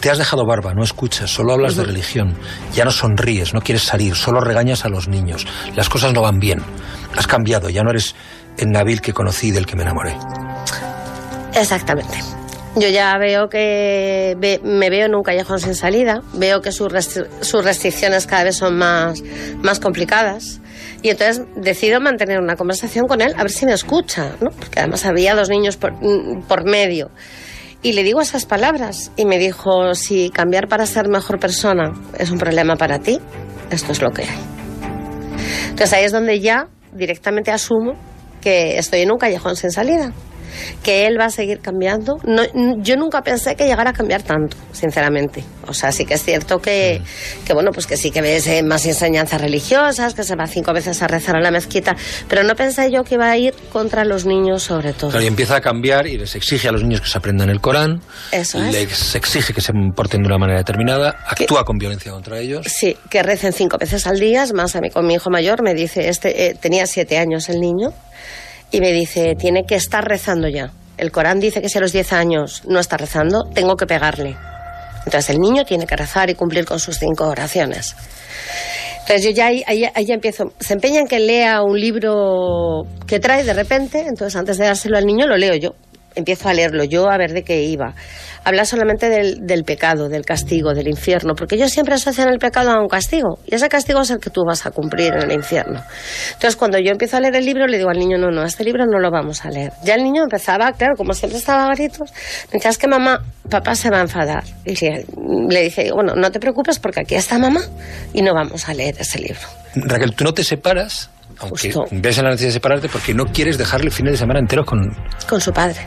Te 0.00 0.10
has 0.10 0.18
dejado 0.18 0.44
barba, 0.46 0.74
no 0.74 0.82
escuchas, 0.82 1.30
solo 1.30 1.52
hablas 1.52 1.76
de 1.76 1.84
religión. 1.84 2.34
Ya 2.74 2.84
no 2.84 2.90
sonríes, 2.90 3.54
no 3.54 3.60
quieres 3.60 3.82
salir, 3.82 4.14
solo 4.14 4.40
regañas 4.40 4.84
a 4.84 4.88
los 4.88 5.08
niños. 5.08 5.46
Las 5.74 5.88
cosas 5.88 6.12
no 6.12 6.22
van 6.22 6.38
bien. 6.38 6.60
Has 7.16 7.26
cambiado, 7.26 7.70
ya 7.70 7.82
no 7.82 7.90
eres 7.90 8.14
el 8.58 8.70
Nabil 8.70 9.00
que 9.00 9.12
conocí 9.12 9.48
y 9.48 9.50
del 9.50 9.66
que 9.66 9.76
me 9.76 9.82
enamoré. 9.82 10.16
Exactamente. 11.54 12.18
Yo 12.76 12.88
ya 12.88 13.16
veo 13.18 13.48
que 13.48 14.36
ve- 14.38 14.60
me 14.64 14.90
veo 14.90 15.06
en 15.06 15.14
un 15.14 15.22
callejón 15.22 15.60
sin 15.60 15.74
salida, 15.76 16.22
veo 16.32 16.60
que 16.60 16.72
sus, 16.72 16.88
restri- 16.88 17.28
sus 17.40 17.64
restricciones 17.64 18.26
cada 18.26 18.44
vez 18.44 18.56
son 18.56 18.76
más, 18.76 19.22
más 19.62 19.78
complicadas 19.78 20.60
y 21.00 21.10
entonces 21.10 21.44
decido 21.56 22.00
mantener 22.00 22.40
una 22.40 22.56
conversación 22.56 23.06
con 23.06 23.20
él 23.20 23.32
a 23.36 23.42
ver 23.42 23.50
si 23.52 23.64
me 23.66 23.72
escucha, 23.74 24.32
¿no? 24.40 24.50
porque 24.50 24.80
además 24.80 25.04
había 25.06 25.34
dos 25.36 25.48
niños 25.50 25.76
por, 25.76 25.92
mm, 25.92 26.42
por 26.48 26.64
medio. 26.68 27.10
Y 27.82 27.92
le 27.92 28.02
digo 28.02 28.20
esas 28.20 28.44
palabras 28.46 29.12
y 29.14 29.24
me 29.26 29.38
dijo, 29.38 29.94
si 29.94 30.30
cambiar 30.30 30.66
para 30.68 30.86
ser 30.86 31.08
mejor 31.08 31.38
persona 31.38 31.92
es 32.18 32.30
un 32.30 32.38
problema 32.38 32.74
para 32.76 32.98
ti, 32.98 33.20
esto 33.70 33.92
es 33.92 34.00
lo 34.02 34.10
que 34.10 34.22
hay. 34.22 34.38
Entonces 35.70 35.92
ahí 35.92 36.04
es 36.04 36.12
donde 36.12 36.40
ya 36.40 36.66
directamente 36.92 37.50
asumo 37.52 37.92
que 38.40 38.78
estoy 38.78 39.02
en 39.02 39.12
un 39.12 39.18
callejón 39.18 39.54
sin 39.56 39.70
salida, 39.70 40.12
que 40.82 41.06
él 41.06 41.18
va 41.18 41.26
a 41.26 41.30
seguir 41.30 41.60
cambiando. 41.60 42.16
No, 42.24 42.42
yo 42.78 42.96
nunca 42.96 43.22
pensé 43.22 43.56
que 43.56 43.66
llegara 43.66 43.90
a 43.90 43.92
cambiar 43.92 44.22
tanto, 44.22 44.56
sinceramente. 44.72 45.44
O 45.66 45.72
sea, 45.74 45.92
sí 45.92 46.04
que 46.04 46.14
es 46.14 46.22
cierto 46.22 46.58
que, 46.60 47.00
que 47.46 47.54
bueno, 47.54 47.70
pues 47.72 47.86
que 47.86 47.96
sí 47.96 48.10
que 48.10 48.20
ves 48.20 48.46
eh, 48.46 48.62
más 48.62 48.84
enseñanzas 48.86 49.40
religiosas, 49.40 50.14
que 50.14 50.24
se 50.24 50.36
va 50.36 50.46
cinco 50.46 50.72
veces 50.72 51.00
a 51.02 51.06
rezar 51.06 51.36
a 51.36 51.40
la 51.40 51.50
mezquita, 51.50 51.96
pero 52.28 52.42
no 52.42 52.54
pensé 52.54 52.90
yo 52.90 53.02
que 53.04 53.14
iba 53.14 53.30
a 53.30 53.36
ir 53.36 53.54
contra 53.72 54.04
los 54.04 54.26
niños 54.26 54.62
sobre 54.62 54.92
todo. 54.92 55.10
Claro, 55.10 55.24
y 55.24 55.28
empieza 55.28 55.56
a 55.56 55.60
cambiar 55.60 56.06
y 56.06 56.18
les 56.18 56.34
exige 56.34 56.68
a 56.68 56.72
los 56.72 56.82
niños 56.82 57.00
que 57.00 57.08
se 57.08 57.18
aprendan 57.18 57.48
el 57.50 57.60
Corán, 57.60 58.00
Eso 58.32 58.62
es. 58.62 58.72
les 58.72 59.14
exige 59.14 59.52
que 59.54 59.60
se 59.60 59.72
porten 59.94 60.22
de 60.22 60.28
una 60.28 60.38
manera 60.38 60.58
determinada, 60.58 61.16
actúa 61.26 61.64
con 61.64 61.78
violencia 61.78 62.12
contra 62.12 62.38
ellos. 62.38 62.66
Sí, 62.66 62.96
que 63.08 63.22
recen 63.22 63.52
cinco 63.52 63.78
veces 63.78 64.06
al 64.06 64.18
día, 64.18 64.42
es 64.42 64.52
más, 64.52 64.76
a 64.76 64.80
mí 64.80 64.90
con 64.90 65.06
mi 65.06 65.14
hijo 65.14 65.30
mayor 65.30 65.62
me 65.62 65.74
dice, 65.74 66.08
este 66.08 66.46
eh, 66.46 66.54
tenía 66.60 66.86
siete 66.86 67.18
años 67.18 67.48
el 67.48 67.60
niño, 67.60 67.92
y 68.74 68.80
me 68.80 68.90
dice, 68.90 69.36
tiene 69.38 69.64
que 69.64 69.76
estar 69.76 70.04
rezando 70.04 70.48
ya. 70.48 70.72
El 70.96 71.12
Corán 71.12 71.38
dice 71.38 71.62
que 71.62 71.68
si 71.68 71.78
a 71.78 71.80
los 71.80 71.92
10 71.92 72.12
años 72.12 72.62
no 72.66 72.80
está 72.80 72.96
rezando, 72.96 73.44
tengo 73.54 73.76
que 73.76 73.86
pegarle. 73.86 74.36
Entonces 75.06 75.30
el 75.30 75.38
niño 75.38 75.64
tiene 75.64 75.86
que 75.86 75.94
rezar 75.94 76.28
y 76.28 76.34
cumplir 76.34 76.64
con 76.64 76.80
sus 76.80 76.98
cinco 76.98 77.28
oraciones. 77.28 77.94
Entonces 79.02 79.26
yo 79.26 79.30
ya 79.30 79.46
ahí, 79.46 79.84
empiezo. 80.08 80.52
Se 80.58 80.72
empeña 80.72 80.98
en 80.98 81.06
que 81.06 81.20
lea 81.20 81.62
un 81.62 81.78
libro 81.78 82.82
que 83.06 83.20
trae 83.20 83.44
de 83.44 83.54
repente, 83.54 84.00
entonces 84.00 84.34
antes 84.34 84.58
de 84.58 84.64
dárselo 84.64 84.98
al 84.98 85.06
niño 85.06 85.28
lo 85.28 85.36
leo 85.36 85.54
yo. 85.54 85.76
Empiezo 86.14 86.48
a 86.48 86.54
leerlo 86.54 86.84
yo 86.84 87.10
a 87.10 87.16
ver 87.16 87.32
de 87.32 87.42
qué 87.42 87.62
iba. 87.64 87.94
Habla 88.44 88.64
solamente 88.66 89.08
del, 89.08 89.64
pecado, 89.64 90.08
del 90.08 90.24
castigo, 90.24 90.74
del 90.74 90.88
infierno, 90.88 91.34
porque 91.34 91.54
ellos 91.54 91.70
siempre 91.70 91.94
asocian 91.94 92.28
el 92.28 92.38
pecado 92.38 92.70
a 92.70 92.80
un 92.80 92.88
castigo, 92.88 93.38
y 93.46 93.54
ese 93.54 93.68
castigo 93.68 94.02
es 94.02 94.10
el 94.10 94.18
que 94.18 94.28
tú 94.28 94.42
vas 94.46 94.66
a 94.66 94.70
cumplir 94.70 95.14
en 95.14 95.22
el 95.22 95.32
infierno. 95.32 95.82
Entonces 96.34 96.56
cuando 96.56 96.78
yo 96.78 96.90
empiezo 96.90 97.16
a 97.16 97.20
leer 97.20 97.36
el 97.36 97.46
libro, 97.46 97.66
le 97.66 97.78
digo 97.78 97.88
al 97.88 97.98
niño, 97.98 98.18
no, 98.18 98.30
no, 98.30 98.44
este 98.44 98.62
libro 98.64 98.84
no 98.84 98.98
lo 98.98 99.10
vamos 99.10 99.44
a 99.46 99.50
leer. 99.50 99.72
Ya 99.82 99.94
el 99.94 100.04
niño 100.04 100.24
empezaba, 100.24 100.72
claro, 100.72 100.94
como 100.96 101.14
siempre 101.14 101.38
estaba 101.38 101.70
a 101.70 101.74
gritos, 101.74 102.12
es 102.52 102.78
que 102.78 102.86
mamá, 102.86 103.22
papá 103.48 103.74
se 103.74 103.88
va 103.90 103.98
a 103.98 104.02
enfadar. 104.02 104.44
Y 104.64 104.74
le, 104.76 105.06
le 105.48 105.62
dije, 105.62 105.90
bueno, 105.92 106.14
no 106.14 106.30
te 106.30 106.38
preocupes 106.38 106.78
porque 106.78 107.00
aquí 107.00 107.14
está 107.14 107.38
mamá 107.38 107.62
y 108.12 108.22
no 108.22 108.34
vamos 108.34 108.68
a 108.68 108.74
leer 108.74 108.96
ese 108.98 109.20
libro. 109.20 109.40
Raquel, 109.74 110.14
tú 110.14 110.24
no 110.24 110.34
te 110.34 110.44
separas, 110.44 111.10
aunque 111.44 111.72
ves 111.92 112.18
la 112.18 112.30
necesidad 112.30 112.48
de 112.48 112.52
separarte, 112.52 112.88
porque 112.88 113.14
no 113.14 113.24
quieres 113.26 113.58
dejarle 113.58 113.90
fines 113.90 114.12
de 114.12 114.18
semana 114.18 114.40
enteros 114.40 114.66
con... 114.66 114.80
Con 115.28 115.40
su 115.40 115.52
padre. 115.52 115.86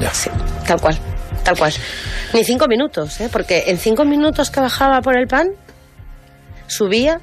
Ya. 0.00 0.12
Sí, 0.12 0.30
tal 0.66 0.80
cual, 0.80 0.96
tal 1.42 1.58
cual. 1.58 1.72
Ni 2.32 2.44
cinco 2.44 2.66
minutos, 2.68 3.20
¿eh? 3.20 3.28
porque 3.32 3.64
en 3.66 3.78
cinco 3.78 4.04
minutos 4.04 4.50
que 4.50 4.60
bajaba 4.60 5.00
por 5.00 5.16
el 5.16 5.26
pan, 5.26 5.48
subía 6.66 7.20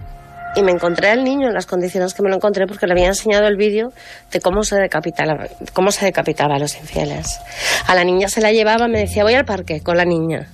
y 0.56 0.64
me 0.64 0.72
encontré 0.72 1.10
al 1.10 1.24
niño 1.24 1.48
en 1.48 1.53
las 1.53 1.66
condiciones 1.66 2.14
que 2.14 2.24
me 2.24 2.30
lo 2.30 2.36
encontré 2.36 2.66
porque 2.66 2.88
le 2.88 2.94
había 2.94 3.07
enseñado 3.07 3.48
el 3.48 3.57
vídeo 3.57 3.91
de 4.32 4.40
cómo 4.40 4.64
se 4.64 4.78
decapitaba, 4.78 5.48
cómo 5.74 5.91
se 5.91 6.06
decapitaba 6.06 6.56
a 6.56 6.60
los 6.60 6.76
infieles. 6.78 7.40
A 7.88 7.95
la 7.95 8.03
niña 8.03 8.30
se 8.30 8.41
la 8.41 8.52
llevaba, 8.52 8.88
me 8.88 8.99
decía, 8.99 9.24
voy 9.24 9.34
al 9.34 9.45
parque 9.45 9.82
con 9.82 9.98
la 9.98 10.06
niña. 10.06 10.48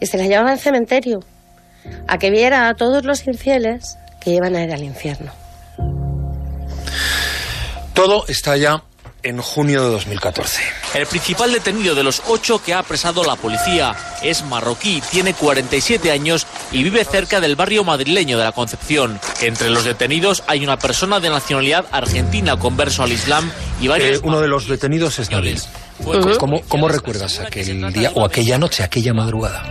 Y 0.00 0.06
se 0.06 0.18
la 0.18 0.26
llevaba 0.26 0.50
al 0.50 0.58
cementerio 0.58 1.20
a 2.08 2.18
que 2.18 2.30
viera 2.30 2.68
a 2.68 2.74
todos 2.74 3.04
los 3.04 3.26
infieles 3.26 3.96
que 4.20 4.30
iban 4.30 4.56
a 4.56 4.64
ir 4.64 4.72
al 4.72 4.82
infierno. 4.82 5.32
Todo 7.94 8.24
está 8.26 8.56
ya 8.56 8.82
en 9.22 9.40
junio 9.40 9.84
de 9.84 9.90
2014. 9.90 10.60
El 10.94 11.06
principal 11.06 11.52
detenido 11.52 11.94
de 11.94 12.02
los 12.02 12.22
ocho 12.28 12.62
que 12.62 12.74
ha 12.74 12.80
apresado 12.80 13.24
la 13.24 13.36
policía 13.36 13.94
es 14.22 14.44
marroquí, 14.44 15.02
tiene 15.10 15.32
47 15.32 16.10
años 16.10 16.46
y 16.72 16.82
vive 16.82 17.04
cerca 17.04 17.40
del 17.40 17.56
barrio 17.56 17.84
madrileño 17.84 18.36
de 18.36 18.44
la 18.44 18.52
Concepción. 18.52 19.18
Entre 19.40 19.70
los 19.70 19.84
detenidos 19.84 20.42
hay 20.46 20.64
una 20.64 20.78
persona 20.78 21.20
de 21.20 21.30
nacionalidad 21.30 21.86
argentina 21.90 22.58
converso 22.58 23.02
al 23.02 23.12
Islam 23.12 23.50
y 23.80 23.88
varios... 23.88 24.18
Eh, 24.18 24.20
uno 24.24 24.40
de 24.40 24.48
los 24.48 24.68
detenidos 24.68 25.18
es 25.20 25.30
Nabil. 25.30 25.60
¿Cómo, 26.38 26.60
¿Cómo 26.68 26.88
recuerdas 26.88 27.38
aquel 27.38 27.92
día 27.92 28.10
o 28.14 28.24
aquella 28.24 28.58
noche, 28.58 28.82
aquella 28.82 29.14
madrugada? 29.14 29.62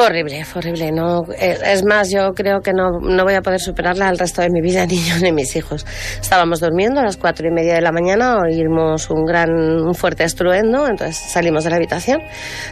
Fue 0.00 0.06
horrible, 0.06 0.46
fue 0.46 0.60
horrible. 0.60 0.92
No, 0.92 1.24
eh, 1.38 1.58
es 1.62 1.84
más, 1.84 2.08
yo 2.10 2.30
creo 2.34 2.60
que 2.62 2.72
no, 2.72 3.00
no 3.02 3.22
voy 3.22 3.34
a 3.34 3.42
poder 3.42 3.60
superarla 3.60 4.08
el 4.08 4.16
resto 4.16 4.40
de 4.40 4.48
mi 4.48 4.62
vida, 4.62 4.86
ni 4.88 4.96
yo 4.96 5.18
ni 5.18 5.30
mis 5.30 5.54
hijos. 5.56 5.84
Estábamos 6.18 6.60
durmiendo 6.60 7.00
a 7.00 7.02
las 7.02 7.18
cuatro 7.18 7.46
y 7.46 7.50
media 7.50 7.74
de 7.74 7.82
la 7.82 7.92
mañana, 7.92 8.38
oímos 8.38 9.10
un 9.10 9.26
gran, 9.26 9.50
un 9.50 9.94
fuerte 9.94 10.24
estruendo, 10.24 10.88
entonces 10.88 11.18
salimos 11.18 11.64
de 11.64 11.70
la 11.70 11.76
habitación. 11.76 12.22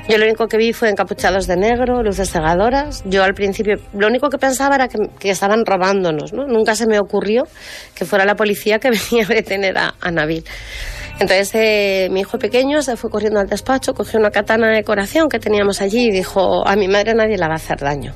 Yo 0.09 0.17
lo 0.17 0.25
único 0.25 0.47
que 0.47 0.57
vi 0.57 0.73
fue 0.73 0.89
encapuchados 0.89 1.47
de 1.47 1.59
negro, 1.59 2.03
luces 2.03 2.31
cegadoras. 2.31 3.03
Yo 3.05 3.23
al 3.23 3.35
principio, 3.35 3.75
lo 3.93 4.07
único 4.07 4.31
que 4.31 4.39
pensaba 4.39 4.77
era 4.77 4.89
que, 4.89 4.97
que 5.19 5.29
estaban 5.29 5.67
robándonos, 5.67 6.33
¿no? 6.33 6.47
Nunca 6.47 6.77
se 6.77 6.87
me 6.87 6.99
ocurrió 6.99 7.43
que 7.95 8.07
fuera 8.07 8.25
la 8.25 8.37
policía 8.37 8.79
que 8.79 8.89
venía 9.11 9.27
a 9.27 9.35
detener 9.35 9.77
a, 9.77 9.95
a 10.01 10.11
Nabil. 10.11 10.45
Entonces 11.21 11.51
eh, 11.55 12.09
mi 12.11 12.21
hijo 12.21 12.39
pequeño 12.39 12.81
se 12.83 12.97
fue 12.97 13.11
corriendo 13.11 13.41
al 13.41 13.49
despacho, 13.49 13.93
cogió 13.93 14.21
una 14.21 14.31
katana 14.31 14.69
de 14.69 14.77
decoración 14.77 15.29
que 15.29 15.41
teníamos 15.41 15.81
allí 15.81 16.07
y 16.09 16.11
dijo, 16.13 16.67
a 16.67 16.77
mi 16.77 16.87
madre 16.87 17.15
nadie 17.15 17.37
la 17.37 17.49
va 17.49 17.55
a 17.55 17.57
hacer 17.57 17.79
daño. 17.79 18.15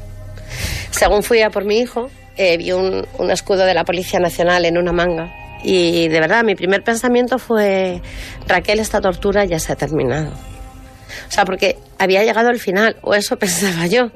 Según 0.90 1.22
fui 1.22 1.42
a 1.42 1.50
por 1.50 1.64
mi 1.64 1.78
hijo, 1.78 2.10
eh, 2.36 2.56
vi 2.56 2.72
un, 2.72 3.06
un 3.18 3.30
escudo 3.30 3.64
de 3.64 3.74
la 3.74 3.84
Policía 3.84 4.20
Nacional 4.20 4.64
en 4.64 4.78
una 4.78 4.92
manga. 4.92 5.32
Y 5.64 6.08
de 6.08 6.20
verdad, 6.20 6.44
mi 6.44 6.54
primer 6.54 6.82
pensamiento 6.82 7.38
fue, 7.38 8.00
Raquel, 8.46 8.80
esta 8.80 9.00
tortura 9.00 9.44
ya 9.44 9.58
se 9.58 9.72
ha 9.72 9.76
terminado. 9.76 10.30
O 10.30 11.30
sea, 11.30 11.44
porque 11.44 11.78
había 11.98 12.24
llegado 12.24 12.48
al 12.48 12.58
final, 12.58 12.96
o 13.02 13.14
eso 13.14 13.36
pensaba 13.38 13.86
yo. 13.86 14.10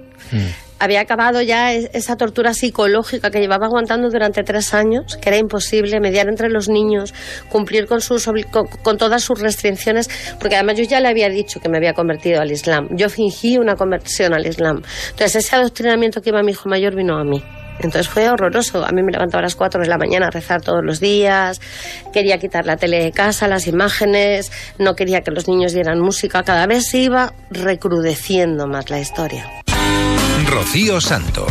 Había 0.78 1.01
acabado 1.01 1.40
ya 1.40 1.73
es- 1.73 1.89
esa 1.94 2.16
tortura 2.16 2.53
psicológica 2.53 3.31
que 3.31 3.40
llevaba 3.40 3.65
aguantando 3.65 4.11
durante 4.11 4.43
tres 4.43 4.74
años, 4.74 5.16
que 5.16 5.31
era 5.31 5.39
imposible 5.39 6.01
mediar 6.01 6.28
entre 6.28 6.51
los 6.51 6.69
niños, 6.69 7.15
cumplir 7.48 7.86
con, 7.86 8.03
sus, 8.03 8.27
con, 8.51 8.66
con 8.82 8.98
todas 8.98 9.23
sus 9.24 9.40
restricciones, 9.40 10.11
porque 10.39 10.57
además 10.57 10.77
yo 10.77 10.85
ya 10.85 11.01
le 11.01 11.09
había 11.09 11.31
dicho 11.31 11.61
que 11.61 11.70
me 11.70 11.78
había 11.78 11.94
convertido 11.94 12.43
al 12.43 12.51
Islam. 12.51 12.89
Yo 12.90 13.09
fingí 13.09 13.57
una 13.57 13.74
conversión 13.74 14.35
al 14.35 14.47
Islam. 14.47 14.82
Entonces 15.12 15.36
ese 15.47 15.57
adoctrinamiento 15.57 16.20
que 16.20 16.28
iba 16.28 16.43
mi 16.43 16.53
hijo 16.53 16.69
mayor 16.69 16.94
vino 16.94 17.16
a 17.16 17.24
mí. 17.24 17.43
Entonces 17.78 18.09
fue 18.09 18.28
horroroso. 18.28 18.85
A 18.85 18.90
mí 18.90 19.03
me 19.03 19.12
levantaba 19.12 19.40
a 19.40 19.43
las 19.43 19.55
4 19.55 19.81
de 19.82 19.86
la 19.89 19.98
mañana 19.98 20.28
a 20.28 20.31
rezar 20.31 20.62
todos 20.62 20.81
los 20.82 20.98
días. 20.98 21.61
Quería 22.12 22.39
quitar 22.39 22.65
la 22.65 22.77
tele 22.78 23.03
de 23.03 23.12
casa, 23.12 23.48
las 23.48 23.66
imágenes. 23.66 24.51
No 24.78 24.94
quería 24.94 25.20
que 25.20 25.31
los 25.31 25.47
niños 25.47 25.73
dieran 25.74 26.01
música. 26.01 26.43
Cada 26.43 26.66
vez 26.66 26.86
se 26.89 26.98
iba 26.98 27.35
recrudeciendo 27.51 28.66
más 28.66 28.89
la 28.89 28.98
historia. 28.98 29.47
Rocío 30.47 31.01
Santos. 31.01 31.51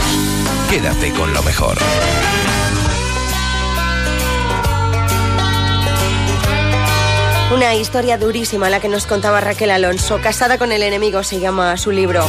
Quédate 0.69 1.11
con 1.11 1.33
lo 1.33 1.43
mejor. 1.43 1.77
Una 7.53 7.75
historia 7.75 8.17
durísima 8.17 8.69
la 8.69 8.79
que 8.79 8.87
nos 8.87 9.05
contaba 9.05 9.41
Raquel 9.41 9.71
Alonso. 9.71 10.19
Casada 10.21 10.57
con 10.57 10.71
el 10.71 10.81
enemigo 10.81 11.23
se 11.23 11.39
llama 11.39 11.77
su 11.77 11.91
libro. 11.91 12.25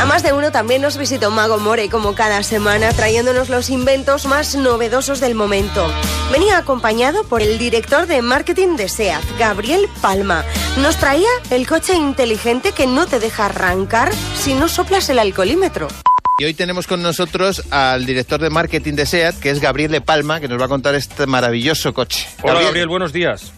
A 0.00 0.06
más 0.06 0.22
de 0.22 0.32
uno 0.32 0.50
también 0.52 0.82
nos 0.82 0.98
visitó 0.98 1.30
Mago 1.30 1.58
More 1.58 1.88
como 1.88 2.14
cada 2.14 2.42
semana 2.42 2.92
trayéndonos 2.92 3.48
los 3.48 3.70
inventos 3.70 4.26
más 4.26 4.54
novedosos 4.54 5.20
del 5.20 5.34
momento. 5.34 5.86
Venía 6.30 6.58
acompañado 6.58 7.24
por 7.24 7.42
el 7.42 7.58
director 7.58 8.06
de 8.06 8.20
marketing 8.20 8.76
de 8.76 8.88
SEAT, 8.88 9.22
Gabriel 9.38 9.88
Palma. 10.02 10.44
Nos 10.82 10.96
traía 10.96 11.28
el 11.50 11.66
coche 11.66 11.94
inteligente 11.94 12.72
que 12.72 12.86
no 12.86 13.06
te 13.06 13.18
deja 13.18 13.46
arrancar 13.46 14.12
si 14.34 14.54
no 14.54 14.68
soplas 14.68 15.08
el 15.08 15.18
alcoholímetro. 15.18 15.88
Y 16.38 16.44
hoy 16.44 16.54
tenemos 16.54 16.88
con 16.88 17.00
nosotros 17.00 17.62
al 17.70 18.04
director 18.04 18.40
de 18.40 18.50
marketing 18.50 18.94
de 18.94 19.06
SEAT, 19.06 19.38
que 19.38 19.50
es 19.50 19.60
Gabriel 19.60 19.92
de 19.92 20.00
Palma, 20.00 20.40
que 20.40 20.48
nos 20.48 20.60
va 20.60 20.64
a 20.64 20.68
contar 20.68 20.96
este 20.96 21.26
maravilloso 21.26 21.94
coche. 21.94 22.26
Hola 22.42 22.60
Gabriel, 22.60 22.88
buenos 22.88 23.12
días. 23.12 23.52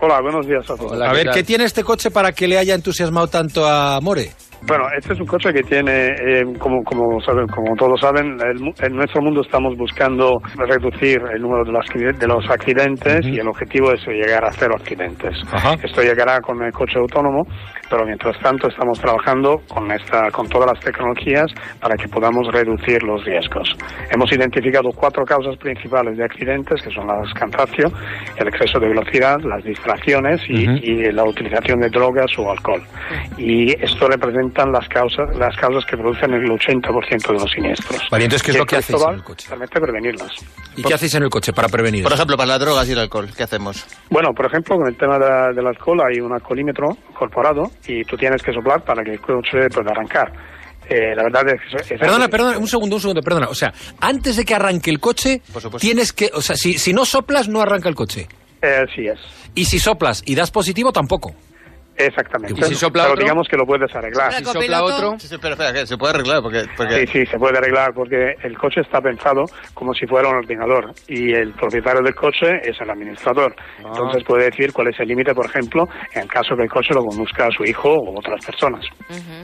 Hola, 0.00 0.20
buenos 0.20 0.46
días 0.46 0.68
a 0.68 0.74
todos. 0.74 1.00
a 1.00 1.12
ver, 1.12 1.30
¿qué 1.30 1.44
tiene 1.44 1.64
este 1.64 1.84
coche 1.84 2.10
para 2.10 2.32
que 2.32 2.48
le 2.48 2.58
haya 2.58 2.74
entusiasmado 2.74 3.28
tanto 3.28 3.68
a 3.68 4.00
More? 4.00 4.32
Bueno, 4.64 4.84
este 4.96 5.14
es 5.14 5.20
un 5.20 5.26
coche 5.26 5.52
que 5.52 5.62
tiene, 5.62 6.08
eh, 6.08 6.44
como, 6.58 6.84
como, 6.84 7.20
saben, 7.20 7.46
como 7.48 7.74
todos 7.74 8.00
saben, 8.00 8.38
el 8.40 8.72
en 8.80 8.96
nuestro 8.96 9.20
mundo 9.20 9.40
estamos 9.42 9.76
buscando 9.76 10.38
reducir 10.56 11.20
el 11.34 11.42
número 11.42 11.64
de 11.64 11.72
los, 11.72 12.18
de 12.18 12.26
los 12.28 12.48
accidentes 12.48 13.26
y 13.26 13.40
el 13.40 13.48
objetivo 13.48 13.92
es 13.92 14.06
llegar 14.06 14.44
a 14.44 14.52
cero 14.52 14.74
accidentes. 14.78 15.36
Esto 15.82 16.02
llegará 16.02 16.40
con 16.40 16.62
el 16.62 16.72
coche 16.72 16.98
autónomo, 16.98 17.42
pero 17.90 18.04
mientras 18.04 18.38
tanto 18.40 18.68
estamos 18.68 19.00
trabajando 19.00 19.60
con, 19.68 19.90
esta, 19.90 20.30
con 20.30 20.48
todas 20.48 20.70
las 20.72 20.80
tecnologías 20.80 21.46
para 21.80 21.96
que 21.96 22.08
podamos 22.08 22.46
reducir 22.52 23.02
los 23.02 23.24
riesgos. 23.24 23.76
Hemos 24.10 24.32
identificado 24.32 24.90
cuatro 24.94 25.24
causas 25.24 25.56
principales 25.56 26.16
de 26.16 26.24
accidentes, 26.24 26.80
que 26.82 26.90
son 26.90 27.10
el 27.10 27.32
cansancio, 27.34 27.88
el 28.36 28.48
exceso 28.48 28.78
de 28.78 28.88
velocidad, 28.88 29.38
las 29.42 29.64
distracciones 29.64 30.40
y, 30.48 30.62
y 30.82 31.10
la 31.10 31.24
utilización 31.24 31.80
de 31.80 31.88
drogas 31.88 32.30
o 32.38 32.50
alcohol. 32.50 32.82
Y 33.36 33.72
esto 33.82 34.08
representan 34.52 34.72
las 34.72 34.88
causas, 34.88 35.36
las 35.36 35.56
causas 35.56 35.84
que 35.86 35.96
producen 35.96 36.32
el 36.32 36.44
80% 36.50 37.26
de 37.26 37.32
los 37.32 37.50
siniestros. 37.50 38.00
Vale, 38.10 38.24
entonces, 38.24 38.42
¿qué 38.44 38.50
es 38.52 38.56
Y 38.56 38.58
lo 38.58 38.66
que 38.66 38.76
hacéis 38.76 39.02
en 39.02 39.14
el 39.14 39.22
coche? 39.22 39.46
Realmente 39.48 39.80
prevenirlas. 39.80 40.30
¿Y 40.76 40.82
qué 40.82 40.94
hacéis 40.94 41.14
en 41.14 41.22
el 41.24 41.30
coche 41.30 41.52
para 41.52 41.68
prevenir? 41.68 42.02
Por 42.02 42.12
ejemplo, 42.12 42.36
para 42.36 42.46
las 42.48 42.60
drogas 42.60 42.88
y 42.88 42.92
el 42.92 42.98
alcohol, 42.98 43.28
¿qué 43.36 43.42
hacemos? 43.42 43.86
Bueno, 44.10 44.32
por 44.34 44.46
ejemplo, 44.46 44.76
con 44.76 44.86
el 44.86 44.96
tema 44.96 45.18
de- 45.18 45.54
del 45.54 45.66
alcohol 45.66 46.00
hay 46.02 46.20
un 46.20 46.32
alcoholímetro 46.32 46.96
incorporado 47.10 47.70
y 47.86 48.04
tú 48.04 48.16
tienes 48.16 48.42
que 48.42 48.52
soplar 48.52 48.82
para 48.84 49.02
que 49.02 49.12
el 49.12 49.20
coche 49.20 49.68
pueda 49.70 49.90
arrancar. 49.90 50.32
Eh, 50.88 51.14
la 51.14 51.22
verdad 51.24 51.42
es 51.48 51.86
que... 51.86 51.94
es- 51.94 52.00
Perdona, 52.00 52.28
perdona, 52.28 52.58
un 52.58 52.68
segundo, 52.68 52.96
un 52.96 53.00
segundo, 53.02 53.22
perdona. 53.22 53.48
O 53.48 53.54
sea, 53.54 53.72
antes 54.00 54.36
de 54.36 54.44
que 54.44 54.54
arranque 54.54 54.90
el 54.90 55.00
coche, 55.00 55.40
tienes 55.78 56.12
que. 56.12 56.30
O 56.34 56.42
sea, 56.42 56.56
si, 56.56 56.78
si 56.78 56.92
no 56.92 57.04
soplas, 57.04 57.48
no 57.48 57.60
arranca 57.60 57.88
el 57.88 57.94
coche. 57.94 58.26
Eh, 58.60 58.84
sí 58.94 59.06
es. 59.06 59.18
Y 59.54 59.64
si 59.66 59.78
soplas 59.78 60.22
y 60.24 60.34
das 60.34 60.50
positivo, 60.50 60.92
tampoco. 60.92 61.34
Exactamente. 62.06 62.60
¿Y 62.60 62.64
si 62.64 62.74
sopla 62.74 63.02
Pero 63.04 63.14
otro? 63.14 63.24
digamos 63.24 63.48
que 63.48 63.56
lo 63.56 63.66
puedes 63.66 63.94
arreglar. 63.94 64.32
Si 64.32 64.44
sopla 64.44 64.82
otro... 64.82 65.18
Sí, 65.18 65.28
sí, 65.28 65.36
pero 65.40 65.54
espera, 65.54 65.72
que 65.72 65.86
se 65.86 65.96
puede 65.96 66.14
arreglar 66.14 66.42
porque... 66.42 66.64
porque... 66.76 67.06
Sí, 67.06 67.12
sí, 67.12 67.26
se 67.26 67.38
puede 67.38 67.58
arreglar 67.58 67.92
porque 67.94 68.34
el 68.42 68.56
coche 68.56 68.80
está 68.80 69.00
pensado 69.00 69.44
como 69.74 69.94
si 69.94 70.06
fuera 70.06 70.28
un 70.28 70.36
ordenador 70.36 70.92
y 71.08 71.32
el 71.32 71.52
propietario 71.52 72.02
del 72.02 72.14
coche 72.14 72.60
es 72.64 72.80
el 72.80 72.90
administrador. 72.90 73.54
Ah. 73.58 73.88
Entonces 73.88 74.24
puede 74.24 74.44
decir 74.44 74.72
cuál 74.72 74.88
es 74.88 75.00
el 75.00 75.08
límite, 75.08 75.34
por 75.34 75.46
ejemplo, 75.46 75.88
en 76.14 76.26
caso 76.26 76.56
que 76.56 76.62
el 76.62 76.70
coche 76.70 76.94
lo 76.94 77.04
conduzca 77.04 77.46
a 77.46 77.50
su 77.50 77.64
hijo 77.64 77.90
o 77.90 78.18
otras 78.18 78.44
personas. 78.44 78.84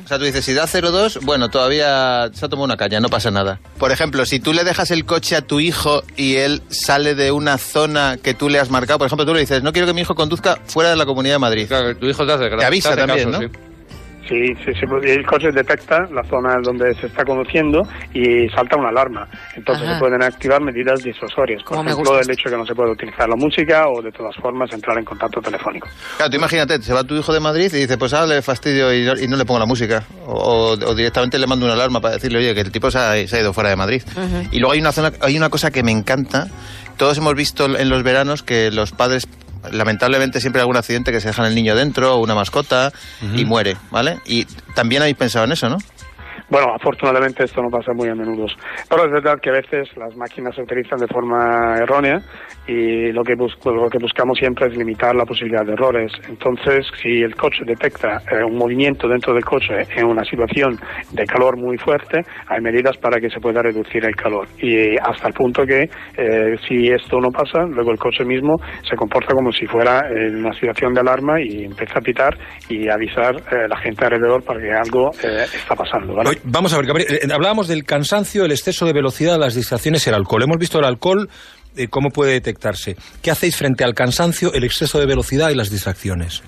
O 0.05 0.09
sea, 0.09 0.19
tú 0.19 0.25
dices, 0.25 0.45
si 0.45 0.55
da 0.55 0.65
0,2, 0.65 1.25
bueno, 1.25 1.49
todavía 1.49 2.29
se 2.33 2.47
ha 2.47 2.49
tomado 2.49 2.65
una 2.65 2.77
caña, 2.77 3.01
no 3.01 3.09
pasa 3.09 3.31
nada. 3.31 3.61
Por 3.79 3.93
ejemplo, 3.93 4.25
si 4.25 4.41
tú 4.41 4.53
le 4.53 4.65
dejas 4.65 4.91
el 4.91 5.05
coche 5.05 5.37
a 5.37 5.43
tu 5.43 5.61
hijo 5.61 6.03
y 6.17 6.37
él 6.37 6.63
sale 6.69 7.15
de 7.15 7.31
una 7.31 7.59
zona 7.59 8.17
que 8.23 8.35
tú 8.35 8.49
le 8.49 8.59
has 8.59 8.71
marcado, 8.71 8.99
por 8.99 9.07
ejemplo, 9.07 9.27
tú 9.27 9.35
le 9.35 9.41
dices, 9.41 9.63
no 9.63 9.73
quiero 9.73 9.87
que 9.87 9.95
mi 9.95 10.03
hijo 10.03 10.15
conduzca 10.15 10.59
fuera 10.67 10.91
de 10.91 10.97
la 10.97 11.07
Comunidad 11.07 11.37
de 11.37 11.39
Madrid. 11.39 11.69
Claro, 11.69 11.97
tu 11.97 12.07
hijo 12.07 12.27
te 12.27 12.33
hace 12.33 12.48
Te 12.57 12.65
avisa 12.65 12.97
también, 12.97 13.31
caso, 13.31 13.43
¿no? 13.43 13.49
sí. 13.49 13.69
Sí, 14.29 14.55
sí, 14.63 14.73
sí, 14.75 14.85
el 15.05 15.25
coche 15.25 15.51
detecta 15.51 16.01
la 16.13 16.23
zona 16.25 16.59
donde 16.63 16.95
se 16.97 17.07
está 17.07 17.25
conduciendo 17.25 17.81
y 18.13 18.47
salta 18.51 18.77
una 18.77 18.91
alarma. 18.91 19.27
Entonces 19.57 19.85
Ajá. 19.85 19.95
se 19.95 20.01
pueden 20.01 20.23
activar 20.23 20.61
medidas 20.61 21.03
disuasorias. 21.03 21.63
Por 21.63 21.79
ejemplo, 21.79 22.21
el 22.21 22.31
hecho 22.31 22.51
de 22.51 22.55
que 22.55 22.59
no 22.59 22.67
se 22.67 22.75
puede 22.75 22.91
utilizar 22.91 23.27
la 23.27 23.37
música 23.37 23.89
o 23.89 24.03
de 24.03 24.13
todas 24.13 24.37
formas 24.37 24.71
entrar 24.71 24.99
en 24.99 25.07
contacto 25.07 25.41
telefónico. 25.41 25.89
Claro, 26.19 26.31
tú 26.31 26.37
imagínate, 26.37 26.83
se 26.83 26.93
va 26.93 27.05
tu 27.05 27.17
hijo 27.17 27.33
de 27.33 27.41
Madrid 27.41 27.73
y 27.73 27.79
dice, 27.79 27.97
pues 27.97 28.13
ahora 28.13 28.35
le 28.35 28.43
fastidio 28.43 28.93
y 28.93 29.03
no, 29.07 29.19
y 29.19 29.27
no 29.29 29.37
le 29.39 29.47
pongo 29.47 29.61
la 29.61 29.67
música. 29.67 30.05
O, 30.27 30.73
o 30.73 30.95
directamente 30.95 31.39
le 31.39 31.47
mando 31.47 31.65
una 31.65 31.73
alarma 31.75 32.03
para 32.03 32.15
decirle, 32.15 32.41
oye, 32.41 32.55
que 32.55 32.61
el 32.61 32.71
tipo 32.71 32.91
se 32.91 32.99
ha, 32.99 33.27
se 33.27 33.35
ha 33.35 33.41
ido 33.41 33.55
fuera 33.55 33.71
de 33.71 33.77
Madrid. 33.77 34.03
Y 34.53 34.59
luego 34.59 34.75
hay 34.75 34.81
una, 34.81 34.93
zona, 34.93 35.11
hay 35.23 35.39
una 35.39 35.49
cosa 35.49 35.71
que 35.71 35.83
me 35.83 35.93
encanta. 35.93 36.49
Todos 36.99 37.17
hemos 37.17 37.35
visto 37.35 37.65
en 37.79 37.89
los 37.89 38.03
veranos 38.03 38.43
que 38.43 38.71
los 38.71 38.93
padres, 38.93 39.27
lamentablemente, 39.71 40.41
siempre 40.41 40.61
hay 40.61 40.63
algún 40.63 40.77
accidente 40.77 41.13
que 41.13 41.21
se 41.21 41.29
dejan 41.29 41.47
el 41.47 41.55
niño 41.55 41.75
dentro 41.75 42.17
o 42.17 42.23
una 42.23 42.35
mascota 42.35 42.93
y 43.37 43.45
muere, 43.45 43.77
¿vale? 43.91 44.21
Y 44.27 44.45
también 44.75 45.03
habéis 45.03 45.17
pensado 45.17 45.45
en 45.45 45.53
eso, 45.53 45.69
¿no? 45.69 45.79
Bueno, 46.51 46.73
afortunadamente 46.75 47.45
esto 47.45 47.63
no 47.63 47.69
pasa 47.69 47.93
muy 47.93 48.09
a 48.09 48.15
menudo. 48.15 48.47
Pero 48.89 49.05
es 49.05 49.11
verdad 49.13 49.39
que 49.41 49.51
a 49.51 49.55
veces 49.55 49.89
las 49.97 50.17
máquinas 50.17 50.55
se 50.55 50.63
utilizan 50.63 50.99
de 50.99 51.07
forma 51.07 51.77
errónea 51.79 52.21
y 52.67 53.13
lo 53.13 53.23
que, 53.23 53.35
bus- 53.35 53.59
lo 53.65 53.89
que 53.91 53.99
buscamos 53.99 54.39
siempre 54.39 54.67
es 54.69 54.77
limitar 54.77 55.15
la 55.15 55.25
posibilidad 55.25 55.65
de 55.65 55.73
errores. 55.75 56.11
Entonces, 56.29 56.87
si 57.03 57.23
el 57.23 57.35
coche 57.37 57.65
detecta 57.67 58.23
eh, 58.31 58.43
un 58.45 58.57
movimiento 58.57 59.09
dentro 59.09 59.35
del 59.35 59.45
coche 59.45 59.87
en 59.95 60.07
una 60.07 60.25
situación 60.25 60.79
de 61.13 61.25
calor 61.27 61.57
muy 61.59 61.77
fuerte, 61.77 62.23
hay 62.49 62.61
medidas 62.61 62.97
para 62.97 63.21
que 63.21 63.29
se 63.31 63.41
pueda 63.41 63.63
reducir 63.63 64.05
el 64.05 64.17
calor. 64.17 64.47
Y 64.61 64.97
hasta 64.99 65.29
el 65.29 65.35
punto 65.35 65.65
que 65.67 65.89
eh, 66.17 66.57
si 66.67 66.89
esto 66.89 67.21
no 67.21 67.31
pasa, 67.31 67.65
luego 67.65 67.91
el 67.93 67.99
coche 67.99 68.25
mismo 68.25 68.57
se 68.89 68.97
comporta 68.97 69.35
como 69.35 69.53
si 69.53 69.67
fuera 69.67 70.09
en 70.11 70.37
una 70.45 70.53
situación 70.55 70.95
de 70.95 71.01
alarma 71.01 71.41
y 71.41 71.65
empieza 71.65 71.99
a 71.99 72.03
pitar 72.03 72.37
y 72.69 72.89
avisar 72.89 73.37
eh, 73.53 73.65
a 73.65 73.69
la 73.69 73.77
gente 73.77 74.05
alrededor 74.05 74.43
para 74.45 74.61
que 74.61 74.73
algo 74.73 75.11
eh, 75.23 75.45
está 75.55 75.75
pasando. 75.75 76.15
¿vale? 76.15 76.38
Vamos 76.45 76.73
a 76.73 76.77
ver, 76.77 76.87
Gabriel, 76.87 77.21
eh, 77.23 77.29
hablábamos 77.33 77.69
del 77.69 77.85
cansancio, 77.85 78.45
el 78.45 78.53
exceso 78.53 78.87
de 78.87 78.93
velocidad, 78.93 79.39
las 79.39 79.55
distracciones 79.55 80.07
el 80.07 80.15
alcohol. 80.15 80.43
Hemos 80.43 80.59
visto 80.59 80.79
el 80.79 80.85
alcohol, 80.85 81.29
eh, 81.77 81.89
cómo 81.89 82.11
puede 82.11 82.33
detectarse. 82.33 82.97
¿Qué 83.23 83.31
hacéis 83.31 83.57
frente 83.57 83.85
al 83.85 83.95
cansancio, 83.95 84.53
el 84.53 84.65
exceso 84.65 84.99
de 84.99 85.07
velocidad 85.07 85.51
y 85.51 85.55
las 85.55 85.71
distracciones? 85.71 86.43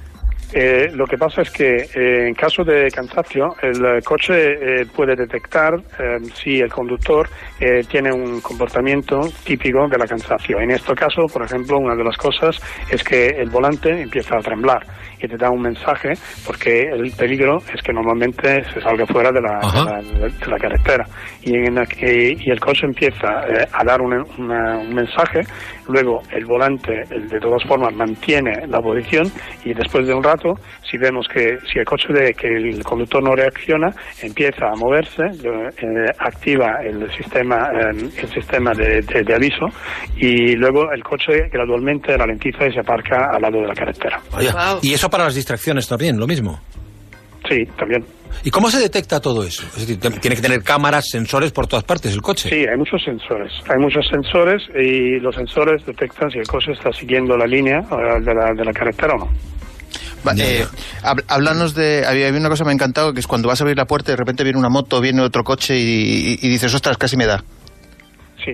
Eh, 0.52 0.88
lo 0.94 1.06
que 1.06 1.16
pasa 1.16 1.42
es 1.42 1.50
que 1.50 1.76
eh, 1.94 2.26
en 2.28 2.34
caso 2.34 2.64
de 2.64 2.90
cansancio, 2.90 3.54
el 3.62 3.84
eh, 3.84 4.00
coche 4.04 4.80
eh, 4.80 4.86
puede 4.94 5.14
detectar 5.14 5.74
eh, 5.98 6.18
si 6.34 6.60
el 6.60 6.70
conductor 6.70 7.28
eh, 7.60 7.82
tiene 7.88 8.12
un 8.12 8.40
comportamiento 8.40 9.20
típico 9.44 9.86
de 9.88 9.96
la 9.98 10.06
cansancio. 10.06 10.58
En 10.60 10.70
este 10.72 10.92
caso, 10.94 11.26
por 11.32 11.44
ejemplo, 11.44 11.78
una 11.78 11.94
de 11.94 12.04
las 12.04 12.16
cosas 12.16 12.56
es 12.90 13.02
que 13.04 13.28
el 13.28 13.48
volante 13.50 13.90
empieza 14.02 14.36
a 14.36 14.40
temblar 14.40 14.84
y 15.22 15.28
te 15.28 15.36
da 15.36 15.50
un 15.50 15.60
mensaje 15.60 16.14
porque 16.46 16.82
el 16.90 17.12
peligro 17.12 17.58
es 17.74 17.82
que 17.82 17.92
normalmente 17.92 18.64
se 18.72 18.80
salga 18.80 19.06
fuera 19.06 19.30
de 19.30 19.40
la, 19.42 19.58
de 19.58 19.84
la, 19.84 20.28
de 20.30 20.46
la 20.46 20.56
carretera 20.58 21.06
y, 21.42 21.54
en 21.56 21.74
la 21.74 21.84
que- 21.86 22.36
y 22.40 22.50
el 22.50 22.58
coche 22.58 22.86
empieza 22.86 23.44
a 23.72 23.84
dar 23.84 24.00
una- 24.00 24.24
un 24.24 24.94
mensaje, 24.94 25.42
luego 25.88 26.22
el 26.32 26.46
volante 26.46 27.04
de 27.10 27.38
todas 27.38 27.62
formas 27.64 27.94
mantiene 27.94 28.66
la 28.66 28.80
posición 28.80 29.30
y 29.64 29.74
después 29.74 30.06
de 30.06 30.14
un 30.14 30.22
rato 30.22 30.39
rato, 30.40 30.60
si 30.88 30.96
vemos 30.98 31.26
que 31.28 31.58
si 31.72 31.78
el 31.78 31.84
coche 31.84 32.12
de 32.12 32.32
que 32.34 32.48
el 32.48 32.82
conductor 32.82 33.22
no 33.22 33.34
reacciona, 33.34 33.90
empieza 34.22 34.66
a 34.68 34.76
moverse, 34.76 35.22
eh, 35.22 36.06
activa 36.18 36.78
el 36.84 37.10
sistema 37.12 37.70
eh, 37.74 38.10
el 38.22 38.28
sistema 38.32 38.72
de, 38.72 39.02
de- 39.02 39.22
de 39.22 39.34
aviso 39.34 39.66
y 40.16 40.54
luego 40.56 40.90
el 40.92 41.02
coche 41.02 41.48
gradualmente 41.52 42.16
ralentiza 42.16 42.66
y 42.66 42.72
se 42.72 42.80
aparca 42.80 43.30
al 43.32 43.42
lado 43.42 43.60
de 43.60 43.66
la 43.68 43.74
carretera. 43.74 44.20
Vaya. 44.32 44.78
Y 44.82 44.92
eso 44.94 45.08
para 45.10 45.24
las 45.24 45.34
distracciones 45.34 45.86
también, 45.88 46.18
lo 46.18 46.26
mismo. 46.26 46.60
Sí, 47.48 47.64
también. 47.78 48.04
¿Y 48.44 48.50
cómo 48.50 48.70
se 48.70 48.78
detecta 48.78 49.20
todo 49.20 49.42
eso? 49.42 49.64
Es 49.76 49.86
decir, 49.86 49.98
tiene 50.20 50.36
que 50.36 50.42
tener 50.42 50.62
cámaras, 50.62 51.08
sensores 51.10 51.50
por 51.52 51.66
todas 51.66 51.84
partes 51.84 52.12
el 52.14 52.22
coche. 52.22 52.48
Sí, 52.48 52.64
hay 52.70 52.76
muchos 52.76 53.02
sensores. 53.02 53.52
Hay 53.68 53.78
muchos 53.78 54.06
sensores 54.08 54.62
y 54.78 55.18
los 55.20 55.34
sensores 55.34 55.84
detectan 55.84 56.30
si 56.30 56.38
el 56.38 56.46
coche 56.46 56.72
está 56.72 56.92
siguiendo 56.92 57.36
la 57.36 57.46
línea 57.46 57.78
eh, 57.80 58.20
de 58.20 58.34
la, 58.34 58.52
de 58.54 58.64
la 58.64 58.72
carretera 58.72 59.14
o 59.14 59.18
no. 59.18 59.28
Va, 60.26 60.32
eh, 60.36 60.66
hab- 61.02 61.24
háblanos 61.28 61.74
de. 61.74 62.04
Había, 62.06 62.28
había 62.28 62.40
una 62.40 62.48
cosa 62.50 62.62
que 62.62 62.66
me 62.66 62.72
ha 62.72 62.74
encantado, 62.74 63.12
que 63.14 63.20
es 63.20 63.26
cuando 63.26 63.48
vas 63.48 63.60
a 63.60 63.64
abrir 63.64 63.76
la 63.76 63.86
puerta 63.86 64.10
y 64.10 64.12
de 64.12 64.16
repente 64.16 64.44
viene 64.44 64.58
una 64.58 64.68
moto, 64.68 65.00
viene 65.00 65.22
otro 65.22 65.42
coche 65.44 65.78
y, 65.78 65.82
y- 65.82 66.38
y 66.42 66.48
dices, 66.48 66.74
ostras, 66.74 66.96
casi 66.98 67.16
me 67.16 67.26
da. 67.26 67.42
Sí, 68.44 68.52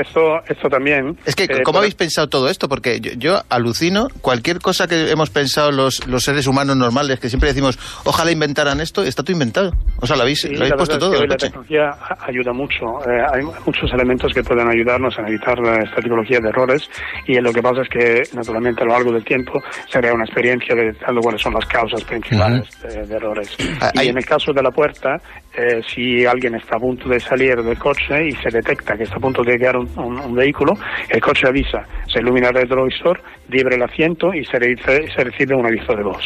esto, 0.00 0.40
esto 0.48 0.68
también. 0.68 1.16
Es 1.24 1.34
que, 1.34 1.44
eh, 1.44 1.62
¿cómo 1.64 1.78
habéis 1.78 1.94
pensado 1.94 2.28
todo 2.28 2.48
esto? 2.48 2.68
Porque 2.68 3.00
yo, 3.00 3.12
yo 3.16 3.42
alucino 3.48 4.08
cualquier 4.20 4.58
cosa 4.60 4.86
que 4.86 5.10
hemos 5.10 5.30
pensado 5.30 5.70
los, 5.72 6.06
los 6.06 6.22
seres 6.24 6.46
humanos 6.46 6.76
normales, 6.76 7.20
que 7.20 7.28
siempre 7.28 7.48
decimos, 7.48 7.78
ojalá 8.04 8.30
inventaran 8.30 8.80
esto, 8.80 9.02
está 9.02 9.22
todo 9.22 9.32
inventado. 9.32 9.72
O 10.00 10.06
sea, 10.06 10.16
lo 10.16 10.22
habéis, 10.22 10.40
Sí, 10.40 10.48
lo 10.50 10.58
habéis 10.60 10.74
puesto 10.74 10.94
verdad 10.98 11.10
es 11.10 11.18
todo. 11.18 11.20
que 11.22 11.28
la 11.28 11.36
tecnología 11.36 11.88
a- 11.90 12.26
ayuda 12.26 12.52
mucho. 12.52 12.84
Eh, 13.10 13.22
hay 13.34 13.42
muchos 13.66 13.92
elementos 13.92 14.32
que 14.32 14.42
pueden 14.42 14.68
ayudarnos 14.68 15.18
a 15.18 15.22
evitar 15.28 15.58
esta 15.82 15.96
tipología 16.02 16.38
de 16.40 16.48
errores 16.48 16.88
y 17.26 17.34
lo 17.40 17.52
que 17.52 17.62
pasa 17.62 17.82
es 17.82 17.88
que, 17.88 18.22
naturalmente, 18.36 18.82
a 18.82 18.86
lo 18.86 18.92
largo 18.92 19.12
del 19.12 19.24
tiempo 19.24 19.60
se 19.90 19.98
crea 19.98 20.14
una 20.14 20.24
experiencia 20.24 20.74
de 20.74 20.84
detectando 20.86 21.20
cuáles 21.20 21.42
son 21.42 21.54
las 21.54 21.66
causas 21.66 22.04
principales 22.04 22.68
de, 22.82 23.06
de 23.06 23.14
errores. 23.16 23.56
Ah, 23.80 23.90
y 24.02 24.08
en 24.08 24.18
el 24.18 24.24
caso 24.24 24.52
de 24.52 24.62
la 24.62 24.70
puerta, 24.70 25.20
eh, 25.56 25.80
si 25.92 26.24
alguien 26.24 26.54
está 26.54 26.76
a 26.76 26.80
punto 26.80 27.08
de 27.08 27.18
salir 27.20 27.56
del 27.62 27.78
coche 27.78 28.28
y 28.28 28.32
se 28.32 28.48
detecta 28.50 28.96
que 28.96 29.02
está 29.04 29.16
a 29.16 29.20
punto 29.20 29.42
de 29.42 29.52
llegar 29.52 29.76
un, 29.76 29.87
un- 29.96 30.18
un 30.18 30.34
vehículo, 30.34 30.74
el 31.08 31.20
coche 31.20 31.46
avisa, 31.48 31.86
se 32.12 32.20
ilumina 32.20 32.48
el 32.48 32.54
retrovisor, 32.54 33.20
libre 33.48 33.76
el 33.76 33.82
asiento 33.82 34.32
y 34.34 34.44
se, 34.44 34.58
recibe- 34.58 35.12
se 35.14 35.24
recibe 35.24 35.54
un 35.54 35.66
aviso 35.66 35.94
de 35.94 36.02
voz. 36.02 36.24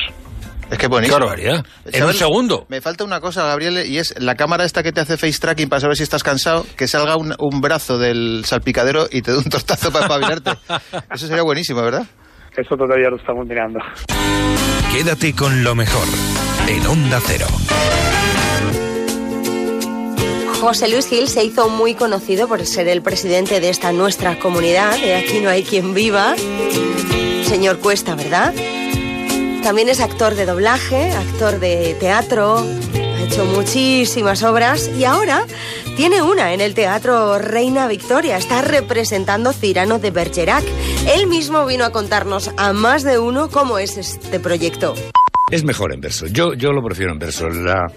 Es 0.71 0.79
que 0.79 0.87
buenísimo. 0.87 1.19
Qué 1.19 1.25
barbaridad. 1.25 1.67
En 1.93 2.05
un 2.05 2.15
segundo. 2.15 2.65
Me 2.71 2.81
falta 2.81 3.05
una 3.05 3.21
cosa, 3.21 3.45
Gabriel, 3.45 3.85
y 3.87 3.99
es 3.99 4.15
la 4.19 4.37
cámara 4.37 4.65
esta 4.65 4.83
que 4.83 4.91
te 4.91 5.01
hace 5.01 5.19
face 5.19 5.39
tracking 5.39 5.69
para 5.69 5.81
saber 5.81 5.97
si 5.99 6.03
estás 6.03 6.23
cansado, 6.23 6.65
que 6.79 6.89
salga 6.89 7.17
un, 7.17 7.35
un 7.39 7.61
brazo 7.61 7.99
del 7.99 8.43
salpicadero 8.47 9.07
y 9.13 9.21
te 9.21 9.33
dé 9.33 9.37
un 9.39 9.45
tortazo 9.51 9.93
para 9.93 10.07
espabilarte. 10.07 10.53
Eso 11.15 11.27
sería 11.27 11.43
buenísimo, 11.43 11.83
¿verdad? 11.83 12.07
Eso 12.57 12.75
todavía 12.77 13.11
lo 13.11 13.17
estamos 13.17 13.47
mirando. 13.47 13.81
Quédate 14.93 15.35
con 15.35 15.63
lo 15.63 15.75
mejor 15.75 16.07
en 16.69 16.87
Onda 16.87 17.19
Cero. 17.27 17.47
José 20.63 20.87
Luis 20.89 21.09
Gil 21.09 21.27
se 21.27 21.43
hizo 21.43 21.69
muy 21.69 21.97
conocido 21.97 22.47
por 22.47 22.65
ser 22.65 22.87
el 22.87 23.03
presidente 23.03 23.59
de 23.59 23.69
esta 23.69 23.91
nuestra 23.91 24.39
comunidad, 24.39 24.97
de 25.01 25.17
Aquí 25.17 25.41
no 25.41 25.51
hay 25.51 25.65
quien 25.65 25.93
viva. 25.93 26.37
Señor 27.45 27.81
Cuesta, 27.81 28.15
¿verdad? 28.15 28.55
También 29.65 29.89
es 29.89 29.99
actor 29.99 30.37
de 30.37 30.47
doblaje, 30.47 31.11
actor 31.11 31.59
de 31.59 31.97
teatro, 31.99 32.59
ha 32.59 33.23
hecho 33.25 33.45
muchísimas 33.45 34.45
obras 34.45 34.89
y 34.97 35.05
ahora 35.05 35.47
tiene 35.97 36.23
una 36.23 36.55
en 36.55 36.61
el 36.61 36.75
Teatro 36.75 37.41
Reina 37.41 37.89
Victoria. 37.89 38.37
Está 38.37 38.63
representando 38.63 39.53
Cirano 39.53 39.99
de 39.99 40.13
Bergerac. 40.13 40.65
Él 41.13 41.27
mismo 41.27 41.67
vino 41.67 41.85
a 41.85 41.91
contarnos 41.91 42.53
a 42.57 42.73
más 42.73 43.03
de 43.03 43.19
uno 43.19 43.51
cómo 43.51 43.79
es 43.79 43.97
este 43.99 44.39
proyecto. 44.39 44.95
Es 45.51 45.65
mejor 45.65 45.93
en 45.93 46.01
verso. 46.01 46.27
Yo, 46.29 46.55
yo 46.55 46.71
lo 46.71 46.83
prefiero 46.83 47.13
en 47.13 47.19
verso. 47.19 47.49
La- 47.49 47.89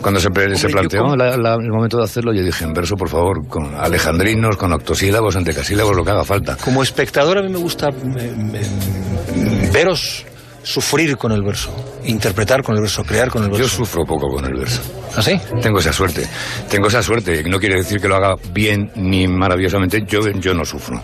cuando 0.00 0.20
se, 0.20 0.30
planteó 0.30 1.16
la- 1.16 1.36
la- 1.36 1.54
el 1.54 1.70
momento 1.70 1.98
de 1.98 2.04
hacerlo, 2.04 2.32
yo 2.32 2.42
dije 2.42 2.64
en 2.64 2.72
verso, 2.72 2.96
por 2.96 3.08
favor, 3.08 3.46
con 3.48 3.74
alejandrinos, 3.74 4.56
con 4.56 4.72
octosílabos, 4.72 5.36
entecasílabos, 5.36 5.96
lo 5.96 6.04
que 6.04 6.10
haga 6.10 6.24
falta. 6.24 6.56
Como 6.56 6.82
espectador 6.82 7.38
a 7.38 7.42
mí 7.42 7.48
me 7.48 7.58
gusta 7.58 7.88
eh, 7.88 8.32
eh, 8.54 9.70
veros 9.72 10.24
sufrir 10.62 11.16
con 11.16 11.32
el 11.32 11.42
verso, 11.42 11.70
interpretar 12.04 12.62
con 12.62 12.74
el 12.76 12.82
verso, 12.82 13.02
crear 13.02 13.30
con 13.30 13.42
el 13.44 13.48
verso. 13.50 13.62
Yo 13.62 13.68
sufro 13.68 14.04
poco 14.04 14.28
con 14.28 14.44
el 14.44 14.54
verso. 14.54 14.82
¿Ah, 15.16 15.22
sí? 15.22 15.40
Tengo 15.62 15.78
esa 15.78 15.92
suerte. 15.92 16.26
Tengo 16.68 16.88
esa 16.88 17.02
suerte. 17.02 17.42
No 17.44 17.58
quiere 17.58 17.76
decir 17.76 18.00
que 18.00 18.08
lo 18.08 18.16
haga 18.16 18.34
bien 18.52 18.90
ni 18.96 19.26
maravillosamente. 19.26 20.04
Yo, 20.06 20.20
yo 20.28 20.52
no 20.52 20.64
sufro. 20.64 21.00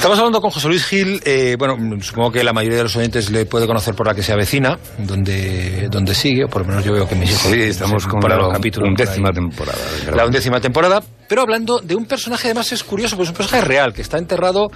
Estamos 0.00 0.18
hablando 0.18 0.40
con 0.40 0.50
José 0.50 0.66
Luis 0.68 0.86
Gil, 0.86 1.20
eh, 1.26 1.56
bueno, 1.58 1.76
supongo 2.00 2.32
que 2.32 2.42
la 2.42 2.54
mayoría 2.54 2.78
de 2.78 2.84
los 2.84 2.96
oyentes 2.96 3.28
le 3.30 3.44
puede 3.44 3.66
conocer 3.66 3.94
por 3.94 4.06
la 4.06 4.14
que 4.14 4.22
se 4.22 4.32
avecina, 4.32 4.78
donde, 4.96 5.88
donde 5.90 6.14
sigue, 6.14 6.44
o 6.44 6.48
por 6.48 6.62
lo 6.62 6.68
menos 6.68 6.84
yo 6.86 6.94
veo 6.94 7.06
que 7.06 7.14
mis 7.14 7.30
hijos... 7.30 7.52
Sí, 7.52 7.60
estamos 7.60 8.06
con 8.06 8.18
la 8.26 8.48
undécima 8.82 9.30
temporada. 9.30 9.76
La 10.16 10.24
undécima 10.24 10.58
temporada, 10.58 11.02
pero 11.28 11.42
hablando 11.42 11.80
de 11.80 11.94
un 11.96 12.06
personaje, 12.06 12.48
además 12.48 12.72
es 12.72 12.82
curioso, 12.82 13.14
pues 13.18 13.28
un 13.28 13.34
personaje 13.34 13.62
real, 13.68 13.92
que 13.92 14.00
está 14.00 14.16
enterrado 14.16 14.68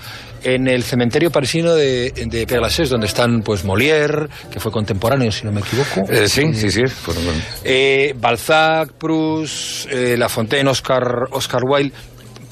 en 0.42 0.68
el 0.68 0.82
cementerio 0.82 1.30
parisino 1.30 1.74
de, 1.74 2.10
de 2.26 2.46
Père 2.46 2.60
Lachaise, 2.60 2.90
donde 2.90 3.06
están 3.06 3.40
pues 3.40 3.64
Molière, 3.64 4.28
que 4.52 4.60
fue 4.60 4.70
contemporáneo, 4.70 5.32
si 5.32 5.46
no 5.46 5.52
me 5.52 5.60
equivoco. 5.62 6.02
Eh, 6.12 6.28
sí, 6.28 6.52
sí, 6.52 6.70
sí. 6.70 6.82
fueron- 6.86 7.24
Eh, 7.64 8.14
Balzac, 8.20 8.92
Proust, 8.92 9.90
eh, 9.90 10.18
La 10.18 10.28
Fontaine, 10.28 10.68
Oscar, 10.68 11.02
Oscar 11.30 11.62
Wilde. 11.66 11.92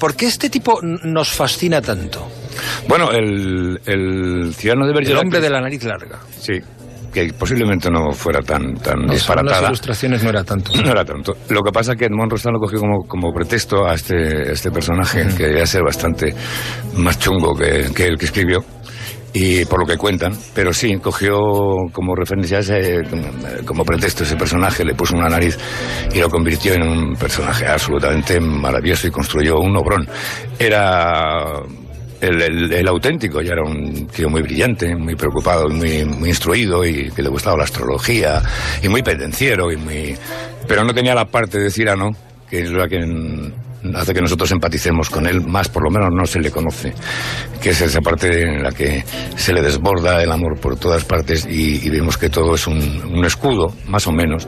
¿Por 0.03 0.17
qué 0.17 0.25
este 0.25 0.49
tipo 0.49 0.81
nos 0.81 1.29
fascina 1.31 1.81
tanto? 1.81 2.27
Bueno, 2.89 3.09
el, 3.11 3.79
el 3.85 4.53
ciudadano 4.53 4.85
de 4.85 4.91
El 4.91 4.97
Bergerac... 4.97 5.23
hombre 5.23 5.39
de 5.39 5.49
la 5.49 5.61
nariz 5.61 5.81
larga. 5.85 6.19
Sí, 6.37 6.55
que 7.13 7.31
posiblemente 7.31 7.89
no 7.89 8.11
fuera 8.11 8.41
tan, 8.41 8.73
tan 8.73 8.73
No, 8.73 8.81
según 8.83 9.07
las 9.07 9.15
disparatada. 9.15 9.67
ilustraciones 9.67 10.21
no 10.21 10.29
era 10.31 10.43
tanto. 10.43 10.73
No 10.83 10.91
era 10.91 11.05
tanto. 11.05 11.37
Lo 11.47 11.61
que 11.61 11.71
pasa 11.71 11.93
es 11.93 11.97
que 11.99 12.05
Edmond 12.07 12.31
Rostand 12.31 12.55
lo 12.55 12.59
cogió 12.59 12.79
como, 12.81 13.07
como 13.07 13.31
pretexto 13.31 13.87
a 13.87 13.93
este, 13.93 14.51
este 14.51 14.71
personaje, 14.71 15.25
que 15.37 15.43
debía 15.47 15.65
ser 15.65 15.83
bastante 15.83 16.35
más 16.97 17.17
chungo 17.17 17.55
que, 17.55 17.89
que 17.95 18.07
el 18.07 18.17
que 18.17 18.25
escribió, 18.25 18.59
y 19.33 19.65
por 19.65 19.79
lo 19.79 19.85
que 19.87 19.97
cuentan, 19.97 20.37
pero 20.53 20.71
sí, 20.71 20.95
cogió 20.97 21.39
como 21.91 22.15
referencia 22.15 22.59
ese, 22.59 23.01
como 23.65 23.83
pretexto 23.83 24.23
ese 24.23 24.35
personaje, 24.35 24.85
le 24.85 24.93
puso 24.93 25.15
una 25.15 25.27
nariz 25.27 25.57
y 26.13 26.19
lo 26.19 26.29
convirtió 26.29 26.73
en 26.73 26.83
un 26.83 27.15
personaje 27.15 27.65
absolutamente 27.65 28.39
maravilloso 28.39 29.07
y 29.07 29.11
construyó 29.11 29.59
un 29.59 29.75
obrón. 29.75 30.07
Era 30.59 31.63
el, 32.21 32.87
auténtico, 32.87 33.41
ya 33.41 33.53
era 33.53 33.63
un 33.63 34.07
tío 34.07 34.29
muy 34.29 34.43
brillante, 34.43 34.95
muy 34.95 35.15
preocupado, 35.15 35.67
muy, 35.67 36.05
muy 36.05 36.29
instruido 36.29 36.85
y 36.85 37.09
que 37.11 37.23
le 37.23 37.29
gustaba 37.29 37.57
la 37.57 37.63
astrología 37.63 38.41
y 38.81 38.87
muy 38.87 39.01
pendenciero 39.01 39.71
y 39.71 39.77
muy... 39.77 40.15
Pero 40.67 40.83
no 40.83 40.93
tenía 40.93 41.15
la 41.15 41.25
parte 41.25 41.57
de 41.57 41.71
Cirano, 41.71 42.11
que 42.49 42.61
es 42.61 42.71
la 42.71 42.87
que 42.87 42.99
mm, 42.99 43.51
hace 43.95 44.13
que 44.13 44.21
nosotros 44.21 44.51
empaticemos 44.51 45.09
con 45.09 45.27
él, 45.27 45.41
más 45.41 45.69
por 45.69 45.83
lo 45.83 45.91
menos 45.91 46.09
no 46.13 46.25
se 46.25 46.39
le 46.39 46.51
conoce, 46.51 46.93
que 47.61 47.71
es 47.71 47.81
esa 47.81 48.01
parte 48.01 48.43
en 48.43 48.63
la 48.63 48.71
que 48.71 49.03
se 49.35 49.53
le 49.53 49.61
desborda 49.61 50.21
el 50.23 50.31
amor 50.31 50.59
por 50.59 50.77
todas 50.77 51.03
partes 51.03 51.47
y, 51.49 51.89
vemos 51.89 52.17
que 52.17 52.29
todo 52.29 52.55
es 52.55 52.65
un 52.67 53.23
escudo, 53.25 53.73
más 53.87 54.07
o 54.07 54.11
menos, 54.11 54.47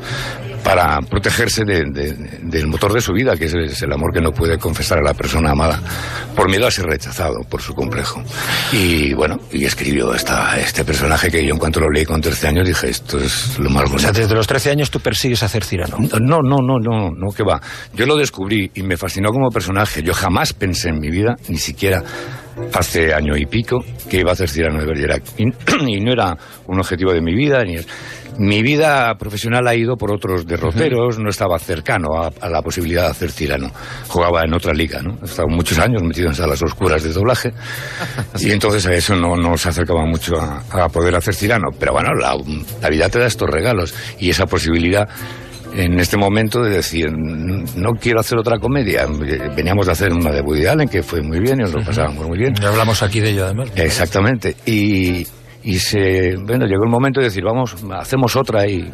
para 0.66 1.00
protegerse 1.02 1.64
de- 1.64 1.84
de- 1.94 2.14
del 2.42 2.66
motor 2.68 2.92
de 2.92 3.00
su 3.00 3.14
vida, 3.14 3.38
que 3.38 3.46
es 3.46 3.54
el, 3.54 3.66
es 3.66 3.82
el 3.84 3.94
amor 3.94 4.12
que 4.12 4.20
no 4.20 4.32
puede 4.32 4.58
confesar 4.58 4.98
a 4.98 5.04
la 5.04 5.14
persona 5.14 5.52
amada, 5.52 5.80
por 6.36 6.50
miedo 6.50 6.66
a 6.66 6.72
ser 6.72 6.86
rechazado 6.86 7.36
por 7.48 7.62
su 7.62 7.76
complejo. 7.76 8.24
Y 8.74 9.14
bueno, 9.14 9.38
y 9.52 9.64
escribió 9.66 10.14
esta, 10.16 10.60
este 10.60 10.84
personaje 10.84 11.30
que 11.30 11.46
yo 11.46 11.54
en 11.54 11.60
cuanto 11.60 11.80
lo 11.80 11.90
leí 11.92 12.04
con 12.04 12.20
13 12.20 12.48
años 12.48 12.68
dije, 12.68 12.90
esto 12.90 13.20
es 13.20 13.60
lo 13.60 13.70
más 13.70 13.84
O 13.84 14.00
sea, 14.00 14.10
bonito. 14.10 14.22
desde 14.22 14.34
los 14.36 14.48
13 14.48 14.72
años 14.72 14.90
tú 14.90 15.00
persigues 15.00 15.44
hacer 15.44 15.64
Cirano. 15.64 15.98
No, 16.20 16.40
no, 16.42 16.58
no, 16.62 16.80
no, 16.80 17.12
no, 17.12 17.32
que 17.32 17.44
va. 17.44 17.62
Yo 17.94 18.08
lo 18.08 18.16
descubrí 18.18 18.72
y 18.74 18.82
me 18.82 18.98
fascinó 18.98 19.30
como 19.32 19.50
personaje. 19.52 20.02
Yo 20.02 20.16
jamás 20.16 20.54
pensé 20.54 20.90
en 20.90 21.00
mi 21.00 21.12
vida, 21.12 21.36
ni 21.48 21.58
siquiera 21.60 22.02
hace 22.74 23.14
año 23.14 23.38
y 23.38 23.46
pico, 23.46 23.84
que 24.10 24.20
iba 24.22 24.32
a 24.32 24.34
hacer 24.34 24.50
Cirano 24.50 24.80
de 24.80 24.86
Bergerac. 24.88 25.22
Y, 25.38 25.44
y 25.96 26.00
no 26.02 26.12
era 26.12 26.36
un 26.66 26.80
objetivo 26.80 27.14
de 27.14 27.22
mi 27.22 27.36
vida, 27.36 27.64
ni 27.64 27.76
es... 27.76 27.88
Mi 28.38 28.62
vida 28.62 29.16
profesional 29.18 29.68
ha 29.68 29.76
ido 29.76 29.96
por 29.96 30.12
otros 30.12 30.46
derroteros, 30.46 31.20
no 31.20 31.30
estaba 31.30 31.58
cercano 31.60 32.22
a, 32.22 32.32
a 32.42 32.50
la 32.50 32.62
posibilidad 32.62 33.04
de 33.04 33.10
hacer 33.10 33.32
Cirano. 33.32 33.72
Jugaba 34.08 34.44
en 34.44 34.54
otra 34.54 34.74
liga, 34.74 35.02
¿no? 35.02 35.18
He 35.22 35.26
estado 35.26 35.48
muchos 35.48 35.80
años 35.80 36.04
metido 36.04 36.28
en 36.28 36.36
salas 36.36 36.62
oscuras 36.64 37.04
de 37.04 37.14
doblaje 37.14 37.54
y 38.40 38.52
entonces 38.52 38.86
a 38.88 38.94
eso 38.94 39.16
no, 39.16 39.36
no 39.36 39.58
se 39.58 39.70
acercaba 39.70 40.06
mucho 40.06 40.36
a, 40.38 40.64
a 40.72 40.90
poder 40.90 41.16
hacer 41.16 41.34
Cirano. 41.34 41.70
Pero 41.80 41.94
bueno, 41.94 42.14
la, 42.14 42.36
la 42.82 42.90
vida 42.90 43.10
te 43.10 43.20
da 43.20 43.28
estos 43.28 43.50
regalos 43.50 43.94
y 44.20 44.30
esa 44.30 44.46
posibilidad 44.46 45.08
en 45.76 46.00
este 46.00 46.18
momento 46.18 46.62
de 46.62 46.70
decir, 46.70 47.12
no 47.12 47.92
quiero 48.00 48.20
hacer 48.20 48.38
otra 48.38 48.58
comedia. 48.60 49.06
Veníamos 49.56 49.86
de 49.86 49.92
hacer 49.92 50.14
una 50.14 50.32
de 50.32 50.42
Woody 50.42 50.66
Allen, 50.66 50.88
que 50.88 51.04
fue 51.04 51.22
muy 51.22 51.40
bien 51.40 51.60
y 51.60 51.64
nos 51.64 51.74
lo 51.74 51.84
pasábamos 51.84 52.28
muy 52.28 52.38
bien. 52.38 52.54
Ya 52.56 52.70
hablamos 52.70 53.04
aquí 53.04 53.20
de 53.20 53.32
ello, 53.32 53.46
además. 53.46 53.72
Exactamente. 53.76 54.56
Y, 54.66 55.28
y 55.66 55.80
se 55.80 56.36
bueno 56.46 56.66
llegó 56.68 56.84
el 56.86 56.92
momento 56.92 57.20
de 57.20 57.26
decir 57.26 57.44
vamos 57.44 57.76
hacemos 57.92 58.36
otra 58.36 58.68
y, 58.68 58.88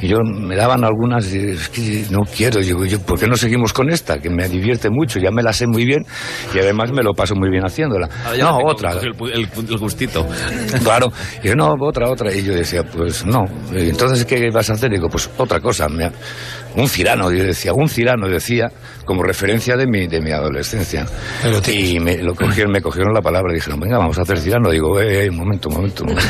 y 0.00 0.08
yo 0.08 0.18
me 0.22 0.54
daban 0.54 0.84
algunas 0.84 1.32
y 1.34 1.38
es 1.52 1.68
que 1.70 2.04
no 2.10 2.20
quiero 2.20 2.60
digo 2.60 2.84
yo 2.84 3.00
por 3.00 3.18
qué 3.18 3.26
no 3.26 3.34
seguimos 3.34 3.72
con 3.72 3.90
esta 3.90 4.18
que 4.18 4.28
me 4.30 4.46
divierte 4.48 4.90
mucho 4.90 5.18
ya 5.18 5.30
me 5.30 5.42
la 5.42 5.52
sé 5.54 5.66
muy 5.66 5.84
bien 5.86 6.04
y 6.54 6.58
además 6.58 6.92
me 6.92 7.02
lo 7.02 7.14
paso 7.14 7.34
muy 7.34 7.48
bien 7.50 7.64
haciéndola 7.64 8.08
ya 8.36 8.44
no 8.44 8.58
otra. 8.64 8.92
El, 8.92 9.14
el- 9.32 9.48
el 9.70 9.78
gustito. 9.78 10.26
claro 10.84 11.10
y 11.42 11.48
yo 11.48 11.56
no 11.56 11.74
otra 11.80 12.10
otra 12.10 12.32
y 12.32 12.42
yo 12.44 12.54
decía 12.54 12.82
pues 12.84 13.24
no 13.24 13.44
entonces 13.74 14.24
qué 14.26 14.50
vas 14.52 14.68
a 14.70 14.74
hacer 14.74 14.90
digo 14.90 15.08
pues 15.08 15.30
otra 15.38 15.60
cosa 15.60 15.88
Me- 15.88 16.12
un 16.76 16.88
cirano 16.88 17.30
yo 17.30 17.44
decía 17.44 17.72
un 17.72 17.88
cirano 17.88 18.28
decía 18.28 18.68
como 19.04 19.22
referencia 19.22 19.76
de 19.76 19.86
mi 19.86 20.06
de 20.06 20.20
mi 20.20 20.30
adolescencia. 20.32 21.06
Y 21.68 21.98
me 22.00 22.18
lo 22.18 22.34
cogieron 22.34 22.72
me 22.72 22.80
cogieron 22.80 23.12
la 23.12 23.20
palabra 23.20 23.52
y 23.52 23.56
dijeron 23.56 23.80
venga 23.80 23.98
vamos 23.98 24.18
a 24.18 24.22
hacer 24.22 24.38
cirano 24.38 24.70
digo 24.70 25.00
eh, 25.00 25.24
eh, 25.24 25.30
un 25.30 25.36
momento 25.36 25.68
un 25.68 25.74
momento 25.76 26.04
un 26.04 26.10
momento 26.10 26.28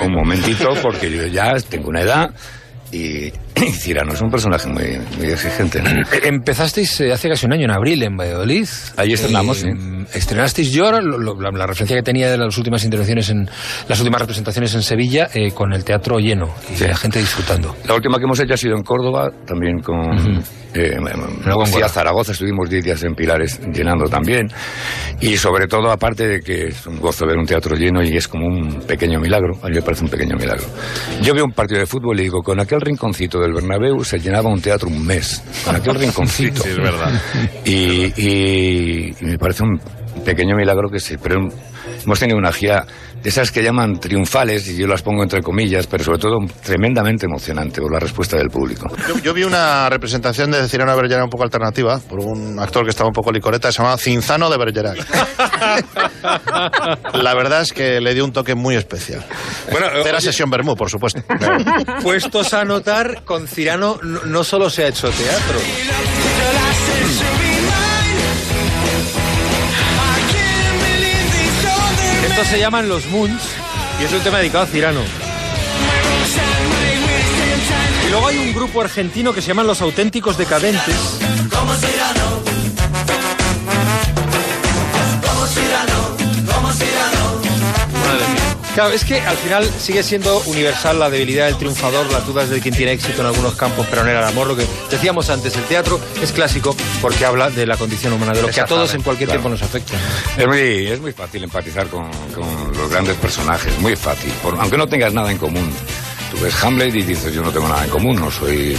un 0.04 0.12
momentito 0.12 0.74
porque 0.82 1.10
yo 1.10 1.26
ya 1.26 1.54
tengo 1.68 1.88
una 1.88 2.02
edad 2.02 2.30
y, 2.90 3.26
y 3.26 3.51
Cirano 3.72 4.12
es 4.12 4.20
un 4.20 4.30
personaje 4.30 4.68
muy, 4.68 4.98
muy 5.18 5.26
exigente. 5.30 5.82
¿no? 5.82 5.90
Eh, 5.90 6.04
Empezasteis 6.24 7.00
eh, 7.00 7.12
hace 7.12 7.28
casi 7.28 7.46
un 7.46 7.52
año 7.52 7.64
en 7.64 7.70
abril 7.70 8.02
en 8.02 8.16
Valladolid. 8.16 8.66
Ahí 8.96 9.12
estrenamos, 9.12 9.64
Eh, 9.64 9.72
Estrenasteis 10.14 10.72
yo, 10.72 10.90
lo- 11.00 11.18
lo- 11.18 11.40
la, 11.40 11.50
la 11.50 11.66
referencia 11.66 11.96
que 11.96 12.02
tenía 12.02 12.30
de 12.30 12.36
las 12.38 12.56
últimas 12.58 12.84
intervenciones 12.84 13.30
en 13.30 13.48
las 13.88 13.98
últimas 14.00 14.20
representaciones 14.20 14.74
en 14.74 14.82
Sevilla 14.82 15.28
eh, 15.32 15.52
con 15.52 15.72
el 15.72 15.84
teatro 15.84 16.18
lleno 16.18 16.50
y 16.78 16.82
la 16.84 16.96
gente 16.96 17.18
disfrutando. 17.18 17.74
La 17.86 17.94
última 17.94 18.18
que 18.18 18.24
hemos 18.24 18.38
hecho 18.40 18.54
ha 18.54 18.56
sido 18.56 18.76
en 18.76 18.82
Córdoba, 18.82 19.30
también 19.46 19.80
con... 19.80 20.42
eh, 20.74 20.96
luego 21.44 21.66
fui 21.66 21.82
a 21.82 21.88
Zaragoza, 21.88 22.32
estuvimos 22.32 22.68
10 22.68 22.84
días 22.84 23.02
en 23.04 23.14
Pilares 23.14 23.60
llenando 23.72 24.06
también. 24.06 24.48
Y 25.20 25.36
sobre 25.36 25.66
todo, 25.68 25.90
aparte 25.90 26.26
de 26.26 26.40
que 26.40 26.68
es 26.68 26.86
un 26.86 26.98
gozo 26.98 27.26
ver 27.26 27.36
un 27.36 27.46
teatro 27.46 27.76
lleno 27.76 28.02
y 28.02 28.16
es 28.16 28.26
como 28.26 28.46
un 28.46 28.80
pequeño 28.80 29.20
milagro, 29.20 29.54
a 29.62 29.68
mí 29.68 29.74
me 29.76 29.82
parece 29.82 30.04
un 30.04 30.10
pequeño 30.10 30.36
milagro. 30.36 30.64
Yo 31.22 31.32
veo 31.34 31.44
un 31.44 31.52
partido 31.52 31.78
de 31.80 31.86
fútbol 31.86 32.18
y 32.20 32.24
digo, 32.24 32.42
con 32.42 32.58
aquel 32.58 32.80
rinconcito 32.80 33.38
del 33.42 33.52
Bernabéu 33.52 34.04
se 34.04 34.18
llenaba 34.18 34.48
un 34.50 34.60
teatro 34.60 34.88
un 34.88 35.04
mes. 35.06 35.42
Con 35.64 35.76
aquel 35.76 35.94
rinconcito. 35.96 36.62
Sí, 36.62 36.70
es 36.70 36.76
verdad. 36.76 37.20
Y, 37.64 37.72
y- 38.16 39.14
y 39.20 39.24
me 39.24 39.38
parece 39.38 39.62
un 39.64 39.80
pequeño 40.24 40.56
milagro 40.56 40.88
que 40.90 41.00
sí, 41.00 41.16
pero 41.22 41.48
hemos 42.04 42.18
tenido 42.18 42.38
una 42.38 42.52
gira 42.52 42.86
de 43.22 43.28
esas 43.28 43.52
que 43.52 43.62
llaman 43.62 44.00
triunfales, 44.00 44.68
y 44.68 44.76
yo 44.76 44.86
las 44.86 45.02
pongo 45.02 45.22
entre 45.22 45.42
comillas, 45.42 45.86
pero 45.86 46.04
sobre 46.04 46.18
todo 46.18 46.38
tremendamente 46.64 47.26
emocionante 47.26 47.80
por 47.80 47.92
la 47.92 47.98
respuesta 47.98 48.36
del 48.36 48.48
público. 48.50 48.88
Yo, 49.08 49.18
yo 49.18 49.34
vi 49.34 49.44
una 49.44 49.88
representación 49.88 50.50
de 50.50 50.68
Cirano 50.68 50.92
de 50.92 51.00
Bergerac 51.00 51.24
un 51.24 51.30
poco 51.30 51.44
alternativa 51.44 52.00
por 52.00 52.20
un 52.20 52.58
actor 52.58 52.84
que 52.84 52.90
estaba 52.90 53.08
un 53.08 53.14
poco 53.14 53.30
licoreta, 53.30 53.70
se 53.70 53.78
llamaba 53.78 53.98
Cinzano 53.98 54.50
de 54.50 54.58
Bergerac. 54.58 54.98
La 57.14 57.34
verdad 57.34 57.62
es 57.62 57.72
que 57.72 58.00
le 58.00 58.14
dio 58.14 58.24
un 58.24 58.32
toque 58.32 58.54
muy 58.54 58.74
especial. 58.76 59.24
Bueno, 59.70 59.86
Era 60.04 60.20
sesión 60.20 60.50
Bermú, 60.50 60.74
por 60.74 60.90
supuesto. 60.90 61.22
Puestos 62.02 62.54
a 62.54 62.64
notar, 62.64 63.24
con 63.24 63.46
Cirano 63.46 63.98
no, 64.02 64.22
no 64.24 64.44
solo 64.44 64.70
se 64.70 64.84
ha 64.84 64.88
hecho 64.88 65.10
teatro. 65.10 65.58
Se 72.50 72.58
llaman 72.58 72.86
Los 72.86 73.06
Moons 73.06 73.42
y 73.98 74.04
es 74.04 74.12
un 74.12 74.20
tema 74.20 74.38
dedicado 74.38 74.64
a 74.64 74.66
Cirano. 74.66 75.00
Y 78.06 78.10
luego 78.10 78.28
hay 78.28 78.36
un 78.36 78.52
grupo 78.52 78.82
argentino 78.82 79.32
que 79.32 79.40
se 79.40 79.48
llaman 79.48 79.66
Los 79.66 79.80
Auténticos 79.80 80.36
Decadentes. 80.36 81.18
Claro, 88.74 88.94
es 88.94 89.04
que 89.04 89.20
al 89.20 89.36
final 89.36 89.68
sigue 89.78 90.02
siendo 90.02 90.38
universal 90.46 90.98
la 90.98 91.10
debilidad 91.10 91.44
del 91.46 91.58
triunfador, 91.58 92.10
las 92.10 92.26
dudas 92.26 92.48
de 92.48 92.58
quien 92.60 92.74
tiene 92.74 92.92
éxito 92.92 93.20
en 93.20 93.26
algunos 93.26 93.54
campos, 93.54 93.86
pero 93.90 94.02
no 94.02 94.08
era 94.08 94.20
el 94.20 94.26
amor. 94.26 94.46
Lo 94.46 94.56
que 94.56 94.66
decíamos 94.90 95.28
antes, 95.28 95.54
el 95.56 95.64
teatro 95.64 96.00
es 96.22 96.32
clásico 96.32 96.74
porque 97.02 97.26
habla 97.26 97.50
de 97.50 97.66
la 97.66 97.76
condición 97.76 98.14
humana, 98.14 98.32
de 98.32 98.40
lo 98.40 98.48
que 98.48 98.62
a 98.62 98.64
todos 98.64 98.94
en 98.94 99.02
cualquier 99.02 99.28
Claro. 99.28 99.42
tiempo 99.42 99.48
nos 99.50 99.62
afecta. 99.62 99.92
Es 100.38 100.46
muy, 100.46 100.86
es 100.86 101.00
muy 101.00 101.12
fácil 101.12 101.44
empatizar 101.44 101.86
con, 101.88 102.10
con 102.34 102.72
los 102.74 102.90
grandes 102.90 103.14
personajes, 103.16 103.78
muy 103.78 103.94
fácil, 103.94 104.32
por- 104.42 104.58
aunque 104.58 104.78
no 104.78 104.88
tengas 104.88 105.12
nada 105.12 105.30
en 105.30 105.36
común. 105.36 105.70
Tú 106.32 106.38
ves 106.42 106.64
Hamlet 106.64 106.94
y 106.94 107.02
dices, 107.02 107.34
yo 107.34 107.42
no 107.42 107.50
tengo 107.52 107.68
nada 107.68 107.84
en 107.84 107.90
común, 107.90 108.16
no 108.16 108.30
soy, 108.30 108.74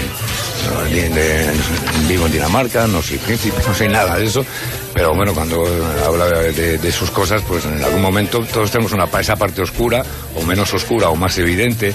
no, 0.65 0.83
ni 0.89 1.01
de- 1.01 1.51
vivo 2.09 2.25
en 2.25 2.31
Dinamarca, 2.31 2.87
no 2.87 2.99
soy 3.01 3.17
príncipe, 3.19 3.57
no 3.67 3.73
soy 3.75 3.87
nada 3.89 4.17
de 4.17 4.25
eso. 4.25 4.43
Pero 4.93 5.13
bueno, 5.15 5.33
cuando 5.33 5.63
habla 6.05 6.25
de, 6.29 6.77
de 6.77 6.91
sus 6.91 7.09
cosas, 7.11 7.41
pues 7.47 7.65
en 7.65 7.83
algún 7.83 8.01
momento 8.01 8.43
todos 8.51 8.69
tenemos 8.71 8.91
una, 8.93 9.05
esa 9.19 9.35
parte 9.35 9.61
oscura, 9.61 10.03
o 10.35 10.43
menos 10.45 10.71
oscura, 10.73 11.09
o 11.09 11.15
más 11.15 11.37
evidente. 11.39 11.93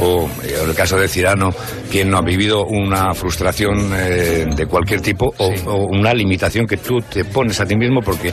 O 0.00 0.28
en 0.44 0.68
el 0.68 0.74
caso 0.76 0.96
de 0.96 1.06
Cirano, 1.08 1.50
quien 1.90 2.10
no 2.10 2.18
ha 2.18 2.22
vivido 2.22 2.64
una 2.66 3.12
frustración 3.14 3.92
eh, 3.96 4.46
de 4.54 4.66
cualquier 4.66 5.00
tipo, 5.00 5.32
o, 5.38 5.46
o 5.66 5.86
una 5.86 6.12
limitación 6.14 6.66
que 6.66 6.76
tú 6.76 6.98
te 7.00 7.24
pones 7.24 7.60
a 7.60 7.66
ti 7.66 7.76
mismo, 7.76 8.00
porque 8.00 8.32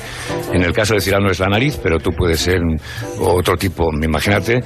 en 0.51 0.63
el 0.63 0.73
caso 0.73 0.93
de 0.95 1.01
Cirano 1.01 1.29
es 1.31 1.39
la 1.39 1.47
nariz, 1.47 1.79
pero 1.81 1.99
tú 1.99 2.11
puedes 2.11 2.39
ser 2.39 2.59
otro 3.19 3.55
tipo. 3.55 3.89
Imagínate 4.01 4.63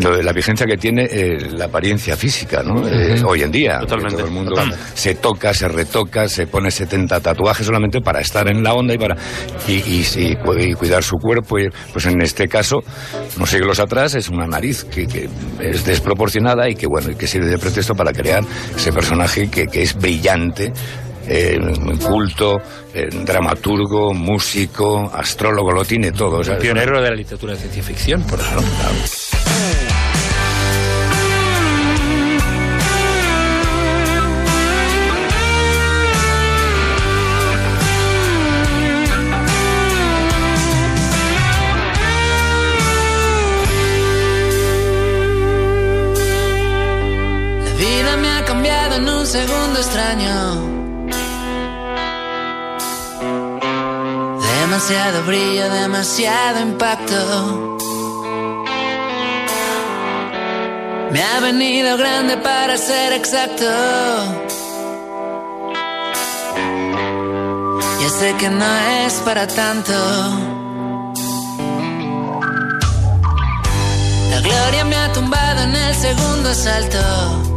lo 0.00 0.16
de 0.16 0.22
la 0.22 0.32
vigencia 0.32 0.66
que 0.66 0.76
tiene 0.76 1.04
eh, 1.10 1.38
la 1.52 1.66
apariencia 1.66 2.16
física, 2.16 2.62
¿no? 2.62 2.86
Eh, 2.88 3.22
hoy 3.26 3.42
en 3.42 3.50
día. 3.50 3.78
Totalmente, 3.80 4.16
Todo 4.16 4.26
el 4.26 4.32
mundo 4.32 4.50
totalmente. 4.50 4.82
se 4.94 5.14
toca, 5.16 5.52
se 5.54 5.68
retoca, 5.68 6.28
se 6.28 6.46
pone 6.46 6.70
70 6.70 7.20
tatuajes 7.20 7.66
solamente 7.66 8.00
para 8.00 8.20
estar 8.20 8.48
en 8.48 8.62
la 8.62 8.74
onda 8.74 8.94
y 8.94 8.98
para 8.98 9.16
y, 9.68 9.72
y, 9.72 10.36
y 10.58 10.74
cuidar 10.74 11.02
su 11.02 11.16
cuerpo. 11.16 11.58
Y, 11.58 11.68
pues 11.92 12.06
en 12.06 12.20
este 12.22 12.48
caso, 12.48 12.78
unos 13.36 13.50
siglos 13.50 13.78
atrás, 13.80 14.14
es 14.14 14.28
una 14.28 14.46
nariz 14.46 14.84
que, 14.84 15.06
que 15.06 15.28
es 15.60 15.84
desproporcionada 15.84 16.68
y 16.68 16.74
que 16.74 16.86
bueno, 16.86 17.10
y 17.10 17.14
que 17.14 17.26
sirve 17.26 17.46
de 17.48 17.58
pretexto 17.58 17.94
para 17.94 18.12
crear 18.12 18.42
ese 18.76 18.92
personaje 18.92 19.50
que, 19.50 19.66
que 19.66 19.82
es 19.82 19.94
brillante. 19.96 20.72
eh, 21.28 21.56
culto, 22.04 22.60
eh, 22.94 23.08
dramaturgo, 23.24 24.12
músico, 24.12 25.08
astrólogo, 25.14 25.70
lo 25.70 25.84
tiene 25.84 26.10
todo. 26.12 26.40
Pionero 26.58 27.00
de 27.00 27.10
la 27.10 27.14
literatura 27.16 27.52
de 27.54 27.60
ciencia 27.60 27.82
ficción, 27.82 28.22
por 28.24 28.40
ejemplo. 28.40 28.66
Segundo 49.32 49.78
extraño. 49.80 50.36
Demasiado 54.60 55.22
brillo, 55.24 55.70
demasiado 55.70 56.60
impacto. 56.60 57.78
Me 61.12 61.22
ha 61.22 61.40
venido 61.40 61.96
grande 61.96 62.36
para 62.36 62.76
ser 62.76 63.14
exacto. 63.14 63.70
Ya 68.00 68.08
sé 68.18 68.34
que 68.38 68.50
no 68.50 68.70
es 69.00 69.14
para 69.24 69.46
tanto. 69.46 69.94
La 74.30 74.40
gloria 74.42 74.84
me 74.84 74.96
ha 74.96 75.10
tumbado 75.14 75.62
en 75.62 75.74
el 75.74 75.94
segundo 75.94 76.50
asalto. 76.50 77.51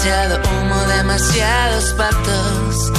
Demasiado 0.00 0.40
humo, 0.48 0.80
demasiados 0.96 1.92
pactos. 1.94 2.92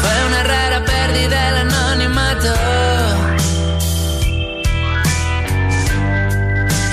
Fue 0.00 0.26
una 0.28 0.42
rara 0.44 0.84
pérdida 0.84 1.48
el 1.48 1.56
anonimato. 1.56 2.54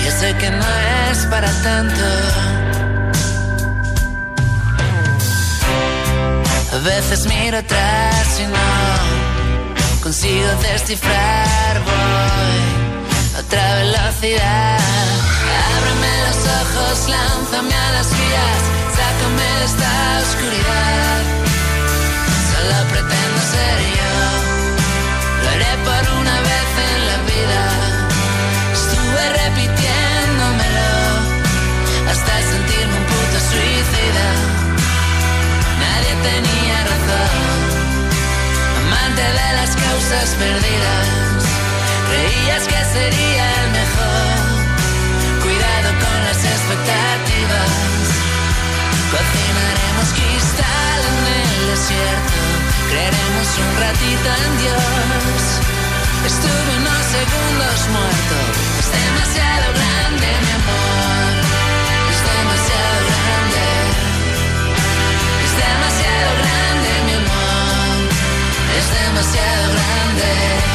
Yo 0.04 0.10
sé 0.10 0.34
que 0.38 0.50
no 0.50 0.66
es 1.08 1.18
para 1.26 1.52
tanto. 1.62 2.04
A 6.72 6.78
veces 6.78 7.26
miro 7.26 7.58
atrás 7.58 8.40
y 8.40 8.46
no 8.46 10.02
consigo 10.02 10.48
descifrar. 10.62 11.80
Voy 11.84 13.36
a 13.36 13.38
otra 13.38 13.74
velocidad. 13.76 14.78
Ábreme 15.76 16.26
los 16.26 16.31
ojos, 16.62 17.08
lánzame 17.08 17.74
a 17.74 17.92
las 17.92 18.08
vías, 18.10 18.62
sácame 18.96 19.46
de 19.58 19.64
esta 19.70 19.92
oscuridad. 20.24 21.20
Solo 22.50 22.76
pretendo 22.92 23.40
ser 23.52 23.78
yo, 23.98 24.14
lo 25.42 25.48
haré 25.54 25.74
por 25.88 26.02
una 26.20 26.36
vez 26.50 26.68
en 26.90 27.00
la 27.10 27.18
vida. 27.32 27.62
Estuve 28.78 29.22
repitiéndomelo 29.42 30.94
hasta 32.10 32.32
sentirme 32.52 32.96
un 33.00 33.06
puto 33.10 33.38
suicida. 33.50 34.28
Nadie 35.82 36.12
tenía 36.30 36.76
razón. 36.92 37.40
amante 38.82 39.24
de 39.40 39.48
las 39.58 39.70
causas 39.84 40.28
perdidas. 40.42 41.06
Creías 42.08 42.64
que 42.70 42.80
sería 42.94 43.44
el 43.62 43.70
mejor. 43.78 44.41
Expectativas. 46.72 47.70
Cocinaremos 49.12 50.08
cristal 50.16 51.00
en 51.12 51.18
el 51.36 51.66
desierto. 51.68 52.40
Creeremos 52.88 53.48
un 53.60 53.72
ratito 53.76 54.28
en 54.40 54.52
Dios. 54.64 55.42
Estuve 56.24 56.70
unos 56.80 57.02
segundos 57.12 57.78
muerto. 57.92 58.36
Es 58.80 58.88
demasiado 58.88 59.68
grande, 59.76 60.28
mi 60.44 60.52
amor. 60.60 61.32
Es 62.08 62.20
demasiado 62.32 63.04
grande. 63.20 63.68
Es 65.44 65.52
demasiado 65.52 66.30
grande, 66.40 66.90
mi 67.04 67.14
amor. 67.20 68.00
Es 68.80 68.86
demasiado 68.96 69.64
grande. 69.76 70.71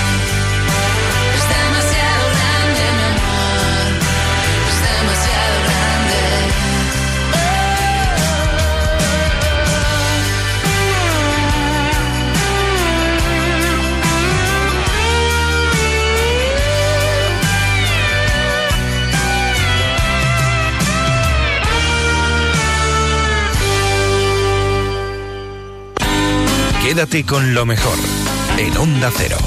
Quédate 26.97 27.23
con 27.27 27.53
lo 27.53 27.63
mejor 27.63 27.95
en 28.57 28.75
Onda 28.75 29.11
Cero. 29.15 29.37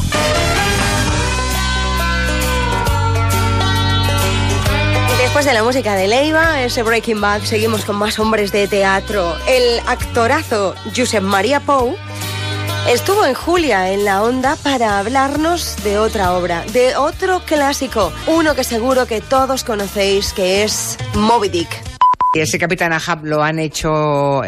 Después 5.18 5.44
de 5.46 5.52
la 5.52 5.64
música 5.64 5.96
de 5.96 6.06
Leiva, 6.06 6.62
ese 6.62 6.84
Breaking 6.84 7.20
Bad, 7.20 7.42
seguimos 7.42 7.84
con 7.84 7.96
más 7.96 8.20
hombres 8.20 8.52
de 8.52 8.68
teatro. 8.68 9.36
El 9.48 9.80
actorazo 9.88 10.76
Josep 10.96 11.24
María 11.24 11.58
Pou 11.58 11.96
estuvo 12.88 13.26
en 13.26 13.34
Julia 13.34 13.90
en 13.90 14.04
la 14.04 14.22
onda 14.22 14.54
para 14.54 15.00
hablarnos 15.00 15.74
de 15.82 15.98
otra 15.98 16.34
obra, 16.34 16.64
de 16.72 16.94
otro 16.94 17.40
clásico, 17.44 18.12
uno 18.28 18.54
que 18.54 18.62
seguro 18.62 19.06
que 19.06 19.20
todos 19.20 19.64
conocéis, 19.64 20.32
que 20.32 20.62
es 20.62 20.96
Moby 21.14 21.48
Dick. 21.48 21.79
Y 22.32 22.38
ese 22.38 22.58
Capitán 22.60 22.92
Ahab 22.92 23.24
lo 23.24 23.42
han 23.42 23.58
hecho, 23.58 23.90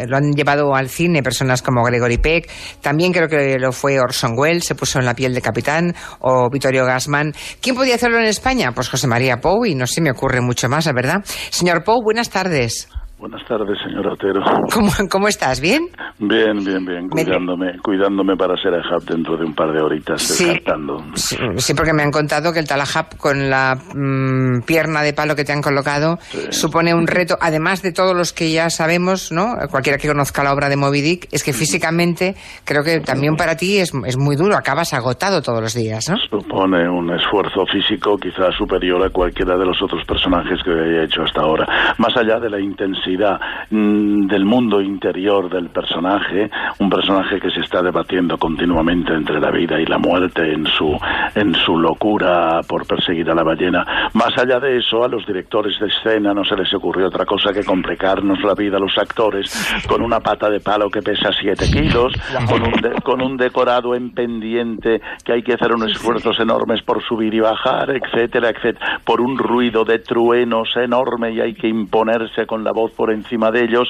lo 0.07 0.17
han 0.17 0.31
llevado 0.31 0.73
al 0.73 0.87
cine 0.87 1.21
personas 1.21 1.61
como 1.61 1.83
Gregory 1.83 2.17
Peck, 2.17 2.49
también 2.79 3.11
creo 3.11 3.27
que 3.27 3.57
lo 3.59 3.73
fue 3.73 3.99
Orson 3.99 4.35
Welles, 4.37 4.63
se 4.63 4.73
puso 4.73 4.99
en 4.99 5.05
la 5.05 5.13
piel 5.13 5.33
de 5.33 5.41
Capitán, 5.41 5.93
o 6.19 6.49
Vittorio 6.49 6.85
Gassman. 6.85 7.33
¿Quién 7.59 7.75
podía 7.75 7.95
hacerlo 7.95 8.19
en 8.19 8.25
España? 8.25 8.71
Pues 8.71 8.87
José 8.87 9.07
María 9.07 9.41
Pou, 9.41 9.65
y 9.65 9.75
no 9.75 9.85
se 9.85 9.99
me 9.99 10.11
ocurre 10.11 10.39
mucho 10.39 10.69
más, 10.69 10.85
la 10.85 10.93
verdad. 10.93 11.25
Señor 11.49 11.83
Pou, 11.83 12.01
buenas 12.01 12.29
tardes. 12.29 12.87
Buenas 13.23 13.47
tardes, 13.47 13.77
señor 13.81 14.05
Otero. 14.05 14.41
¿Cómo, 14.73 14.91
cómo 15.09 15.29
estás? 15.29 15.61
¿Bien? 15.61 15.87
Bien, 16.19 16.61
bien, 16.61 16.85
bien. 16.85 17.07
Cuidándome, 17.07 17.79
cuidándome 17.81 18.35
para 18.35 18.57
ser 18.57 18.73
Ahab 18.73 19.01
dentro 19.03 19.37
de 19.37 19.45
un 19.45 19.55
par 19.55 19.71
de 19.71 19.81
horitas, 19.81 20.21
Sí. 20.21 20.43
descartando. 20.43 21.01
Sí, 21.15 21.37
sí, 21.55 21.73
porque 21.73 21.93
me 21.93 22.03
han 22.03 22.11
contado 22.11 22.51
que 22.51 22.59
el 22.59 22.67
Talahab 22.67 23.15
con 23.17 23.49
la 23.49 23.75
mm, 23.95 24.63
pierna 24.65 25.03
de 25.03 25.13
palo 25.13 25.37
que 25.37 25.45
te 25.45 25.53
han 25.53 25.61
colocado 25.61 26.19
supone 26.49 26.93
un 26.93 27.07
reto, 27.07 27.37
además 27.39 27.81
de 27.81 27.93
todos 27.93 28.13
los 28.13 28.33
que 28.33 28.51
ya 28.51 28.69
sabemos, 28.69 29.31
¿no? 29.31 29.55
Cualquiera 29.71 29.97
que 29.97 30.09
conozca 30.09 30.43
la 30.43 30.53
obra 30.53 30.67
de 30.67 30.75
Moby 30.75 30.99
Dick, 30.99 31.29
es 31.31 31.45
que 31.45 31.53
físicamente 31.53 32.35
creo 32.65 32.83
que 32.83 32.99
también 32.99 33.37
para 33.37 33.55
ti 33.55 33.77
es, 33.77 33.93
es 34.05 34.17
muy 34.17 34.35
duro, 34.35 34.57
acabas 34.57 34.93
agotado 34.93 35.41
todos 35.41 35.61
los 35.61 35.73
días, 35.73 36.09
¿no? 36.09 36.17
Supone 36.29 36.89
un 36.89 37.09
esfuerzo 37.13 37.65
físico 37.71 38.17
quizás 38.17 38.53
superior 38.57 39.01
a 39.01 39.09
cualquiera 39.11 39.55
de 39.55 39.65
los 39.65 39.81
otros 39.81 40.05
personajes 40.05 40.59
que 40.65 40.71
haya 40.71 41.05
hecho 41.05 41.21
hasta 41.21 41.39
ahora. 41.39 41.65
Más 41.97 42.17
allá 42.17 42.37
de 42.41 42.49
la 42.49 42.59
intensidad 42.59 43.12
mm, 43.17 44.27
del 44.27 44.45
mundo 44.45 44.81
interior 44.81 45.49
del 45.49 45.69
personaje, 45.69 46.49
un 46.79 46.89
personaje 46.89 47.39
que 47.39 47.49
se 47.51 47.61
está 47.61 47.81
debatiendo 47.81 48.37
continuamente 48.37 49.13
entre 49.13 49.39
la 49.39 49.51
vida 49.51 49.79
y 49.79 49.85
la 49.85 49.97
muerte 49.97 50.53
en 50.53 50.65
su, 50.67 50.97
en 51.35 51.53
su 51.55 51.77
locura 51.77 52.61
por 52.67 52.85
perseguir 52.87 53.29
a 53.29 53.35
la 53.35 53.43
ballena. 53.43 54.09
Más 54.13 54.37
allá 54.37 54.59
de 54.59 54.77
eso, 54.77 55.03
a 55.03 55.07
los 55.07 55.25
directores 55.25 55.79
de 55.79 55.87
escena 55.87 56.33
no 56.33 56.43
se 56.43 56.55
les 56.55 56.73
ocurrió 56.73 57.07
otra 57.07 57.25
cosa 57.25 57.51
que 57.53 57.63
complicarnos 57.63 58.41
la 58.43 58.53
vida 58.55 58.77
a 58.77 58.79
los 58.79 58.97
actores 58.97 59.51
con 59.87 60.01
una 60.01 60.19
pata 60.19 60.49
de 60.49 60.59
palo 60.59 60.89
que 60.89 61.01
pesa 61.01 61.29
7 61.39 61.65
kilos, 61.71 62.13
con 62.47 62.61
un, 62.63 62.71
de- 62.81 63.01
con 63.03 63.21
un 63.21 63.37
decorado 63.37 63.95
en 63.95 64.11
pendiente 64.13 65.01
que 65.25 65.33
hay 65.33 65.43
que 65.43 65.53
hacer 65.53 65.73
unos 65.73 65.91
esfuerzos 65.91 66.39
enormes 66.39 66.81
por 66.83 67.03
subir 67.03 67.33
y 67.33 67.39
bajar, 67.39 67.89
etcétera, 67.91 68.49
etcétera, 68.49 68.99
por 69.05 69.21
un 69.21 69.37
ruido 69.37 69.83
de 69.85 69.99
truenos 69.99 70.69
enorme 70.75 71.31
y 71.33 71.39
hay 71.41 71.53
que 71.53 71.67
imponerse 71.67 72.45
con 72.45 72.63
la 72.63 72.71
voz 72.71 72.92
por 72.93 73.11
encima 73.11 73.51
de 73.51 73.63
ellos. 73.63 73.89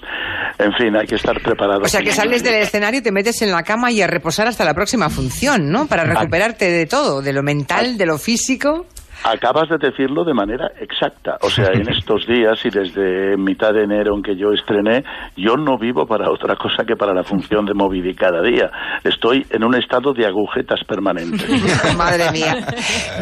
En 0.57 0.73
fin, 0.73 0.95
hay 0.95 1.07
que 1.07 1.15
estar 1.15 1.39
preparado. 1.41 1.81
O 1.83 1.87
sea, 1.87 2.01
que 2.01 2.11
sales 2.11 2.43
del 2.43 2.55
escenario 2.55 2.99
y 2.99 3.03
te 3.03 3.11
metes 3.11 3.41
en 3.41 3.51
la 3.51 3.63
cama 3.63 3.91
y 3.91 4.01
a 4.01 4.07
reposar 4.07 4.47
hasta 4.47 4.65
la 4.65 4.73
próxima 4.73 5.09
función, 5.09 5.69
¿no? 5.69 5.87
Para 5.87 6.03
recuperarte 6.03 6.69
de 6.69 6.85
todo, 6.85 7.21
de 7.21 7.33
lo 7.33 7.43
mental, 7.43 7.97
de 7.97 8.05
lo 8.05 8.17
físico. 8.17 8.85
Acabas 9.23 9.69
de 9.69 9.77
decirlo 9.77 10.23
de 10.23 10.33
manera 10.33 10.71
exacta. 10.79 11.37
O 11.41 11.49
sea, 11.49 11.71
en 11.73 11.89
estos 11.97 12.27
días 12.27 12.59
y 12.65 12.69
desde 12.69 13.37
mitad 13.37 13.73
de 13.73 13.83
enero 13.83 14.15
en 14.15 14.21
que 14.21 14.35
yo 14.35 14.51
estrené, 14.51 15.03
yo 15.37 15.55
no 15.55 15.77
vivo 15.77 16.05
para 16.05 16.29
otra 16.29 16.55
cosa 16.55 16.83
que 16.85 16.95
para 16.95 17.13
la 17.13 17.23
función 17.23 17.65
de 17.65 17.73
Moby 17.73 18.01
Dick 18.01 18.19
cada 18.19 18.41
día. 18.41 18.69
Estoy 19.03 19.45
en 19.49 19.63
un 19.63 19.75
estado 19.75 20.13
de 20.13 20.25
agujetas 20.25 20.83
permanentes. 20.87 21.47
Madre 21.97 22.31
mía. 22.31 22.65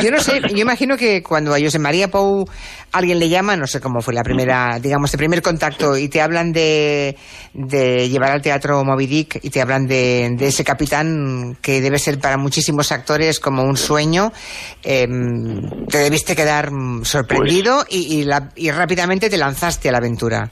Yo 0.02 0.12
no 0.12 0.20
sé, 0.20 0.42
yo 0.50 0.62
imagino 0.62 0.98
que 0.98 1.22
cuando 1.22 1.54
a 1.54 1.60
José 1.60 1.80
María 1.80 2.10
Pou 2.10 2.46
alguien 2.92 3.20
le 3.20 3.30
llama, 3.30 3.56
no 3.56 3.68
sé 3.68 3.80
cómo 3.80 4.02
fue 4.02 4.14
la 4.14 4.24
primera, 4.24 4.80
digamos, 4.80 5.14
el 5.14 5.18
primer 5.18 5.42
contacto, 5.42 5.98
y 5.98 6.10
te 6.10 6.22
hablan 6.22 6.52
de, 6.52 7.16
de 7.54 8.10
llevar 8.10 8.32
al 8.32 8.42
teatro 8.42 8.84
Moby 8.84 9.08
Dick 9.08 9.40
y 9.42 9.50
te 9.50 9.62
hablan 9.62 9.88
de, 9.88 10.36
de 10.38 10.48
ese 10.48 10.64
capitán 10.64 11.58
que 11.62 11.82
debe 11.82 12.00
ser 12.00 12.20
para 12.20 12.38
muchísimos 12.38 12.92
actores 12.92 13.40
como 13.40 13.64
un 13.64 13.78
sueño, 13.78 14.32
em, 14.84 15.62
te 15.92 16.00
debiste 16.00 16.36
quedar 16.36 16.72
mm, 16.72 17.06
sorprendido 17.06 17.86
y, 17.90 18.20
y 18.20 18.24
la- 18.24 18.50
y 18.56 18.72
rápidamente 18.72 19.30
te 19.30 19.38
lanzaste 19.38 19.90
a 19.90 19.92
la 19.92 20.00
aventura. 20.00 20.50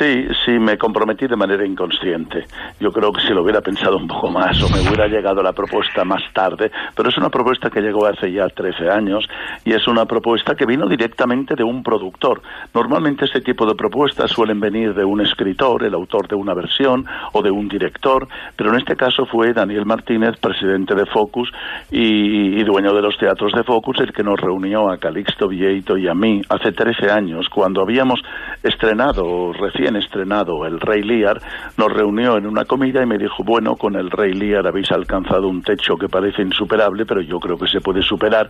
Sí, 0.00 0.26
sí, 0.46 0.52
me 0.52 0.78
comprometí 0.78 1.26
de 1.26 1.36
manera 1.36 1.62
inconsciente. 1.66 2.46
Yo 2.80 2.90
creo 2.90 3.12
que 3.12 3.20
si 3.20 3.34
lo 3.34 3.42
hubiera 3.42 3.60
pensado 3.60 3.98
un 3.98 4.08
poco 4.08 4.30
más 4.30 4.58
o 4.62 4.70
me 4.70 4.80
hubiera 4.80 5.06
llegado 5.06 5.42
la 5.42 5.52
propuesta 5.52 6.06
más 6.06 6.22
tarde, 6.32 6.72
pero 6.96 7.10
es 7.10 7.18
una 7.18 7.28
propuesta 7.28 7.68
que 7.68 7.82
llegó 7.82 8.06
hace 8.06 8.32
ya 8.32 8.48
13 8.48 8.88
años 8.88 9.28
y 9.62 9.74
es 9.74 9.86
una 9.86 10.06
propuesta 10.06 10.54
que 10.54 10.64
vino 10.64 10.86
directamente 10.86 11.54
de 11.54 11.64
un 11.64 11.82
productor. 11.82 12.40
Normalmente 12.72 13.26
este 13.26 13.42
tipo 13.42 13.66
de 13.66 13.74
propuestas 13.74 14.30
suelen 14.30 14.58
venir 14.58 14.94
de 14.94 15.04
un 15.04 15.20
escritor, 15.20 15.84
el 15.84 15.92
autor 15.92 16.28
de 16.28 16.34
una 16.34 16.54
versión 16.54 17.04
o 17.32 17.42
de 17.42 17.50
un 17.50 17.68
director, 17.68 18.26
pero 18.56 18.70
en 18.70 18.78
este 18.78 18.96
caso 18.96 19.26
fue 19.26 19.52
Daniel 19.52 19.84
Martínez, 19.84 20.38
presidente 20.40 20.94
de 20.94 21.04
Focus 21.04 21.52
y, 21.90 22.58
y 22.58 22.64
dueño 22.64 22.94
de 22.94 23.02
los 23.02 23.18
teatros 23.18 23.52
de 23.52 23.64
Focus, 23.64 24.00
el 24.00 24.14
que 24.14 24.22
nos 24.22 24.40
reunió 24.40 24.88
a 24.88 24.96
Calixto 24.96 25.46
Vieito 25.46 25.98
y 25.98 26.08
a 26.08 26.14
mí 26.14 26.40
hace 26.48 26.72
13 26.72 27.10
años, 27.10 27.50
cuando 27.50 27.82
habíamos 27.82 28.22
estrenado, 28.62 29.52
recién 29.52 29.89
estrenado 29.96 30.66
El 30.66 30.80
Rey 30.80 31.02
Lear, 31.02 31.40
nos 31.76 31.92
reunió 31.92 32.36
en 32.36 32.46
una 32.46 32.64
comida 32.64 33.02
y 33.02 33.06
me 33.06 33.18
dijo, 33.18 33.42
bueno, 33.44 33.76
con 33.76 33.96
El 33.96 34.10
Rey 34.10 34.32
Lear 34.32 34.66
habéis 34.66 34.90
alcanzado 34.92 35.48
un 35.48 35.62
techo 35.62 35.96
que 35.96 36.08
parece 36.08 36.42
insuperable, 36.42 37.06
pero 37.06 37.20
yo 37.20 37.38
creo 37.38 37.56
que 37.56 37.68
se 37.68 37.80
puede 37.80 38.02
superar 38.02 38.48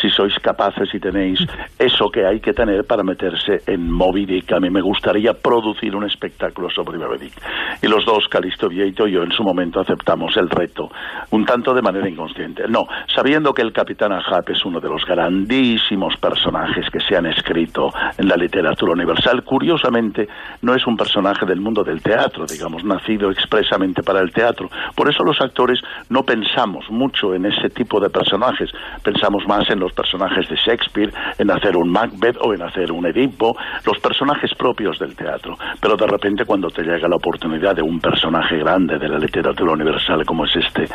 si 0.00 0.10
sois 0.10 0.38
capaces 0.38 0.88
y 0.94 1.00
tenéis 1.00 1.40
eso 1.78 2.08
que 2.10 2.26
hay 2.26 2.40
que 2.40 2.52
tener 2.52 2.84
para 2.84 3.02
meterse 3.02 3.62
en 3.66 3.90
Moby 3.90 4.26
Dick. 4.26 4.52
A 4.52 4.60
mí 4.60 4.70
me 4.70 4.80
gustaría 4.80 5.32
producir 5.34 5.94
un 5.94 6.04
espectáculo 6.04 6.70
sobre 6.70 6.98
Moby 6.98 7.18
Dick. 7.18 7.34
Y 7.82 7.88
los 7.88 8.04
dos, 8.04 8.28
Calixto 8.28 8.68
Vieito 8.68 9.06
y 9.06 9.12
yo, 9.12 9.22
en 9.22 9.32
su 9.32 9.42
momento 9.42 9.80
aceptamos 9.80 10.36
el 10.36 10.48
reto, 10.48 10.90
un 11.30 11.44
tanto 11.44 11.74
de 11.74 11.82
manera 11.82 12.08
inconsciente. 12.08 12.64
No, 12.68 12.86
sabiendo 13.14 13.52
que 13.52 13.62
el 13.62 13.72
Capitán 13.72 14.12
Ahab 14.12 14.44
es 14.48 14.64
uno 14.64 14.80
de 14.80 14.88
los 14.88 15.04
grandísimos 15.04 16.16
personajes 16.16 16.88
que 16.90 17.00
se 17.00 17.16
han 17.16 17.26
escrito 17.26 17.92
en 18.18 18.28
la 18.28 18.36
literatura 18.36 18.92
universal, 18.92 19.42
curiosamente 19.44 20.28
no 20.62 20.74
es 20.74 20.81
un 20.86 20.96
personaje 20.96 21.46
del 21.46 21.60
mundo 21.60 21.82
del 21.82 22.02
teatro, 22.02 22.44
digamos, 22.46 22.84
nacido 22.84 23.30
expresamente 23.30 24.02
para 24.02 24.20
el 24.20 24.32
teatro. 24.32 24.68
Por 24.94 25.08
eso 25.08 25.22
los 25.24 25.40
actores 25.40 25.80
no 26.08 26.22
pensamos 26.22 26.84
mucho 26.90 27.34
en 27.34 27.46
ese 27.46 27.68
tipo 27.70 28.00
de 28.00 28.10
personajes, 28.10 28.70
pensamos 29.02 29.44
más 29.46 29.68
en 29.70 29.80
los 29.80 29.92
personajes 29.92 30.48
de 30.48 30.56
Shakespeare, 30.56 31.12
en 31.38 31.50
hacer 31.50 31.76
un 31.76 31.90
Macbeth 31.90 32.36
o 32.40 32.54
en 32.54 32.62
hacer 32.62 32.92
un 32.92 33.06
Edipo, 33.06 33.56
los 33.84 33.98
personajes 33.98 34.50
propios 34.56 34.98
del 34.98 35.14
teatro. 35.14 35.56
Pero 35.80 35.96
de 35.96 36.06
repente 36.06 36.44
cuando 36.44 36.68
te 36.68 36.82
llega 36.82 37.08
la 37.08 37.16
oportunidad 37.16 37.74
de 37.74 37.82
un 37.82 38.00
personaje 38.00 38.58
grande 38.58 38.98
de 38.98 39.08
la 39.08 39.18
literatura 39.18 39.72
universal 39.72 40.24
como 40.24 40.44
es 40.44 40.56
este, 40.56 40.86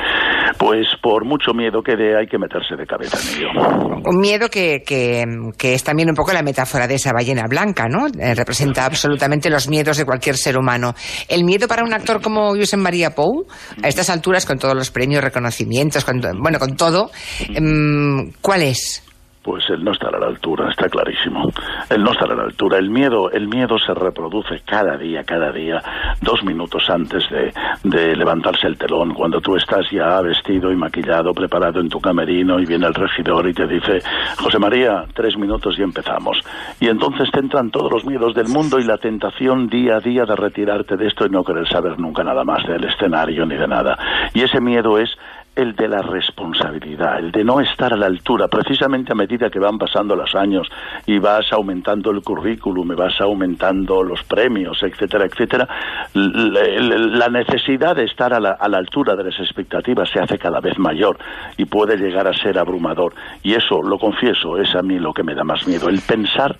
pues 0.57 0.87
por 1.01 1.25
mucho 1.25 1.53
miedo 1.53 1.81
que 1.81 1.95
dé 1.95 2.17
hay 2.17 2.27
que 2.27 2.37
meterse 2.37 2.75
de 2.75 2.85
cabeza 2.85 3.17
en 3.17 3.37
ello. 3.37 4.01
Un 4.05 4.19
miedo 4.19 4.49
que, 4.49 4.83
que, 4.85 5.23
que 5.57 5.73
es 5.73 5.83
también 5.83 6.09
un 6.09 6.15
poco 6.15 6.33
la 6.33 6.43
metáfora 6.43 6.87
de 6.87 6.95
esa 6.95 7.11
ballena 7.13 7.45
blanca, 7.47 7.87
¿no? 7.89 8.07
Eh, 8.07 8.33
representa 8.35 8.85
absolutamente 8.85 9.49
los 9.49 9.67
miedos 9.67 9.76
de 9.83 10.05
cualquier 10.05 10.37
ser 10.37 10.57
humano. 10.57 10.95
El 11.27 11.43
miedo 11.43 11.67
para 11.67 11.83
un 11.83 11.93
actor 11.93 12.21
como 12.21 12.55
Josep 12.55 12.79
María 12.79 13.13
Pou, 13.13 13.47
a 13.81 13.87
estas 13.87 14.09
alturas, 14.09 14.45
con 14.45 14.57
todos 14.57 14.75
los 14.75 14.91
premios, 14.91 15.23
reconocimientos, 15.23 16.03
con, 16.03 16.19
bueno, 16.41 16.59
con 16.59 16.75
todo, 16.75 17.11
em, 17.39 18.31
¿cuál 18.41 18.63
es? 18.63 19.03
Pues 19.47 19.63
el 19.69 19.81
no 19.81 19.93
estar 19.93 20.13
a 20.13 20.19
la 20.19 20.25
altura, 20.25 20.69
está 20.69 20.89
clarísimo. 20.89 21.49
El 21.89 22.03
no 22.03 22.11
estar 22.11 22.29
a 22.29 22.35
la 22.35 22.43
altura. 22.43 22.79
El 22.79 22.89
miedo, 22.89 23.31
el 23.31 23.47
miedo 23.47 23.79
se 23.79 23.93
reproduce 23.93 24.59
cada 24.65 24.97
día, 24.97 25.23
cada 25.23 25.53
día, 25.53 25.81
dos 26.21 26.43
minutos 26.43 26.89
antes 26.89 27.23
de, 27.29 27.53
de 27.85 28.13
levantarse 28.17 28.67
el 28.67 28.77
telón, 28.77 29.13
cuando 29.13 29.39
tú 29.39 29.55
estás 29.55 29.89
ya 29.89 30.19
vestido 30.19 30.69
y 30.69 30.75
maquillado, 30.75 31.33
preparado 31.33 31.79
en 31.79 31.87
tu 31.87 32.01
camerino 32.01 32.59
y 32.59 32.65
viene 32.65 32.87
el 32.87 32.93
regidor 32.93 33.47
y 33.47 33.53
te 33.53 33.65
dice, 33.67 34.01
José 34.37 34.59
María, 34.59 35.05
tres 35.13 35.37
minutos 35.37 35.79
y 35.79 35.81
empezamos. 35.81 36.41
Y 36.81 36.89
entonces 36.89 37.31
te 37.31 37.39
entran 37.39 37.71
todos 37.71 37.89
los 37.89 38.03
miedos 38.03 38.35
del 38.35 38.49
mundo 38.49 38.79
y 38.79 38.83
la 38.83 38.97
tentación 38.97 39.69
día 39.69 39.95
a 39.95 39.99
día 40.01 40.25
de 40.25 40.35
retirarte 40.35 40.97
de 40.97 41.07
esto 41.07 41.25
y 41.25 41.29
no 41.29 41.45
querer 41.45 41.69
saber 41.69 41.97
nunca 41.97 42.21
nada 42.21 42.43
más 42.43 42.67
del 42.67 42.83
escenario 42.83 43.45
ni 43.45 43.55
de 43.55 43.67
nada. 43.69 43.97
Y 44.33 44.41
ese 44.41 44.59
miedo 44.59 44.97
es 44.97 45.09
el 45.57 45.75
de 45.75 45.87
la 45.87 46.03
responsabilidad, 46.03 47.17
el 47.17 47.31
de 47.31 47.43
no 47.43 47.59
estar 47.59 47.91
a 47.91 47.97
la 47.97 48.05
altura, 48.05 48.47
precisamente 48.47 49.11
a 49.11 49.15
medida 49.15 49.49
que 49.49 49.57
van 49.57 49.79
pasando 49.79 50.15
los 50.15 50.35
años 50.35 50.67
y 51.07 51.17
vas 51.17 51.51
aumentando 51.51 52.11
el 52.11 52.21
currículum, 52.21 52.91
y 52.91 52.95
vas 52.95 53.19
aumentando 53.19 54.03
los 54.03 54.23
premios, 54.23 54.83
etcétera, 54.83 55.25
etcétera, 55.25 55.67
la 56.13 57.27
necesidad 57.29 57.95
de 57.95 58.03
estar 58.03 58.35
a 58.35 58.39
la, 58.39 58.51
a 58.51 58.69
la 58.69 58.77
altura 58.77 59.15
de 59.15 59.23
las 59.23 59.39
expectativas 59.39 60.09
se 60.11 60.19
hace 60.19 60.37
cada 60.37 60.59
vez 60.59 60.77
mayor 60.77 61.17
y 61.57 61.65
puede 61.65 61.97
llegar 61.97 62.27
a 62.27 62.33
ser 62.33 62.59
abrumador. 62.59 63.15
Y 63.41 63.55
eso, 63.55 63.81
lo 63.81 63.97
confieso, 63.97 64.59
es 64.59 64.75
a 64.75 64.83
mí 64.83 64.99
lo 64.99 65.11
que 65.11 65.23
me 65.23 65.33
da 65.33 65.43
más 65.43 65.67
miedo, 65.67 65.89
el 65.89 66.01
pensar 66.01 66.55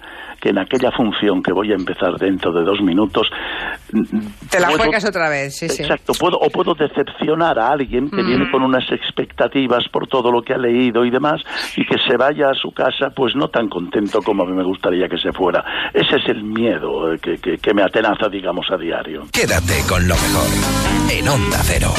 que 0.47 0.51
en 0.51 0.59
aquella 0.59 0.91
función 0.91 1.43
que 1.43 1.51
voy 1.51 1.71
a 1.71 1.75
empezar 1.75 2.13
dentro 2.17 2.53
de 2.53 2.63
dos 2.63 2.81
minutos... 2.81 3.29
Te 4.49 4.59
la 4.59 4.67
puedo- 4.67 4.79
juegas 4.83 5.03
otra 5.05 5.29
vez, 5.29 5.57
sí, 5.57 5.67
sí. 5.67 5.83
Exacto, 5.83 6.13
puedo, 6.19 6.37
o 6.37 6.49
puedo 6.49 6.73
decepcionar 6.73 7.59
a 7.59 7.71
alguien 7.71 8.09
que 8.09 8.23
Mm. 8.23 8.27
viene 8.27 8.51
con 8.51 8.63
unas 8.63 8.89
expectativas 8.91 9.83
por 9.91 10.07
todo 10.07 10.31
lo 10.31 10.41
que 10.41 10.53
ha 10.53 10.57
leído 10.57 11.03
y 11.05 11.09
demás 11.09 11.41
y 11.75 11.85
que 11.85 11.97
se 12.07 12.15
vaya 12.17 12.49
a 12.49 12.53
su 12.53 12.71
casa 12.71 13.09
pues 13.15 13.35
no 13.35 13.49
tan 13.49 13.67
contento 13.69 14.21
como 14.21 14.43
a 14.43 14.45
mí 14.45 14.53
me 14.53 14.63
gustaría 14.63 15.07
que 15.09 15.17
se 15.17 15.31
fuera. 15.33 15.63
Ese 15.93 16.15
es 16.17 16.29
el 16.29 16.43
miedo 16.43 17.13
eh, 17.13 17.17
que, 17.21 17.37
que- 17.37 17.57
que 17.57 17.73
me 17.73 17.83
atenaza, 17.83 18.29
digamos, 18.29 18.67
a 18.71 18.77
diario. 18.77 19.23
Quédate 19.31 19.81
con 19.87 20.07
lo 20.07 20.15
mejor 20.15 21.11
en 21.11 21.27
Onda 21.27 21.59
Cero. 21.63 21.89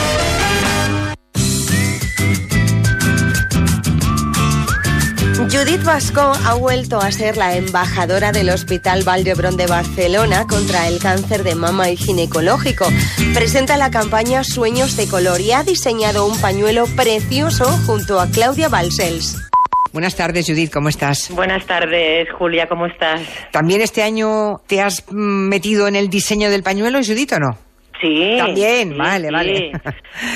Judith 5.46 5.84
Vasco 5.84 6.20
ha 6.20 6.54
vuelto 6.54 6.98
a 6.98 7.12
ser 7.12 7.36
la 7.36 7.54
embajadora 7.54 8.32
del 8.32 8.50
Hospital 8.50 9.04
Vall 9.04 9.22
d'Hebron 9.22 9.56
de 9.56 9.68
Barcelona 9.68 10.46
contra 10.48 10.88
el 10.88 10.98
cáncer 10.98 11.44
de 11.44 11.54
mama 11.54 11.90
y 11.90 11.96
ginecológico. 11.96 12.86
Presenta 13.34 13.76
la 13.76 13.90
campaña 13.90 14.42
Sueños 14.42 14.96
de 14.96 15.06
Color 15.06 15.40
y 15.40 15.52
ha 15.52 15.62
diseñado 15.62 16.26
un 16.26 16.38
pañuelo 16.40 16.86
precioso 16.96 17.64
junto 17.86 18.20
a 18.20 18.26
Claudia 18.26 18.68
Balsels. 18.68 19.48
Buenas 19.92 20.16
tardes, 20.16 20.46
Judith, 20.46 20.72
¿cómo 20.72 20.88
estás? 20.88 21.30
Buenas 21.30 21.64
tardes, 21.66 22.28
Julia, 22.36 22.68
¿cómo 22.68 22.86
estás? 22.86 23.20
¿También 23.52 23.80
este 23.80 24.02
año 24.02 24.60
te 24.66 24.82
has 24.82 25.04
mm, 25.08 25.48
metido 25.48 25.86
en 25.86 25.94
el 25.94 26.10
diseño 26.10 26.50
del 26.50 26.64
pañuelo, 26.64 26.98
Judith, 26.98 27.32
o 27.32 27.38
no? 27.38 27.67
Sí. 28.00 28.36
También, 28.38 28.92
sí, 28.92 28.98
vale, 28.98 29.28
sí. 29.28 29.34
vale. 29.34 29.72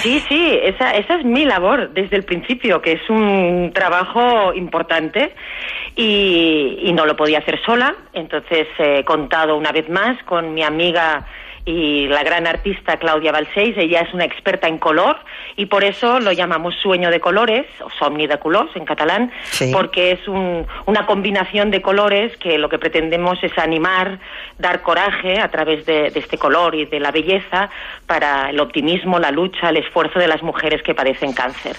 Sí, 0.02 0.22
sí, 0.28 0.58
esa, 0.62 0.92
esa 0.96 1.14
es 1.16 1.24
mi 1.24 1.44
labor 1.44 1.90
desde 1.90 2.16
el 2.16 2.24
principio, 2.24 2.80
que 2.82 2.92
es 2.92 3.10
un 3.10 3.70
trabajo 3.74 4.52
importante 4.54 5.32
y, 5.96 6.78
y 6.82 6.92
no 6.92 7.06
lo 7.06 7.16
podía 7.16 7.38
hacer 7.38 7.60
sola. 7.64 7.94
Entonces 8.12 8.66
he 8.78 9.04
contado 9.04 9.56
una 9.56 9.72
vez 9.72 9.88
más 9.88 10.22
con 10.24 10.54
mi 10.54 10.62
amiga 10.62 11.26
y 11.64 12.08
la 12.08 12.24
gran 12.24 12.46
artista 12.46 12.96
Claudia 12.98 13.30
Balseis. 13.32 13.76
Ella 13.78 14.00
es 14.00 14.12
una 14.12 14.24
experta 14.24 14.66
en 14.68 14.78
color 14.78 15.16
y 15.56 15.66
por 15.66 15.84
eso 15.84 16.18
lo 16.18 16.32
llamamos 16.32 16.74
sueño 16.76 17.10
de 17.10 17.20
colores, 17.20 17.66
o 17.84 17.88
somni 17.98 18.26
de 18.26 18.38
colors 18.38 18.74
en 18.74 18.84
catalán, 18.84 19.30
Sí. 19.44 19.70
porque 19.72 20.12
es 20.12 20.26
un- 20.26 20.66
una 20.86 21.06
combinación 21.06 21.70
de 21.70 21.80
colores 21.80 22.36
que 22.38 22.58
lo 22.58 22.68
que 22.68 22.78
pretendemos 22.78 23.42
es 23.44 23.56
animar, 23.58 24.18
dar 24.58 24.82
coraje 24.82 25.38
a 25.38 25.48
través 25.50 25.86
de, 25.86 26.10
de 26.10 26.18
este 26.20 26.38
color 26.38 26.74
y 26.74 26.86
de 26.86 26.98
la 26.98 27.10
belleza 27.12 27.70
para 28.06 28.50
el 28.50 28.58
optimismo, 28.58 29.18
la 29.18 29.30
lucha, 29.30 29.68
el 29.68 29.76
esfuerzo 29.76 30.18
de 30.18 30.26
las 30.28 30.42
mujeres 30.42 30.82
que 30.82 30.94
padecen 30.94 31.32
cáncer. 31.32 31.76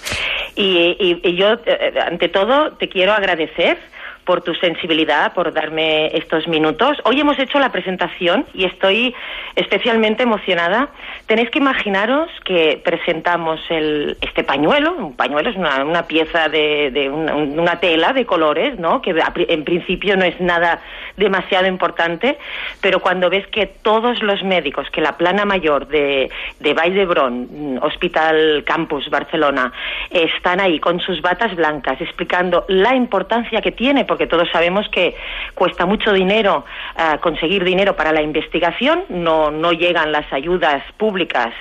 Y, 0.56 0.96
y- 1.00 1.20
y 1.28 1.36
yo, 1.36 1.54
eh, 1.66 1.94
ante 2.06 2.30
todo, 2.30 2.72
te 2.74 2.88
quiero 2.88 3.12
agradecer 3.14 3.78
por 4.26 4.42
tu 4.42 4.54
sensibilidad, 4.56 5.34
por 5.34 5.54
darme 5.54 6.08
estos 6.16 6.48
minutos. 6.48 6.98
Hoy 7.04 7.20
hemos 7.20 7.38
hecho 7.40 7.60
la 7.60 7.72
presentación 7.72 8.46
y 8.54 8.66
estoy 8.66 9.14
especialmente 9.56 10.24
emocionada. 10.24 10.90
Tenéis 11.26 11.50
que 11.50 11.60
imaginaros 11.60 12.30
que 12.46 12.82
presentamos 12.84 13.60
el, 13.70 14.18
este 14.22 14.44
pañuelo. 14.44 14.94
Un 14.94 15.16
pañuelo 15.16 15.50
es 15.50 15.56
una, 15.56 15.84
una 15.84 16.08
pieza 16.08 16.50
de, 16.50 16.92
de 16.92 17.10
una, 17.10 17.80
tela 17.80 18.14
de 18.14 18.26
colores, 18.26 18.80
¿no? 18.80 19.02
Que 19.02 19.16
en 19.36 19.64
principio 19.64 20.16
no 20.16 20.24
es 20.24 20.40
nada 20.40 20.82
demasiado 21.18 21.68
importante, 21.68 22.38
pero 22.82 23.00
cuando 23.00 23.30
ves 23.30 23.46
que 23.48 23.68
todos 23.68 24.22
los 24.24 24.44
médicos, 24.44 24.90
que 24.90 25.02
la 25.02 25.18
plana 25.18 25.46
mayor 25.46 25.88
de, 25.88 26.30
de 26.60 26.74
Vall 26.74 26.94
d'Hebron, 26.94 27.48
mm, 27.52 27.84
Hospital 27.84 28.64
Campus 28.66 29.10
Barcelona, 29.10 29.72
están 30.10 30.60
ahí 30.60 30.80
con 30.80 31.00
sus 31.00 31.22
batas 31.22 31.56
blancas 31.56 32.00
explicando 32.02 32.66
la 32.68 32.96
importancia 32.96 33.62
que 33.62 33.72
tiene, 33.72 34.06
porque 34.14 34.28
todos 34.28 34.48
sabemos 34.52 34.86
que 34.92 35.16
cuesta 35.56 35.88
mucho 35.88 36.14
dinero 36.14 36.64
ah, 36.96 37.18
conseguir 37.20 37.64
dinero 37.64 37.96
para 37.96 38.12
la 38.12 38.22
investigación, 38.22 39.06
no, 39.10 39.50
no 39.50 39.72
llegan 39.72 40.12
las 40.12 40.32
ayudas 40.32 40.84
públicas 40.98 41.52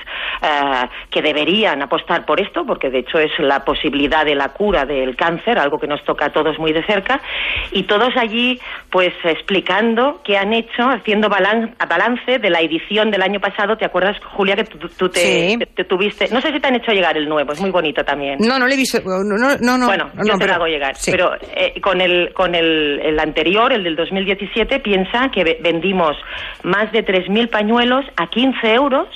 ah, 0.43 0.87
que 1.11 1.23
deberían 1.23 1.81
apostar 1.81 2.27
por 2.27 2.41
esto, 2.41 2.67
porque 2.67 2.91
de 2.91 2.99
hecho 2.99 3.19
es 3.19 3.31
la 3.39 3.65
posibilidad 3.65 4.27
de 4.27 4.35
la 4.35 4.51
cura 4.51 4.85
del 4.85 5.17
cáncer, 5.17 5.59
algo 5.59 5.79
que 5.79 5.87
nos 5.87 6.05
toca 6.05 6.27
a 6.27 6.31
todos 6.31 6.59
muy 6.59 6.73
de 6.75 6.85
cerca, 6.85 7.23
y 7.71 7.85
todos 7.85 8.15
allí 8.19 8.61
pues 8.91 9.15
explicando 9.25 10.21
qué 10.25 10.37
han 10.37 10.53
hecho, 10.53 10.83
haciendo 10.91 11.31
balan- 11.31 11.75
balance 11.89 12.39
de 12.39 12.51
la 12.51 12.61
edición 12.61 13.11
del 13.11 13.23
año 13.23 13.41
pasado. 13.41 13.79
¿Te 13.79 13.87
acuerdas, 13.87 14.19
Julia, 14.37 14.57
que 14.57 14.65
tú, 14.65 15.09
te, 15.09 15.21
Sí. 15.21 15.57
te- 15.59 15.67
te 15.67 15.85
tuviste? 15.85 16.29
No 16.31 16.43
sé 16.43 16.53
si 16.53 16.61
te 16.61 16.69
han 16.69 16.75
hecho 16.75 16.93
llegar 16.93 17.17
el 17.17 17.27
nuevo, 17.29 17.53
es 17.53 17.61
muy 17.63 17.71
bonito 17.71 18.05
también. 18.05 18.37
No, 18.41 18.59
no 18.59 18.67
le 18.67 18.75
he 18.75 18.77
visto. 18.77 19.01
No, 19.05 19.23
no, 19.25 19.57
no. 19.61 19.79
no, 19.79 19.87
Bueno, 19.87 20.11
no, 20.15 20.23
yo 20.25 20.33
te 20.35 20.39
pero- 20.41 20.49
lo 20.49 20.55
hago 20.57 20.67
llegar. 20.67 20.97
sí. 20.97 21.11
Pero 21.13 21.31
eh, 21.55 21.81
con, 21.81 22.01
el, 22.01 22.33
con 22.35 22.42
el, 22.55 23.01
el 23.03 23.19
anterior, 23.21 23.73
el 23.73 23.85
del 23.85 23.97
2017, 23.97 24.81
piensa 24.81 25.31
que 25.31 25.45
ve- 25.45 25.59
vendimos 25.61 26.17
más 26.63 26.91
de 26.93 27.05
3.000 27.05 27.49
pañuelos 27.49 28.05
a 28.17 28.27
15 28.29 28.75
euros. 28.75 29.09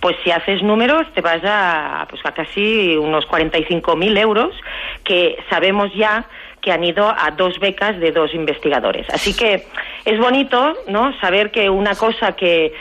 Pues 0.00 0.16
si 0.22 0.30
haces 0.30 0.62
números, 0.62 1.06
te 1.14 1.20
vas 1.20 1.40
a, 1.44 2.06
pues 2.08 2.20
a 2.24 2.32
casi 2.32 2.96
unos 2.96 3.26
45.000 3.28 4.18
euros, 4.18 4.54
que 5.04 5.36
sabemos 5.50 5.92
ya 5.94 6.24
que 6.60 6.72
han 6.72 6.82
ido 6.84 7.08
a 7.08 7.30
dos 7.32 7.58
becas 7.60 7.98
de 8.00 8.10
dos 8.12 8.34
investigadores. 8.34 9.06
Así 9.10 9.34
que 9.36 9.64
es 10.04 10.18
bonito, 10.18 10.74
¿no? 10.88 11.12
Saber 11.20 11.50
que 11.52 11.70
una 11.70 11.94
cosa 11.94 12.32
que 12.32 12.72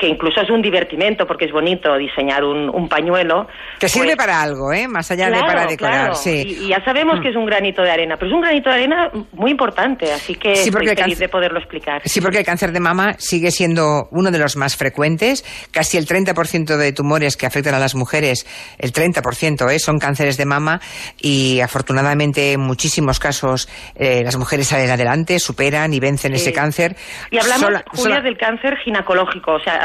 que 0.00 0.08
incluso 0.08 0.40
es 0.40 0.48
un 0.50 0.62
divertimento 0.62 1.26
porque 1.26 1.44
es 1.44 1.52
bonito 1.52 1.94
diseñar 1.98 2.42
un, 2.42 2.70
un 2.70 2.88
pañuelo. 2.88 3.46
Que 3.78 3.88
sirve 3.88 4.06
pues- 4.06 4.16
para 4.16 4.40
algo, 4.40 4.72
¿eh? 4.72 4.88
Más 4.88 5.10
allá 5.10 5.28
de 5.30 5.38
para 5.38 5.66
decorar, 5.66 5.76
claro. 5.76 6.14
sí. 6.14 6.42
Y, 6.60 6.64
y 6.64 6.68
ya 6.68 6.82
sabemos 6.84 7.18
Mm. 7.18 7.22
que 7.22 7.28
es 7.28 7.36
un 7.36 7.44
granito 7.44 7.82
de 7.82 7.90
arena, 7.90 8.16
pero 8.16 8.28
es 8.30 8.34
un 8.34 8.40
granito 8.40 8.70
de 8.70 8.76
arena 8.76 9.10
muy 9.32 9.50
importante, 9.50 10.10
así 10.12 10.34
que 10.36 10.56
Sí, 10.56 10.68
estoy 10.70 10.88
el 10.88 10.96
feliz 10.96 11.18
de 11.18 11.28
poderlo 11.28 11.58
explicar. 11.58 12.00
Sí, 12.04 12.20
porque 12.20 12.38
el 12.38 12.44
cáncer 12.46 12.72
de 12.72 12.80
mama 12.80 13.14
sigue 13.18 13.50
siendo 13.50 14.08
uno 14.10 14.30
de 14.30 14.38
los 14.38 14.56
más 14.56 14.76
frecuentes. 14.76 15.44
Casi 15.70 15.98
el 15.98 16.06
30% 16.06 16.76
de 16.78 16.92
tumores 16.92 17.36
que 17.36 17.44
afectan 17.46 17.74
a 17.74 17.78
las 17.78 17.94
mujeres, 17.94 18.46
el 18.78 18.92
30% 18.92 19.70
¿eh? 19.70 19.78
son 19.78 19.98
cánceres 19.98 20.36
de 20.38 20.46
mama 20.46 20.80
y 21.20 21.60
afortunadamente 21.60 22.52
en 22.52 22.60
muchísimos 22.60 23.18
casos 23.18 23.68
eh, 23.96 24.22
las 24.24 24.36
mujeres 24.36 24.68
salen 24.68 24.90
adelante, 24.90 25.38
superan 25.38 25.92
y 25.92 26.00
vencen 26.00 26.30
Sí. 26.36 26.42
ese 26.42 26.52
cáncer. 26.52 26.96
Y 27.30 27.38
hablamos, 27.38 27.60
Sola- 27.66 27.84
Julia, 27.88 28.02
sola- 28.04 28.20
del 28.20 28.38
cáncer 28.38 28.76
ginecológico, 28.84 29.52
o 29.54 29.60
sea, 29.60 29.76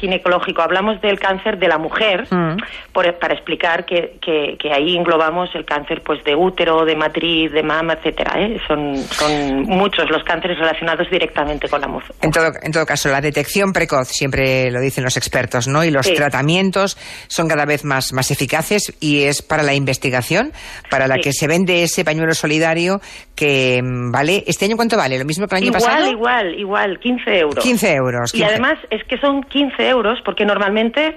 ginecológico. 0.00 0.62
Hablamos 0.62 1.00
del 1.00 1.18
cáncer 1.18 1.58
de 1.58 1.68
la 1.68 1.78
mujer, 1.78 2.26
Mm. 2.30 2.56
por- 2.92 3.18
para 3.18 3.34
explicar 3.34 3.84
que, 3.86 4.18
que, 4.20 4.56
que 4.58 4.72
ahí 4.72 4.96
englobamos 4.96 5.50
el 5.54 5.64
cáncer 5.64 6.02
pues 6.04 6.22
de 6.24 6.34
útero, 6.34 6.84
de 6.84 6.96
matriz, 6.96 7.50
de 7.52 7.62
mama, 7.62 7.94
etcétera. 7.94 8.32
¿eh? 8.40 8.60
Son, 8.66 8.96
son 8.96 9.62
muchos 9.62 10.10
los 10.10 10.22
cánceres 10.24 10.58
relacionados 10.58 11.08
directamente 11.10 11.68
con 11.68 11.80
la 11.80 11.88
mujer. 11.88 12.10
En 12.22 12.30
todo, 12.30 12.50
en 12.62 12.72
todo 12.72 12.84
caso, 12.86 13.08
la 13.08 13.20
detección 13.20 13.72
precoz, 13.72 14.08
siempre 14.08 14.70
lo 14.70 14.80
dicen 14.80 15.04
los 15.04 15.16
expertos, 15.16 15.68
¿no? 15.68 15.84
Y 15.84 15.90
los 15.90 16.06
Sí. 16.06 16.14
tratamientos 16.14 16.96
son 17.28 17.48
cada 17.48 17.64
vez 17.66 17.84
más, 17.84 18.12
más 18.12 18.30
eficaces 18.30 18.96
y 19.00 19.24
es 19.24 19.42
para 19.42 19.62
la 19.62 19.74
investigación, 19.74 20.52
para 20.90 21.06
la 21.06 21.16
Sí. 21.16 21.20
que 21.22 21.32
se 21.32 21.46
vende 21.46 21.82
ese 21.82 22.04
pañuelo 22.04 22.34
solidario 22.34 23.00
que 23.34 23.80
mm, 23.82 24.10
vale. 24.10 24.44
¿Este 24.46 24.64
año 24.64 24.76
cuánto 24.76 24.96
vale? 24.96 25.18
¿Lo 25.18 25.24
mismo 25.24 25.46
que 25.46 25.56
el 25.56 25.62
año 25.62 25.66
igual, 25.68 25.82
pasado? 25.82 26.10
igual, 26.10 26.54
igual, 26.58 26.98
15 26.98 27.38
euros. 27.38 27.62
15 27.64 27.94
euros. 27.94 28.34
Y 28.34 28.38
15. 28.38 28.52
además 28.52 28.78
es 28.90 29.02
que 29.04 29.16
son 29.18 29.42
15 29.48 29.88
euros 29.88 30.20
porque 30.22 30.44
normalmente 30.44 31.16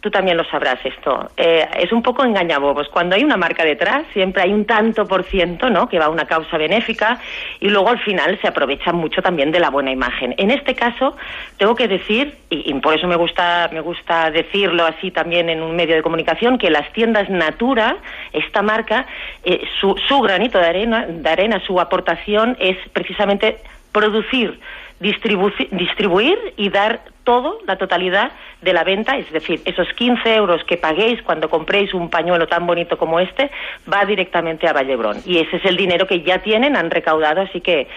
tú 0.00 0.10
también 0.10 0.36
lo 0.36 0.42
sabrás 0.42 0.84
esto, 0.84 1.30
eh, 1.36 1.64
es 1.78 1.92
un 1.92 2.02
poco 2.02 2.24
engañabobos. 2.24 2.88
Cuando 2.88 3.14
hay 3.14 3.22
una 3.22 3.36
marca 3.36 3.64
detrás, 3.64 4.02
siempre 4.12 4.42
hay 4.42 4.52
un 4.52 4.64
tanto 4.64 5.06
por 5.06 5.22
ciento, 5.22 5.70
¿no? 5.70 5.88
Que 5.88 6.00
va 6.00 6.06
a 6.06 6.08
una 6.08 6.24
causa 6.26 6.58
benéfica 6.58 7.20
y 7.60 7.68
luego 7.68 7.88
al 7.88 8.00
final 8.00 8.36
se 8.42 8.48
aprovecha 8.48 8.92
mucho 8.92 9.22
también 9.22 9.52
de 9.52 9.60
la 9.60 9.70
buena 9.70 9.92
imagen. 9.92 10.34
En 10.38 10.50
este 10.50 10.74
caso, 10.74 11.16
tengo 11.56 11.76
que 11.76 11.86
decir, 11.86 12.34
y, 12.50 12.74
por 12.80 12.94
eso 12.94 13.06
me 13.06 13.14
gusta, 13.14 13.70
me 13.72 13.80
gusta 13.80 14.32
decirlo 14.32 14.84
así 14.86 15.12
también 15.12 15.48
en 15.48 15.62
un 15.62 15.76
medio 15.76 15.94
de 15.94 16.02
comunicación, 16.02 16.58
que 16.58 16.68
las 16.70 16.92
tiendas 16.92 17.30
Natura, 17.30 17.96
esta 18.32 18.60
marca, 18.60 19.06
eh, 19.44 19.62
su, 19.80 19.94
su 20.08 20.20
granito 20.20 20.58
de 20.58 20.66
arena, 20.66 21.06
de 21.08 21.30
arena, 21.30 21.60
su 21.64 21.78
aportación 21.78 22.56
es 22.58 22.76
precisamente 22.92 23.58
producir, 23.92 24.58
distribu- 25.00 25.68
distribuir 25.70 26.36
y 26.56 26.70
dar 26.70 27.02
todo, 27.24 27.58
la 27.66 27.76
totalidad 27.76 28.32
de 28.60 28.72
la 28.72 28.84
venta, 28.84 29.16
es 29.16 29.30
decir, 29.32 29.60
esos 29.64 29.88
15 29.96 30.34
euros 30.34 30.62
que 30.66 30.76
paguéis 30.76 31.20
cuando 31.22 31.48
compréis 31.48 31.92
un 31.94 32.08
pañuelo 32.08 32.46
tan 32.46 32.66
bonito 32.66 32.96
como 32.96 33.18
este, 33.18 33.50
va 33.92 34.04
directamente 34.04 34.68
a 34.68 34.72
Vallebrón. 34.72 35.18
Y 35.24 35.38
ese 35.38 35.56
es 35.56 35.64
el 35.64 35.76
dinero 35.76 36.06
que 36.06 36.22
ya 36.22 36.38
tienen, 36.38 36.76
han 36.76 36.90
recaudado, 36.90 37.42
así 37.42 37.60
que 37.60 37.88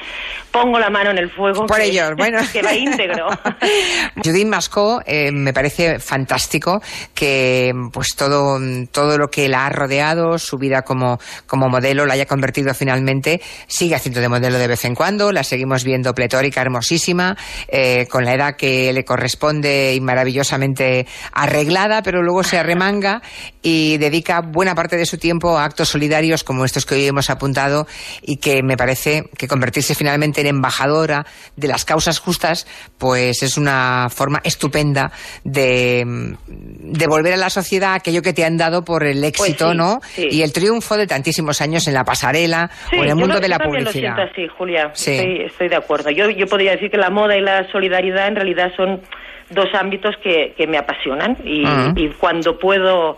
pongo 0.52 0.80
la 0.80 0.90
mano 0.90 1.12
en 1.12 1.18
el 1.18 1.30
fuego. 1.30 1.66
Por 1.66 1.78
que, 1.78 1.86
ellos, 1.86 2.12
bueno. 2.18 2.40
que 2.54 2.62
va 2.62 2.74
íntegro. 2.74 3.28
Judith 4.24 4.48
Mascó 4.48 5.02
eh, 5.06 5.32
me 5.32 5.54
parece 5.54 6.00
fantástico 6.00 6.80
que 7.14 7.72
pues 7.92 8.16
todo, 8.18 8.60
todo 8.92 9.18
lo 9.18 9.28
que 9.28 9.48
la 9.50 9.68
ha 9.68 9.70
rodeado, 9.70 10.40
su 10.40 10.58
vida 10.58 10.82
como, 10.82 11.20
como 11.46 11.70
modelo, 11.70 12.06
la 12.06 12.14
haya 12.16 12.26
convertido 12.26 12.74
finalmente, 12.74 13.42
sigue 13.68 13.96
haciendo 13.96 14.20
de 14.20 14.30
modelo 14.30 14.58
de 14.58 14.68
vez 14.68 14.86
en 14.86 14.96
cuando, 14.96 15.32
la 15.32 15.44
seguimos 15.44 15.84
viendo 15.84 16.14
pletórica, 16.14 16.62
hermosísima, 16.62 17.36
eh, 17.68 18.08
con 18.10 18.26
la 18.26 18.34
edad 18.34 18.56
que 18.58 18.92
le 18.92 19.04
corresponde 19.04 19.15
y 19.20 20.00
maravillosamente 20.02 21.08
arreglada, 21.32 22.02
pero 22.02 22.22
luego 22.22 22.44
se 22.44 22.58
arremanga 22.58 23.22
y 23.62 23.98
dedica 23.98 24.42
buena 24.42 24.76
parte 24.76 24.98
de 24.98 25.06
su 25.06 25.18
tiempo 25.18 25.58
a 25.58 25.66
actos 25.66 25.90
solidarios 25.90 26.44
como 26.44 26.66
estos 26.66 26.86
que 26.86 26.96
hoy 26.96 27.06
hemos 27.08 27.30
apuntado 27.30 27.88
y 28.22 28.38
que 28.38 28.62
me 28.64 28.78
parece 28.78 29.24
que 29.38 29.48
convertirse 29.48 29.96
finalmente 29.96 30.42
en 30.42 30.48
embajadora 30.48 31.26
de 31.56 31.68
las 31.68 31.86
causas 31.86 32.20
justas, 32.20 32.68
pues 32.98 33.42
es 33.44 33.58
una 33.58 34.08
forma 34.10 34.42
estupenda 34.44 35.12
de 35.44 36.36
devolver 36.48 37.34
a 37.34 37.38
la 37.38 37.50
sociedad 37.50 37.94
aquello 37.94 38.22
que 38.22 38.34
te 38.34 38.44
han 38.46 38.58
dado 38.58 38.84
por 38.84 39.04
el 39.04 39.24
éxito, 39.24 39.66
Pues 39.66 39.72
sí, 39.72 39.78
¿no? 39.78 40.00
sí. 40.16 40.28
Y 40.32 40.42
el 40.42 40.54
triunfo 40.54 40.98
de 40.98 41.08
tantísimos 41.08 41.62
años 41.62 41.88
en 41.88 41.94
la 41.94 42.04
pasarela 42.04 42.70
Sí, 42.90 42.98
o 42.98 43.04
en 43.04 43.10
el 43.10 43.16
mundo 43.16 43.36
lo- 43.36 43.40
de 43.40 43.48
la 43.48 43.60
publicidad. 43.60 44.16
lo 44.16 44.16
siento 44.18 44.22
así, 44.22 44.48
Julia. 44.58 44.92
Estoy, 44.94 45.42
estoy 45.46 45.70
de 45.70 45.76
acuerdo. 45.76 46.10
Yo, 46.12 46.30
yo 46.30 46.46
podría 46.48 46.72
decir 46.72 46.90
que 46.92 46.98
la 46.98 47.10
moda 47.10 47.36
y 47.38 47.42
la 47.42 47.70
solidaridad 47.72 48.28
en 48.28 48.36
realidad 48.36 48.72
son 48.76 49.02
dos 49.50 49.74
ámbitos 49.74 50.16
que, 50.18 50.54
que 50.58 50.68
me 50.68 50.78
apasionan 50.78 51.38
y, 51.44 51.64
Ah. 51.66 51.94
y 51.96 52.10
cuando 52.10 52.58
puedo 52.58 53.18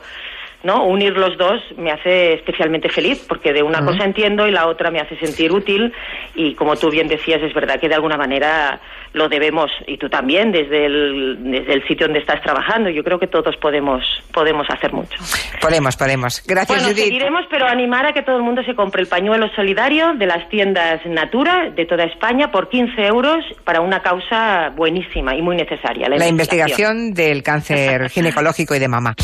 no 0.64 0.86
unir 0.86 1.14
los 1.14 1.38
dos 1.38 1.62
me 1.78 1.92
hace 1.92 2.34
especialmente 2.34 2.90
feliz 2.90 3.24
porque 3.28 3.54
de 3.54 3.64
una 3.64 3.86
cosa 3.86 4.04
entiendo 4.04 4.48
y 4.48 4.52
la 4.52 4.68
otra 4.68 4.92
me 4.92 5.00
hace 5.00 5.18
sentir 5.18 5.52
útil 5.52 5.94
y 6.36 6.56
como 6.56 6.76
tú 6.76 6.90
bien 6.90 7.08
decías 7.08 7.42
es 7.42 7.54
verdad 7.54 7.80
que 7.80 7.88
de 7.88 7.96
alguna 7.96 8.18
manera 8.18 8.80
lo 9.14 9.30
debemos 9.30 9.72
y 9.86 9.98
tú 9.98 10.10
también 10.10 10.52
desde 10.52 10.86
el, 10.86 11.38
desde 11.40 11.74
el 11.74 11.88
sitio 11.88 12.08
donde 12.08 12.20
estás 12.20 12.42
trabajando 12.42 12.90
yo 12.90 13.04
creo 13.04 13.20
que 13.20 13.28
todos 13.28 13.56
podemos 13.58 14.04
podemos 14.34 14.68
hacer 14.70 14.94
mucho 14.94 15.18
Podemos, 15.62 15.98
podemos. 15.98 16.44
Gracias, 16.46 16.68
bueno, 16.68 16.94
Judith. 16.94 17.06
seguiremos, 17.06 17.46
pero 17.50 17.68
animar 17.68 18.06
a 18.06 18.14
que 18.14 18.22
todo 18.22 18.38
el 18.38 18.44
mundo 18.44 18.64
se 18.64 18.76
compre 18.76 19.02
el 19.02 19.08
pañuelo 19.08 19.48
solidario 19.56 20.14
de 20.14 20.26
las 20.26 20.48
tiendas 20.50 21.06
Natura 21.06 21.72
de 21.76 21.86
toda 21.86 22.04
España 22.06 22.52
por 22.52 22.70
15 22.70 23.06
euros 23.06 23.44
para 23.64 23.82
una 23.82 24.02
causa 24.02 24.70
buenísima 24.76 25.36
y 25.36 25.42
muy 25.42 25.56
necesaria. 25.56 26.08
La 26.10 26.28
investigación 26.28 27.14
del 27.14 27.44
cáncer 27.44 28.10
ginecológico 28.10 28.76
y 28.76 28.80
de 28.80 28.88
mama. 28.88 29.16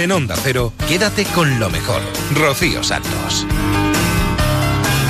En 0.00 0.12
Onda 0.12 0.34
Cero, 0.42 0.72
quédate 0.88 1.26
con 1.26 1.60
lo 1.60 1.68
mejor. 1.68 2.00
Rocío 2.32 2.82
Santos. 2.82 3.46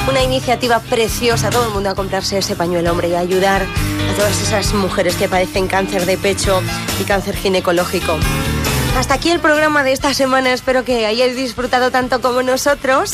Una 0.08 0.20
iniciativa 0.20 0.80
preciosa, 0.80 1.48
todo 1.48 1.68
el 1.68 1.72
mundo 1.72 1.90
a 1.90 1.94
comprarse 1.94 2.38
ese 2.38 2.56
pañuelo, 2.56 2.90
hombre, 2.90 3.10
y 3.10 3.14
ayudar 3.14 3.62
a 3.62 4.16
todas 4.16 4.42
esas 4.42 4.74
mujeres 4.74 5.14
que 5.14 5.28
padecen 5.28 5.68
cáncer 5.68 6.06
de 6.06 6.18
pecho 6.18 6.60
y 7.00 7.04
cáncer 7.04 7.36
ginecológico. 7.36 8.18
Hasta 8.96 9.14
aquí 9.14 9.30
el 9.30 9.38
programa 9.38 9.84
de 9.84 9.92
esta 9.92 10.12
semana, 10.12 10.52
espero 10.52 10.84
que 10.84 11.06
hayáis 11.06 11.36
disfrutado 11.36 11.92
tanto 11.92 12.20
como 12.20 12.42
nosotros. 12.42 13.12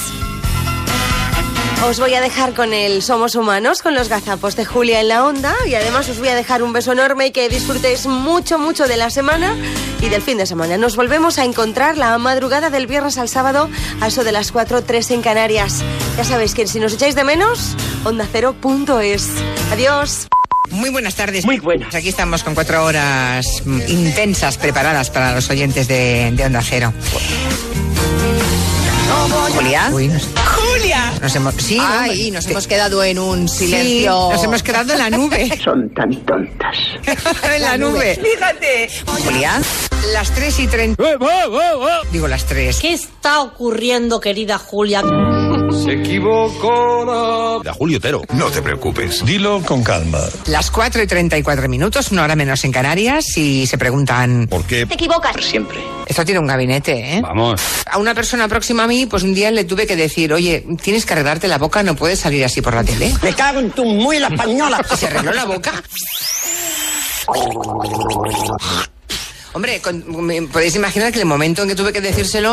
Os 1.85 2.01
voy 2.01 2.15
a 2.15 2.21
dejar 2.21 2.55
con 2.55 2.73
el 2.73 3.03
Somos 3.03 3.35
Humanos, 3.37 3.83
con 3.83 3.95
los 3.95 4.09
gazapos 4.09 4.57
de 4.57 4.65
Julia 4.65 5.01
en 5.01 5.09
la 5.09 5.25
onda 5.25 5.55
y 5.67 5.75
además 5.75 6.09
os 6.09 6.19
voy 6.19 6.29
a 6.29 6.35
dejar 6.35 6.63
un 6.63 6.73
beso 6.73 6.93
enorme 6.93 7.27
y 7.27 7.31
que 7.31 7.49
disfrutéis 7.49 8.07
mucho, 8.07 8.59
mucho 8.59 8.89
de 8.89 8.97
la 8.97 9.11
semana 9.11 9.55
y 10.01 10.09
del 10.09 10.23
fin 10.23 10.39
de 10.39 10.47
semana. 10.47 10.79
Nos 10.79 10.97
volvemos 10.97 11.39
a 11.39 11.45
encontrar 11.45 11.97
la 11.97 12.17
madrugada 12.19 12.71
del 12.71 12.87
viernes 12.87 13.19
al 13.19 13.29
sábado 13.29 13.69
a 14.01 14.09
eso 14.09 14.25
de 14.25 14.33
las 14.33 14.51
4, 14.51 14.83
3 14.83 15.11
en 15.13 15.23
Canarias. 15.23 15.85
Ya 16.17 16.25
sabéis 16.25 16.55
que 16.55 16.67
si 16.67 16.81
nos 16.81 16.95
echáis 16.95 17.15
de 17.15 17.25
menos, 17.25 17.77
ondacero.es. 18.05 19.29
Adiós. 19.71 20.29
Muy 20.71 20.91
buenas 20.91 21.15
tardes. 21.15 21.45
Muy 21.45 21.61
buenas. 21.61 21.95
Aquí 21.95 22.09
estamos 22.09 22.43
con 22.43 22.55
cuatro 22.55 22.85
horas 22.85 23.63
intensas 23.87 24.59
preparadas 24.59 25.11
para 25.11 25.33
los 25.35 25.49
oyentes 25.51 25.87
de, 25.87 26.33
de 26.33 26.45
Onda 26.45 26.63
Cero. 26.63 26.93
Julia. 29.11 29.91
¡Julia! 29.91 31.13
Nos 31.23 31.35
hemos, 31.37 31.55
sí, 31.55 31.79
Ay, 31.81 32.31
no, 32.31 32.37
nos 32.37 32.45
te- 32.47 32.51
hemos 32.53 32.67
quedado 32.67 33.03
en 33.05 33.19
un 33.19 33.49
Sí, 33.49 33.67
silencio. 33.67 34.11
nos 34.33 34.43
hemos 34.43 34.63
quedado 34.63 34.93
en 34.93 34.99
la 34.99 35.11
nube. 35.11 35.59
Son 35.65 35.89
tan 35.95 36.11
tontas. 36.25 36.77
en 37.55 37.63
la 37.63 37.79
nube. 37.79 38.19
Fíjate. 38.23 38.89
Julia. 39.25 39.61
Las 40.13 40.31
3 40.33 40.59
y 40.61 40.67
30. 40.67 41.03
Digo 42.13 42.29
las 42.29 42.45
3. 42.47 42.79
¿Qué 42.81 42.93
está 42.95 43.43
ocurriendo, 43.43 44.21
querida 44.21 44.59
Julia? 44.59 45.03
Se 45.71 45.93
equivocó. 45.93 47.63
Da 47.65 47.73
Julio 47.73 47.99
Otero. 47.99 48.23
No 48.35 48.47
te 48.51 48.63
preocupes, 48.63 49.25
dilo 49.25 49.63
con 49.63 49.83
calma. 49.83 50.21
Las 50.47 50.71
4 50.71 51.03
y 51.03 51.07
34 51.07 51.69
minutos, 51.69 52.11
una 52.13 52.25
hora 52.25 52.37
menos 52.37 52.65
en 52.65 52.73
Canarias, 52.73 53.37
y 53.37 53.67
se 53.67 53.77
preguntan. 53.79 54.47
¿Por 54.49 54.65
qué? 54.65 54.87
Te 54.87 54.95
equivocas. 54.95 55.37
Siempre. 55.45 55.79
Esto 56.07 56.25
tiene 56.25 56.41
un 56.41 56.47
gabinete, 56.47 57.17
¿eh? 57.17 57.21
Vamos. 57.23 57.61
A 57.91 57.99
una 57.99 58.15
persona 58.15 58.49
próxima 58.49 58.85
a 58.85 58.87
mí, 58.87 59.07
pues 59.07 59.23
un 59.23 59.35
día 59.35 59.51
le 59.51 59.65
tuve 59.65 59.87
que 59.87 59.97
decir, 59.97 60.33
oye, 60.33 60.65
tienes 60.83 61.05
que 61.05 61.13
arreglarte 61.15 61.49
la 61.49 61.59
boca, 61.59 61.83
no 61.83 61.95
puedes 61.97 62.21
salir 62.21 62.45
así 62.45 62.61
por 62.63 62.75
la 62.75 62.85
tele. 62.85 63.13
Me 63.23 63.33
cago 63.35 63.61
en 63.61 63.71
tu 63.71 63.85
muy 63.85 64.19
la 64.19 64.29
española. 64.29 64.81
¿Y 64.93 64.97
se 64.97 65.07
arregló 65.07 65.33
la 65.33 65.45
boca? 65.45 65.73
Hombre, 69.53 69.81
con- 69.81 70.05
me- 70.27 70.43
podéis 70.43 70.77
imaginar 70.77 71.13
que 71.13 71.19
el 71.19 71.27
momento 71.27 71.63
en 71.63 71.69
que 71.69 71.75
tuve 71.75 71.93
que 71.93 72.01
decírselo, 72.01 72.53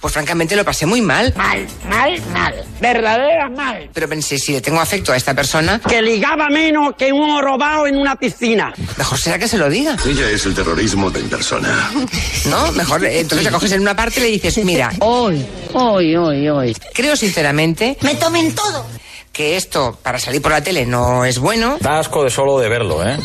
pues 0.00 0.12
francamente 0.14 0.56
lo 0.56 0.64
pasé 0.64 0.86
muy 0.86 1.00
mal. 1.02 1.32
Mal, 1.36 1.66
mal, 1.88 2.20
mal. 2.32 2.54
Verdadera 2.80 3.48
mal. 3.50 3.90
Pero 3.92 4.08
pensé, 4.08 4.38
si 4.38 4.52
le 4.52 4.60
tengo 4.60 4.80
afecto 4.80 5.12
a 5.12 5.16
esta 5.16 5.34
persona, 5.34 5.80
Que 5.86 6.00
ligaba 6.00 6.48
menos 6.48 6.94
que 6.96 7.12
un 7.12 7.40
robado 7.42 7.86
en 7.86 7.96
una 7.96 8.16
piscina. 8.16 8.72
mejor 8.96 9.18
será 9.18 9.38
que 9.38 9.46
se 9.48 9.58
lo 9.58 9.68
diga. 9.68 9.96
Ella 10.06 10.30
es 10.30 10.46
el 10.46 10.54
terrorismo 10.54 11.10
en 11.14 11.28
persona. 11.28 11.90
¿No? 12.46 12.72
Mejor, 12.72 13.04
eh, 13.04 13.20
entonces 13.20 13.44
la 13.44 13.50
coges 13.50 13.72
en 13.72 13.80
una 13.82 13.94
parte 13.94 14.20
y 14.20 14.22
le 14.22 14.28
dices, 14.30 14.64
mira, 14.64 14.90
Hoy, 15.00 15.44
hoy, 15.74 16.16
hoy, 16.16 16.48
hoy. 16.48 16.76
creo 16.94 17.16
sinceramente 17.16 17.96
Me 18.02 18.14
tomen 18.14 18.54
todo. 18.54 18.86
Que 19.32 19.56
esto 19.56 19.98
para 20.02 20.18
salir 20.18 20.42
por 20.42 20.52
la 20.52 20.60
tele 20.62 20.86
no 20.86 21.24
es 21.24 21.38
bueno 21.38 21.78
Da 21.80 22.00
asco 22.00 22.24
de 22.24 22.30
solo 22.30 22.58
de 22.58 22.68
verlo, 22.68 23.06
¿eh? 23.08 23.16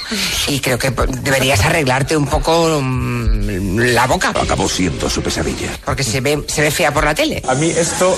y 0.47 0.59
creo 0.59 0.77
que 0.77 0.91
pues, 0.91 1.23
deberías 1.23 1.63
arreglarte 1.65 2.15
un 2.15 2.27
poco 2.27 2.79
mm, 2.81 3.79
la 3.93 4.05
boca 4.07 4.29
Acabó 4.29 4.69
siendo 4.69 5.09
su 5.09 5.21
pesadilla. 5.21 5.69
porque 5.83 6.03
se 6.03 6.21
ve, 6.21 6.43
se 6.47 6.61
ve 6.61 6.71
fea 6.71 6.93
por 6.93 7.03
la 7.05 7.15
tele. 7.15 7.41
A 7.47 7.55
mí 7.55 7.69
esto 7.69 8.17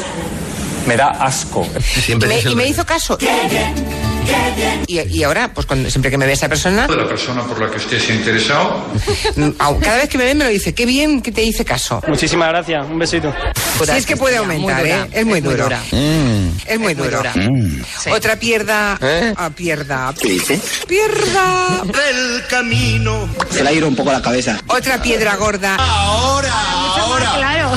me 0.85 0.95
da 0.97 1.07
asco. 1.09 1.68
Y 2.07 2.15
me, 2.15 2.39
y 2.39 2.55
me 2.55 2.68
hizo 2.68 2.85
caso. 2.85 3.18
Y, 4.88 4.99
y 4.99 5.23
ahora, 5.23 5.51
pues 5.53 5.65
cuando, 5.65 5.89
siempre 5.89 6.09
que 6.11 6.18
me 6.18 6.26
ve 6.26 6.34
esa 6.34 6.47
persona, 6.49 6.88
de 6.88 6.95
la 6.95 7.07
persona 7.07 7.43
por 7.43 7.59
la 7.61 7.69
que 7.69 7.77
usted 7.77 7.99
se 7.99 8.14
ha 8.14 8.15
interesado. 8.15 8.85
cada 9.81 9.97
vez 9.97 10.09
que 10.09 10.18
me 10.18 10.26
ve 10.26 10.35
me 10.35 10.45
lo 10.45 10.49
dice, 10.49 10.73
qué 10.73 10.85
bien 10.85 11.22
que 11.22 11.31
te 11.31 11.43
hice 11.43 11.64
caso. 11.65 12.01
Muchísimas 12.07 12.49
gracias, 12.49 12.85
un 12.89 12.99
besito. 12.99 13.34
Si 13.85 13.91
es 13.91 14.05
que 14.05 14.17
puede 14.17 14.37
aumentar, 14.37 14.81
Muy 14.81 14.89
dura, 14.89 15.03
¿eh? 15.05 15.09
Es 15.13 15.25
muy 15.25 15.37
es 15.39 15.43
muy 15.43 15.53
duro. 15.53 15.63
dura. 15.65 15.81
Es 16.65 16.79
muy 16.79 16.93
duro. 16.93 17.21
Otra 18.11 18.35
pierda. 18.37 18.99
ah, 19.35 19.49
pierda. 19.55 20.13
¿Qué 20.19 20.29
dice? 20.29 20.59
Pierda. 20.87 21.81
Del 21.85 22.45
camino. 22.47 23.29
Se 23.51 23.63
le 23.63 23.69
ha 23.69 23.73
ido 23.73 23.87
un 23.87 23.95
poco 23.95 24.11
la 24.11 24.21
cabeza. 24.21 24.59
Otra 24.67 25.01
piedra 25.01 25.35
gorda. 25.35 25.75
Ahora, 25.75 26.51
ahora. 26.97 27.33
Claro. 27.37 27.71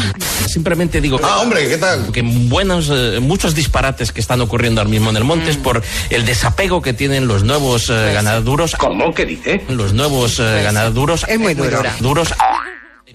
Simplemente 0.46 1.00
digo 1.00 1.20
Ah, 1.22 1.38
hombre, 1.40 1.68
¿qué 1.68 1.76
tal? 1.76 2.10
que 2.12 2.22
buenos, 2.22 2.88
eh, 2.90 3.18
muchos 3.20 3.54
disparates 3.54 4.10
que 4.10 4.20
están 4.20 4.40
ocurriendo 4.40 4.80
ahora 4.80 4.90
mismo 4.90 5.10
en 5.10 5.16
el 5.16 5.22
monte 5.24 5.50
es 5.50 5.56
por 5.56 5.80
el 6.10 6.24
desapego 6.26 6.82
que 6.82 6.92
tienen 6.92 7.28
los 7.28 7.44
nuevos 7.44 7.88
eh, 7.88 8.10
ganaduros. 8.14 8.74
¿Cómo? 8.74 9.14
¿Qué 9.14 9.26
dice? 9.26 9.62
Los 9.68 9.92
nuevos 9.92 10.40
eh, 10.40 10.62
ganaduros. 10.64 11.24
Es 11.28 11.38
muy 11.38 11.54
duro. 11.54 11.82
Duros. 12.00 12.34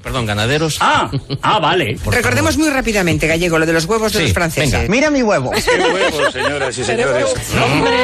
Perdón, 0.06 0.27
ganaderos. 0.27 0.77
Ah, 0.82 1.10
ah, 1.41 1.57
vale. 1.57 1.98
Recordemos 2.06 2.57
muy 2.60 2.69
rápidamente, 2.69 3.26
Gallego, 3.26 3.57
lo 3.57 3.65
de 3.65 3.73
los 3.73 3.86
huevos 3.86 4.14
de 4.14 4.19
Sí, 4.19 4.23
los 4.26 4.34
franceses. 4.34 4.72
venga. 4.72 4.88
Mira 4.88 5.10
mi 5.10 5.23
huevo. 5.23 5.49
Qué 5.49 5.80
huevos, 5.80 6.32
señoras 6.32 6.77
y 6.77 6.84
señores. 6.84 7.34
¡Hombre! 7.60 7.98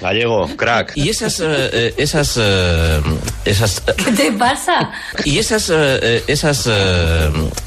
Gallego, 0.00 0.46
crack. 0.56 0.92
Y 0.94 1.08
esas, 1.08 1.40
eh, 1.40 1.44
eh, 1.48 1.94
esas, 1.96 2.36
eh, 2.40 3.00
esas, 3.44 3.82
eh, 3.88 3.92
¿Qué 4.04 4.12
te 4.12 4.32
pasa? 4.32 4.92
y 5.24 5.40
esas, 5.40 5.68
eh, 5.74 6.22
esas, 6.28 6.68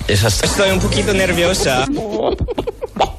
esas. 0.08 0.42
Estoy 0.42 0.72
un 0.72 0.80
poquito 0.80 1.14
nerviosa. 1.14 1.86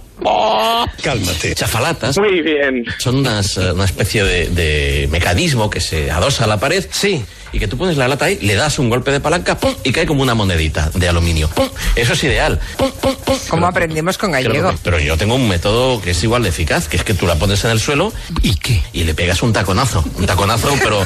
Cálmate. 1.03 1.55
Chafalatas. 1.55 2.19
Muy 2.19 2.43
bien. 2.43 2.85
Son 2.99 3.17
unas, 3.17 3.57
eh, 3.57 3.73
una 3.73 3.85
especie 3.85 4.23
de, 4.25 4.49
de 4.49 5.09
mecanismo 5.11 5.71
que 5.71 5.81
se 5.81 6.11
adosa 6.11 6.45
a 6.45 6.47
la 6.47 6.59
pared. 6.59 6.85
Sí. 6.91 7.25
Y 7.53 7.59
que 7.59 7.67
tú 7.67 7.77
pones 7.77 7.97
la 7.97 8.07
lata 8.07 8.27
ahí, 8.27 8.39
le 8.43 8.55
das 8.55 8.79
un 8.79 8.89
golpe 8.89 9.11
de 9.11 9.19
palanca, 9.19 9.59
¡pum! 9.59 9.75
y 9.83 9.91
cae 9.91 10.07
como 10.07 10.23
una 10.23 10.35
monedita 10.37 10.89
de 10.95 11.09
aluminio. 11.09 11.49
¡Pum! 11.49 11.69
Eso 11.97 12.13
es 12.13 12.23
ideal. 12.23 12.61
¡Pum, 12.77 12.93
pum, 12.93 13.17
pum! 13.25 13.37
¿Cómo 13.49 13.67
aprendemos 13.67 14.17
con 14.19 14.31
gallego? 14.31 14.71
que- 14.71 14.77
pero 14.85 15.01
yo 15.01 15.17
tengo 15.17 15.35
un 15.35 15.49
método 15.49 16.01
que 16.01 16.13
es 16.13 16.23
igual 16.23 16.45
de 16.45 16.51
eficaz, 16.51 16.87
que 16.87 16.97
es 16.97 17.03
que 17.03 17.13
tú 17.13 17.27
la 17.27 17.35
pones 17.35 17.65
en 17.65 17.73
el 17.73 17.81
suelo 17.81 18.13
y 18.43 18.55
qué 18.55 18.81
y 18.93 19.03
le 19.03 19.15
pegas 19.15 19.43
un 19.43 19.53
taconazo, 19.53 20.05
un 20.17 20.27
taconazo, 20.27 20.73
pero 20.81 21.05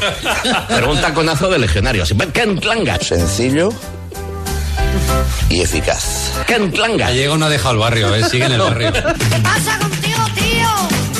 pero 0.69 0.91
un 0.93 1.01
taconazo 1.01 1.49
de 1.49 1.59
legionario, 1.61 2.03
así, 2.03 2.15
¡canclanga! 2.15 2.99
Sencillo 3.01 3.71
y 5.49 5.61
eficaz. 5.61 6.33
¡Canclanga! 6.47 7.07
Gallego 7.07 7.37
no 7.37 7.47
ha 7.47 7.49
dejado 7.49 7.75
el 7.75 7.81
barrio, 7.81 8.15
¿eh? 8.15 8.25
sigue 8.29 8.45
en 8.47 8.53
el 8.53 8.61
barrio. 8.61 8.93
pasa 9.43 9.79
contigo, 9.79 10.23
tío? 10.35 10.69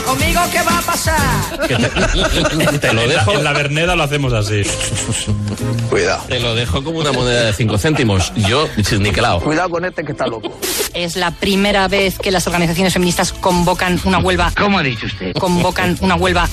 ¿Conmigo 0.07 0.41
qué 0.53 0.63
va 0.63 0.79
a 0.79 0.83
pasar? 0.83 1.59
Te, 1.67 2.79
te 2.79 2.93
lo 2.93 3.09
dejo. 3.09 3.33
En 3.33 3.45
la 3.45 3.53
Verneda 3.53 3.97
lo 3.97 4.03
hacemos 4.03 4.33
así. 4.33 4.63
Cuidado. 5.89 6.25
Te 6.29 6.41
lo 6.41 6.55
dejo 6.55 6.83
como 6.85 6.99
una 6.99 7.13
moneda 7.13 7.45
de 7.45 7.53
5 7.53 7.79
céntimos. 7.79 8.33
Yo, 8.37 8.69
niquelado. 8.99 9.41
Cuidado 9.41 9.71
con 9.71 9.85
este 9.85 10.05
que 10.05 10.13
está 10.13 10.27
loco. 10.27 10.59
Es 10.93 11.17
la 11.17 11.31
primera 11.31 11.89
vez 11.89 12.19
que 12.19 12.31
las 12.31 12.47
organizaciones 12.47 12.93
feministas 12.93 13.33
convocan 13.33 14.01
una 14.05 14.19
huelga. 14.19 14.53
¿Cómo 14.59 14.79
ha 14.79 14.83
dicho 14.83 15.07
usted? 15.07 15.33
Convocan 15.35 15.97
una 16.01 16.17
huelga. 16.17 16.49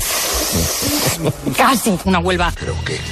Casi 1.55 1.97
una 2.05 2.19
huelga. 2.19 2.53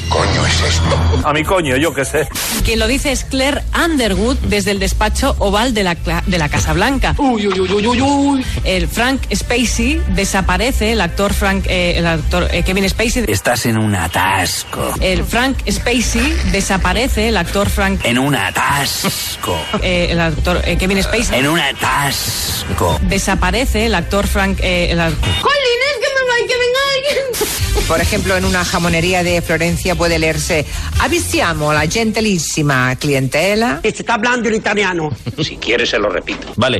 Coño 0.10 0.46
es 0.46 0.62
esto. 0.62 1.28
A 1.28 1.34
mi 1.34 1.44
coño, 1.44 1.76
yo 1.78 1.94
qué 1.94 2.06
sé. 2.06 2.28
Quien 2.66 2.80
lo 2.80 2.88
dice 2.88 3.12
es 3.12 3.24
Claire 3.24 3.62
Underwood 3.86 4.38
desde 4.48 4.72
el 4.72 4.80
despacho 4.80 5.36
oval 5.40 5.74
de 5.74 5.84
la, 5.84 5.96
de 6.26 6.38
la 6.38 6.50
Casa 6.50 6.74
Blanca. 6.74 7.16
Uy, 7.18 7.48
uy, 7.48 7.60
uy, 7.60 7.72
uy, 7.72 7.88
uy, 7.88 8.02
uy. 8.02 8.46
El 8.64 8.88
Frank 8.88 9.22
Spacey 9.34 10.02
desaparece, 10.30 10.92
el 10.92 11.02
actor 11.02 11.34
Frank, 11.34 11.66
eh, 11.68 11.98
el 11.98 12.06
actor 12.06 12.48
eh, 12.52 12.62
Kevin 12.62 12.88
Spacey. 12.88 13.26
Estás 13.28 13.66
en 13.66 13.80
un 13.80 13.96
atasco. 13.96 14.94
El 15.02 15.24
Frank 15.24 15.58
Spacey 15.68 16.38
desaparece, 16.52 17.30
el 17.30 17.38
actor 17.38 17.68
Frank, 17.68 18.02
En 18.04 18.20
un 18.20 18.36
atasco. 18.36 19.60
eh, 19.82 20.10
el 20.12 20.20
actor 20.20 20.62
eh, 20.66 20.78
Kevin 20.78 21.02
Spacey. 21.02 21.40
En 21.40 21.48
un 21.48 21.60
atasco. 21.60 23.00
Desaparece 23.02 23.88
el 23.88 23.96
actor 23.96 24.28
Frank, 24.28 24.60
eh, 24.62 24.92
el 24.92 25.00
actor. 25.00 25.34
Jolines, 25.42 25.96
que 26.00 26.10
me 26.14 26.22
va 26.30 26.48
que 26.48 26.58
venga 26.60 26.80
alguien. 26.96 27.88
Por 27.88 28.00
ejemplo, 28.00 28.38
en 28.38 28.46
una 28.46 28.64
jamonería 28.64 29.24
de 29.24 29.42
Florencia 29.42 29.96
puede 29.96 30.20
leerse 30.20 30.64
Avvisiamo 31.00 31.74
la 31.74 31.88
gentilissima 31.88 32.96
clientela. 32.98 33.80
Se 33.82 33.88
está 33.88 34.14
hablando 34.14 34.48
en 34.48 34.54
italiano. 34.54 35.10
Si 35.44 35.58
quieres 35.58 35.90
se 35.90 35.98
lo 35.98 36.08
repito. 36.08 36.54
Vale. 36.56 36.78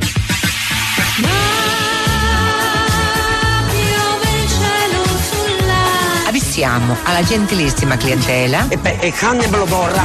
Avvisiamo 6.50 6.96
alla 7.04 7.22
gentilissima 7.22 7.96
clientela 7.96 8.66
E, 8.68 8.76
beh, 8.76 8.96
e 8.98 9.14
Hannibal 9.20 9.68
Borra. 9.68 10.02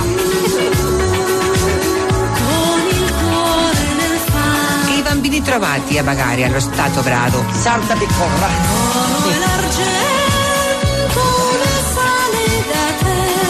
i 4.95 5.01
bambini 5.01 5.41
trovati 5.41 5.97
a 5.97 6.03
vagare 6.03 6.45
allo 6.45 6.59
Stato 6.59 7.01
Brado 7.01 7.43
Sarda 7.51 7.95
di 7.95 8.05
Corra. 8.05 8.47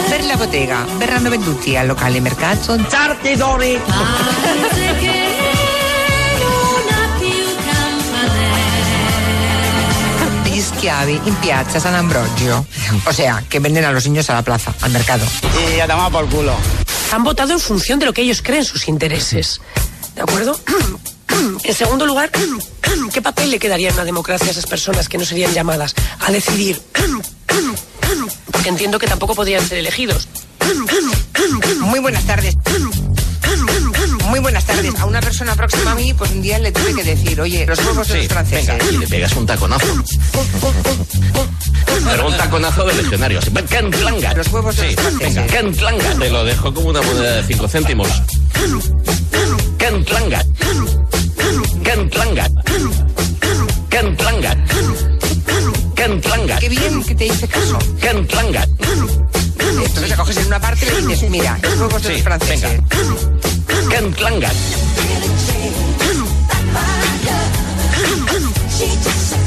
per 0.08 0.24
la 0.24 0.36
bottega 0.36 0.86
verranno 0.96 1.28
venduti 1.28 1.76
al 1.76 1.88
locale 1.88 2.18
mercato 2.20 2.78
Sarti 2.88 3.36
Doni. 3.36 3.78
Schiavi 10.96 11.20
in 11.24 11.34
piazza 11.40 11.78
San 11.80 11.94
Ambrogio. 11.94 12.66
O 13.04 13.12
sea, 13.12 13.44
que 13.48 13.60
venden 13.60 13.84
a 13.84 13.92
los 13.92 14.06
niños 14.06 14.30
a 14.30 14.34
la 14.34 14.42
plaza, 14.42 14.72
al 14.80 14.90
mercado. 14.90 15.26
Y 15.76 15.80
a 15.80 15.86
tomar 15.86 16.10
por 16.10 16.26
culo. 16.28 16.54
Han 17.12 17.22
votado 17.22 17.52
en 17.52 17.60
función 17.60 17.98
de 17.98 18.06
lo 18.06 18.12
que 18.12 18.22
ellos 18.22 18.40
creen 18.42 18.64
sus 18.64 18.88
intereses. 18.88 19.60
¿De 20.14 20.22
acuerdo? 20.22 20.58
En 21.64 21.74
segundo 21.74 22.06
lugar, 22.06 22.30
¿qué 23.12 23.20
papel 23.20 23.50
le 23.50 23.58
quedaría 23.58 23.88
en 23.88 23.94
una 23.94 24.04
democracia 24.04 24.48
a 24.48 24.50
esas 24.50 24.66
personas 24.66 25.08
que 25.08 25.18
no 25.18 25.24
serían 25.24 25.52
llamadas 25.52 25.94
a 26.20 26.32
decidir? 26.32 26.80
Porque 28.50 28.68
entiendo 28.70 28.98
que 28.98 29.06
tampoco 29.06 29.34
podrían 29.34 29.66
ser 29.66 29.78
elegidos. 29.78 30.28
Muy 31.80 32.00
buenas 32.00 32.24
tardes. 32.24 32.54
Muy 34.36 34.42
buenas 34.42 34.66
tardes. 34.66 34.94
A 35.00 35.06
una 35.06 35.18
persona 35.22 35.54
próxima 35.56 35.92
a 35.92 35.94
mí, 35.94 36.12
pues 36.12 36.30
un 36.30 36.42
día 36.42 36.58
le 36.58 36.70
tuve 36.70 36.92
que 36.92 37.02
decir, 37.02 37.40
oye, 37.40 37.64
los 37.64 37.78
huevos 37.78 38.06
de 38.06 38.12
Sí, 38.16 38.18
los 38.24 38.32
franceses. 38.34 38.66
venga, 38.66 38.84
y 38.92 38.98
le 38.98 39.06
pegas 39.06 39.32
un 39.32 39.46
taconazo. 39.46 39.86
Pero 42.04 42.26
un 42.26 42.36
taconazo 42.36 42.84
de 42.84 42.94
legionario. 43.02 43.38
así, 43.38 43.50
¡canclanga! 43.50 44.34
Los 44.34 44.48
huevos 44.48 44.76
de 44.76 44.90
Sí, 44.90 44.94
los 44.94 45.02
franceses. 45.06 45.34
venga, 45.36 45.46
¡canclanga! 45.46 46.14
Te 46.18 46.28
lo 46.30 46.44
dejo 46.44 46.74
como 46.74 46.90
una 46.90 47.00
moneda 47.00 47.36
de 47.36 47.44
5 47.44 47.66
céntimos. 47.66 48.08
¡Canclanga! 49.78 50.44
¡Canclanga! 51.82 52.50
¡Canclanga! 53.88 54.56
¡Canclanga! 55.94 56.58
Qué 56.58 56.68
bien 56.68 57.02
que 57.04 57.14
te 57.14 57.24
hice 57.24 57.48
caso. 57.48 57.78
¡Canclanga! 58.02 58.68
Entonces 59.68 60.08
la 60.08 60.16
coges 60.16 60.36
en 60.36 60.46
una 60.46 60.60
parte 60.60 60.86
y 60.86 61.00
le 61.00 61.06
dices, 61.08 61.30
mira, 61.30 61.58
los 61.62 61.78
huevos 61.78 62.02
de 62.02 62.08
Sí, 62.08 62.14
los 62.14 62.22
franceses. 62.22 62.80
¡Canclanga! 63.90 64.50
Los 68.32 69.45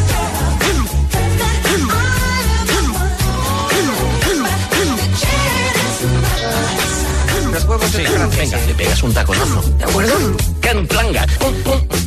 huevos 7.69 7.91
de 7.91 7.97
Sí, 7.99 8.03
los 8.03 8.13
franceses. 8.13 8.51
venga, 8.51 8.67
le 8.67 8.73
pegas 8.73 9.03
un 9.03 9.13
taconazo. 9.13 9.61
¿De 9.77 9.83
acuerdo? 9.83 10.13
¡Canclanga! 10.61 11.25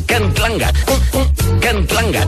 ¡Canclanga! 0.07 0.73
¡Canclanga! 1.61 2.27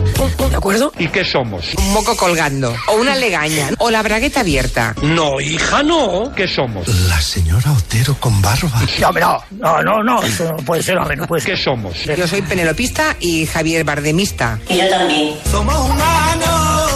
¿De 0.49 0.55
acuerdo? 0.55 0.91
¿Y 0.97 1.07
qué 1.09 1.23
somos? 1.25 1.65
Un 1.77 1.93
moco 1.93 2.15
colgando. 2.15 2.75
O 2.87 2.93
una 2.95 3.15
legaña. 3.15 3.69
O 3.79 3.91
la 3.91 4.01
bragueta 4.01 4.39
abierta. 4.41 4.95
No, 5.01 5.39
hija, 5.41 5.83
no. 5.83 6.31
¿Qué 6.35 6.47
somos? 6.47 6.87
La 7.09 7.19
señora 7.21 7.71
Otero 7.73 8.15
con 8.19 8.41
barba. 8.41 8.81
No, 8.99 9.11
no, 9.11 9.43
no, 9.59 9.83
no, 9.83 10.03
no, 10.03 10.23
eso 10.23 10.45
no 10.51 10.57
puede 10.57 10.81
ser, 10.83 10.97
hombre, 10.97 11.15
no 11.17 11.27
puede 11.27 11.41
ser. 11.41 11.55
¿Qué 11.55 11.61
somos? 11.63 11.93
Yo 12.05 12.27
soy 12.27 12.41
penelopista 12.41 13.15
y 13.19 13.45
Javier 13.45 13.83
Bardemista. 13.83 14.59
Y 14.69 14.77
yo 14.77 14.89
también. 14.89 15.35
Somos 15.51 15.75
humanos. 15.75 16.91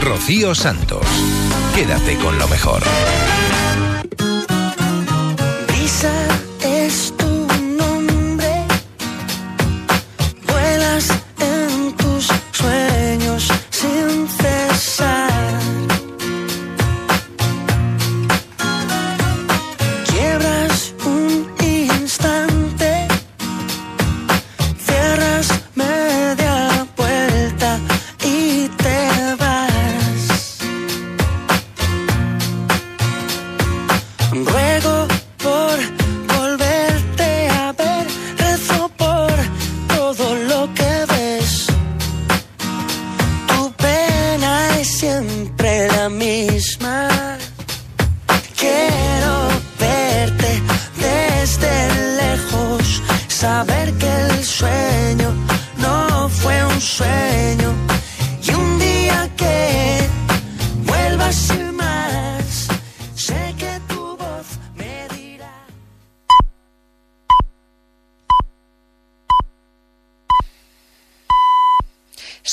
Rocío 0.00 0.54
Santos. 0.54 1.04
Quédate 1.74 2.16
con 2.16 2.38
lo 2.38 2.48
mejor. 2.48 2.82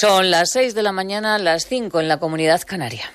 Son 0.04 0.30
las 0.30 0.50
6 0.52 0.76
de 0.76 0.84
la 0.84 0.92
mañana, 0.92 1.38
las 1.38 1.66
5 1.68 2.02
en 2.02 2.10
la 2.10 2.18
comunidad 2.18 2.62
canaria. 2.68 3.06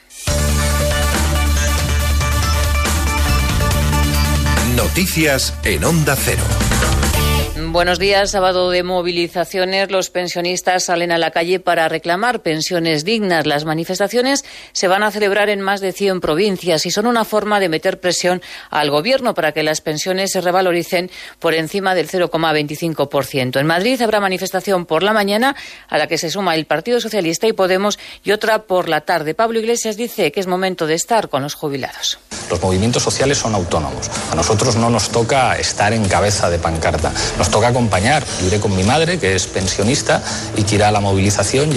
Noticias 4.74 5.52
en 5.64 5.84
Onda 5.84 6.16
Cero. 6.16 6.57
Buenos 7.70 7.98
días. 7.98 8.30
Sábado 8.30 8.70
de 8.70 8.82
movilizaciones. 8.82 9.90
Los 9.90 10.08
pensionistas 10.08 10.84
salen 10.84 11.12
a 11.12 11.18
la 11.18 11.32
calle 11.32 11.60
para 11.60 11.86
reclamar 11.86 12.40
pensiones 12.40 13.04
dignas. 13.04 13.46
Las 13.46 13.66
manifestaciones 13.66 14.46
se 14.72 14.88
van 14.88 15.02
a 15.02 15.10
celebrar 15.10 15.50
en 15.50 15.60
más 15.60 15.82
de 15.82 15.92
100 15.92 16.22
provincias 16.22 16.86
y 16.86 16.90
son 16.90 17.06
una 17.06 17.26
forma 17.26 17.60
de 17.60 17.68
meter 17.68 18.00
presión 18.00 18.40
al 18.70 18.90
Gobierno 18.90 19.34
para 19.34 19.52
que 19.52 19.62
las 19.62 19.82
pensiones 19.82 20.32
se 20.32 20.40
revaloricen 20.40 21.10
por 21.40 21.52
encima 21.52 21.94
del 21.94 22.08
0,25%. 22.08 23.60
En 23.60 23.66
Madrid 23.66 24.00
habrá 24.00 24.18
manifestación 24.18 24.86
por 24.86 25.02
la 25.02 25.12
mañana 25.12 25.54
a 25.88 25.98
la 25.98 26.06
que 26.06 26.16
se 26.16 26.30
suma 26.30 26.54
el 26.54 26.64
Partido 26.64 27.02
Socialista 27.02 27.46
y 27.48 27.52
Podemos 27.52 27.98
y 28.24 28.32
otra 28.32 28.62
por 28.62 28.88
la 28.88 29.02
tarde. 29.02 29.34
Pablo 29.34 29.58
Iglesias 29.58 29.98
dice 29.98 30.32
que 30.32 30.40
es 30.40 30.46
momento 30.46 30.86
de 30.86 30.94
estar 30.94 31.28
con 31.28 31.42
los 31.42 31.54
jubilados. 31.54 32.18
Los 32.48 32.62
movimientos 32.62 33.02
sociales 33.02 33.36
son 33.36 33.54
autónomos. 33.54 34.10
A 34.32 34.34
nosotros 34.34 34.76
no 34.76 34.88
nos 34.88 35.10
toca 35.10 35.58
estar 35.58 35.92
en 35.92 36.08
cabeza 36.08 36.48
de 36.48 36.58
pancarta. 36.58 37.12
Acompañar. 37.66 38.24
Yo 38.50 38.60
con 38.60 38.76
mi 38.76 38.84
madre, 38.84 39.18
que 39.18 39.34
es 39.34 39.46
pensionista, 39.46 40.22
y 40.56 40.62
que 40.62 40.76
irá 40.76 40.88
a 40.88 40.92
la 40.92 41.00
movilización. 41.00 41.66